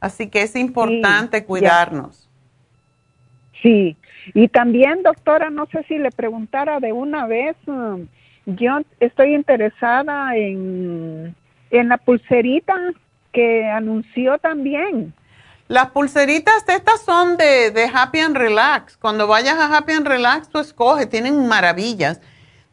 Así 0.02 0.28
que 0.28 0.42
es 0.42 0.56
importante 0.56 1.46
cuidarnos. 1.46 2.28
Sí, 3.62 3.96
y 4.34 4.48
también, 4.48 5.04
doctora, 5.04 5.50
no 5.52 5.68
sé 5.68 5.84
si 5.88 5.98
le 6.00 6.12
preguntara 6.12 6.80
de 6.80 6.92
una 6.92 7.28
vez, 7.28 7.56
um, 7.68 8.08
yo 8.48 8.80
estoy 9.00 9.36
interesada 9.36 10.36
en, 10.36 11.36
en 11.70 11.90
la 11.90 11.98
pulserita 11.98 12.76
que 13.32 13.70
anunció 13.70 14.40
también. 14.40 15.14
Las 15.68 15.92
pulseritas 15.92 16.68
estas 16.68 17.02
son 17.02 17.38
de, 17.38 17.72
de, 17.72 17.90
Happy 17.94 18.20
and 18.20 18.36
Relax. 18.36 18.98
Cuando 18.98 19.28
vayas 19.28 19.58
a 19.58 19.78
Happy 19.78 19.94
and 19.94 20.08
Relax, 20.08 20.50
tú 20.50 20.60
escoges, 20.60 21.08
tienen 21.08 21.48
maravillas. 21.48 22.20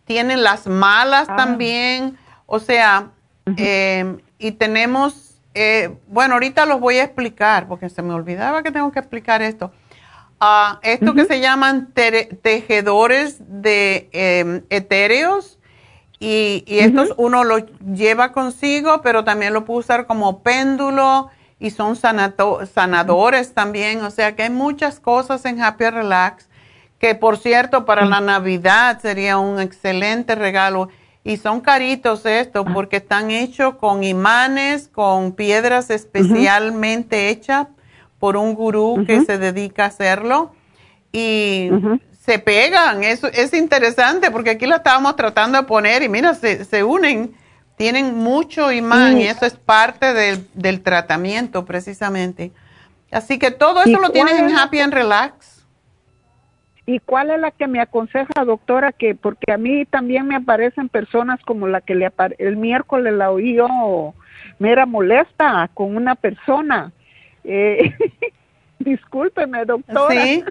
Tienen 0.05 0.42
las 0.42 0.66
malas 0.66 1.28
ah. 1.28 1.36
también. 1.36 2.16
O 2.46 2.59
sea, 2.59 3.10
eh, 3.56 4.16
y 4.38 4.52
tenemos 4.52 5.27
eh, 5.60 5.98
bueno, 6.06 6.35
ahorita 6.35 6.66
los 6.66 6.78
voy 6.78 6.98
a 6.98 7.05
explicar 7.05 7.66
porque 7.66 7.89
se 7.89 8.01
me 8.01 8.14
olvidaba 8.14 8.62
que 8.62 8.70
tengo 8.70 8.93
que 8.93 9.01
explicar 9.01 9.43
esto. 9.43 9.72
Uh, 10.40 10.78
esto 10.82 11.14
que 11.14 11.24
se 11.24 11.40
llaman 11.40 11.93
tejedores 11.93 13.39
de 13.40 14.09
eh, 14.12 14.62
etéreos 14.70 15.59
y, 16.20 16.62
estos 16.68 17.12
uno 17.16 17.43
los 17.43 17.64
lleva 17.93 18.30
consigo, 18.30 19.02
pero 19.02 19.24
también 19.24 19.52
lo 19.52 19.64
puede 19.64 19.80
usar 19.80 20.06
como 20.06 20.44
péndulo 20.44 21.28
y 21.59 21.70
son 21.70 21.97
sanadores 21.97 23.52
también. 23.52 24.05
O 24.05 24.12
sea 24.12 24.36
que 24.36 24.44
hay 24.44 24.51
muchas 24.51 25.01
cosas 25.01 25.44
en 25.44 25.60
Happy 25.60 25.90
Relax 25.90 26.48
que, 27.01 27.16
por 27.16 27.36
cierto, 27.36 27.85
para 27.85 28.05
la 28.05 28.20
Navidad 28.20 29.01
sería 29.01 29.39
un 29.39 29.60
excelente 29.60 30.36
regalo 30.36 30.89
y 31.28 31.36
son 31.36 31.60
caritos 31.60 32.24
estos 32.24 32.64
porque 32.72 32.96
están 32.96 33.30
hechos 33.30 33.74
con 33.74 34.02
imanes, 34.02 34.88
con 34.88 35.32
piedras 35.32 35.90
especialmente 35.90 37.28
hechas 37.28 37.66
por 38.18 38.38
un 38.38 38.55
gurú 38.55 39.05
que 39.06 39.20
se 39.26 39.36
dedica 39.36 39.84
a 39.84 39.88
hacerlo. 39.88 40.55
Y 41.12 41.68
se 42.18 42.38
pegan. 42.38 43.05
Eso 43.05 43.26
es 43.26 43.52
interesante 43.52 44.30
porque 44.30 44.50
aquí 44.50 44.64
lo 44.64 44.76
estábamos 44.76 45.16
tratando 45.16 45.59
de 45.59 45.64
poner 45.64 46.02
y 46.02 46.09
mira, 46.09 46.32
se, 46.32 46.64
se 46.64 46.82
unen. 46.82 47.34
Tienen 47.76 48.14
mucho 48.14 48.72
imán 48.72 49.18
y 49.20 49.24
eso 49.24 49.44
es 49.44 49.52
parte 49.52 50.14
del, 50.14 50.48
del 50.55 50.80
tratamiento 50.80 51.66
precisamente. 51.66 52.52
Así 53.12 53.38
que 53.38 53.50
todo 53.50 53.82
eso 53.82 54.00
lo 54.00 54.12
tienes 54.12 54.38
en 54.38 54.56
Happy 54.56 54.80
and 54.80 54.94
Relax. 54.94 55.57
¿Y 56.89 57.01
cuál 57.01 57.31
es 57.31 57.39
la 57.39 57.51
que 57.51 57.66
me 57.66 57.82
aconseja, 57.82 58.47
doctora? 58.47 58.93
Que 58.93 59.15
porque 59.15 59.52
a 59.52 59.59
mí 59.59 59.85
también 59.85 60.27
me 60.27 60.36
aparecen 60.36 60.89
personas 60.89 61.39
como 61.44 61.69
la 61.69 61.82
que 61.82 61.94
le 61.94 62.10
el 62.39 62.56
miércoles 62.56 63.12
la 63.12 63.31
oí 63.31 63.56
yo, 63.56 64.15
me 64.59 64.73
era 64.73 64.86
molesta 64.86 65.69
con 65.74 65.94
una 65.94 66.15
persona. 66.15 66.90
Eh, 67.44 67.94
discúlpeme, 68.78 69.66
doctora. 69.66 70.15
Sí. 70.15 70.43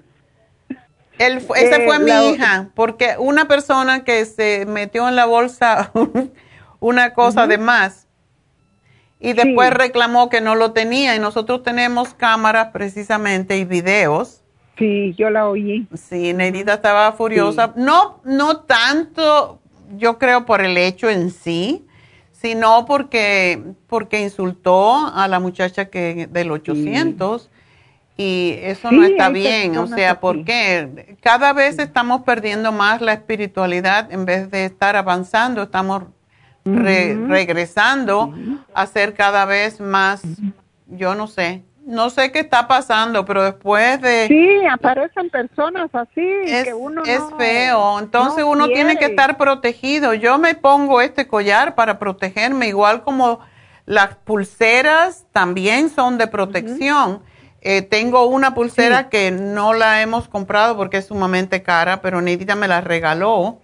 El, 1.18 1.38
esa 1.38 1.82
fue 1.84 1.96
eh, 1.96 2.00
mi 2.02 2.30
hija, 2.30 2.70
porque 2.76 3.16
una 3.18 3.48
persona 3.48 4.04
que 4.04 4.24
se 4.26 4.68
metió 4.68 5.10
en 5.10 5.16
la 5.16 5.26
bolsa 5.26 5.92
una 6.80 7.16
cosa 7.16 7.48
de 7.48 7.58
más 7.58 8.08
y 9.20 9.34
después 9.34 9.72
reclamó 9.72 10.30
que 10.30 10.42
no 10.42 10.54
lo 10.54 10.72
tenía 10.72 11.16
y 11.16 11.20
nosotros 11.20 11.64
tenemos 11.64 12.14
cámaras 12.14 12.68
precisamente 12.68 13.58
y 13.58 13.66
videos 13.66 14.37
Sí, 14.78 15.16
yo 15.18 15.30
la 15.30 15.48
oí. 15.48 15.88
Sí, 15.96 16.34
Neidita 16.34 16.76
estaba 16.76 17.12
furiosa. 17.14 17.74
No, 17.76 18.22
no 18.24 18.58
tanto, 18.58 19.60
yo 19.98 20.18
creo, 20.20 20.46
por 20.46 20.62
el 20.62 20.78
hecho 20.78 21.10
en 21.10 21.32
sí, 21.32 21.86
sino 22.32 22.86
porque, 22.86 23.62
porque 23.88 24.22
insultó 24.22 25.08
a 25.08 25.28
la 25.28 25.40
muchacha 25.40 25.86
que 25.86 26.28
del 26.32 26.52
800 26.52 27.50
y 28.18 28.56
eso 28.62 28.92
no 28.92 29.04
está 29.04 29.30
bien. 29.30 29.78
O 29.78 29.88
sea, 29.88 30.20
porque 30.20 31.18
cada 31.22 31.54
vez 31.54 31.80
estamos 31.80 32.22
perdiendo 32.22 32.72
más 32.72 33.02
la 33.02 33.14
espiritualidad 33.14 34.12
en 34.12 34.26
vez 34.26 34.52
de 34.52 34.66
estar 34.66 34.96
avanzando, 34.96 35.64
estamos 35.64 36.04
regresando 36.66 38.34
a 38.74 38.86
ser 38.86 39.14
cada 39.14 39.46
vez 39.46 39.80
más, 39.80 40.22
yo 40.88 41.16
no 41.16 41.28
sé, 41.28 41.64
no 41.88 42.10
sé 42.10 42.34
qué 42.34 42.40
está 42.40 42.68
pasando, 42.68 43.24
pero 43.24 43.44
después 43.44 44.02
de... 44.02 44.28
Sí, 44.28 44.66
aparecen 44.70 45.30
personas 45.30 45.90
así 45.94 46.28
es, 46.44 46.66
que 46.66 46.74
uno 46.74 47.02
Es 47.06 47.22
feo, 47.38 47.98
entonces 48.00 48.44
uno 48.44 48.68
tiene 48.68 48.98
que 48.98 49.06
estar 49.06 49.38
protegido. 49.38 50.14
Yo 50.14 50.38
me 50.38 50.54
pongo 50.54 51.00
este 51.00 51.28
collar 51.28 51.76
para 51.76 51.98
protegerme, 51.98 52.68
igual 52.68 53.04
como 53.04 53.40
las 53.86 54.16
pulseras 54.16 55.26
también 55.32 55.90
son 55.90 56.18
de 56.18 56.28
protección. 56.28 57.24
Eh, 57.62 57.84
tengo 57.84 58.26
una 58.28 58.54
pulsera 58.54 59.08
que 59.08 59.32
no 59.32 59.74
la 59.74 60.02
hemos 60.02 60.28
comprado 60.28 60.76
porque 60.76 60.98
es 60.98 61.06
sumamente 61.06 61.64
cara, 61.64 62.02
pero 62.02 62.22
Nidita 62.22 62.56
me 62.56 62.68
la 62.68 62.82
regaló, 62.82 63.62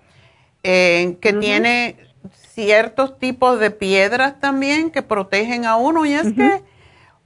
eh, 0.64 1.18
que 1.20 1.34
tiene 1.34 1.98
ciertos 2.32 3.20
tipos 3.20 3.60
de 3.60 3.70
piedras 3.70 4.40
también 4.40 4.92
que 4.92 5.02
protegen 5.02 5.66
a 5.66 5.76
uno 5.76 6.06
y 6.06 6.14
es 6.14 6.32
que 6.32 6.64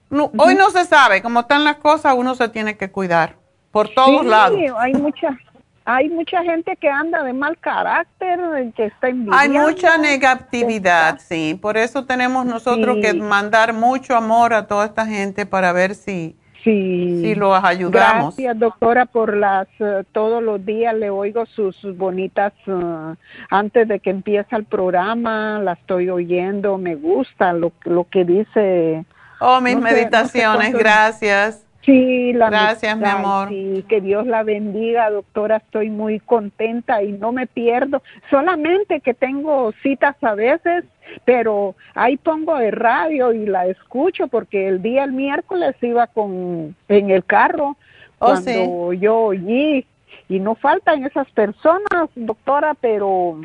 hoy 0.09 0.55
no 0.55 0.69
se 0.71 0.85
sabe, 0.85 1.21
cómo 1.21 1.41
están 1.41 1.63
las 1.63 1.77
cosas, 1.77 2.15
uno 2.17 2.35
se 2.35 2.49
tiene 2.49 2.77
que 2.77 2.89
cuidar 2.89 3.35
por 3.71 3.89
todos 3.89 4.21
sí, 4.21 4.27
lados. 4.27 4.59
Hay 4.79 4.93
mucha, 4.93 5.38
hay 5.85 6.09
mucha 6.09 6.43
gente 6.43 6.75
que 6.75 6.89
anda 6.89 7.23
de 7.23 7.34
mal 7.34 7.57
carácter, 7.59 8.39
que 8.75 8.85
está 8.85 9.07
Hay 9.31 9.49
mucha 9.49 9.97
negatividad, 9.97 11.19
sí. 11.19 11.57
Por 11.61 11.77
eso 11.77 12.05
tenemos 12.05 12.45
nosotros 12.45 12.97
que 13.01 13.13
mandar 13.13 13.73
mucho 13.73 14.15
amor 14.15 14.53
a 14.53 14.67
toda 14.67 14.85
esta 14.85 15.05
gente 15.05 15.45
para 15.45 15.71
ver 15.71 15.95
si, 15.95 16.35
sí. 16.63 17.21
si 17.21 17.35
los 17.35 17.63
ayudamos. 17.63 18.35
Gracias, 18.35 18.59
doctora, 18.59 19.05
por 19.05 19.38
las, 19.38 19.67
eh, 19.79 20.03
todos 20.11 20.43
los 20.43 20.65
días 20.65 20.93
le 20.95 21.09
oigo 21.09 21.45
sus, 21.45 21.77
bonitas, 21.95 22.51
eh, 22.65 23.15
antes 23.49 23.88
de 23.88 23.99
que 23.99 24.09
empiece 24.09 24.55
el 24.55 24.65
programa, 24.65 25.59
la 25.59 25.73
estoy 25.73 26.09
oyendo, 26.09 26.77
me 26.77 26.95
gusta 26.95 27.53
lo, 27.53 27.71
lo 27.84 28.05
que 28.05 28.25
dice 28.25 29.05
Oh, 29.39 29.61
mis 29.61 29.77
meditaciones, 29.77 30.73
gracias. 30.73 31.64
Sí, 31.88 32.34
la 32.34 32.49
Gracias, 32.49 32.97
mi 32.97 33.07
amor. 33.07 33.47
Sí, 33.47 33.85
que 33.88 34.01
Dios 34.01 34.27
la 34.27 34.43
bendiga, 34.43 35.09
doctora. 35.09 35.57
Estoy 35.57 35.89
muy 35.89 36.19
contenta 36.19 37.01
y 37.01 37.14
no 37.14 37.31
me 37.31 37.47
pierdo. 37.47 38.03
Solamente 38.30 38.99
que 38.99 39.14
tengo 39.14 39.72
citas 39.81 40.18
a 40.22 40.35
veces, 40.35 40.84
pero 41.23 41.76
ahí 41.95 42.18
pongo 42.18 42.57
el 42.57 42.73
radio 42.73 43.31
y 43.31 43.45
la 43.45 43.68
escucho 43.68 44.27
porque 44.27 44.68
el 44.68 44.81
día 44.81 45.05
el 45.05 45.14
miércoles 45.14 45.76
iba 45.81 46.07
con 46.07 46.76
en 46.89 47.09
el 47.09 47.23
carro 47.23 47.77
oh, 48.19 48.26
cuando 48.26 48.91
yo 48.91 49.15
oí 49.18 49.85
y 50.27 50.39
no 50.39 50.55
faltan 50.55 51.05
esas 51.05 51.30
personas, 51.31 52.09
doctora, 52.15 52.73
pero 52.73 53.39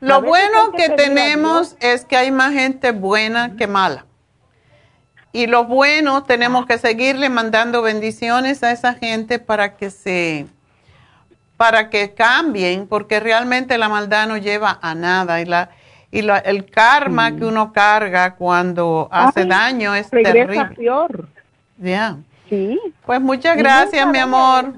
lo 0.00 0.22
bueno 0.22 0.70
que 0.76 0.90
tenemos 0.90 1.76
es 1.80 2.04
que 2.04 2.16
hay 2.16 2.30
más 2.30 2.52
gente 2.52 2.92
buena 2.92 3.56
que 3.56 3.66
mala. 3.66 4.04
Y 5.32 5.46
lo 5.46 5.64
bueno, 5.64 6.24
tenemos 6.24 6.66
que 6.66 6.78
seguirle 6.78 7.28
mandando 7.28 7.82
bendiciones 7.82 8.62
a 8.62 8.72
esa 8.72 8.94
gente 8.94 9.38
para 9.38 9.76
que 9.76 9.90
se, 9.90 10.46
para 11.56 11.90
que 11.90 12.14
cambien, 12.14 12.86
porque 12.86 13.20
realmente 13.20 13.76
la 13.78 13.88
maldad 13.88 14.26
no 14.26 14.36
lleva 14.36 14.78
a 14.80 14.94
nada 14.94 15.40
y 15.40 15.44
la 15.44 15.70
y 16.10 16.22
la, 16.22 16.38
el 16.38 16.64
karma 16.70 17.36
que 17.36 17.44
uno 17.44 17.72
carga 17.72 18.34
cuando 18.36 19.08
hace 19.10 19.44
daño 19.44 19.94
es 19.94 20.08
terrible. 20.08 20.64
peor. 20.74 21.28
Ya. 21.76 22.16
Sí. 22.48 22.80
Pues 23.04 23.20
muchas 23.20 23.56
gracias, 23.56 24.06
mi 24.06 24.18
amor. 24.18 24.72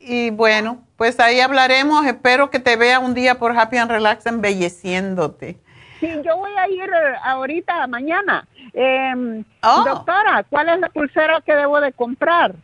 Y 0.00 0.30
bueno, 0.30 0.82
pues 0.96 1.20
ahí 1.20 1.40
hablaremos. 1.40 2.06
Espero 2.06 2.50
que 2.50 2.58
te 2.58 2.76
vea 2.76 3.00
un 3.00 3.12
día 3.12 3.38
por 3.38 3.56
Happy 3.56 3.76
and 3.76 3.90
Relax 3.90 4.24
embelleciéndote. 4.26 5.58
Sí, 6.02 6.08
yo 6.24 6.36
voy 6.36 6.50
a 6.58 6.68
ir 6.68 6.90
eh, 6.90 7.14
ahorita, 7.22 7.86
mañana. 7.86 8.44
Eh, 8.72 9.44
Doctora, 9.62 10.44
¿cuál 10.50 10.68
es 10.70 10.80
la 10.80 10.88
pulsera 10.88 11.40
que 11.46 11.54
debo 11.54 11.80
de 11.80 11.92
comprar? 11.92 12.56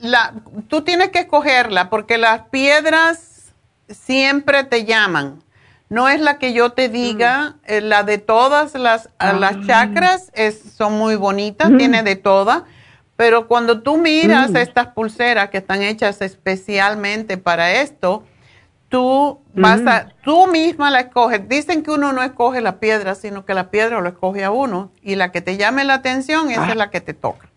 La, 0.00 0.32
tú 0.68 0.82
tienes 0.82 1.08
que 1.08 1.18
escogerla 1.18 1.90
porque 1.90 2.18
las 2.18 2.42
piedras 2.50 3.52
siempre 3.88 4.62
te 4.62 4.84
llaman. 4.84 5.42
No 5.88 6.08
es 6.08 6.20
la 6.20 6.38
que 6.38 6.52
yo 6.52 6.70
te 6.70 6.88
diga, 6.88 7.56
mm. 7.56 7.60
eh, 7.64 7.80
la 7.80 8.04
de 8.04 8.18
todas 8.18 8.74
las, 8.74 9.10
las 9.18 9.56
ah. 9.56 9.60
chakras 9.66 10.30
es, 10.32 10.62
son 10.76 10.92
muy 10.96 11.16
bonitas, 11.16 11.70
mm. 11.70 11.76
tiene 11.76 12.04
de 12.04 12.14
todas, 12.14 12.62
pero 13.16 13.48
cuando 13.48 13.82
tú 13.82 13.96
miras 13.96 14.52
mm. 14.52 14.56
estas 14.56 14.86
pulseras 14.88 15.50
que 15.50 15.58
están 15.58 15.82
hechas 15.82 16.22
especialmente 16.22 17.38
para 17.38 17.72
esto, 17.72 18.22
tú 18.88 19.40
vas 19.54 19.80
a, 19.86 20.08
tú 20.22 20.46
misma 20.46 20.90
la 20.90 21.00
escoges. 21.00 21.48
Dicen 21.48 21.82
que 21.82 21.90
uno 21.90 22.12
no 22.12 22.22
escoge 22.22 22.60
la 22.60 22.78
piedra, 22.78 23.14
sino 23.14 23.44
que 23.44 23.54
la 23.54 23.70
piedra 23.70 24.00
lo 24.00 24.08
escoge 24.08 24.44
a 24.44 24.50
uno. 24.50 24.92
Y 25.02 25.16
la 25.16 25.32
que 25.32 25.40
te 25.40 25.56
llame 25.56 25.84
la 25.84 25.94
atención, 25.94 26.50
esa 26.50 26.66
es 26.66 26.72
ah. 26.72 26.76
la 26.76 26.90
que 26.90 27.00
te 27.00 27.14
toca. 27.14 27.48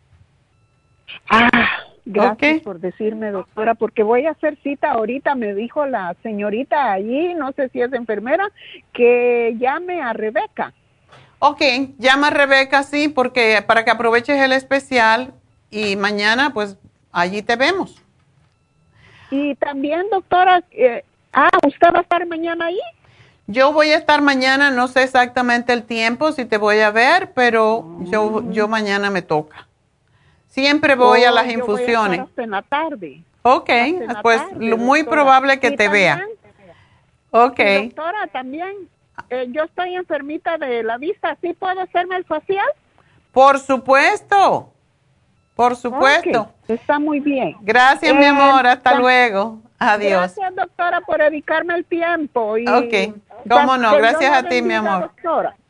Ah, 1.30 1.50
gracias 2.06 2.62
por 2.62 2.80
decirme, 2.80 3.32
doctora, 3.32 3.76
porque 3.76 4.04
voy 4.04 4.26
a 4.26 4.32
hacer 4.32 4.58
cita 4.64 4.92
ahorita, 4.92 5.36
me 5.36 5.54
dijo 5.54 5.86
la 5.86 6.16
señorita 6.24 6.92
allí, 6.92 7.34
no 7.34 7.52
sé 7.52 7.70
si 7.70 7.82
es 7.82 7.92
enfermera, 7.94 8.50
que 8.94 9.56
llame 9.60 10.02
a 10.02 10.14
Rebeca. 10.14 10.74
Ok, 11.40 11.62
llama 12.00 12.28
a 12.28 12.32
Rebeca, 12.32 12.84
sí, 12.84 13.10
porque 13.10 13.64
para 13.66 13.86
que 13.86 13.92
aproveches 13.92 14.42
el 14.42 14.54
especial 14.54 15.34
y 15.70 15.96
mañana, 15.96 16.52
pues, 16.54 16.78
allí 17.12 17.44
te 17.44 17.56
vemos. 17.56 18.02
Y 19.30 19.56
también, 19.56 20.10
doctora, 20.10 20.64
eh, 20.72 21.04
Ah, 21.40 21.50
¿usted 21.68 21.94
va 21.94 22.00
a 22.00 22.02
estar 22.02 22.26
mañana 22.26 22.66
ahí? 22.66 22.80
Yo 23.46 23.72
voy 23.72 23.92
a 23.92 23.98
estar 23.98 24.24
mañana, 24.24 24.72
no 24.72 24.88
sé 24.88 25.04
exactamente 25.04 25.72
el 25.72 25.84
tiempo, 25.84 26.32
si 26.32 26.46
te 26.46 26.58
voy 26.58 26.80
a 26.80 26.90
ver, 26.90 27.32
pero 27.34 27.86
yo, 28.06 28.42
yo 28.50 28.68
mañana 28.68 29.12
me 29.12 29.22
toca. 29.22 29.68
Siempre 30.48 30.96
voy 30.96 31.26
a 31.26 31.32
oh, 31.32 31.36
las 31.36 31.48
infusiones. 31.48 32.22
Voy 32.22 32.44
en 32.44 32.50
la 32.50 32.64
tarde. 32.64 33.22
Ok, 33.44 33.70
pues 34.24 34.42
muy 34.80 35.04
probable 35.04 35.60
que 35.60 35.70
te 35.70 35.88
vea. 35.90 36.26
Ok. 37.30 37.60
doctora, 37.84 38.26
también, 38.34 38.90
eh, 39.30 39.46
yo 39.50 39.66
estoy 39.66 39.94
enfermita 39.94 40.58
de 40.58 40.82
la 40.82 40.98
vista, 40.98 41.38
¿sí 41.40 41.54
puedo 41.54 41.80
hacerme 41.82 42.16
el 42.16 42.26
facial? 42.26 42.68
Por 43.32 43.60
supuesto, 43.60 44.74
por 45.56 45.76
supuesto. 45.76 46.52
Está 46.68 46.98
muy 46.98 47.20
bien. 47.20 47.56
Gracias, 47.62 48.16
mi 48.16 48.26
amor, 48.26 48.66
hasta 48.66 48.96
luego. 48.96 49.62
Adiós. 49.80 50.36
Gracias, 50.36 50.56
doctora, 50.56 51.02
por 51.02 51.20
dedicarme 51.20 51.76
el 51.76 51.86
tiempo. 51.86 52.58
Y 52.58 52.68
ok, 52.68 53.14
cómo 53.50 53.78
no, 53.78 53.96
gracias 53.96 54.36
a 54.36 54.44
ti, 54.48 54.62
mi 54.62 54.74
amor. 54.74 55.12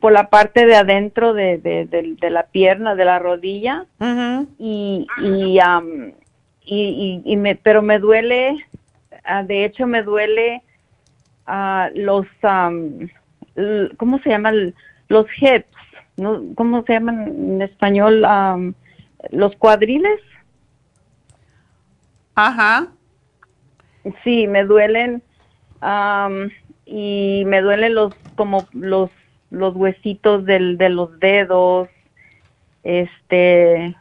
por 0.00 0.12
la 0.12 0.30
parte 0.30 0.64
de 0.64 0.76
adentro 0.76 1.34
de, 1.34 1.58
de, 1.58 2.30
la 2.30 2.44
pierna, 2.46 2.94
de 2.94 3.04
la 3.04 3.18
rodilla, 3.18 3.86
y, 4.58 5.06
y, 5.20 5.58
y, 6.64 7.22
y, 7.24 7.36
me, 7.36 7.56
pero 7.56 7.82
me 7.82 7.98
duele, 7.98 8.64
ah, 9.24 9.42
de 9.42 9.64
hecho 9.64 9.86
me 9.86 10.02
duele 10.02 10.62
uh, 11.48 11.88
los, 11.94 12.26
¿cómo 13.96 14.18
se 14.20 14.30
llaman? 14.30 14.74
Los 15.08 15.26
hips, 15.40 15.66
¿no? 16.16 16.42
¿cómo 16.54 16.84
se 16.84 16.92
llaman 16.92 17.26
en 17.26 17.62
español? 17.62 18.24
Los 19.30 19.54
cuadriles. 19.56 20.20
Ajá. 22.34 22.88
Sí, 24.24 24.46
me 24.46 24.64
duelen 24.64 25.22
y 26.86 27.44
me 27.46 27.60
duelen 27.60 27.94
los 27.94 28.14
como 28.34 28.66
los 28.72 29.10
los 29.50 29.76
huesitos 29.76 30.46
del, 30.46 30.78
de 30.78 30.88
los 30.88 31.20
dedos, 31.20 31.88
este, 32.84 33.94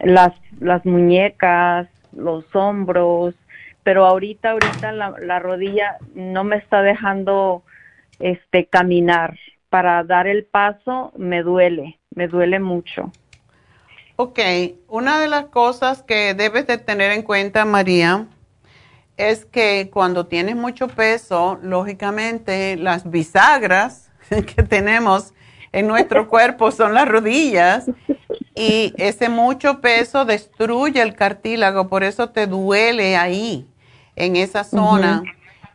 las 0.00 0.32
las 0.60 0.84
muñecas, 0.84 1.88
los 2.12 2.44
hombros, 2.54 3.34
pero 3.82 4.04
ahorita 4.04 4.50
ahorita 4.50 4.92
la, 4.92 5.14
la 5.20 5.38
rodilla 5.38 5.96
no 6.14 6.44
me 6.44 6.56
está 6.56 6.82
dejando 6.82 7.62
este 8.18 8.66
caminar 8.66 9.38
para 9.70 10.02
dar 10.04 10.26
el 10.26 10.44
paso 10.44 11.12
me 11.16 11.42
duele, 11.42 11.98
me 12.14 12.28
duele 12.28 12.58
mucho. 12.58 13.12
Ok, 14.20 14.40
una 14.88 15.20
de 15.20 15.28
las 15.28 15.44
cosas 15.44 16.02
que 16.02 16.34
debes 16.34 16.66
de 16.66 16.76
tener 16.76 17.12
en 17.12 17.22
cuenta, 17.22 17.64
María, 17.64 18.26
es 19.16 19.44
que 19.44 19.90
cuando 19.92 20.26
tienes 20.26 20.56
mucho 20.56 20.88
peso, 20.88 21.56
lógicamente 21.62 22.74
las 22.74 23.08
bisagras 23.08 24.10
que 24.28 24.64
tenemos 24.64 25.34
en 25.70 25.86
nuestro 25.86 26.26
cuerpo 26.28 26.72
son 26.72 26.94
las 26.94 27.06
rodillas 27.06 27.92
y 28.56 28.92
ese 28.96 29.28
mucho 29.28 29.80
peso 29.80 30.24
destruye 30.24 31.00
el 31.00 31.14
cartílago, 31.14 31.86
por 31.86 32.02
eso 32.02 32.30
te 32.30 32.48
duele 32.48 33.16
ahí, 33.16 33.68
en 34.16 34.34
esa 34.34 34.64
zona. 34.64 35.22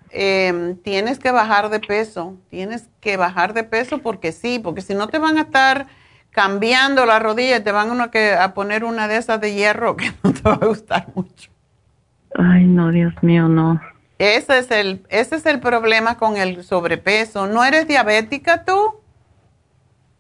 Em, 0.10 0.76
tienes 0.80 1.18
que 1.18 1.32
bajar 1.32 1.70
de 1.70 1.80
peso, 1.80 2.36
tienes 2.50 2.90
que 3.00 3.16
bajar 3.16 3.54
de 3.54 3.64
peso 3.64 4.00
porque 4.00 4.34
sí, 4.34 4.60
porque 4.60 4.82
si 4.82 4.96
no 4.96 5.08
te 5.08 5.18
van 5.18 5.38
a 5.38 5.44
estar 5.44 5.88
cambiando 6.34 7.06
la 7.06 7.20
rodilla, 7.20 7.64
te 7.64 7.72
van 7.72 8.02
a, 8.02 8.12
que, 8.12 8.34
a 8.34 8.54
poner 8.54 8.84
una 8.84 9.08
de 9.08 9.18
esas 9.18 9.40
de 9.40 9.54
hierro 9.54 9.96
que 9.96 10.12
no 10.24 10.34
te 10.34 10.42
va 10.42 10.56
a 10.56 10.66
gustar 10.66 11.08
mucho. 11.16 11.50
Ay, 12.36 12.66
no, 12.66 12.92
Dios 12.92 13.14
mío, 13.22 13.48
no. 13.48 13.80
Ese 14.18 14.60
es 14.60 14.72
el, 14.72 15.06
ese 15.10 15.36
es 15.36 15.46
el 15.46 15.60
problema 15.60 16.18
con 16.18 16.38
el 16.38 16.64
sobrepeso. 16.64 17.48
¿No 17.48 17.64
eres 17.64 17.88
diabética 17.88 18.66
tú? 18.66 18.96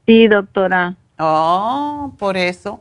Sí, 0.05 0.27
doctora. 0.27 0.95
Oh, 1.17 2.13
por 2.17 2.37
eso. 2.37 2.79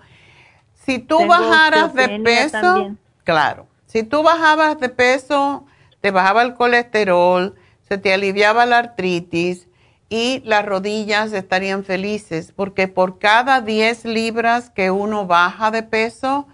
Si 0.74 0.98
tú 0.98 1.26
bajaras 1.26 1.94
de 1.94 2.20
peso, 2.20 2.96
claro, 3.24 3.66
si 3.86 4.02
tú 4.02 4.22
bajabas 4.22 4.80
de 4.80 4.88
peso, 4.88 5.64
te 6.00 6.10
bajaba 6.10 6.42
el 6.42 6.54
colesterol, 6.54 7.54
se 7.88 7.98
te 7.98 8.12
aliviaba 8.12 8.66
la 8.66 8.78
artritis, 8.78 9.68
y 10.12 10.42
las 10.44 10.66
rodillas 10.66 11.32
estarían 11.32 11.84
felices 11.84 12.52
porque 12.54 12.86
por 12.86 13.18
cada 13.18 13.62
10 13.62 14.04
libras 14.04 14.68
que 14.68 14.90
uno 14.90 15.26
baja 15.26 15.70
de 15.70 15.82
peso, 15.82 16.46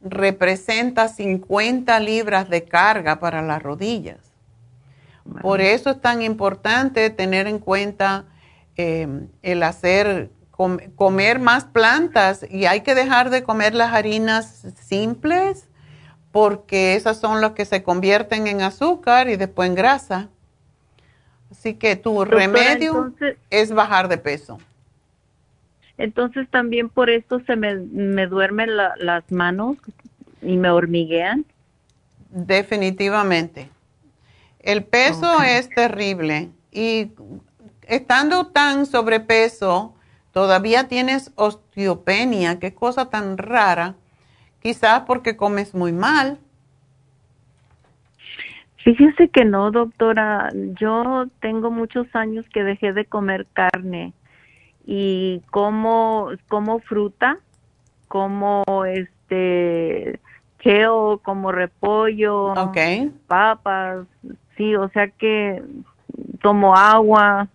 representa 0.00 1.08
50 1.08 1.98
libras 1.98 2.48
de 2.48 2.62
carga 2.62 3.18
para 3.18 3.42
las 3.42 3.60
rodillas. 3.60 4.18
Por 5.40 5.60
eso 5.60 5.90
es 5.90 6.00
tan 6.00 6.22
importante 6.22 7.10
tener 7.10 7.48
en 7.48 7.58
cuenta 7.58 8.26
eh, 8.76 9.08
el 9.42 9.64
hacer, 9.64 10.30
comer 10.94 11.40
más 11.40 11.64
plantas 11.64 12.46
y 12.48 12.66
hay 12.66 12.82
que 12.82 12.94
dejar 12.94 13.30
de 13.30 13.42
comer 13.42 13.74
las 13.74 13.92
harinas 13.94 14.64
simples 14.80 15.68
porque 16.30 16.94
esas 16.94 17.18
son 17.18 17.40
las 17.40 17.52
que 17.52 17.64
se 17.64 17.82
convierten 17.82 18.46
en 18.46 18.62
azúcar 18.62 19.28
y 19.28 19.34
después 19.34 19.68
en 19.68 19.74
grasa. 19.74 20.28
Así 21.52 21.74
que 21.74 21.96
tu 21.96 22.24
remedio 22.24 23.12
es 23.50 23.72
bajar 23.72 24.08
de 24.08 24.16
peso. 24.16 24.58
Entonces 25.98 26.48
también 26.48 26.88
por 26.88 27.10
esto 27.10 27.40
se 27.40 27.56
me, 27.56 27.74
me 27.74 28.26
duermen 28.26 28.74
las 28.74 29.30
manos 29.30 29.76
y 30.40 30.56
me 30.56 30.70
hormiguean. 30.70 31.44
Definitivamente. 32.30 33.68
El 34.60 34.82
peso 34.82 35.42
es 35.42 35.68
terrible 35.68 36.48
y 36.70 37.12
estando 37.86 38.46
tan 38.46 38.86
sobrepeso, 38.86 39.94
todavía 40.32 40.88
tienes 40.88 41.32
osteopenia, 41.34 42.60
qué 42.60 42.72
cosa 42.72 43.10
tan 43.10 43.36
rara, 43.36 43.96
quizás 44.62 45.02
porque 45.02 45.36
comes 45.36 45.74
muy 45.74 45.92
mal 45.92 46.38
Fíjese 48.84 49.28
que 49.28 49.44
no, 49.44 49.70
doctora. 49.70 50.50
Yo 50.78 51.26
tengo 51.40 51.70
muchos 51.70 52.06
años 52.14 52.44
que 52.52 52.64
dejé 52.64 52.92
de 52.92 53.04
comer 53.04 53.46
carne 53.52 54.12
y 54.84 55.40
como, 55.50 56.30
como 56.48 56.80
fruta, 56.80 57.38
como 58.08 58.64
este 58.86 60.18
kale, 60.62 61.18
como 61.22 61.52
repollo, 61.52 62.54
papas, 63.26 64.06
sí, 64.56 64.74
o 64.74 64.88
sea 64.90 65.08
que 65.08 65.62
tomo 66.40 66.74
agua. 66.76 67.48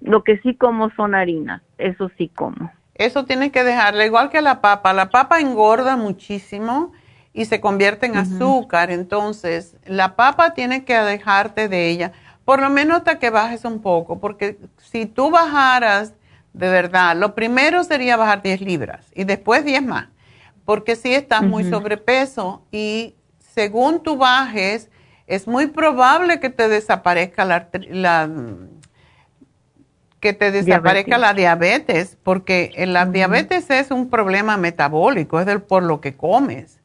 Lo 0.00 0.22
que 0.22 0.38
sí 0.38 0.54
como 0.54 0.90
son 0.90 1.14
harinas, 1.14 1.62
eso 1.78 2.10
sí 2.18 2.28
como. 2.28 2.70
Eso 2.94 3.24
tienes 3.24 3.50
que 3.52 3.64
dejarle 3.64 4.06
igual 4.06 4.30
que 4.30 4.42
la 4.42 4.60
papa. 4.60 4.92
La 4.92 5.08
papa 5.08 5.40
engorda 5.40 5.96
muchísimo 5.96 6.92
y 7.34 7.44
se 7.44 7.60
convierte 7.60 8.06
en 8.06 8.16
azúcar. 8.16 8.90
Entonces, 8.90 9.76
la 9.84 10.16
papa 10.16 10.54
tiene 10.54 10.84
que 10.84 10.94
dejarte 10.94 11.68
de 11.68 11.90
ella, 11.90 12.12
por 12.44 12.62
lo 12.62 12.70
menos 12.70 12.98
hasta 12.98 13.18
que 13.18 13.28
bajes 13.28 13.64
un 13.64 13.82
poco, 13.82 14.20
porque 14.20 14.58
si 14.78 15.04
tú 15.04 15.30
bajaras 15.30 16.14
de 16.54 16.68
verdad, 16.68 17.16
lo 17.16 17.34
primero 17.34 17.82
sería 17.82 18.16
bajar 18.16 18.40
10 18.40 18.60
libras 18.60 19.06
y 19.12 19.24
después 19.24 19.64
10 19.64 19.82
más, 19.82 20.06
porque 20.64 20.94
si 20.94 21.12
estás 21.12 21.42
muy 21.42 21.64
sobrepeso 21.64 22.62
y 22.70 23.16
según 23.38 24.02
tú 24.02 24.16
bajes, 24.16 24.88
es 25.26 25.48
muy 25.48 25.66
probable 25.66 26.38
que 26.38 26.50
te 26.50 26.68
desaparezca 26.68 27.44
la, 27.44 27.68
que 30.20 30.32
te 30.32 30.52
desaparezca 30.52 31.18
la 31.18 31.34
diabetes, 31.34 32.16
porque 32.22 32.72
la 32.86 33.06
diabetes 33.06 33.68
es 33.70 33.90
un 33.90 34.08
problema 34.08 34.56
metabólico, 34.56 35.40
es 35.40 35.46
del, 35.46 35.60
por 35.60 35.82
lo 35.82 36.00
que 36.00 36.16
comes. 36.16 36.80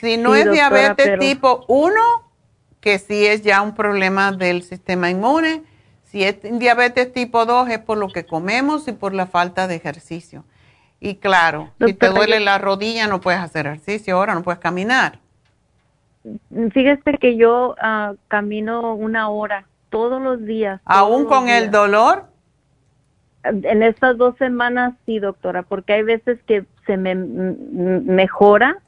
Si 0.00 0.16
no 0.16 0.34
es 0.34 0.50
diabetes 0.50 1.18
tipo 1.18 1.64
1, 1.68 1.94
que 2.80 2.98
sí 2.98 3.26
es 3.26 3.42
ya 3.42 3.62
un 3.62 3.74
problema 3.74 4.32
del 4.32 4.62
sistema 4.62 5.10
inmune, 5.10 5.62
si 6.04 6.24
es 6.24 6.36
diabetes 6.42 7.12
tipo 7.12 7.46
2 7.46 7.68
es 7.70 7.78
por 7.78 7.98
lo 7.98 8.08
que 8.08 8.26
comemos 8.26 8.88
y 8.88 8.92
por 8.92 9.14
la 9.14 9.26
falta 9.26 9.66
de 9.66 9.76
ejercicio. 9.76 10.44
Y 11.00 11.16
claro, 11.16 11.70
si 11.84 11.94
te 11.94 12.08
duele 12.08 12.40
la 12.40 12.58
rodilla 12.58 13.06
no 13.06 13.20
puedes 13.20 13.40
hacer 13.40 13.66
ejercicio, 13.66 14.16
ahora 14.16 14.34
no 14.34 14.42
puedes 14.42 14.60
caminar. 14.60 15.18
Fíjese 16.72 17.18
que 17.20 17.36
yo 17.36 17.76
ah, 17.80 18.14
camino 18.28 18.94
una 18.94 19.28
hora 19.28 19.66
todos 19.90 20.20
los 20.20 20.44
días. 20.44 20.80
¿Aún 20.84 21.26
con 21.26 21.48
el 21.48 21.70
dolor? 21.70 22.24
En 23.44 23.82
estas 23.82 24.16
dos 24.16 24.36
semanas 24.38 24.94
sí, 25.04 25.20
doctora, 25.20 25.62
porque 25.62 25.92
hay 25.92 26.02
veces 26.02 26.38
que 26.46 26.64
se 26.86 26.96
me 26.96 27.14
mejora. 27.14 28.78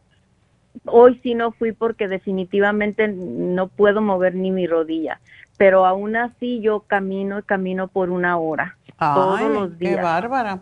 Hoy 0.85 1.21
sí 1.23 1.35
no 1.35 1.53
fui 1.53 1.73
porque 1.73 2.09
definitivamente 2.09 3.09
no 3.09 3.69
puedo 3.69 4.01
mover 4.01 4.35
ni 4.35 4.51
mi 4.51 4.67
rodilla, 4.67 5.21
pero 5.57 5.87
aún 5.87 6.17
así 6.17 6.61
yo 6.61 6.81
camino 6.81 7.39
y 7.39 7.43
camino 7.43 7.89
por 7.89 8.11
una 8.11 8.39
hora 8.39 8.77
todos 8.99 9.41
los 9.41 9.79
días. 9.79 9.97
Qué 9.97 10.03
bárbara. 10.03 10.61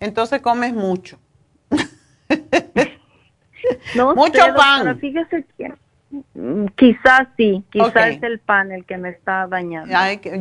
Entonces 0.00 0.40
comes 0.40 0.74
mucho. 0.74 1.18
no 3.94 4.14
mucho 4.14 4.54
pan. 4.54 4.98
fíjese 4.98 5.44
que 5.56 5.72
Mm, 6.34 6.66
quizás 6.76 7.28
sí, 7.36 7.64
quizás 7.70 8.10
es 8.10 8.22
el 8.22 8.38
pan 8.38 8.70
el 8.70 8.84
que 8.84 8.98
me 8.98 9.08
está 9.08 9.46
dañando. 9.48 9.92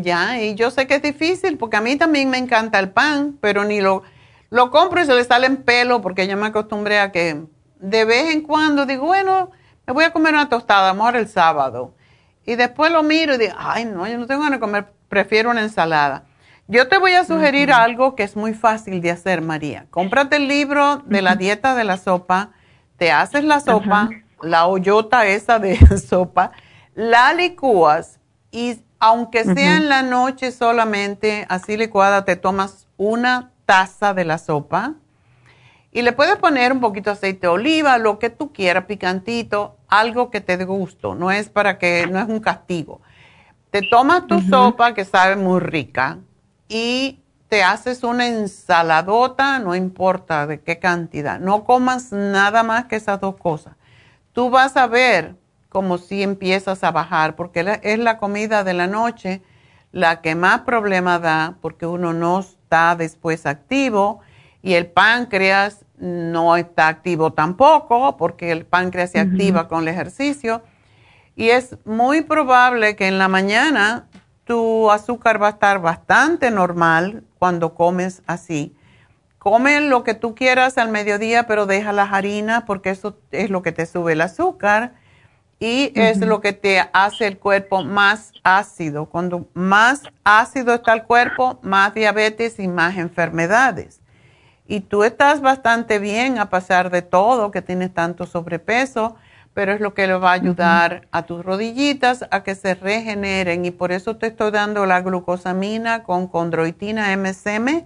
ya, 0.02 0.41
y 0.41 0.56
yo 0.56 0.70
sé 0.70 0.88
que 0.88 0.95
es 0.95 1.02
difícil 1.02 1.58
porque 1.58 1.78
a 1.78 1.82
mí 1.82 1.95
también 1.95 2.30
me 2.30 2.38
encanta 2.38 2.80
el 2.80 2.91
pan, 2.91 3.38
pero 3.41 3.64
ni 3.64 3.82
lo, 3.82 4.04
lo 4.50 4.70
compro 4.70 5.02
y 5.02 5.06
se 5.06 5.16
le 5.16 5.24
sale 5.24 5.48
en 5.48 5.58
pelo 5.58 6.02
porque 6.02 6.28
yo 6.28 6.38
me 6.38 6.48
acostumbré 6.48 7.00
a 7.00 7.12
que 7.12 7.44
de 7.84 8.06
vez 8.06 8.34
en 8.34 8.42
cuando 8.42 8.86
digo, 8.86 9.06
bueno, 9.06 9.52
me 9.86 9.94
voy 9.94 10.06
a 10.06 10.12
comer 10.12 10.34
una 10.34 10.50
tostada, 10.50 10.90
amor, 10.90 11.16
el 11.16 11.28
sábado. 11.28 11.94
Y 12.46 12.56
después 12.56 12.92
lo 12.92 13.04
miro 13.04 13.36
y 13.36 13.38
digo, 13.38 13.54
ay, 13.58 13.86
no, 13.86 14.08
yo 14.08 14.18
no 14.18 14.26
tengo 14.26 14.42
ganas 14.42 14.60
de 14.60 14.62
comer, 14.62 14.88
prefiero 15.10 15.52
una 15.52 15.62
ensalada. 15.62 16.24
Yo 16.68 16.88
te 16.88 16.98
voy 16.98 17.14
a 17.14 17.26
sugerir 17.26 17.72
algo 17.72 18.16
que 18.16 18.24
es 18.24 18.36
muy 18.36 18.54
fácil 18.54 19.02
de 19.02 19.12
hacer, 19.12 19.42
María. 19.42 19.86
Cómprate 19.90 20.38
el 20.38 20.48
libro 20.48 21.04
de 21.06 21.22
la 21.22 21.36
dieta 21.36 21.76
de 21.76 21.84
la 21.84 21.98
sopa, 21.98 22.52
te 22.98 23.12
haces 23.12 23.44
la 23.44 23.60
sopa 23.60 24.10
la 24.44 24.68
hoyota 24.68 25.26
esa 25.26 25.60
de 25.60 25.78
sopa, 25.98 26.52
la 26.94 27.34
licúas 27.34 28.20
y 28.52 28.82
aunque 29.00 29.44
sea 29.44 29.78
en 29.78 29.90
la 29.90 30.02
noche 30.02 30.52
solamente 30.52 31.46
así 31.50 31.76
licuada, 31.76 32.24
te 32.24 32.36
tomas 32.36 32.88
una 32.96 33.52
taza 33.66 34.14
de 34.14 34.24
la 34.24 34.38
sopa 34.38 34.94
y 35.94 36.02
le 36.02 36.11
puedes 36.11 36.38
poner 36.38 36.72
un 36.72 36.80
poquito 36.80 37.11
de 37.11 37.18
aceite 37.18 37.41
de 37.41 37.48
oliva, 37.49 37.99
lo 37.99 38.18
que 38.18 38.32
tú 38.32 38.52
quieras, 38.52 38.86
picantito, 38.86 39.78
algo 39.88 40.32
que 40.32 40.41
te 40.41 40.57
dé 40.57 40.65
gusto, 40.65 41.14
no 41.14 41.32
es 41.32 41.49
para 41.49 41.78
que, 41.78 42.07
no 42.07 42.20
es 42.20 42.28
un 42.28 42.40
castigo. 42.40 42.99
Te 43.70 43.84
tomas 43.84 44.26
tu 44.26 44.41
sopa 44.41 44.95
que 44.95 45.06
sabe 45.06 45.36
muy 45.36 45.60
rica 45.60 46.18
y 46.68 47.20
te 47.48 47.64
haces 47.64 48.03
una 48.03 48.28
ensaladota, 48.28 49.60
no 49.60 49.76
importa 49.76 50.48
de 50.48 50.61
qué 50.61 50.80
cantidad, 50.80 51.40
no 51.40 51.64
comas 51.64 52.11
nada 52.11 52.64
más 52.64 52.86
que 52.86 52.95
esas 52.95 53.22
dos 53.22 53.36
cosas. 53.36 53.76
Tú 54.32 54.49
vas 54.49 54.76
a 54.78 54.88
ver 54.88 55.36
como 55.70 55.99
si 55.99 56.24
empiezas 56.24 56.84
a 56.84 56.91
bajar, 56.91 57.36
porque 57.36 57.80
es 57.84 57.99
la 57.99 58.18
comida 58.18 58.64
de 58.64 58.74
la 58.74 58.88
noche 58.88 59.44
la 59.91 60.22
que 60.22 60.34
más 60.34 60.61
problema 60.61 61.20
da, 61.20 61.56
porque 61.61 61.86
uno 61.86 62.14
no 62.14 62.40
está 62.40 62.95
después 62.95 63.45
activo 63.45 64.22
y 64.64 64.73
el 64.73 64.88
páncreas 64.88 65.85
no 65.98 66.57
está 66.57 66.88
activo 66.88 67.34
tampoco, 67.34 68.18
porque 68.18 68.52
el 68.52 68.65
páncreas 68.65 69.11
se 69.11 69.19
activa 69.19 69.68
con 69.68 69.84
el 69.84 69.90
ejercicio. 69.90 70.64
Y 71.35 71.49
es 71.49 71.77
muy 71.85 72.22
probable 72.22 72.95
que 72.95 73.07
en 73.07 73.19
la 73.19 73.27
mañana 73.27 74.07
tu 74.45 74.90
azúcar 74.90 75.40
va 75.40 75.48
a 75.48 75.52
estar 75.52 75.80
bastante 75.80 76.49
normal 76.49 77.23
cuando 77.38 77.76
comes 77.76 78.23
así 78.26 78.76
come 79.44 79.81
lo 79.81 80.06
que 80.06 80.14
tú 80.14 80.35
quieras 80.35 80.77
al 80.77 80.88
mediodía, 80.88 81.48
pero 81.48 81.65
deja 81.65 81.91
las 81.91 82.14
harinas 82.14 82.64
porque 82.64 82.91
eso 82.91 83.19
es 83.31 83.49
lo 83.49 83.61
que 83.61 83.73
te 83.73 83.85
sube 83.85 84.14
el 84.14 84.22
azúcar 84.22 84.94
y 85.60 85.91
es 85.95 86.19
lo 86.19 86.40
que 86.40 86.53
te 86.53 86.81
hace 86.94 87.27
el 87.27 87.38
cuerpo 87.38 87.84
más 87.84 88.31
ácido. 88.44 89.07
Cuando 89.07 89.49
más 89.53 90.03
ácido 90.23 90.73
está 90.73 90.94
el 90.94 91.03
cuerpo, 91.03 91.60
más 91.61 91.94
diabetes 91.94 92.57
y 92.57 92.69
más 92.69 92.98
enfermedades. 92.98 93.99
Y 94.68 94.81
tú 94.81 95.03
estás 95.03 95.41
bastante 95.41 95.99
bien 95.99 96.40
a 96.40 96.49
pesar 96.49 96.90
de 96.90 97.02
todo, 97.02 97.52
que 97.52 97.61
tienes 97.61 97.94
tanto 97.94 98.26
sobrepeso, 98.26 99.15
pero 99.53 99.73
es 99.73 99.81
lo 99.81 99.94
que 99.94 100.07
le 100.07 100.14
va 100.15 100.31
a 100.31 100.34
ayudar 100.34 101.07
a 101.11 101.23
tus 101.23 101.45
rodillitas 101.45 102.26
a 102.31 102.44
que 102.44 102.56
se 102.56 102.73
regeneren 102.73 103.65
y 103.65 103.72
por 103.72 103.91
eso 103.91 104.15
te 104.15 104.27
estoy 104.27 104.52
dando 104.52 104.85
la 104.85 105.02
glucosamina 105.02 106.03
con 106.03 106.27
condroitina 106.27 107.15
MSM 107.15 107.84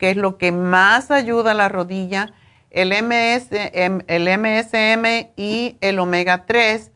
que 0.00 0.10
es 0.10 0.16
lo 0.16 0.38
que 0.38 0.50
más 0.50 1.10
ayuda 1.10 1.50
a 1.50 1.54
la 1.54 1.68
rodilla, 1.68 2.32
el, 2.70 2.88
MS, 2.90 3.50
el 3.52 4.38
MSM 4.38 5.30
y 5.36 5.76
el 5.82 5.98
omega 5.98 6.46
3. 6.46 6.90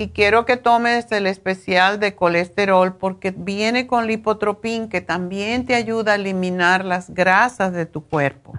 Y 0.00 0.10
quiero 0.10 0.46
que 0.46 0.56
tomes 0.56 1.10
el 1.10 1.26
especial 1.26 1.98
de 1.98 2.14
colesterol 2.14 2.94
porque 2.94 3.32
viene 3.36 3.88
con 3.88 4.06
lipotropín 4.06 4.88
que 4.88 5.00
también 5.00 5.66
te 5.66 5.74
ayuda 5.74 6.12
a 6.12 6.14
eliminar 6.14 6.84
las 6.84 7.10
grasas 7.10 7.72
de 7.72 7.84
tu 7.84 8.04
cuerpo. 8.04 8.56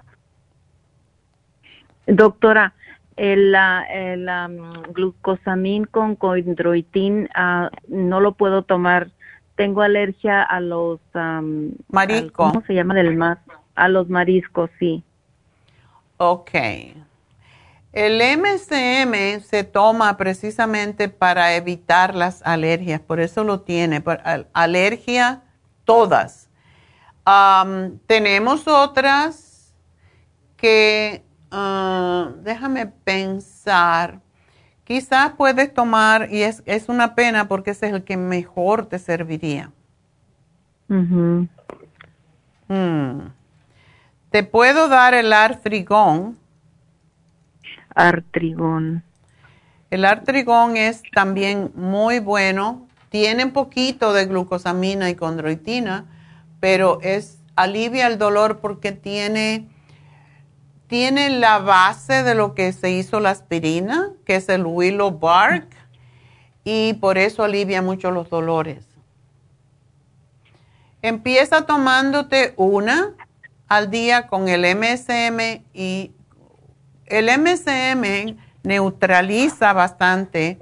Doctora, 2.06 2.74
el, 3.16 3.54
el 3.90 4.28
glucosamín 4.92 5.86
con 5.86 6.14
coindroitín 6.14 7.30
ah, 7.34 7.70
no 7.88 8.20
lo 8.20 8.32
puedo 8.32 8.62
tomar. 8.62 9.10
Tengo 9.56 9.80
alergia 9.80 10.42
a 10.42 10.60
los... 10.60 11.00
Mariscos. 11.88 12.52
¿Cómo 12.52 12.62
se 12.66 12.74
llama 12.74 12.94
del 12.94 13.16
más? 13.16 13.38
A 13.76 13.88
los 13.88 14.10
mariscos, 14.10 14.70
sí. 14.78 15.02
Ok. 16.18 16.50
El 17.92 18.20
MCM 18.20 19.42
se 19.42 19.64
toma 19.64 20.16
precisamente 20.16 21.08
para 21.08 21.54
evitar 21.56 22.14
las 22.14 22.40
alergias, 22.42 23.00
por 23.00 23.18
eso 23.18 23.42
lo 23.42 23.62
tiene, 23.62 24.02
alergia 24.52 25.42
todas. 25.84 26.48
tenemos 28.06 28.68
otras 28.68 29.74
que, 30.56 31.24
ah, 31.50 32.30
déjame 32.42 32.86
pensar, 32.86 34.20
quizás 34.84 35.32
puedes 35.32 35.74
tomar, 35.74 36.32
y 36.32 36.42
es, 36.42 36.62
es, 36.66 36.88
una 36.88 37.14
pena 37.16 37.48
porque 37.48 37.72
ese 37.72 37.86
es 37.88 37.92
el 37.92 38.04
que 38.04 38.16
mejor 38.16 38.86
te 38.86 38.98
serviría. 39.00 39.72
Mhm. 40.86 41.48
Te 44.30 44.44
puedo 44.44 44.88
dar 44.88 45.14
el 45.14 45.32
artrigón. 45.32 46.38
Artrigón. 48.08 49.04
El 49.90 50.04
artrigón 50.04 50.76
es 50.76 51.02
también 51.12 51.70
muy 51.74 52.18
bueno. 52.20 52.86
Tiene 53.10 53.44
un 53.44 53.52
poquito 53.52 54.12
de 54.12 54.26
glucosamina 54.26 55.10
y 55.10 55.16
condroitina, 55.16 56.06
pero 56.60 57.00
es 57.02 57.38
alivia 57.56 58.06
el 58.06 58.16
dolor 58.16 58.60
porque 58.60 58.92
tiene 58.92 59.68
tiene 60.86 61.30
la 61.30 61.60
base 61.60 62.24
de 62.24 62.34
lo 62.34 62.54
que 62.54 62.72
se 62.72 62.90
hizo 62.90 63.20
la 63.20 63.30
aspirina, 63.30 64.10
que 64.24 64.34
es 64.34 64.48
el 64.48 64.66
willow 64.66 65.12
bark, 65.12 65.68
y 66.64 66.94
por 66.94 67.16
eso 67.16 67.44
alivia 67.44 67.80
mucho 67.80 68.10
los 68.10 68.28
dolores. 68.28 68.84
Empieza 71.00 71.62
tomándote 71.66 72.54
una 72.56 73.14
al 73.68 73.88
día 73.92 74.26
con 74.26 74.48
el 74.48 74.62
MSM 74.62 75.62
y 75.72 76.10
el 77.10 77.28
MSM 77.28 78.36
neutraliza 78.62 79.72
bastante 79.72 80.58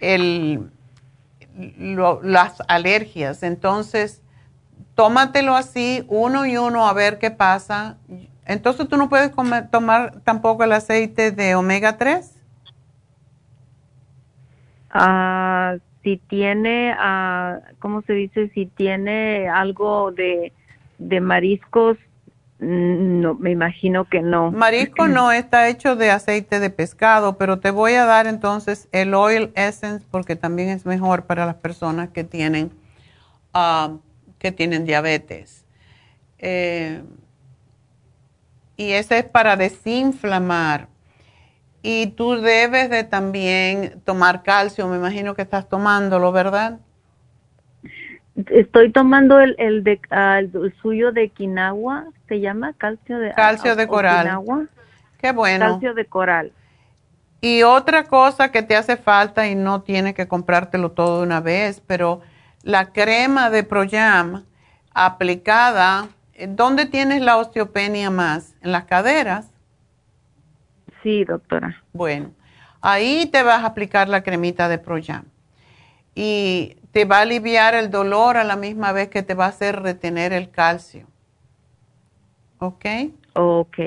el, 0.00 0.70
las 2.22 2.62
alergias. 2.68 3.42
Entonces, 3.42 4.22
tómatelo 4.94 5.54
así, 5.56 6.04
uno 6.08 6.46
y 6.46 6.56
uno, 6.56 6.88
a 6.88 6.92
ver 6.92 7.18
qué 7.18 7.30
pasa. 7.30 7.98
Entonces, 8.46 8.88
¿tú 8.88 8.96
no 8.96 9.08
puedes 9.08 9.30
comer, 9.30 9.68
tomar 9.70 10.20
tampoco 10.20 10.64
el 10.64 10.72
aceite 10.72 11.30
de 11.30 11.54
omega 11.54 11.96
3? 11.96 12.36
Ah, 14.90 15.76
si 16.02 16.16
tiene, 16.16 16.94
ah, 16.98 17.60
¿cómo 17.78 18.02
se 18.02 18.12
dice? 18.14 18.48
Si 18.54 18.66
tiene 18.66 19.48
algo 19.48 20.12
de 20.12 20.52
mariscos, 21.20 21.96
Mm, 22.60 23.20
no, 23.20 23.34
me 23.34 23.50
imagino 23.50 24.04
que 24.04 24.20
no. 24.20 24.50
Marisco 24.50 25.08
no 25.08 25.32
está 25.32 25.68
hecho 25.68 25.96
de 25.96 26.10
aceite 26.10 26.60
de 26.60 26.68
pescado, 26.68 27.38
pero 27.38 27.58
te 27.58 27.70
voy 27.70 27.94
a 27.94 28.04
dar 28.04 28.26
entonces 28.26 28.86
el 28.92 29.14
oil 29.14 29.50
essence 29.54 30.04
porque 30.10 30.36
también 30.36 30.68
es 30.68 30.84
mejor 30.84 31.24
para 31.24 31.46
las 31.46 31.54
personas 31.54 32.10
que 32.10 32.22
tienen 32.22 32.70
ah, 33.54 33.96
que 34.38 34.52
tienen 34.52 34.84
diabetes. 34.84 35.64
Eh, 36.38 37.02
y 38.76 38.92
ese 38.92 39.18
es 39.18 39.24
para 39.24 39.56
desinflamar. 39.56 40.88
Y 41.82 42.08
tú 42.08 42.34
debes 42.34 42.90
de 42.90 43.04
también 43.04 44.02
tomar 44.04 44.42
calcio, 44.42 44.86
me 44.86 44.96
imagino 44.96 45.34
que 45.34 45.42
estás 45.42 45.66
tomándolo, 45.66 46.30
¿verdad? 46.30 46.78
Estoy 48.50 48.92
tomando 48.92 49.40
el, 49.40 49.54
el, 49.58 49.82
de, 49.82 49.98
ah, 50.10 50.40
el 50.40 50.74
suyo 50.82 51.10
de 51.12 51.30
quinagua 51.30 52.06
se 52.30 52.38
llama? 52.38 52.74
Calcio 52.74 53.18
de, 53.18 53.32
calcio 53.32 53.74
de 53.74 53.88
coral. 53.88 54.40
Qué 55.18 55.32
bueno. 55.32 55.66
Calcio 55.66 55.94
de 55.94 56.04
coral. 56.06 56.52
Y 57.40 57.64
otra 57.64 58.04
cosa 58.04 58.52
que 58.52 58.62
te 58.62 58.76
hace 58.76 58.96
falta 58.96 59.48
y 59.48 59.56
no 59.56 59.82
tienes 59.82 60.14
que 60.14 60.28
comprártelo 60.28 60.92
todo 60.92 61.18
de 61.18 61.22
una 61.24 61.40
vez, 61.40 61.82
pero 61.84 62.20
la 62.62 62.92
crema 62.92 63.50
de 63.50 63.64
Proyam 63.64 64.44
aplicada, 64.94 66.08
eh, 66.34 66.46
¿dónde 66.48 66.86
tienes 66.86 67.20
la 67.20 67.36
osteopenia 67.36 68.10
más? 68.10 68.54
¿En 68.62 68.70
las 68.70 68.84
caderas? 68.84 69.50
Sí, 71.02 71.24
doctora. 71.24 71.82
Bueno, 71.92 72.30
ahí 72.80 73.26
te 73.26 73.42
vas 73.42 73.64
a 73.64 73.66
aplicar 73.66 74.08
la 74.08 74.22
cremita 74.22 74.68
de 74.68 74.78
Proyam. 74.78 75.24
Y 76.14 76.76
te 76.92 77.06
va 77.06 77.18
a 77.18 77.22
aliviar 77.22 77.74
el 77.74 77.90
dolor 77.90 78.36
a 78.36 78.44
la 78.44 78.54
misma 78.54 78.92
vez 78.92 79.08
que 79.08 79.24
te 79.24 79.34
va 79.34 79.46
a 79.46 79.48
hacer 79.48 79.82
retener 79.82 80.32
el 80.32 80.50
calcio. 80.50 81.09
¿Ok? 82.60 82.84
Ok. 83.34 83.78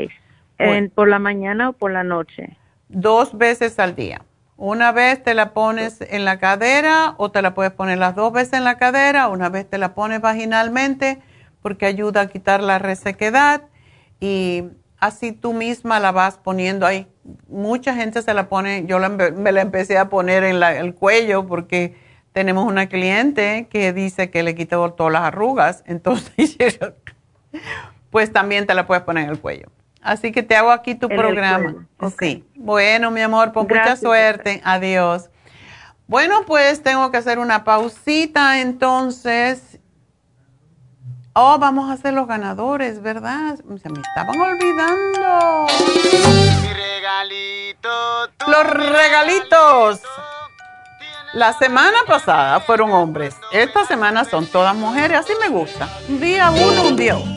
¿Por 0.94 1.08
la 1.08 1.20
mañana 1.20 1.70
o 1.70 1.74
por 1.74 1.92
la 1.92 2.04
noche? 2.04 2.58
Dos 2.90 3.38
veces 3.38 3.80
al 3.80 3.96
día. 3.96 4.22
Una 4.56 4.92
vez 4.92 5.24
te 5.24 5.34
la 5.34 5.54
pones 5.54 6.00
en 6.02 6.26
la 6.26 6.40
cadera 6.40 7.16
o 7.18 7.32
te 7.32 7.42
la 7.42 7.54
puedes 7.54 7.72
poner 7.72 7.98
las 7.98 8.16
dos 8.16 8.32
veces 8.32 8.54
en 8.54 8.64
la 8.64 8.78
cadera, 8.78 9.28
una 9.28 9.50
vez 9.50 9.70
te 9.70 9.78
la 9.78 9.94
pones 9.94 10.22
vaginalmente 10.22 11.20
porque 11.62 11.86
ayuda 11.86 12.22
a 12.22 12.28
quitar 12.28 12.62
la 12.62 12.80
resequedad 12.80 13.64
y 14.20 14.64
así 15.00 15.32
tú 15.32 15.54
misma 15.54 16.00
la 16.00 16.12
vas 16.12 16.38
poniendo 16.38 16.86
ahí. 16.86 17.08
Mucha 17.48 17.96
gente 17.96 18.22
se 18.22 18.34
la 18.34 18.48
pone, 18.48 18.86
yo 18.86 19.00
la, 19.00 19.10
me 19.10 19.52
la 19.52 19.62
empecé 19.62 19.98
a 19.98 20.10
poner 20.10 20.44
en 20.44 20.60
la, 20.60 20.78
el 20.78 20.94
cuello 20.94 21.46
porque 21.46 21.96
tenemos 22.32 22.66
una 22.66 22.88
cliente 22.88 23.68
que 23.70 23.92
dice 23.92 24.30
que 24.30 24.44
le 24.44 24.56
quitó 24.56 24.94
todas 24.94 25.14
las 25.14 25.24
arrugas, 25.24 25.84
entonces 25.88 26.58
pues 28.14 28.32
también 28.32 28.68
te 28.68 28.76
la 28.76 28.86
puedes 28.86 29.04
poner 29.04 29.24
en 29.24 29.32
el 29.32 29.40
cuello. 29.40 29.70
Así 30.00 30.32
que 30.32 30.44
te 30.44 30.56
hago 30.56 30.70
aquí 30.70 30.94
tu 30.94 31.10
programa. 31.10 31.88
Sí. 32.20 32.46
Bueno, 32.54 33.10
mi 33.10 33.22
amor, 33.22 33.52
pues 33.52 33.68
mucha 33.68 33.96
suerte. 33.96 34.62
Adiós. 34.64 35.32
Bueno, 36.06 36.44
pues 36.46 36.84
tengo 36.84 37.10
que 37.10 37.18
hacer 37.18 37.40
una 37.40 37.64
pausita 37.64 38.62
entonces. 38.62 39.80
Oh, 41.34 41.58
vamos 41.58 41.90
a 41.90 41.94
hacer 41.94 42.14
los 42.14 42.28
ganadores, 42.28 43.02
¿verdad? 43.02 43.56
Se 43.82 43.90
me 43.90 44.00
estaban 44.00 44.40
olvidando. 44.40 45.66
Mi 46.62 46.72
regalito, 46.72 47.90
los 48.46 48.70
regalitos. 48.70 50.02
La 51.34 51.54
semana 51.54 51.98
pasada 52.06 52.60
fueron 52.60 52.92
hombres. 52.92 53.36
Esta 53.52 53.86
semana 53.86 54.24
son 54.24 54.46
todas 54.46 54.76
mujeres. 54.76 55.18
Así 55.18 55.34
me 55.42 55.50
gusta. 55.50 55.90
Día 56.08 56.52
uno, 56.52 56.90
un 56.90 56.96
día 56.96 57.18
otro. 57.18 57.33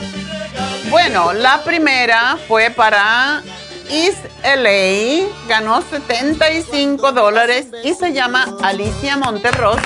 Bueno, 0.91 1.33
la 1.33 1.63
primera 1.65 2.37
fue 2.47 2.71
para 2.71 3.43
East 3.91 4.25
LA, 4.43 5.29
ganó 5.49 5.83
75 5.83 7.13
dólares 7.13 7.67
y 7.83 7.95
se 7.95 8.13
llama 8.13 8.47
Alicia 8.63 9.17
Monterroso. 9.17 9.81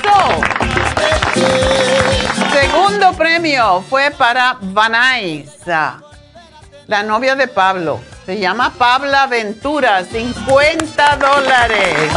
Segundo 2.53 3.13
premio 3.15 3.83
fue 3.89 4.11
para 4.11 4.59
Vanessa, 4.61 6.03
la 6.87 7.03
novia 7.03 7.35
de 7.35 7.49
Pablo. 7.49 8.01
Se 8.27 8.39
llama 8.39 8.73
Pabla 8.77 9.27
Ventura, 9.27 10.05
50 10.05 11.17
dólares 11.17 12.13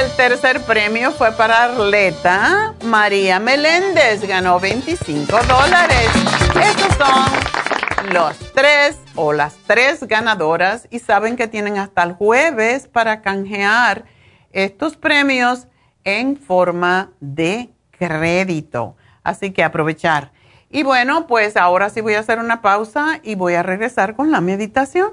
el 0.00 0.10
tercer 0.16 0.60
premio 0.62 1.12
fue 1.12 1.32
para 1.32 1.64
Arleta. 1.64 2.74
María 2.84 3.38
Meléndez 3.38 4.26
ganó 4.26 4.58
25 4.58 5.36
dólares. 5.46 6.08
Estos 6.54 6.96
son 6.96 8.12
los 8.12 8.36
tres 8.52 8.98
o 9.14 9.32
las 9.32 9.54
tres 9.66 10.02
ganadoras 10.04 10.88
y 10.90 10.98
saben 10.98 11.36
que 11.36 11.48
tienen 11.48 11.78
hasta 11.78 12.02
el 12.04 12.12
jueves 12.14 12.88
para 12.88 13.20
canjear 13.20 14.04
estos 14.52 14.96
premios 14.96 15.68
en 16.04 16.36
forma 16.36 17.10
de 17.20 17.70
crédito. 17.98 18.96
Así 19.22 19.50
que 19.50 19.62
aprovechar. 19.62 20.32
Y 20.70 20.84
bueno, 20.84 21.26
pues 21.26 21.56
ahora 21.56 21.90
sí 21.90 22.00
voy 22.00 22.14
a 22.14 22.20
hacer 22.20 22.38
una 22.38 22.62
pausa 22.62 23.20
y 23.22 23.34
voy 23.34 23.54
a 23.54 23.62
regresar 23.62 24.16
con 24.16 24.30
la 24.30 24.40
meditación. 24.40 25.12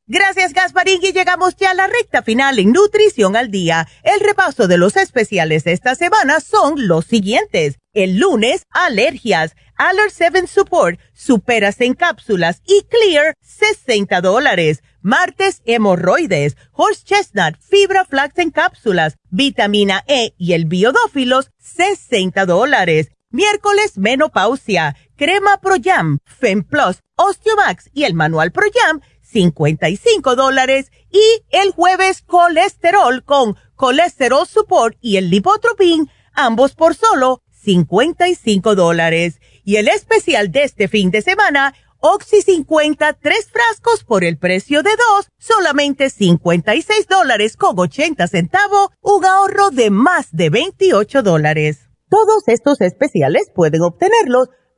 Gracias, 0.13 0.51
Gasparín, 0.51 0.99
y 1.01 1.13
llegamos 1.13 1.55
ya 1.55 1.71
a 1.71 1.73
la 1.73 1.87
recta 1.87 2.21
final 2.21 2.59
en 2.59 2.73
Nutrición 2.73 3.37
al 3.37 3.49
Día. 3.49 3.87
El 4.03 4.19
repaso 4.19 4.67
de 4.67 4.77
los 4.77 4.97
especiales 4.97 5.63
de 5.63 5.71
esta 5.71 5.95
semana 5.95 6.41
son 6.41 6.85
los 6.89 7.05
siguientes. 7.05 7.77
El 7.93 8.17
lunes, 8.17 8.63
alergias, 8.71 9.55
Aller 9.77 10.11
7 10.11 10.47
Support, 10.47 10.99
superas 11.13 11.79
en 11.79 11.93
cápsulas 11.93 12.61
y 12.67 12.83
Clear, 12.89 13.35
60 13.39 14.19
dólares. 14.19 14.83
Martes, 15.01 15.61
hemorroides, 15.63 16.57
horse 16.73 17.05
chestnut, 17.05 17.55
fibra 17.61 18.03
flax 18.03 18.37
en 18.37 18.51
cápsulas, 18.51 19.15
vitamina 19.29 20.03
E 20.07 20.33
y 20.37 20.51
el 20.51 20.65
biodófilos, 20.65 21.51
60 21.57 22.45
dólares. 22.45 23.11
Miércoles, 23.29 23.97
menopausia, 23.97 24.97
crema 25.15 25.61
Pro 25.61 25.75
Jam, 25.81 26.17
Fem 26.25 26.63
Plus, 26.63 26.97
Osteomax 27.15 27.89
y 27.93 28.03
el 28.03 28.13
manual 28.13 28.51
Pro 28.51 28.67
Jam, 28.73 28.99
55 29.31 30.35
dólares. 30.35 30.91
Y 31.09 31.21
el 31.49 31.71
jueves, 31.71 32.21
colesterol 32.21 33.23
con 33.23 33.57
colesterol 33.75 34.47
support 34.47 34.97
y 35.01 35.17
el 35.17 35.29
lipotropin, 35.29 36.09
ambos 36.33 36.75
por 36.75 36.95
solo 36.95 37.41
55 37.63 38.75
dólares. 38.75 39.39
Y 39.63 39.77
el 39.77 39.87
especial 39.87 40.51
de 40.51 40.63
este 40.63 40.87
fin 40.87 41.11
de 41.11 41.21
semana, 41.21 41.73
Oxy 41.99 42.41
50, 42.41 43.13
tres 43.13 43.47
frascos 43.51 44.03
por 44.03 44.23
el 44.23 44.39
precio 44.39 44.81
de 44.81 44.89
dos, 44.89 45.27
solamente 45.37 46.09
56 46.09 47.07
dólares 47.07 47.55
con 47.57 47.77
80 47.77 48.27
centavos, 48.27 48.89
un 49.01 49.23
ahorro 49.23 49.69
de 49.69 49.91
más 49.91 50.29
de 50.31 50.49
28 50.49 51.21
dólares. 51.21 51.89
Todos 52.09 52.47
estos 52.47 52.81
especiales 52.81 53.51
pueden 53.53 53.83
obtenerlos 53.83 54.49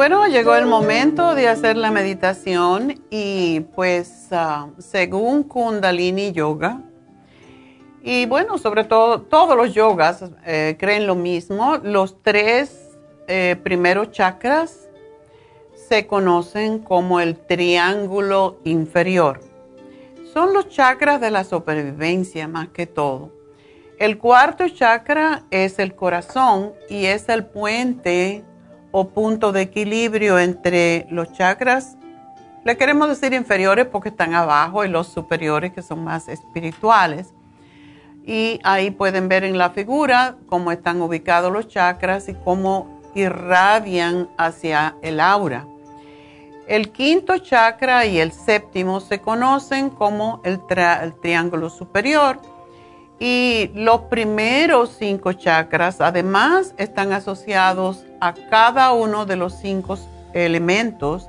Bueno, 0.00 0.26
llegó 0.28 0.54
el 0.54 0.64
momento 0.64 1.34
de 1.34 1.46
hacer 1.46 1.76
la 1.76 1.90
meditación 1.90 3.02
y 3.10 3.60
pues 3.74 4.28
ah, 4.30 4.68
según 4.78 5.42
Kundalini 5.42 6.32
Yoga, 6.32 6.80
y 8.02 8.24
bueno, 8.24 8.56
sobre 8.56 8.84
todo, 8.84 9.20
todos 9.20 9.54
los 9.58 9.74
yogas 9.74 10.24
eh, 10.46 10.76
creen 10.80 11.06
lo 11.06 11.16
mismo. 11.16 11.76
Los 11.82 12.22
tres 12.22 12.96
eh, 13.28 13.60
primeros 13.62 14.10
chakras 14.10 14.88
se 15.74 16.06
conocen 16.06 16.78
como 16.78 17.20
el 17.20 17.36
triángulo 17.36 18.56
inferior. 18.64 19.40
Son 20.32 20.54
los 20.54 20.70
chakras 20.70 21.20
de 21.20 21.30
la 21.30 21.44
supervivencia 21.44 22.48
más 22.48 22.68
que 22.68 22.86
todo. 22.86 23.32
El 23.98 24.16
cuarto 24.16 24.66
chakra 24.66 25.44
es 25.50 25.78
el 25.78 25.94
corazón 25.94 26.72
y 26.88 27.04
es 27.04 27.28
el 27.28 27.44
puente 27.44 28.46
o 28.90 29.08
punto 29.08 29.52
de 29.52 29.62
equilibrio 29.62 30.38
entre 30.38 31.06
los 31.10 31.32
chakras. 31.32 31.96
Le 32.64 32.76
queremos 32.76 33.08
decir 33.08 33.32
inferiores 33.32 33.86
porque 33.86 34.10
están 34.10 34.34
abajo 34.34 34.84
y 34.84 34.88
los 34.88 35.08
superiores 35.08 35.72
que 35.72 35.82
son 35.82 36.04
más 36.04 36.28
espirituales 36.28 37.32
y 38.26 38.60
ahí 38.62 38.90
pueden 38.90 39.28
ver 39.28 39.44
en 39.44 39.58
la 39.58 39.70
figura 39.70 40.36
cómo 40.46 40.72
están 40.72 41.00
ubicados 41.00 41.52
los 41.52 41.68
chakras 41.68 42.28
y 42.28 42.34
cómo 42.34 43.00
irradian 43.14 44.28
hacia 44.36 44.94
el 45.02 45.20
aura. 45.20 45.66
El 46.68 46.92
quinto 46.92 47.38
chakra 47.38 48.06
y 48.06 48.20
el 48.20 48.30
séptimo 48.30 49.00
se 49.00 49.20
conocen 49.20 49.90
como 49.90 50.40
el, 50.44 50.60
triángulo 51.20 51.70
superior 51.70 52.40
y 53.20 53.70
los 53.74 54.00
primeros 54.02 54.96
cinco 54.98 55.34
chakras 55.34 56.00
además 56.00 56.74
están 56.78 57.12
asociados 57.12 58.04
a 58.18 58.32
cada 58.32 58.92
uno 58.92 59.26
de 59.26 59.36
los 59.36 59.52
cinco 59.52 59.98
elementos 60.32 61.28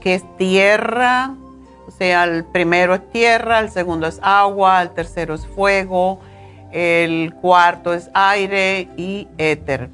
que 0.00 0.14
es 0.14 0.36
tierra, 0.38 1.34
o 1.86 1.90
sea, 1.90 2.24
el 2.24 2.44
primero 2.44 2.94
es 2.94 3.10
tierra, 3.10 3.60
el 3.60 3.70
segundo 3.70 4.06
es 4.06 4.18
agua, 4.22 4.80
el 4.80 4.90
tercero 4.90 5.34
es 5.34 5.46
fuego, 5.46 6.20
el 6.72 7.34
cuarto 7.34 7.92
es 7.92 8.10
aire 8.14 8.88
y 8.96 9.28
éter. 9.36 9.90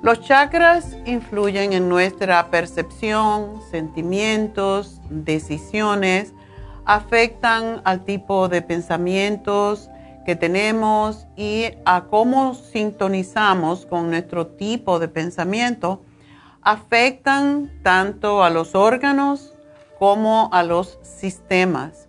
Los 0.00 0.22
chakras 0.22 0.96
influyen 1.04 1.74
en 1.74 1.90
nuestra 1.90 2.46
percepción, 2.50 3.60
sentimientos, 3.70 5.02
decisiones, 5.10 6.32
afectan 6.86 7.82
al 7.84 8.04
tipo 8.04 8.48
de 8.48 8.62
pensamientos 8.62 9.90
que 10.26 10.34
tenemos 10.34 11.28
y 11.36 11.66
a 11.84 12.06
cómo 12.10 12.54
sintonizamos 12.54 13.86
con 13.86 14.10
nuestro 14.10 14.48
tipo 14.48 14.98
de 14.98 15.06
pensamiento, 15.06 16.02
afectan 16.62 17.70
tanto 17.84 18.42
a 18.42 18.50
los 18.50 18.74
órganos 18.74 19.54
como 20.00 20.50
a 20.52 20.64
los 20.64 20.98
sistemas. 21.02 22.08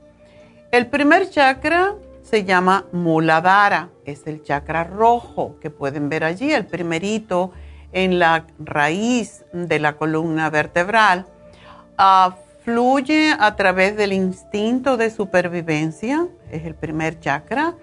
El 0.71 0.87
primer 0.87 1.29
chakra 1.29 1.93
se 2.23 2.43
llama 2.43 2.85
Muladhara, 2.91 3.89
es 4.03 4.25
el 4.25 4.41
chakra 4.41 4.83
rojo 4.83 5.55
que 5.61 5.69
pueden 5.69 6.09
ver 6.09 6.23
allí, 6.23 6.51
el 6.51 6.65
primerito 6.65 7.51
en 7.91 8.17
la 8.17 8.47
raíz 8.57 9.45
de 9.53 9.77
la 9.77 9.95
columna 9.95 10.49
vertebral. 10.49 11.27
Ah, 11.99 12.35
fluye 12.65 13.35
a 13.39 13.55
través 13.55 13.95
del 13.95 14.11
instinto 14.11 14.97
de 14.97 15.11
supervivencia, 15.11 16.27
es 16.51 16.65
el 16.65 16.73
primer 16.73 17.19
chakra, 17.19 17.75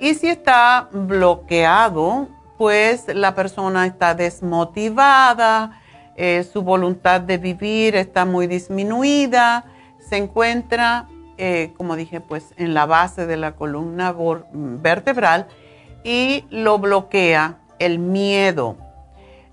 y 0.00 0.14
si 0.14 0.28
está 0.28 0.88
bloqueado, 0.90 2.28
pues 2.56 3.06
la 3.14 3.34
persona 3.34 3.86
está 3.86 4.14
desmotivada, 4.14 5.80
eh, 6.16 6.44
su 6.50 6.62
voluntad 6.62 7.20
de 7.20 7.38
vivir 7.38 7.94
está 7.96 8.24
muy 8.24 8.46
disminuida, 8.46 9.64
se 9.98 10.16
encuentra, 10.16 11.06
eh, 11.38 11.72
como 11.76 11.96
dije, 11.96 12.20
pues 12.20 12.54
en 12.56 12.74
la 12.74 12.86
base 12.86 13.26
de 13.26 13.36
la 13.36 13.52
columna 13.52 14.14
vertebral 14.52 15.46
y 16.02 16.44
lo 16.50 16.78
bloquea 16.78 17.58
el 17.78 17.98
miedo. 17.98 18.76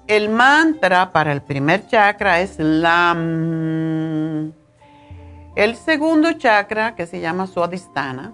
El 0.08 0.30
mantra 0.30 1.12
para 1.12 1.34
el 1.34 1.42
primer 1.42 1.86
chakra 1.88 2.40
es 2.40 2.60
LAM. 2.60 4.54
El 5.56 5.76
segundo 5.76 6.32
chakra, 6.34 6.96
que 6.96 7.06
se 7.06 7.20
llama 7.20 7.48
Suadhisthana, 7.48 8.34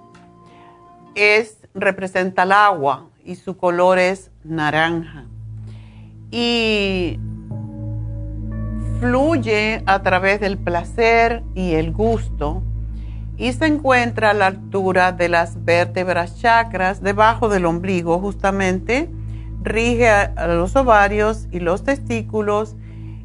es, 1.15 1.62
representa 1.73 2.43
el 2.43 2.51
agua 2.51 3.09
y 3.23 3.35
su 3.35 3.57
color 3.57 3.99
es 3.99 4.31
naranja. 4.43 5.25
Y 6.31 7.19
fluye 8.99 9.83
a 9.85 10.01
través 10.01 10.39
del 10.39 10.57
placer 10.57 11.43
y 11.55 11.73
el 11.73 11.91
gusto 11.91 12.63
y 13.37 13.51
se 13.53 13.65
encuentra 13.65 14.29
a 14.29 14.33
la 14.33 14.47
altura 14.47 15.11
de 15.11 15.27
las 15.27 15.65
vértebras 15.65 16.39
chakras 16.39 17.01
debajo 17.01 17.49
del 17.49 17.65
ombligo 17.65 18.19
justamente, 18.19 19.09
rige 19.61 20.09
a 20.09 20.47
los 20.47 20.75
ovarios 20.75 21.47
y 21.51 21.59
los 21.59 21.83
testículos 21.83 22.75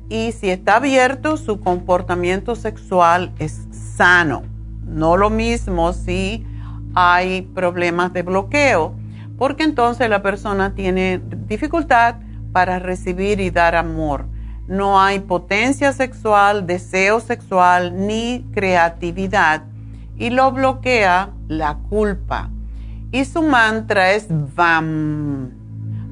y 0.09 0.33
si 0.33 0.51
está 0.51 0.77
abierto 0.77 1.37
su 1.37 1.61
comportamiento 1.61 2.57
sexual 2.57 3.33
es 3.39 3.67
sano. 3.71 4.43
No 4.87 5.17
lo 5.17 5.29
mismo 5.29 5.93
si 5.93 6.47
hay 6.99 7.43
problemas 7.43 8.13
de 8.13 8.23
bloqueo, 8.23 8.95
porque 9.37 9.63
entonces 9.63 10.09
la 10.09 10.23
persona 10.23 10.75
tiene 10.75 11.21
dificultad 11.47 12.17
para 12.53 12.79
recibir 12.79 13.41
y 13.41 13.51
dar 13.51 13.77
amor 13.77 14.27
no 14.69 15.01
hay 15.01 15.21
potencia 15.21 15.93
sexual, 15.95 16.67
deseo 16.67 17.21
sexual 17.21 18.07
ni 18.07 18.45
creatividad 18.53 19.65
y 20.19 20.31
lo 20.31 20.53
bloquea 20.53 21.31
la 21.49 21.79
culpa. 21.89 22.51
Y 23.11 23.25
su 23.25 23.43
mantra 23.43 24.13
es 24.13 24.27
VAM. 24.29 25.51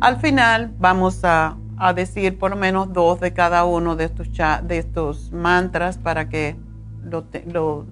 Al 0.00 0.16
final 0.16 0.72
vamos 0.78 1.20
a, 1.22 1.56
decir 1.94 2.38
por 2.38 2.52
lo 2.52 2.56
menos 2.56 2.94
dos 2.94 3.20
de 3.20 3.34
cada 3.34 3.66
uno 3.66 3.96
de 3.96 4.04
estos, 4.04 4.28
de 4.62 4.78
estos 4.78 5.30
mantras 5.30 5.98
para 5.98 6.30
que 6.30 6.56
lo, 7.04 7.26
lo 7.52 7.84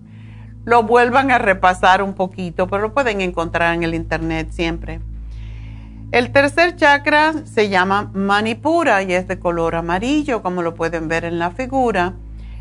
vuelvan 0.82 1.30
a 1.30 1.38
repasar 1.38 2.02
un 2.02 2.14
poquito, 2.14 2.66
pero 2.66 2.82
lo 2.82 2.94
pueden 2.94 3.20
encontrar 3.20 3.74
en 3.74 3.82
el 3.82 3.94
internet 3.94 4.48
siempre. 4.50 5.00
El 6.12 6.30
tercer 6.30 6.76
chakra 6.76 7.34
se 7.44 7.68
llama 7.68 8.10
Manipura 8.14 9.02
y 9.02 9.12
es 9.12 9.26
de 9.26 9.38
color 9.38 9.74
amarillo, 9.74 10.42
como 10.42 10.62
lo 10.62 10.74
pueden 10.74 11.08
ver 11.08 11.24
en 11.24 11.38
la 11.38 11.50
figura. 11.50 12.14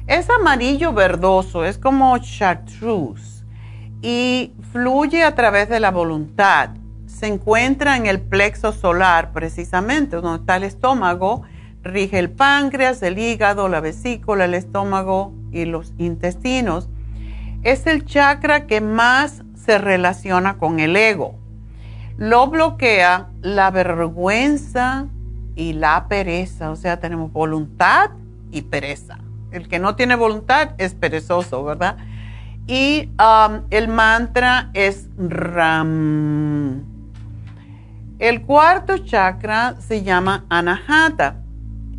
Es 0.08 0.30
amarillo 0.30 0.92
verdoso, 0.92 1.64
es 1.64 1.78
como 1.78 2.18
chartreuse 2.18 3.44
y 4.02 4.54
fluye 4.72 5.24
a 5.24 5.34
través 5.34 5.70
de 5.70 5.80
la 5.80 5.92
voluntad. 5.92 6.72
Se 7.06 7.28
encuentra 7.28 7.96
en 7.96 8.06
el 8.06 8.20
plexo 8.20 8.74
solar, 8.74 9.32
precisamente, 9.32 10.18
donde 10.18 10.42
está 10.42 10.58
el 10.58 10.64
estómago, 10.64 11.44
rige 11.84 12.20
el 12.20 12.30
páncreas, 12.30 13.02
el 13.02 13.18
hígado, 13.18 13.70
la 13.70 13.80
vesícula, 13.80 14.46
el 14.46 14.56
estómago 14.56 15.32
y 15.52 15.66
los 15.66 15.94
intestinos. 16.00 16.90
Es 17.64 17.88
el 17.88 18.06
chakra 18.06 18.68
que 18.68 18.82
más 18.82 19.42
se 19.56 19.78
relaciona 19.78 20.58
con 20.58 20.82
el 20.82 20.98
ego. 20.98 21.36
Lo 22.18 22.48
bloquea 22.48 23.30
la 23.42 23.72
vergüenza 23.72 25.08
y 25.56 25.74
la 25.74 26.08
pereza, 26.10 26.72
o 26.72 26.76
sea, 26.76 27.00
tenemos 27.00 27.32
voluntad 27.32 28.12
y 28.52 28.64
pereza. 28.64 29.18
El 29.52 29.70
que 29.70 29.80
no 29.80 29.96
tiene 29.96 30.16
voluntad 30.16 30.72
es 30.78 30.94
perezoso, 30.94 31.64
¿verdad? 31.64 31.98
Y 32.68 33.10
um, 33.20 33.62
el 33.70 33.88
mantra 33.88 34.70
es 34.74 35.08
Ram. 35.18 36.84
El 38.20 38.42
cuarto 38.42 38.98
chakra 38.98 39.76
se 39.80 40.04
llama 40.04 40.46
Anahata. 40.50 41.38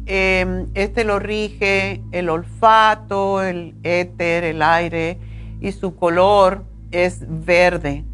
Em, 0.07 0.67
este 0.75 1.05
lo 1.05 1.19
rige 1.19 2.03
el 2.13 2.29
olfato, 2.29 3.43
el 3.43 3.75
éter, 3.83 4.45
el 4.45 4.61
aire 4.61 5.19
y 5.65 5.73
su 5.73 5.97
color 5.97 6.65
es 6.91 7.25
verde. 7.29 8.05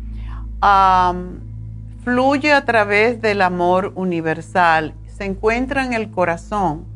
Fluye 2.05 2.52
a 2.52 2.64
través 2.64 3.20
del 3.20 3.43
amor 3.43 3.93
universal. 3.94 4.94
Se 5.06 5.24
encuentra 5.24 5.85
en 5.85 5.93
el 5.93 6.10
corazón 6.10 6.90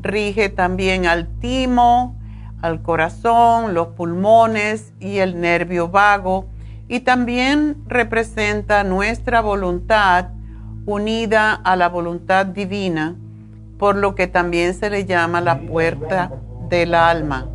rige 0.00 0.48
también 0.48 1.06
al 1.06 1.26
timo, 1.40 2.16
al 2.62 2.82
corazón, 2.82 3.74
los 3.74 3.88
pulmones 3.88 4.92
y 5.00 5.18
el 5.18 5.40
nervio 5.40 5.88
vago 5.88 6.46
y 6.88 7.00
también 7.00 7.76
representa 7.86 8.84
nuestra 8.84 9.40
voluntad 9.40 10.28
unida 10.86 11.52
a 11.52 11.76
la 11.76 11.88
voluntad 11.88 12.46
divina, 12.46 13.14
por 13.78 13.96
lo 13.96 14.14
que 14.14 14.26
también 14.26 14.74
se 14.74 14.88
le 14.88 15.04
llama 15.04 15.40
la 15.40 15.60
puerta 15.60 16.32
del 16.68 16.94
alma. 16.94 17.46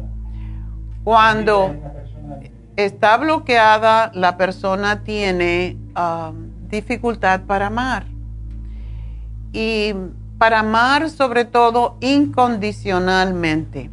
Cuando 1.03 1.75
está 2.75 3.17
bloqueada, 3.17 4.11
la 4.13 4.37
persona 4.37 5.03
tiene 5.03 5.77
um, 5.95 6.69
dificultad 6.69 7.41
para 7.41 7.67
amar. 7.67 8.05
Y 9.51 9.93
para 10.37 10.59
amar 10.59 11.09
sobre 11.09 11.45
todo 11.45 11.97
incondicionalmente. 12.01 13.89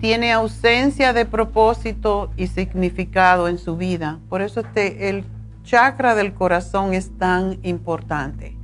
Tiene 0.00 0.32
ausencia 0.32 1.12
de 1.12 1.24
propósito 1.26 2.30
y 2.36 2.48
significado 2.48 3.48
en 3.48 3.58
su 3.58 3.76
vida. 3.76 4.18
Por 4.28 4.42
eso 4.42 4.62
el 4.74 5.24
chakra 5.62 6.14
del 6.14 6.34
corazón 6.34 6.92
es 6.92 7.16
tan 7.18 7.58
importante. 7.62 8.56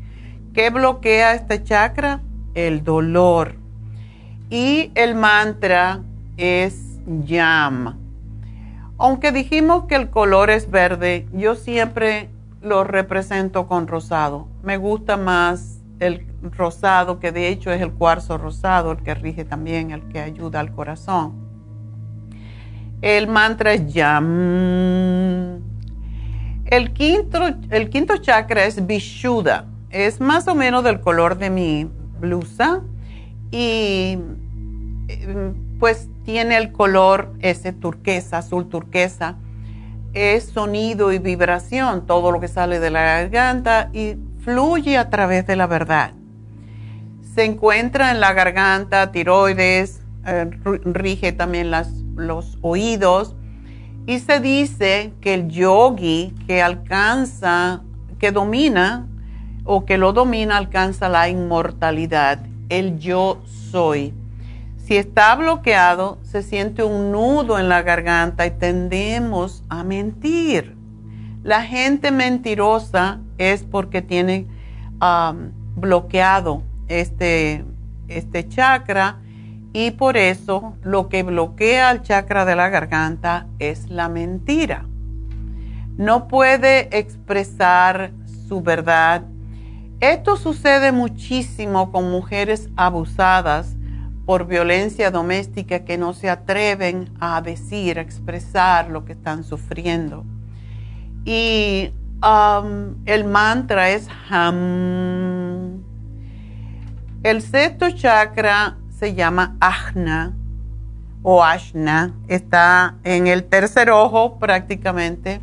¿Qué 0.52 0.70
bloquea 0.70 1.34
este 1.34 1.62
chakra? 1.62 2.20
El 2.54 2.82
dolor. 2.82 3.54
Y 4.50 4.90
el 4.94 5.14
mantra 5.14 6.00
es 6.36 6.98
Yam. 7.24 8.09
Aunque 9.02 9.32
dijimos 9.32 9.86
que 9.86 9.94
el 9.94 10.10
color 10.10 10.50
es 10.50 10.70
verde, 10.70 11.26
yo 11.32 11.54
siempre 11.54 12.28
lo 12.60 12.84
represento 12.84 13.66
con 13.66 13.86
rosado. 13.86 14.46
Me 14.62 14.76
gusta 14.76 15.16
más 15.16 15.78
el 16.00 16.26
rosado, 16.42 17.18
que 17.18 17.32
de 17.32 17.48
hecho 17.48 17.72
es 17.72 17.80
el 17.80 17.92
cuarzo 17.92 18.36
rosado, 18.36 18.92
el 18.92 18.98
que 18.98 19.14
rige 19.14 19.46
también, 19.46 19.90
el 19.90 20.06
que 20.08 20.20
ayuda 20.20 20.60
al 20.60 20.72
corazón. 20.72 21.32
El 23.00 23.26
mantra 23.26 23.72
es 23.72 23.90
Yam. 23.90 25.62
El 26.66 26.92
quinto, 26.92 27.38
el 27.70 27.88
quinto 27.88 28.18
chakra 28.18 28.66
es 28.66 28.86
Vishuddha. 28.86 29.64
Es 29.88 30.20
más 30.20 30.46
o 30.46 30.54
menos 30.54 30.84
del 30.84 31.00
color 31.00 31.38
de 31.38 31.48
mi 31.48 31.88
blusa 32.20 32.82
y 33.50 34.18
pues 35.78 36.09
tiene 36.30 36.56
el 36.56 36.70
color 36.70 37.32
ese 37.40 37.72
turquesa, 37.72 38.38
azul 38.38 38.68
turquesa. 38.68 39.34
Es 40.12 40.44
sonido 40.44 41.12
y 41.12 41.18
vibración, 41.18 42.06
todo 42.06 42.30
lo 42.30 42.38
que 42.38 42.46
sale 42.46 42.78
de 42.78 42.90
la 42.90 43.02
garganta 43.02 43.90
y 43.92 44.14
fluye 44.44 44.96
a 44.96 45.10
través 45.10 45.44
de 45.48 45.56
la 45.56 45.66
verdad. 45.66 46.12
Se 47.34 47.44
encuentra 47.44 48.12
en 48.12 48.20
la 48.20 48.32
garganta, 48.32 49.10
tiroides, 49.10 50.02
eh, 50.24 50.48
rige 50.84 51.32
también 51.32 51.72
los 51.72 52.58
oídos 52.60 53.34
y 54.06 54.20
se 54.20 54.38
dice 54.38 55.12
que 55.20 55.34
el 55.34 55.48
yogi 55.48 56.32
que 56.46 56.62
alcanza, 56.62 57.82
que 58.20 58.30
domina 58.30 59.08
o 59.64 59.84
que 59.84 59.98
lo 59.98 60.12
domina 60.12 60.58
alcanza 60.58 61.08
la 61.08 61.28
inmortalidad, 61.28 62.38
el 62.68 63.00
yo 63.00 63.40
soy. 63.72 64.14
Si 64.90 64.96
está 64.96 65.36
bloqueado, 65.36 66.18
se 66.22 66.42
siente 66.42 66.82
un 66.82 67.12
nudo 67.12 67.60
en 67.60 67.68
la 67.68 67.82
garganta 67.82 68.44
y 68.44 68.50
tendemos 68.50 69.62
a 69.68 69.84
mentir. 69.84 70.74
La 71.44 71.62
gente 71.62 72.10
mentirosa 72.10 73.20
es 73.38 73.62
porque 73.62 74.02
tiene 74.02 74.48
bloqueado 75.76 76.64
este, 76.88 77.64
este 78.08 78.48
chakra 78.48 79.20
y 79.72 79.92
por 79.92 80.16
eso 80.16 80.74
lo 80.82 81.08
que 81.08 81.22
bloquea 81.22 81.92
el 81.92 82.02
chakra 82.02 82.44
de 82.44 82.56
la 82.56 82.68
garganta 82.68 83.46
es 83.60 83.90
la 83.90 84.08
mentira. 84.08 84.86
No 85.98 86.26
puede 86.26 86.98
expresar 86.98 88.10
su 88.48 88.60
verdad. 88.60 89.22
Esto 90.00 90.36
sucede 90.36 90.90
muchísimo 90.90 91.92
con 91.92 92.10
mujeres 92.10 92.70
abusadas 92.74 93.76
por 94.30 94.46
violencia 94.46 95.10
doméstica 95.10 95.80
que 95.80 95.98
no 95.98 96.14
se 96.14 96.30
atreven 96.30 97.10
a 97.18 97.42
decir, 97.42 97.98
a 97.98 98.02
expresar 98.02 98.88
lo 98.88 99.04
que 99.04 99.14
están 99.14 99.42
sufriendo. 99.42 100.24
Y 101.24 101.90
um, 102.22 102.94
el 103.06 103.24
mantra 103.24 103.90
es 103.90 104.06
Ham. 104.28 105.82
El 107.24 107.42
sexto 107.42 107.90
chakra 107.90 108.76
se 108.96 109.14
llama 109.16 109.56
Ajna 109.58 110.32
o 111.24 111.42
Ashna. 111.42 112.14
Está 112.28 112.98
en 113.02 113.26
el 113.26 113.42
tercer 113.42 113.90
ojo 113.90 114.38
prácticamente. 114.38 115.40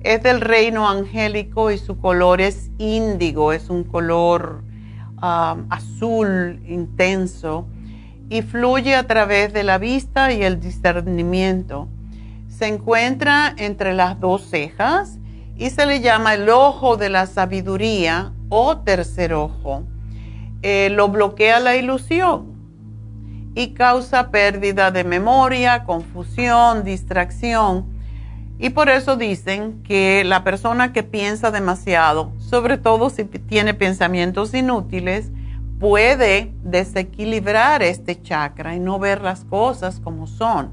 Es 0.00 0.24
del 0.24 0.40
reino 0.40 0.88
angélico 0.88 1.70
y 1.70 1.78
su 1.78 1.98
color 1.98 2.40
es 2.40 2.72
índigo, 2.78 3.52
es 3.52 3.70
un 3.70 3.84
color 3.84 4.64
um, 5.22 5.66
azul 5.70 6.60
intenso 6.66 7.68
y 8.28 8.42
fluye 8.42 8.94
a 8.94 9.06
través 9.06 9.52
de 9.52 9.64
la 9.64 9.78
vista 9.78 10.32
y 10.32 10.42
el 10.42 10.60
discernimiento 10.60 11.88
se 12.58 12.66
encuentra 12.66 13.54
entre 13.56 13.94
las 13.94 14.18
dos 14.18 14.42
cejas 14.42 15.18
y 15.56 15.70
se 15.70 15.86
le 15.86 16.00
llama 16.00 16.34
el 16.34 16.48
ojo 16.48 16.96
de 16.96 17.08
la 17.08 17.26
sabiduría 17.26 18.32
o 18.48 18.78
tercer 18.78 19.32
ojo. 19.32 19.84
Eh, 20.62 20.90
lo 20.90 21.08
bloquea 21.08 21.60
la 21.60 21.76
ilusión 21.76 22.58
y 23.54 23.74
causa 23.74 24.30
pérdida 24.30 24.90
de 24.90 25.04
memoria, 25.04 25.84
confusión, 25.84 26.82
distracción. 26.82 27.86
Y 28.58 28.70
por 28.70 28.88
eso 28.88 29.16
dicen 29.16 29.80
que 29.84 30.24
la 30.24 30.42
persona 30.42 30.92
que 30.92 31.04
piensa 31.04 31.52
demasiado, 31.52 32.32
sobre 32.38 32.76
todo 32.76 33.08
si 33.08 33.24
tiene 33.24 33.72
pensamientos 33.72 34.52
inútiles, 34.52 35.30
puede 35.78 36.52
desequilibrar 36.62 37.82
este 37.82 38.20
chakra 38.20 38.74
y 38.74 38.80
no 38.80 38.98
ver 38.98 39.22
las 39.22 39.44
cosas 39.44 40.00
como 40.00 40.26
son. 40.26 40.72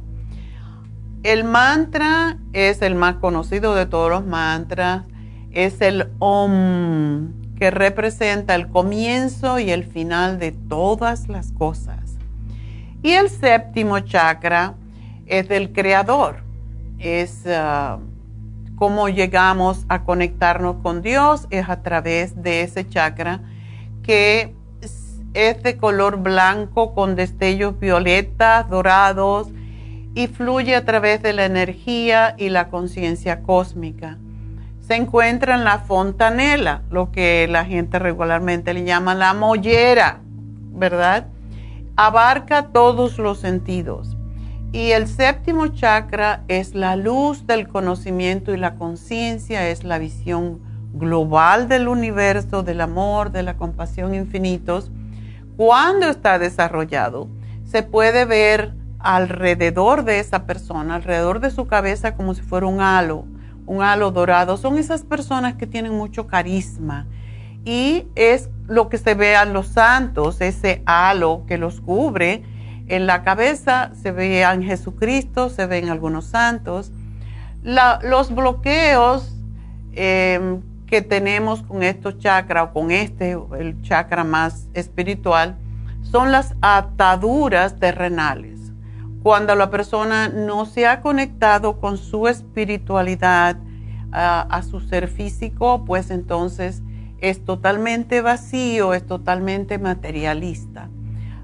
El 1.24 1.44
mantra 1.44 2.38
es 2.54 2.82
el 2.82 2.96
más 2.96 3.16
conocido 3.16 3.76
de 3.76 3.86
todos 3.86 4.10
los 4.10 4.26
mantras, 4.26 5.04
es 5.52 5.82
el 5.82 6.12
Om, 6.20 7.56
que 7.56 7.72
representa 7.72 8.56
el 8.56 8.68
comienzo 8.68 9.60
y 9.60 9.72
el 9.72 9.86
final 9.86 10.40
de 10.40 10.52
todas 10.52 11.28
las 11.28 11.52
cosas. 11.52 12.18
Y 13.02 13.12
el 13.12 13.30
séptimo 13.30 14.00
chakra 14.00 14.76
es 15.26 15.48
del 15.48 15.72
creador, 15.72 16.44
es 17.00 17.44
uh, 17.46 18.00
cómo 18.76 19.10
llegamos 19.10 19.86
a 19.90 20.04
conectarnos 20.04 20.78
con 20.84 21.02
Dios, 21.02 21.48
es 21.50 21.70
a 21.70 21.82
través 21.82 22.42
de 22.42 22.62
ese 22.62 22.88
chakra 22.88 23.42
que 24.04 24.54
es 25.36 25.62
de 25.62 25.78
color 25.78 26.18
blanco 26.18 26.96
con 26.96 27.16
destellos 27.16 27.80
violetas, 27.80 28.70
dorados, 28.70 29.50
y 30.16 30.28
fluye 30.28 30.76
a 30.76 30.86
través 30.86 31.22
de 31.22 31.34
la 31.34 31.46
energía 31.46 32.36
y 32.38 32.50
la 32.50 32.70
conciencia 32.70 33.44
cósmica. 33.44 34.18
Se 34.80 34.96
encuentra 34.96 35.56
en 35.56 35.66
la 35.66 35.80
fontanela, 35.80 36.84
lo 36.90 37.12
que 37.12 37.48
la 37.50 37.66
gente 37.66 38.00
regularmente 38.00 38.74
le 38.74 38.86
llama 38.86 39.14
la 39.14 39.34
mollera, 39.34 40.20
¿verdad? 40.72 41.28
Abarca 41.98 42.68
todos 42.68 43.18
los 43.18 43.40
sentidos. 43.40 44.16
Y 44.72 44.92
el 44.92 45.08
séptimo 45.08 45.68
chakra 45.68 46.44
es 46.48 46.76
la 46.76 46.96
luz 46.96 47.48
del 47.48 47.68
conocimiento 47.68 48.54
y 48.54 48.58
la 48.58 48.76
conciencia, 48.76 49.70
es 49.70 49.84
la 49.84 49.98
visión 50.00 50.60
global 50.94 51.68
del 51.68 51.88
universo, 51.88 52.64
del 52.64 52.82
amor, 52.82 53.32
de 53.32 53.44
la 53.44 53.58
compasión 53.58 54.14
infinitos. 54.14 54.92
Cuando 55.58 56.08
está 56.08 56.38
desarrollado, 56.38 57.30
se 57.64 57.82
puede 57.82 58.26
ver 58.26 58.74
alrededor 59.00 60.04
de 60.04 60.20
esa 60.20 60.46
persona, 60.46 60.96
alrededor 60.96 61.40
de 61.40 61.52
su 61.52 61.68
cabeza 61.68 62.16
como 62.16 62.34
si 62.34 62.42
fuera 62.42 62.66
un 62.66 62.82
halo, 62.82 63.26
un 63.66 63.82
halo 63.82 64.12
dorado. 64.12 64.58
Son 64.58 64.78
esas 64.78 65.04
personas 65.04 65.56
que 65.56 65.68
tienen 65.68 65.94
mucho 65.94 66.28
carisma 66.28 67.08
y 67.64 68.08
es 68.16 68.50
lo 68.68 68.90
que 68.90 68.98
se 68.98 69.14
ve 69.16 69.36
a 69.36 69.46
los 69.46 69.68
santos, 69.68 70.42
ese 70.42 70.84
halo 70.86 71.44
que 71.48 71.58
los 71.58 71.82
cubre. 71.82 72.44
En 72.88 73.08
la 73.08 73.24
cabeza 73.24 73.92
se 74.02 74.12
ve 74.12 74.42
en 74.42 74.64
Jesucristo, 74.64 75.50
se 75.50 75.66
ven 75.66 75.90
algunos 75.90 76.26
santos. 76.26 76.92
los 77.64 78.36
bloqueos 78.36 79.36
em, 79.94 80.62
que 80.96 81.02
tenemos 81.02 81.62
con 81.62 81.84
estos 81.84 82.20
chakras 82.20 82.70
o 82.70 82.72
con 82.72 82.90
este, 82.90 83.38
el 83.60 83.82
chakra 83.82 84.24
más 84.24 84.70
espiritual, 84.74 85.58
son 86.04 86.32
las 86.32 86.56
ataduras 86.62 87.78
terrenales. 87.82 88.72
Cuando 89.22 89.56
la 89.56 89.70
persona 89.70 90.30
no 90.30 90.66
se 90.66 90.88
ha 90.88 91.02
conectado 91.02 91.82
con 91.82 91.98
su 91.98 92.30
espiritualidad, 92.30 93.58
a 94.14 94.62
su 94.62 94.80
ser 94.80 95.10
físico, 95.10 95.84
pues 95.84 96.12
entonces 96.12 96.82
es 97.20 97.44
totalmente 97.44 98.22
vacío, 98.22 98.94
es 98.94 99.06
totalmente 99.06 99.78
materialista. 99.78 100.88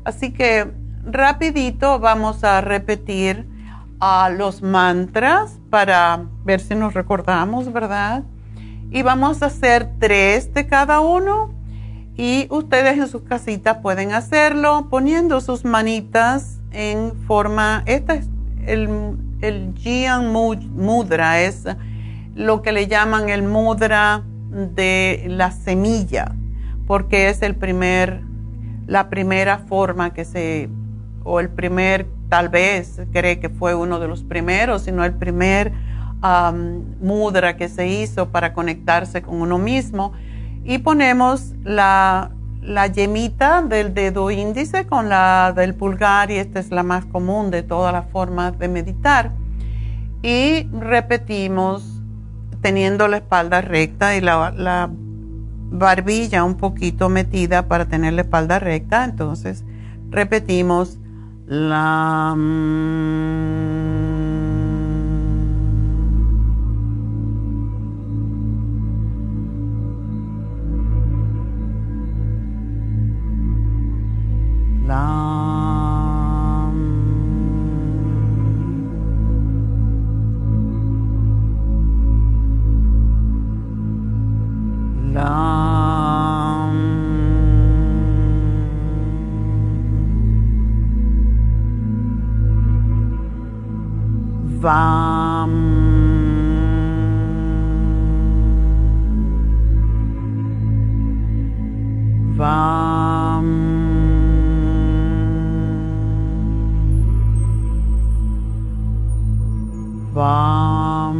Así 0.05 0.31
que 0.31 0.71
rapidito 1.03 1.99
vamos 1.99 2.45
a 2.45 2.61
repetir 2.61 3.45
a 3.99 4.29
los 4.29 4.61
mantras 4.61 5.59
para 5.69 6.23
ver 6.45 6.61
si 6.61 6.73
nos 6.73 6.93
recordamos, 6.93 7.73
¿verdad? 7.73 8.23
Y 8.91 9.01
vamos 9.01 9.41
a 9.41 9.47
hacer 9.47 9.89
tres 9.99 10.53
de 10.53 10.67
cada 10.67 10.99
uno. 10.99 11.53
Y 12.17 12.47
ustedes 12.49 12.97
en 12.97 13.07
sus 13.07 13.23
casitas 13.23 13.77
pueden 13.77 14.11
hacerlo 14.11 14.87
poniendo 14.89 15.41
sus 15.41 15.65
manitas 15.65 16.59
en 16.71 17.13
forma, 17.25 17.83
este 17.85 18.15
es 18.15 18.29
el, 18.67 19.17
el 19.41 19.73
Jian 19.75 20.31
Mudra, 20.31 21.41
es 21.41 21.65
lo 22.35 22.61
que 22.61 22.71
le 22.71 22.87
llaman 22.87 23.29
el 23.29 23.43
mudra 23.43 24.23
de 24.51 25.25
la 25.27 25.51
semilla, 25.51 26.35
porque 26.87 27.29
es 27.29 27.41
el 27.41 27.55
primer, 27.55 28.21
la 28.87 29.09
primera 29.09 29.59
forma 29.59 30.13
que 30.13 30.25
se, 30.25 30.69
o 31.23 31.39
el 31.39 31.49
primer, 31.49 32.07
tal 32.29 32.49
vez 32.49 33.01
cree 33.11 33.39
que 33.39 33.49
fue 33.49 33.75
uno 33.75 33.99
de 33.99 34.07
los 34.07 34.23
primeros, 34.23 34.83
sino 34.83 35.03
el 35.03 35.13
primer 35.13 35.73
mudra 36.21 37.57
que 37.57 37.69
se 37.69 37.87
hizo 37.87 38.29
para 38.29 38.53
conectarse 38.53 39.21
con 39.21 39.41
uno 39.41 39.57
mismo. 39.57 40.13
Y 40.63 40.77
ponemos 40.79 41.53
la, 41.63 42.31
la 42.61 42.87
yemita 42.87 43.63
del 43.63 43.93
dedo 43.93 44.29
índice 44.29 44.85
con 44.85 45.09
la 45.09 45.53
del 45.55 45.73
pulgar 45.73 46.29
y 46.29 46.35
esta 46.35 46.59
es 46.59 46.69
la 46.69 46.83
más 46.83 47.05
común 47.05 47.49
de 47.49 47.63
todas 47.63 47.91
las 47.91 48.05
formas 48.11 48.57
de 48.59 48.67
meditar. 48.67 49.31
Y 50.21 50.67
repetimos 50.71 52.01
teniendo 52.61 53.07
la 53.07 53.17
espalda 53.17 53.61
recta 53.61 54.15
y 54.15 54.21
la, 54.21 54.51
la 54.51 54.89
barbilla 55.71 56.43
un 56.43 56.57
poquito 56.57 57.09
metida 57.09 57.67
para 57.67 57.85
tener 57.85 58.13
la 58.13 58.21
espalda 58.21 58.59
recta. 58.59 59.03
Entonces 59.03 59.63
repetimos 60.11 60.99
la... 61.47 62.35
Vam. 94.61 95.51
Vam. 102.37 103.20
Vam. 110.13 111.19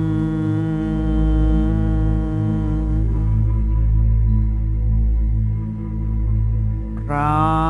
Ram. 7.08 7.61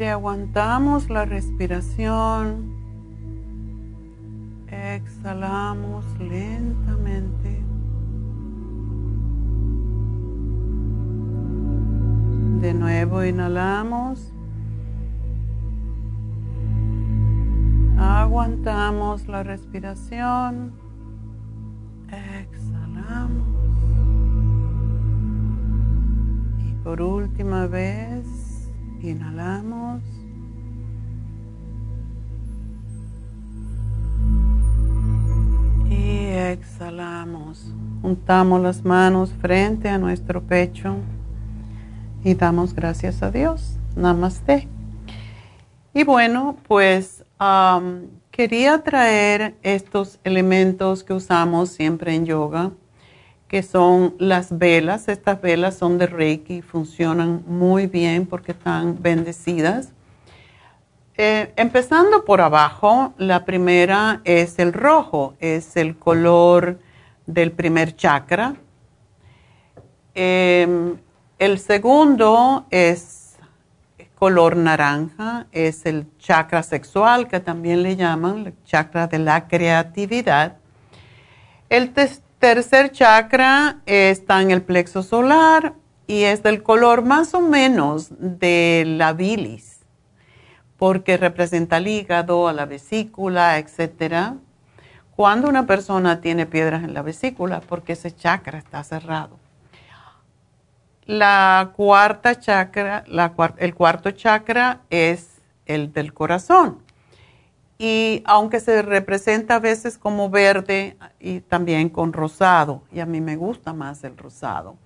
Aguantamos 0.00 1.10
la 1.10 1.26
respiración. 1.26 2.72
Exhalamos 4.68 6.06
lentamente. 6.18 7.62
De 12.62 12.72
nuevo 12.72 13.22
inhalamos. 13.22 14.32
Aguantamos 17.98 19.28
la 19.28 19.42
respiración. 19.42 20.72
Exhalamos. 22.08 23.48
Y 26.64 26.72
por 26.82 27.02
última 27.02 27.66
vez, 27.66 28.21
inhalamos. 29.02 30.02
Y 35.88 36.28
exhalamos. 36.28 37.72
Juntamos 38.00 38.60
las 38.60 38.84
manos 38.84 39.32
frente 39.40 39.88
a 39.88 39.98
nuestro 39.98 40.42
pecho 40.42 40.96
y 42.24 42.34
damos 42.34 42.74
gracias 42.74 43.22
a 43.22 43.30
Dios. 43.30 43.76
Namaste. 43.94 44.68
Y 45.94 46.04
bueno, 46.04 46.56
pues 46.66 47.24
quería 48.30 48.82
traer 48.82 49.56
estos 49.62 50.18
elementos 50.24 51.04
que 51.04 51.12
usamos 51.12 51.68
siempre 51.68 52.14
en 52.14 52.24
yoga, 52.24 52.72
que 53.52 53.62
son 53.62 54.14
las 54.18 54.56
velas. 54.56 55.08
Estas 55.08 55.42
velas 55.42 55.76
son 55.76 55.98
de 55.98 56.06
Reiki, 56.06 56.62
funcionan 56.62 57.44
muy 57.46 57.86
bien 57.86 58.24
porque 58.24 58.52
están 58.52 59.02
bendecidas. 59.02 59.92
Eh, 61.18 61.52
empezando 61.56 62.24
por 62.24 62.40
abajo, 62.40 63.12
la 63.18 63.44
primera 63.44 64.22
es 64.24 64.58
el 64.58 64.72
rojo, 64.72 65.34
es 65.38 65.76
el 65.76 65.98
color 65.98 66.78
del 67.26 67.52
primer 67.52 67.94
chakra. 67.94 68.54
Em, 70.14 70.96
el 71.38 71.58
segundo 71.58 72.64
es 72.70 73.36
color 74.14 74.56
naranja 74.56 75.46
es 75.52 75.84
el 75.84 76.06
chakra 76.18 76.62
sexual, 76.62 77.28
que 77.28 77.40
también 77.40 77.82
le 77.82 77.96
llaman 77.96 78.46
el 78.46 78.54
chakra 78.64 79.08
de 79.08 79.18
la 79.18 79.46
creatividad. 79.46 80.56
El 81.68 81.90
tercer 82.42 82.90
chakra 82.90 83.82
está 83.86 84.42
en 84.42 84.50
el 84.50 84.62
plexo 84.62 85.04
solar 85.04 85.74
y 86.08 86.24
es 86.24 86.42
del 86.42 86.64
color 86.64 87.04
más 87.04 87.34
o 87.34 87.40
menos 87.40 88.08
de 88.18 88.82
la 88.84 89.12
bilis, 89.12 89.78
porque 90.76 91.16
representa 91.16 91.76
el 91.76 91.86
hígado, 91.86 92.48
a 92.48 92.52
la 92.52 92.66
vesícula, 92.66 93.58
etc. 93.58 94.32
Cuando 95.14 95.48
una 95.48 95.68
persona 95.68 96.20
tiene 96.20 96.46
piedras 96.46 96.82
en 96.82 96.94
la 96.94 97.02
vesícula, 97.02 97.60
porque 97.60 97.92
ese 97.92 98.12
chakra 98.12 98.58
está 98.58 98.82
cerrado. 98.82 99.38
La 101.06 101.70
cuarta 101.76 102.40
chakra, 102.40 103.04
el 103.58 103.74
cuarto 103.76 104.10
chakra 104.10 104.80
es 104.90 105.40
el 105.66 105.92
del 105.92 106.12
corazón. 106.12 106.81
Y 107.78 108.22
aunque 108.26 108.60
se 108.60 108.82
representa 108.82 109.56
a 109.56 109.58
veces 109.58 109.98
como 109.98 110.30
verde 110.30 110.96
y 111.18 111.40
también 111.40 111.88
con 111.88 112.12
rosado, 112.12 112.82
y 112.92 113.00
a 113.00 113.06
mí 113.06 113.20
me 113.20 113.36
gusta 113.36 113.72
más 113.72 114.04
el 114.04 114.16
rosado. 114.16 114.76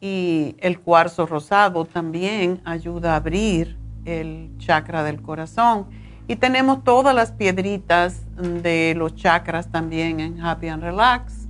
Y 0.00 0.56
el 0.58 0.80
cuarzo 0.80 1.26
rosado 1.26 1.84
también 1.84 2.60
ayuda 2.64 3.12
a 3.12 3.16
abrir 3.16 3.76
el 4.04 4.50
chakra 4.58 5.02
del 5.04 5.22
corazón. 5.22 5.86
Y 6.26 6.36
tenemos 6.36 6.82
todas 6.84 7.14
las 7.14 7.32
piedritas 7.32 8.22
de 8.36 8.94
los 8.96 9.14
chakras 9.14 9.70
también 9.70 10.20
en 10.20 10.40
Happy 10.40 10.68
and 10.68 10.82
Relax 10.82 11.44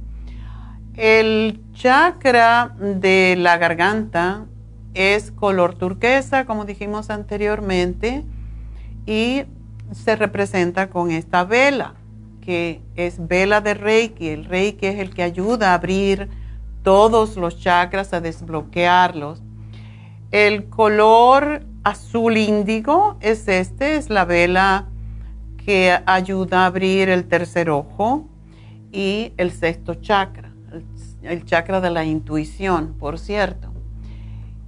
el 0.97 1.61
chakra 1.73 2.77
de 2.79 3.35
la 3.37 3.59
garganta 3.59 4.47
es 4.95 5.33
color 5.33 5.75
turquesa, 5.75 6.47
como 6.47 6.65
dijimos 6.65 7.11
anteriormente, 7.11 8.25
y 9.05 9.43
se 9.93 10.17
representa 10.17 10.91
con 10.91 11.11
esta 11.11 11.45
vela, 11.45 11.95
que 12.41 12.83
es 12.97 13.27
vela 13.27 13.61
de 13.61 13.75
Reiki. 13.75 14.29
El 14.29 14.45
Reiki 14.45 14.87
es 14.87 14.99
el 14.99 15.15
que 15.15 15.23
ayuda 15.23 15.71
a 15.71 15.75
abrir 15.75 16.29
todos 16.83 17.37
los 17.37 17.59
chakras, 17.59 18.13
a 18.13 18.21
desbloquearlos. 18.21 19.43
El 20.31 20.69
color 20.69 21.65
azul 21.85 22.37
índigo 22.37 23.17
es 23.21 23.49
este, 23.49 23.97
es 23.97 24.11
la 24.11 24.25
vela 24.25 24.89
que 25.65 25.99
ayuda 26.07 26.65
a 26.65 26.67
abrir 26.67 27.09
el 27.09 27.25
tercer 27.25 27.71
ojo 27.71 28.29
y 28.93 29.33
el 29.37 29.51
sexto 29.51 29.95
chakra 29.95 30.55
el 31.25 31.45
chakra 31.45 31.81
de 31.81 31.91
la 31.91 32.05
intuición, 32.05 32.95
por 32.99 33.19
cierto. 33.19 33.73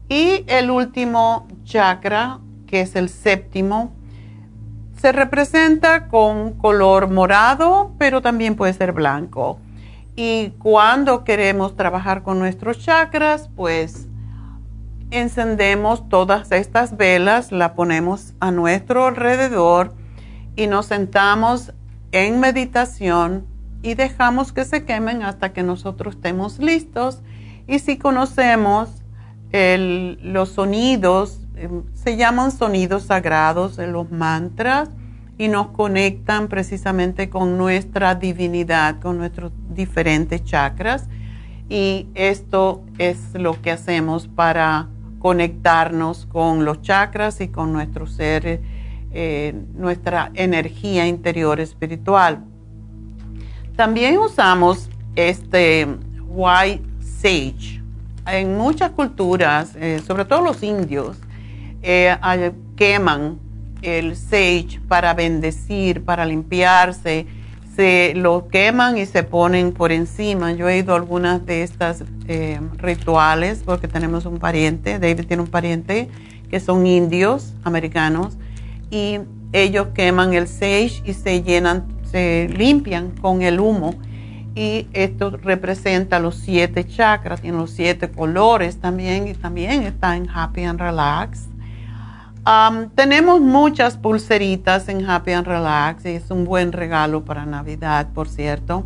Y 0.08 0.44
el 0.46 0.70
último 0.70 1.46
chakra, 1.64 2.40
que 2.66 2.80
es 2.80 2.96
el 2.96 3.08
séptimo, 3.08 3.92
se 5.06 5.12
representa 5.12 6.08
con 6.08 6.54
color 6.54 7.08
morado, 7.08 7.94
pero 7.96 8.22
también 8.22 8.56
puede 8.56 8.72
ser 8.72 8.90
blanco. 8.90 9.60
Y 10.16 10.48
cuando 10.58 11.22
queremos 11.22 11.76
trabajar 11.76 12.24
con 12.24 12.40
nuestros 12.40 12.80
chakras, 12.80 13.48
pues 13.54 14.08
encendemos 15.12 16.08
todas 16.08 16.50
estas 16.50 16.96
velas, 16.96 17.52
la 17.52 17.74
ponemos 17.74 18.34
a 18.40 18.50
nuestro 18.50 19.06
alrededor 19.06 19.94
y 20.56 20.66
nos 20.66 20.86
sentamos 20.86 21.72
en 22.10 22.40
meditación 22.40 23.46
y 23.82 23.94
dejamos 23.94 24.52
que 24.52 24.64
se 24.64 24.84
quemen 24.84 25.22
hasta 25.22 25.52
que 25.52 25.62
nosotros 25.62 26.16
estemos 26.16 26.58
listos. 26.58 27.22
Y 27.68 27.78
si 27.78 27.96
conocemos 27.96 29.04
los 29.52 30.48
sonidos, 30.48 31.45
se 31.94 32.16
llaman 32.16 32.50
sonidos 32.50 33.04
sagrados, 33.04 33.78
los 33.78 34.10
mantras, 34.10 34.90
y 35.38 35.48
nos 35.48 35.68
conectan 35.68 36.48
precisamente 36.48 37.28
con 37.28 37.58
nuestra 37.58 38.14
divinidad, 38.14 39.00
con 39.00 39.18
nuestros 39.18 39.52
diferentes 39.70 40.44
chakras. 40.44 41.08
Y 41.68 42.06
esto 42.14 42.82
es 42.98 43.34
lo 43.34 43.60
que 43.60 43.70
hacemos 43.70 44.28
para 44.28 44.88
conectarnos 45.18 46.26
con 46.26 46.64
los 46.64 46.80
chakras 46.82 47.40
y 47.40 47.48
con 47.48 47.72
nuestro 47.72 48.06
ser, 48.06 48.60
eh, 49.12 49.54
nuestra 49.74 50.30
energía 50.34 51.06
interior 51.06 51.60
espiritual. 51.60 52.44
También 53.74 54.18
usamos 54.18 54.88
este 55.16 55.86
white 56.28 56.82
sage. 57.00 57.82
En 58.26 58.56
muchas 58.56 58.90
culturas, 58.90 59.76
eh, 59.76 60.00
sobre 60.04 60.24
todo 60.24 60.40
los 60.40 60.62
indios, 60.62 61.18
eh, 61.86 62.52
queman 62.76 63.38
el 63.82 64.16
sage 64.16 64.80
para 64.88 65.14
bendecir, 65.14 66.04
para 66.04 66.26
limpiarse. 66.26 67.26
Se 67.76 68.14
lo 68.16 68.48
queman 68.48 68.98
y 68.98 69.06
se 69.06 69.22
ponen 69.22 69.72
por 69.72 69.92
encima. 69.92 70.52
Yo 70.52 70.68
he 70.68 70.78
ido 70.78 70.94
a 70.94 70.96
algunas 70.96 71.46
de 71.46 71.62
estas 71.62 72.02
eh, 72.26 72.58
rituales 72.78 73.62
porque 73.64 73.86
tenemos 73.86 74.26
un 74.26 74.38
pariente, 74.38 74.98
David 74.98 75.26
tiene 75.26 75.42
un 75.42 75.48
pariente 75.48 76.08
que 76.50 76.58
son 76.58 76.86
indios 76.86 77.54
americanos 77.64 78.36
y 78.90 79.20
ellos 79.52 79.88
queman 79.94 80.34
el 80.34 80.48
sage 80.48 81.02
y 81.04 81.12
se 81.12 81.42
llenan 81.42 81.84
se 82.10 82.48
limpian 82.48 83.10
con 83.10 83.42
el 83.42 83.60
humo 83.60 83.94
y 84.54 84.86
esto 84.94 85.30
representa 85.30 86.18
los 86.18 86.36
siete 86.36 86.86
chakras, 86.86 87.42
tiene 87.42 87.58
los 87.58 87.70
siete 87.70 88.10
colores 88.10 88.78
también 88.78 89.28
y 89.28 89.34
también 89.34 89.82
está 89.82 90.16
en 90.16 90.28
Happy 90.30 90.64
and 90.64 90.80
Relax. 90.80 91.48
Tenemos 92.94 93.40
muchas 93.40 93.96
pulseritas 93.96 94.88
en 94.88 95.08
Happy 95.08 95.32
and 95.32 95.46
Relax 95.46 96.04
y 96.04 96.10
es 96.10 96.30
un 96.30 96.44
buen 96.44 96.72
regalo 96.72 97.24
para 97.24 97.44
Navidad, 97.44 98.08
por 98.14 98.28
cierto. 98.28 98.84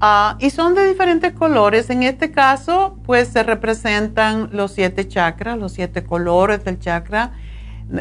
Ah, 0.00 0.36
y 0.40 0.50
son 0.50 0.74
de 0.74 0.86
diferentes 0.86 1.32
colores. 1.34 1.90
En 1.90 2.02
este 2.02 2.30
caso, 2.30 2.96
pues 3.04 3.28
se 3.28 3.42
representan 3.42 4.48
los 4.52 4.72
siete 4.72 5.06
chakras, 5.06 5.58
los 5.58 5.72
siete 5.72 6.02
colores 6.02 6.64
del 6.64 6.80
chakra 6.80 7.32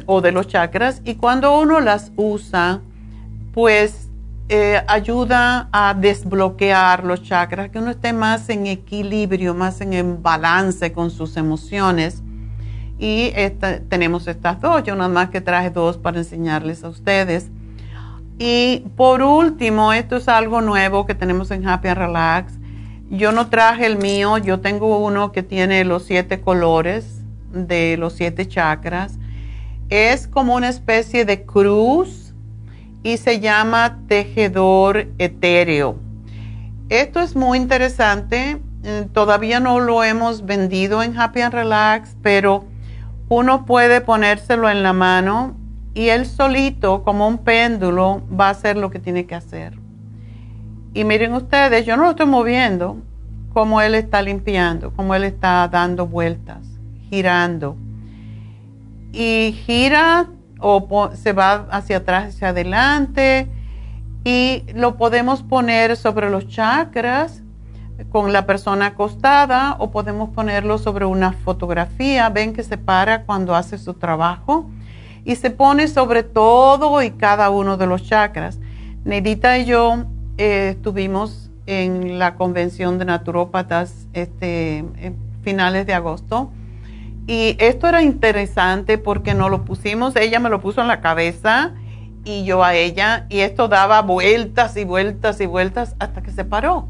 o 0.05 0.21
de 0.21 0.31
los 0.31 0.47
chakras. 0.47 1.01
Y 1.03 1.15
cuando 1.15 1.59
uno 1.59 1.81
las 1.81 2.13
usa, 2.15 2.79
pues 3.53 4.09
eh, 4.47 4.81
ayuda 4.87 5.69
a 5.71 5.93
desbloquear 5.93 7.03
los 7.03 7.23
chakras, 7.23 7.69
que 7.69 7.79
uno 7.79 7.91
esté 7.91 8.13
más 8.13 8.49
en 8.49 8.67
equilibrio, 8.67 9.53
más 9.53 9.81
en 9.81 10.23
balance 10.23 10.93
con 10.93 11.11
sus 11.11 11.35
emociones. 11.35 12.23
Y 13.03 13.33
tenemos 13.89 14.27
estas 14.27 14.61
dos, 14.61 14.83
yo 14.83 14.95
nada 14.95 15.09
más 15.09 15.31
que 15.31 15.41
traje 15.41 15.71
dos 15.71 15.97
para 15.97 16.19
enseñarles 16.19 16.83
a 16.83 16.89
ustedes. 16.89 17.49
Y 18.37 18.83
por 18.95 19.23
último, 19.23 19.91
esto 19.91 20.17
es 20.17 20.27
algo 20.27 20.61
nuevo 20.61 21.07
que 21.07 21.15
tenemos 21.15 21.49
en 21.49 21.67
Happy 21.67 21.87
and 21.87 21.97
Relax. 21.97 22.53
Yo 23.09 23.31
no 23.31 23.47
traje 23.47 23.87
el 23.87 23.97
mío, 23.97 24.37
yo 24.37 24.59
tengo 24.59 24.99
uno 24.99 25.31
que 25.31 25.41
tiene 25.41 25.83
los 25.83 26.03
siete 26.03 26.41
colores 26.41 27.23
de 27.51 27.97
los 27.97 28.13
siete 28.13 28.47
chakras 28.47 29.17
Es 29.89 30.27
como 30.27 30.55
una 30.55 30.69
especie 30.69 31.25
de 31.25 31.43
cruz 31.43 32.35
y 33.01 33.17
se 33.17 33.39
llama 33.39 33.97
tejedor 34.07 35.07
etéreo. 35.17 35.97
Esto 36.89 37.19
es 37.19 37.35
muy 37.35 37.57
interesante. 37.57 38.61
Eh, 38.83 39.07
todavía 39.11 39.59
no 39.59 39.79
lo 39.79 40.03
hemos 40.03 40.45
vendido 40.45 41.01
en 41.01 41.17
Happy 41.19 41.41
and 41.41 41.53
Relax, 41.55 42.15
pero 42.21 42.70
uno 43.31 43.65
puede 43.65 44.01
ponérselo 44.01 44.69
en 44.69 44.83
la 44.83 44.91
mano 44.91 45.55
y 45.93 46.09
él 46.09 46.25
solito, 46.25 47.01
como 47.03 47.29
un 47.29 47.37
péndulo, 47.37 48.23
va 48.29 48.47
a 48.47 48.49
hacer 48.49 48.75
lo 48.75 48.91
que 48.91 48.99
tiene 48.99 49.25
que 49.25 49.35
hacer. 49.35 49.79
Y 50.93 51.05
miren 51.05 51.33
ustedes, 51.33 51.85
yo 51.85 51.95
no 51.95 52.03
lo 52.03 52.09
estoy 52.09 52.25
moviendo, 52.25 52.97
como 53.53 53.81
él 53.81 53.95
está 53.95 54.21
limpiando, 54.21 54.91
como 54.91 55.15
él 55.15 55.23
está 55.23 55.65
dando 55.69 56.07
vueltas, 56.07 56.59
girando. 57.09 57.77
Y 59.13 59.55
gira 59.65 60.27
o 60.59 61.11
se 61.13 61.31
va 61.31 61.67
hacia 61.71 61.97
atrás, 61.97 62.35
hacia 62.35 62.49
adelante. 62.49 63.47
Y 64.25 64.63
lo 64.75 64.97
podemos 64.97 65.41
poner 65.41 65.95
sobre 65.95 66.29
los 66.29 66.49
chakras 66.49 67.43
con 68.09 68.33
la 68.33 68.45
persona 68.45 68.87
acostada 68.87 69.75
o 69.79 69.91
podemos 69.91 70.29
ponerlo 70.29 70.77
sobre 70.77 71.05
una 71.05 71.33
fotografía. 71.33 72.29
Ven 72.29 72.53
que 72.53 72.63
se 72.63 72.77
para 72.77 73.23
cuando 73.23 73.55
hace 73.55 73.77
su 73.77 73.93
trabajo 73.93 74.69
y 75.23 75.35
se 75.35 75.51
pone 75.51 75.87
sobre 75.87 76.23
todo 76.23 77.01
y 77.01 77.11
cada 77.11 77.49
uno 77.49 77.77
de 77.77 77.87
los 77.87 78.03
chakras. 78.03 78.59
Neidita 79.03 79.57
y 79.57 79.65
yo 79.65 80.05
eh, 80.37 80.69
estuvimos 80.75 81.49
en 81.67 82.19
la 82.19 82.35
convención 82.35 82.97
de 82.97 83.05
naturópatas 83.05 84.07
este, 84.13 84.83
finales 85.43 85.85
de 85.85 85.93
agosto 85.93 86.51
y 87.27 87.55
esto 87.59 87.87
era 87.87 88.01
interesante 88.01 88.97
porque 88.97 89.33
nos 89.33 89.51
lo 89.51 89.63
pusimos, 89.63 90.15
ella 90.15 90.39
me 90.39 90.49
lo 90.49 90.59
puso 90.59 90.81
en 90.81 90.87
la 90.87 91.01
cabeza 91.01 91.71
y 92.23 92.43
yo 92.43 92.63
a 92.63 92.75
ella 92.75 93.25
y 93.29 93.39
esto 93.39 93.67
daba 93.67 94.01
vueltas 94.01 94.75
y 94.77 94.83
vueltas 94.83 95.39
y 95.39 95.45
vueltas 95.45 95.95
hasta 95.99 96.21
que 96.21 96.31
se 96.31 96.45
paró. 96.45 96.87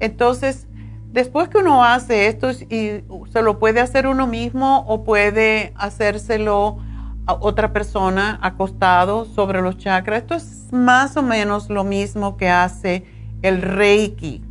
Entonces, 0.00 0.66
después 1.12 1.48
que 1.48 1.58
uno 1.58 1.84
hace 1.84 2.26
esto 2.26 2.50
y 2.50 3.02
se 3.32 3.42
lo 3.42 3.58
puede 3.58 3.80
hacer 3.80 4.06
uno 4.06 4.26
mismo 4.26 4.84
o 4.86 5.04
puede 5.04 5.72
hacérselo 5.76 6.78
otra 7.26 7.72
persona 7.72 8.38
acostado 8.42 9.24
sobre 9.26 9.60
los 9.60 9.76
chakras. 9.76 10.22
Esto 10.22 10.34
es 10.34 10.72
más 10.72 11.16
o 11.16 11.22
menos 11.22 11.68
lo 11.68 11.84
mismo 11.84 12.36
que 12.36 12.48
hace 12.48 13.04
el 13.42 13.60
Reiki, 13.60 14.42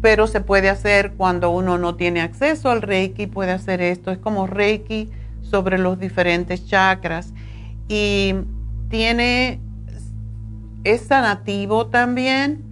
pero 0.00 0.26
se 0.26 0.40
puede 0.40 0.68
hacer 0.68 1.14
cuando 1.14 1.50
uno 1.50 1.76
no 1.76 1.96
tiene 1.96 2.20
acceso 2.20 2.70
al 2.70 2.82
Reiki, 2.82 3.26
puede 3.26 3.52
hacer 3.52 3.80
esto. 3.80 4.10
Es 4.10 4.18
como 4.18 4.46
Reiki 4.46 5.10
sobre 5.42 5.78
los 5.78 5.98
diferentes 5.98 6.66
chakras 6.66 7.32
y 7.88 8.34
tiene, 8.90 9.60
es 10.84 11.02
sanativo 11.02 11.86
también 11.86 12.67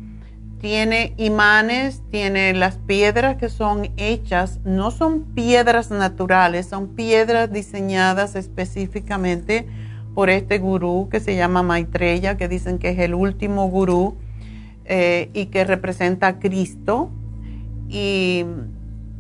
tiene 0.67 1.15
imanes, 1.17 2.03
tiene 2.11 2.53
las 2.53 2.77
piedras 2.77 3.37
que 3.37 3.49
son 3.49 3.93
hechas, 3.97 4.59
no 4.65 4.91
son 4.91 5.23
piedras 5.23 5.93
naturales, 5.93 6.67
son 6.67 6.89
piedras 6.89 7.53
diseñadas 7.53 8.35
específicamente 8.35 9.69
por 10.13 10.29
este 10.29 10.59
gurú 10.59 11.09
que 11.09 11.21
se 11.21 11.37
llama 11.37 11.63
Maitreya, 11.63 12.37
que 12.37 12.49
dicen 12.49 12.81
que 12.81 12.89
es 12.89 12.99
el 12.99 13.15
último 13.15 13.69
gurú 13.69 14.17
eh, 14.87 15.31
y 15.35 15.47
que 15.47 15.63
representa 15.63 16.27
a 16.27 16.39
Cristo. 16.41 17.11
Y 17.89 18.45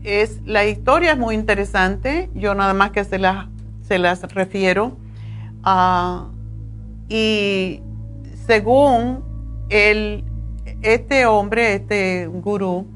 es, 0.02 0.40
la 0.46 0.66
historia 0.66 1.12
es 1.12 1.18
muy 1.18 1.36
interesante, 1.36 2.28
yo 2.34 2.56
nada 2.56 2.74
más 2.74 2.90
que 2.90 3.04
se, 3.04 3.20
se 3.82 3.98
las 3.98 4.34
refiero. 4.34 4.96
Ah, 5.62 6.26
y 7.08 7.82
según 8.48 9.22
el 9.68 10.24
este 10.82 11.26
hombre, 11.26 11.74
este 11.74 12.26
gurú, 12.26 12.86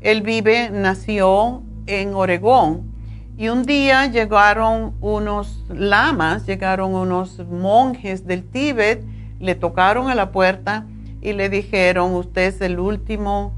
él 0.00 0.22
vive, 0.22 0.70
nació 0.70 1.62
en 1.86 2.14
Oregón. 2.14 2.90
Y 3.36 3.48
un 3.48 3.64
día 3.64 4.06
llegaron 4.06 4.94
unos 5.00 5.64
lamas, 5.68 6.46
llegaron 6.46 6.94
unos 6.94 7.38
monjes 7.48 8.26
del 8.26 8.44
Tíbet, 8.44 9.02
le 9.38 9.54
tocaron 9.54 10.08
a 10.08 10.14
la 10.14 10.30
puerta 10.30 10.86
y 11.22 11.32
le 11.32 11.48
dijeron, 11.48 12.14
usted 12.14 12.48
es 12.48 12.60
el 12.60 12.78
último, 12.78 13.52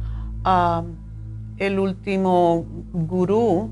ah, 0.45 0.85
el 1.59 1.79
último 1.79 2.65
gurú, 2.93 3.71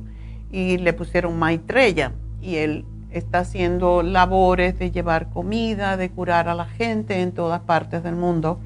y 0.51 0.79
le 0.79 0.93
pusieron 0.93 1.39
Maitreya. 1.39 2.13
Y 2.41 2.57
él 2.57 2.85
está 3.11 3.41
haciendo 3.41 4.03
labores 4.03 4.79
de 4.79 4.91
llevar 4.91 5.31
comida, 5.31 5.97
de 5.97 6.11
curar 6.11 6.49
a 6.49 6.55
la 6.55 6.67
gente 6.67 7.21
en 7.21 7.33
todas 7.33 7.61
partes 7.61 8.03
del 8.03 8.17
mundo. 8.17 8.61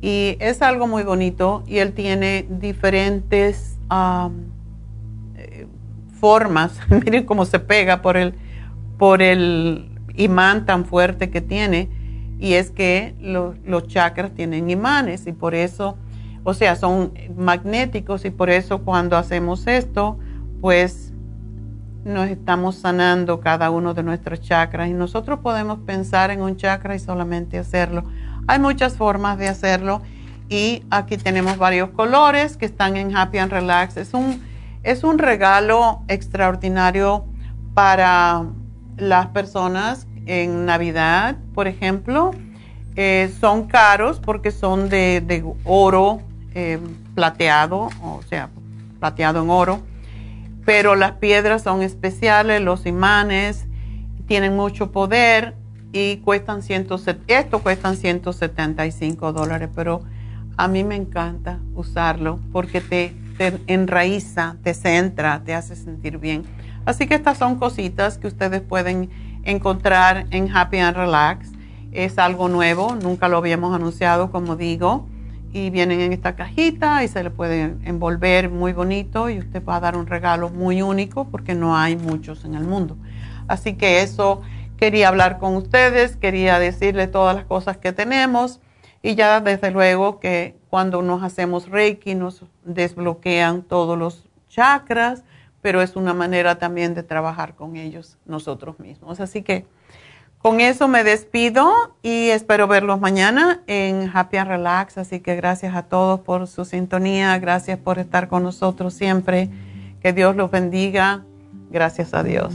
Y 0.00 0.36
es 0.40 0.62
algo 0.62 0.86
muy 0.86 1.02
bonito 1.02 1.62
y 1.66 1.78
él 1.78 1.92
tiene 1.92 2.46
diferentes 2.48 3.78
eh, 5.36 5.66
formas. 6.20 6.78
Miren 6.90 7.24
cómo 7.24 7.44
se 7.44 7.58
pega 7.58 8.02
por 8.02 8.16
el, 8.16 8.34
por 8.98 9.22
el 9.22 9.90
imán 10.14 10.66
tan 10.66 10.84
fuerte 10.84 11.30
que 11.30 11.40
tiene. 11.40 11.88
Y 12.38 12.54
es 12.54 12.70
que 12.70 13.14
los 13.64 13.86
chakras 13.86 14.32
tienen 14.34 14.68
imanes 14.68 15.26
y 15.26 15.32
por 15.32 15.54
eso, 15.54 15.96
o 16.44 16.52
sea, 16.52 16.76
son 16.76 17.14
magnéticos 17.34 18.26
y 18.26 18.30
por 18.30 18.50
eso 18.50 18.82
cuando 18.82 19.16
hacemos 19.16 19.66
esto, 19.66 20.18
pues 20.60 21.14
nos 22.04 22.28
estamos 22.28 22.76
sanando 22.76 23.40
cada 23.40 23.70
uno 23.70 23.92
de 23.92 24.02
nuestros 24.02 24.40
chakras 24.40 24.88
y 24.88 24.92
nosotros 24.92 25.40
podemos 25.40 25.80
pensar 25.80 26.30
en 26.30 26.40
un 26.40 26.56
chakra 26.56 26.94
y 26.94 26.98
solamente 26.98 27.58
hacerlo. 27.58 28.04
Hay 28.48 28.58
muchas 28.58 28.96
formas 28.96 29.38
de 29.38 29.48
hacerlo 29.48 30.02
y 30.48 30.84
aquí 30.90 31.16
tenemos 31.16 31.58
varios 31.58 31.90
colores 31.90 32.56
que 32.56 32.66
están 32.66 32.96
en 32.96 33.16
Happy 33.16 33.38
and 33.38 33.50
Relax. 33.50 33.96
Es 33.96 34.14
un, 34.14 34.42
es 34.84 35.02
un 35.02 35.18
regalo 35.18 36.02
extraordinario 36.08 37.24
para 37.74 38.44
las 38.96 39.26
personas 39.28 40.06
en 40.26 40.64
Navidad, 40.64 41.36
por 41.54 41.66
ejemplo. 41.66 42.30
Eh, 42.94 43.32
son 43.40 43.66
caros 43.66 44.20
porque 44.20 44.50
son 44.50 44.88
de, 44.88 45.44
oro 45.64 46.20
eh, 46.54 46.78
plateado, 47.14 47.90
o 48.02 48.20
sea, 48.28 48.48
plateado 49.00 49.42
en 49.42 49.50
oro, 49.50 49.80
pero 50.64 50.94
las 50.94 51.12
piedras 51.12 51.62
son 51.62 51.82
especiales, 51.82 52.62
los 52.62 52.86
imanes 52.86 53.66
tienen 54.26 54.56
mucho 54.56 54.92
poder 54.92 55.56
y 55.96 56.18
cuestan 56.18 56.62
170, 56.62 57.38
esto 57.38 57.60
cuestan 57.60 57.96
175 57.96 59.32
dólares, 59.32 59.70
pero 59.74 60.02
a 60.58 60.68
mí 60.68 60.84
me 60.84 60.94
encanta 60.94 61.58
usarlo 61.74 62.38
porque 62.52 62.82
te, 62.82 63.14
te 63.38 63.58
enraiza, 63.66 64.56
te 64.62 64.74
centra, 64.74 65.42
te 65.42 65.54
hace 65.54 65.74
sentir 65.74 66.18
bien. 66.18 66.42
Así 66.84 67.06
que 67.06 67.14
estas 67.14 67.38
son 67.38 67.56
cositas 67.56 68.18
que 68.18 68.26
ustedes 68.26 68.60
pueden 68.60 69.08
encontrar 69.44 70.26
en 70.32 70.54
Happy 70.54 70.78
and 70.78 70.96
Relax. 70.98 71.50
Es 71.92 72.18
algo 72.18 72.48
nuevo, 72.48 72.94
nunca 72.94 73.28
lo 73.28 73.38
habíamos 73.38 73.74
anunciado, 73.74 74.30
como 74.30 74.54
digo, 74.54 75.08
y 75.50 75.70
vienen 75.70 76.02
en 76.02 76.12
esta 76.12 76.36
cajita 76.36 77.04
y 77.04 77.08
se 77.08 77.22
le 77.22 77.30
puede 77.30 77.74
envolver 77.84 78.50
muy 78.50 78.74
bonito 78.74 79.30
y 79.30 79.38
usted 79.38 79.64
va 79.64 79.76
a 79.76 79.80
dar 79.80 79.96
un 79.96 80.06
regalo 80.06 80.50
muy 80.50 80.82
único 80.82 81.24
porque 81.28 81.54
no 81.54 81.74
hay 81.74 81.96
muchos 81.96 82.44
en 82.44 82.54
el 82.54 82.64
mundo. 82.64 82.98
Así 83.48 83.74
que 83.74 84.02
eso 84.02 84.42
Quería 84.76 85.08
hablar 85.08 85.38
con 85.38 85.56
ustedes, 85.56 86.16
quería 86.16 86.58
decirles 86.58 87.10
todas 87.10 87.34
las 87.34 87.44
cosas 87.44 87.78
que 87.78 87.92
tenemos 87.92 88.60
y 89.02 89.14
ya 89.14 89.40
desde 89.40 89.70
luego 89.70 90.20
que 90.20 90.56
cuando 90.68 91.00
nos 91.02 91.22
hacemos 91.22 91.68
Reiki 91.70 92.14
nos 92.14 92.44
desbloquean 92.64 93.62
todos 93.62 93.96
los 93.96 94.28
chakras, 94.48 95.24
pero 95.62 95.80
es 95.80 95.96
una 95.96 96.12
manera 96.12 96.58
también 96.58 96.94
de 96.94 97.02
trabajar 97.02 97.54
con 97.54 97.76
ellos 97.76 98.18
nosotros 98.26 98.78
mismos. 98.78 99.20
Así 99.20 99.42
que 99.42 99.64
con 100.38 100.60
eso 100.60 100.86
me 100.86 101.02
despido 101.02 101.96
y 102.02 102.28
espero 102.28 102.68
verlos 102.68 103.00
mañana 103.00 103.62
en 103.66 104.10
Happy 104.12 104.36
and 104.36 104.50
Relax. 104.50 104.98
Así 104.98 105.20
que 105.20 105.34
gracias 105.34 105.74
a 105.74 105.82
todos 105.84 106.20
por 106.20 106.46
su 106.46 106.64
sintonía, 106.64 107.38
gracias 107.38 107.78
por 107.78 107.98
estar 107.98 108.28
con 108.28 108.42
nosotros 108.42 108.94
siempre. 108.94 109.50
Que 110.00 110.12
Dios 110.12 110.36
los 110.36 110.50
bendiga. 110.50 111.24
Gracias 111.70 112.14
a 112.14 112.22
Dios. 112.22 112.54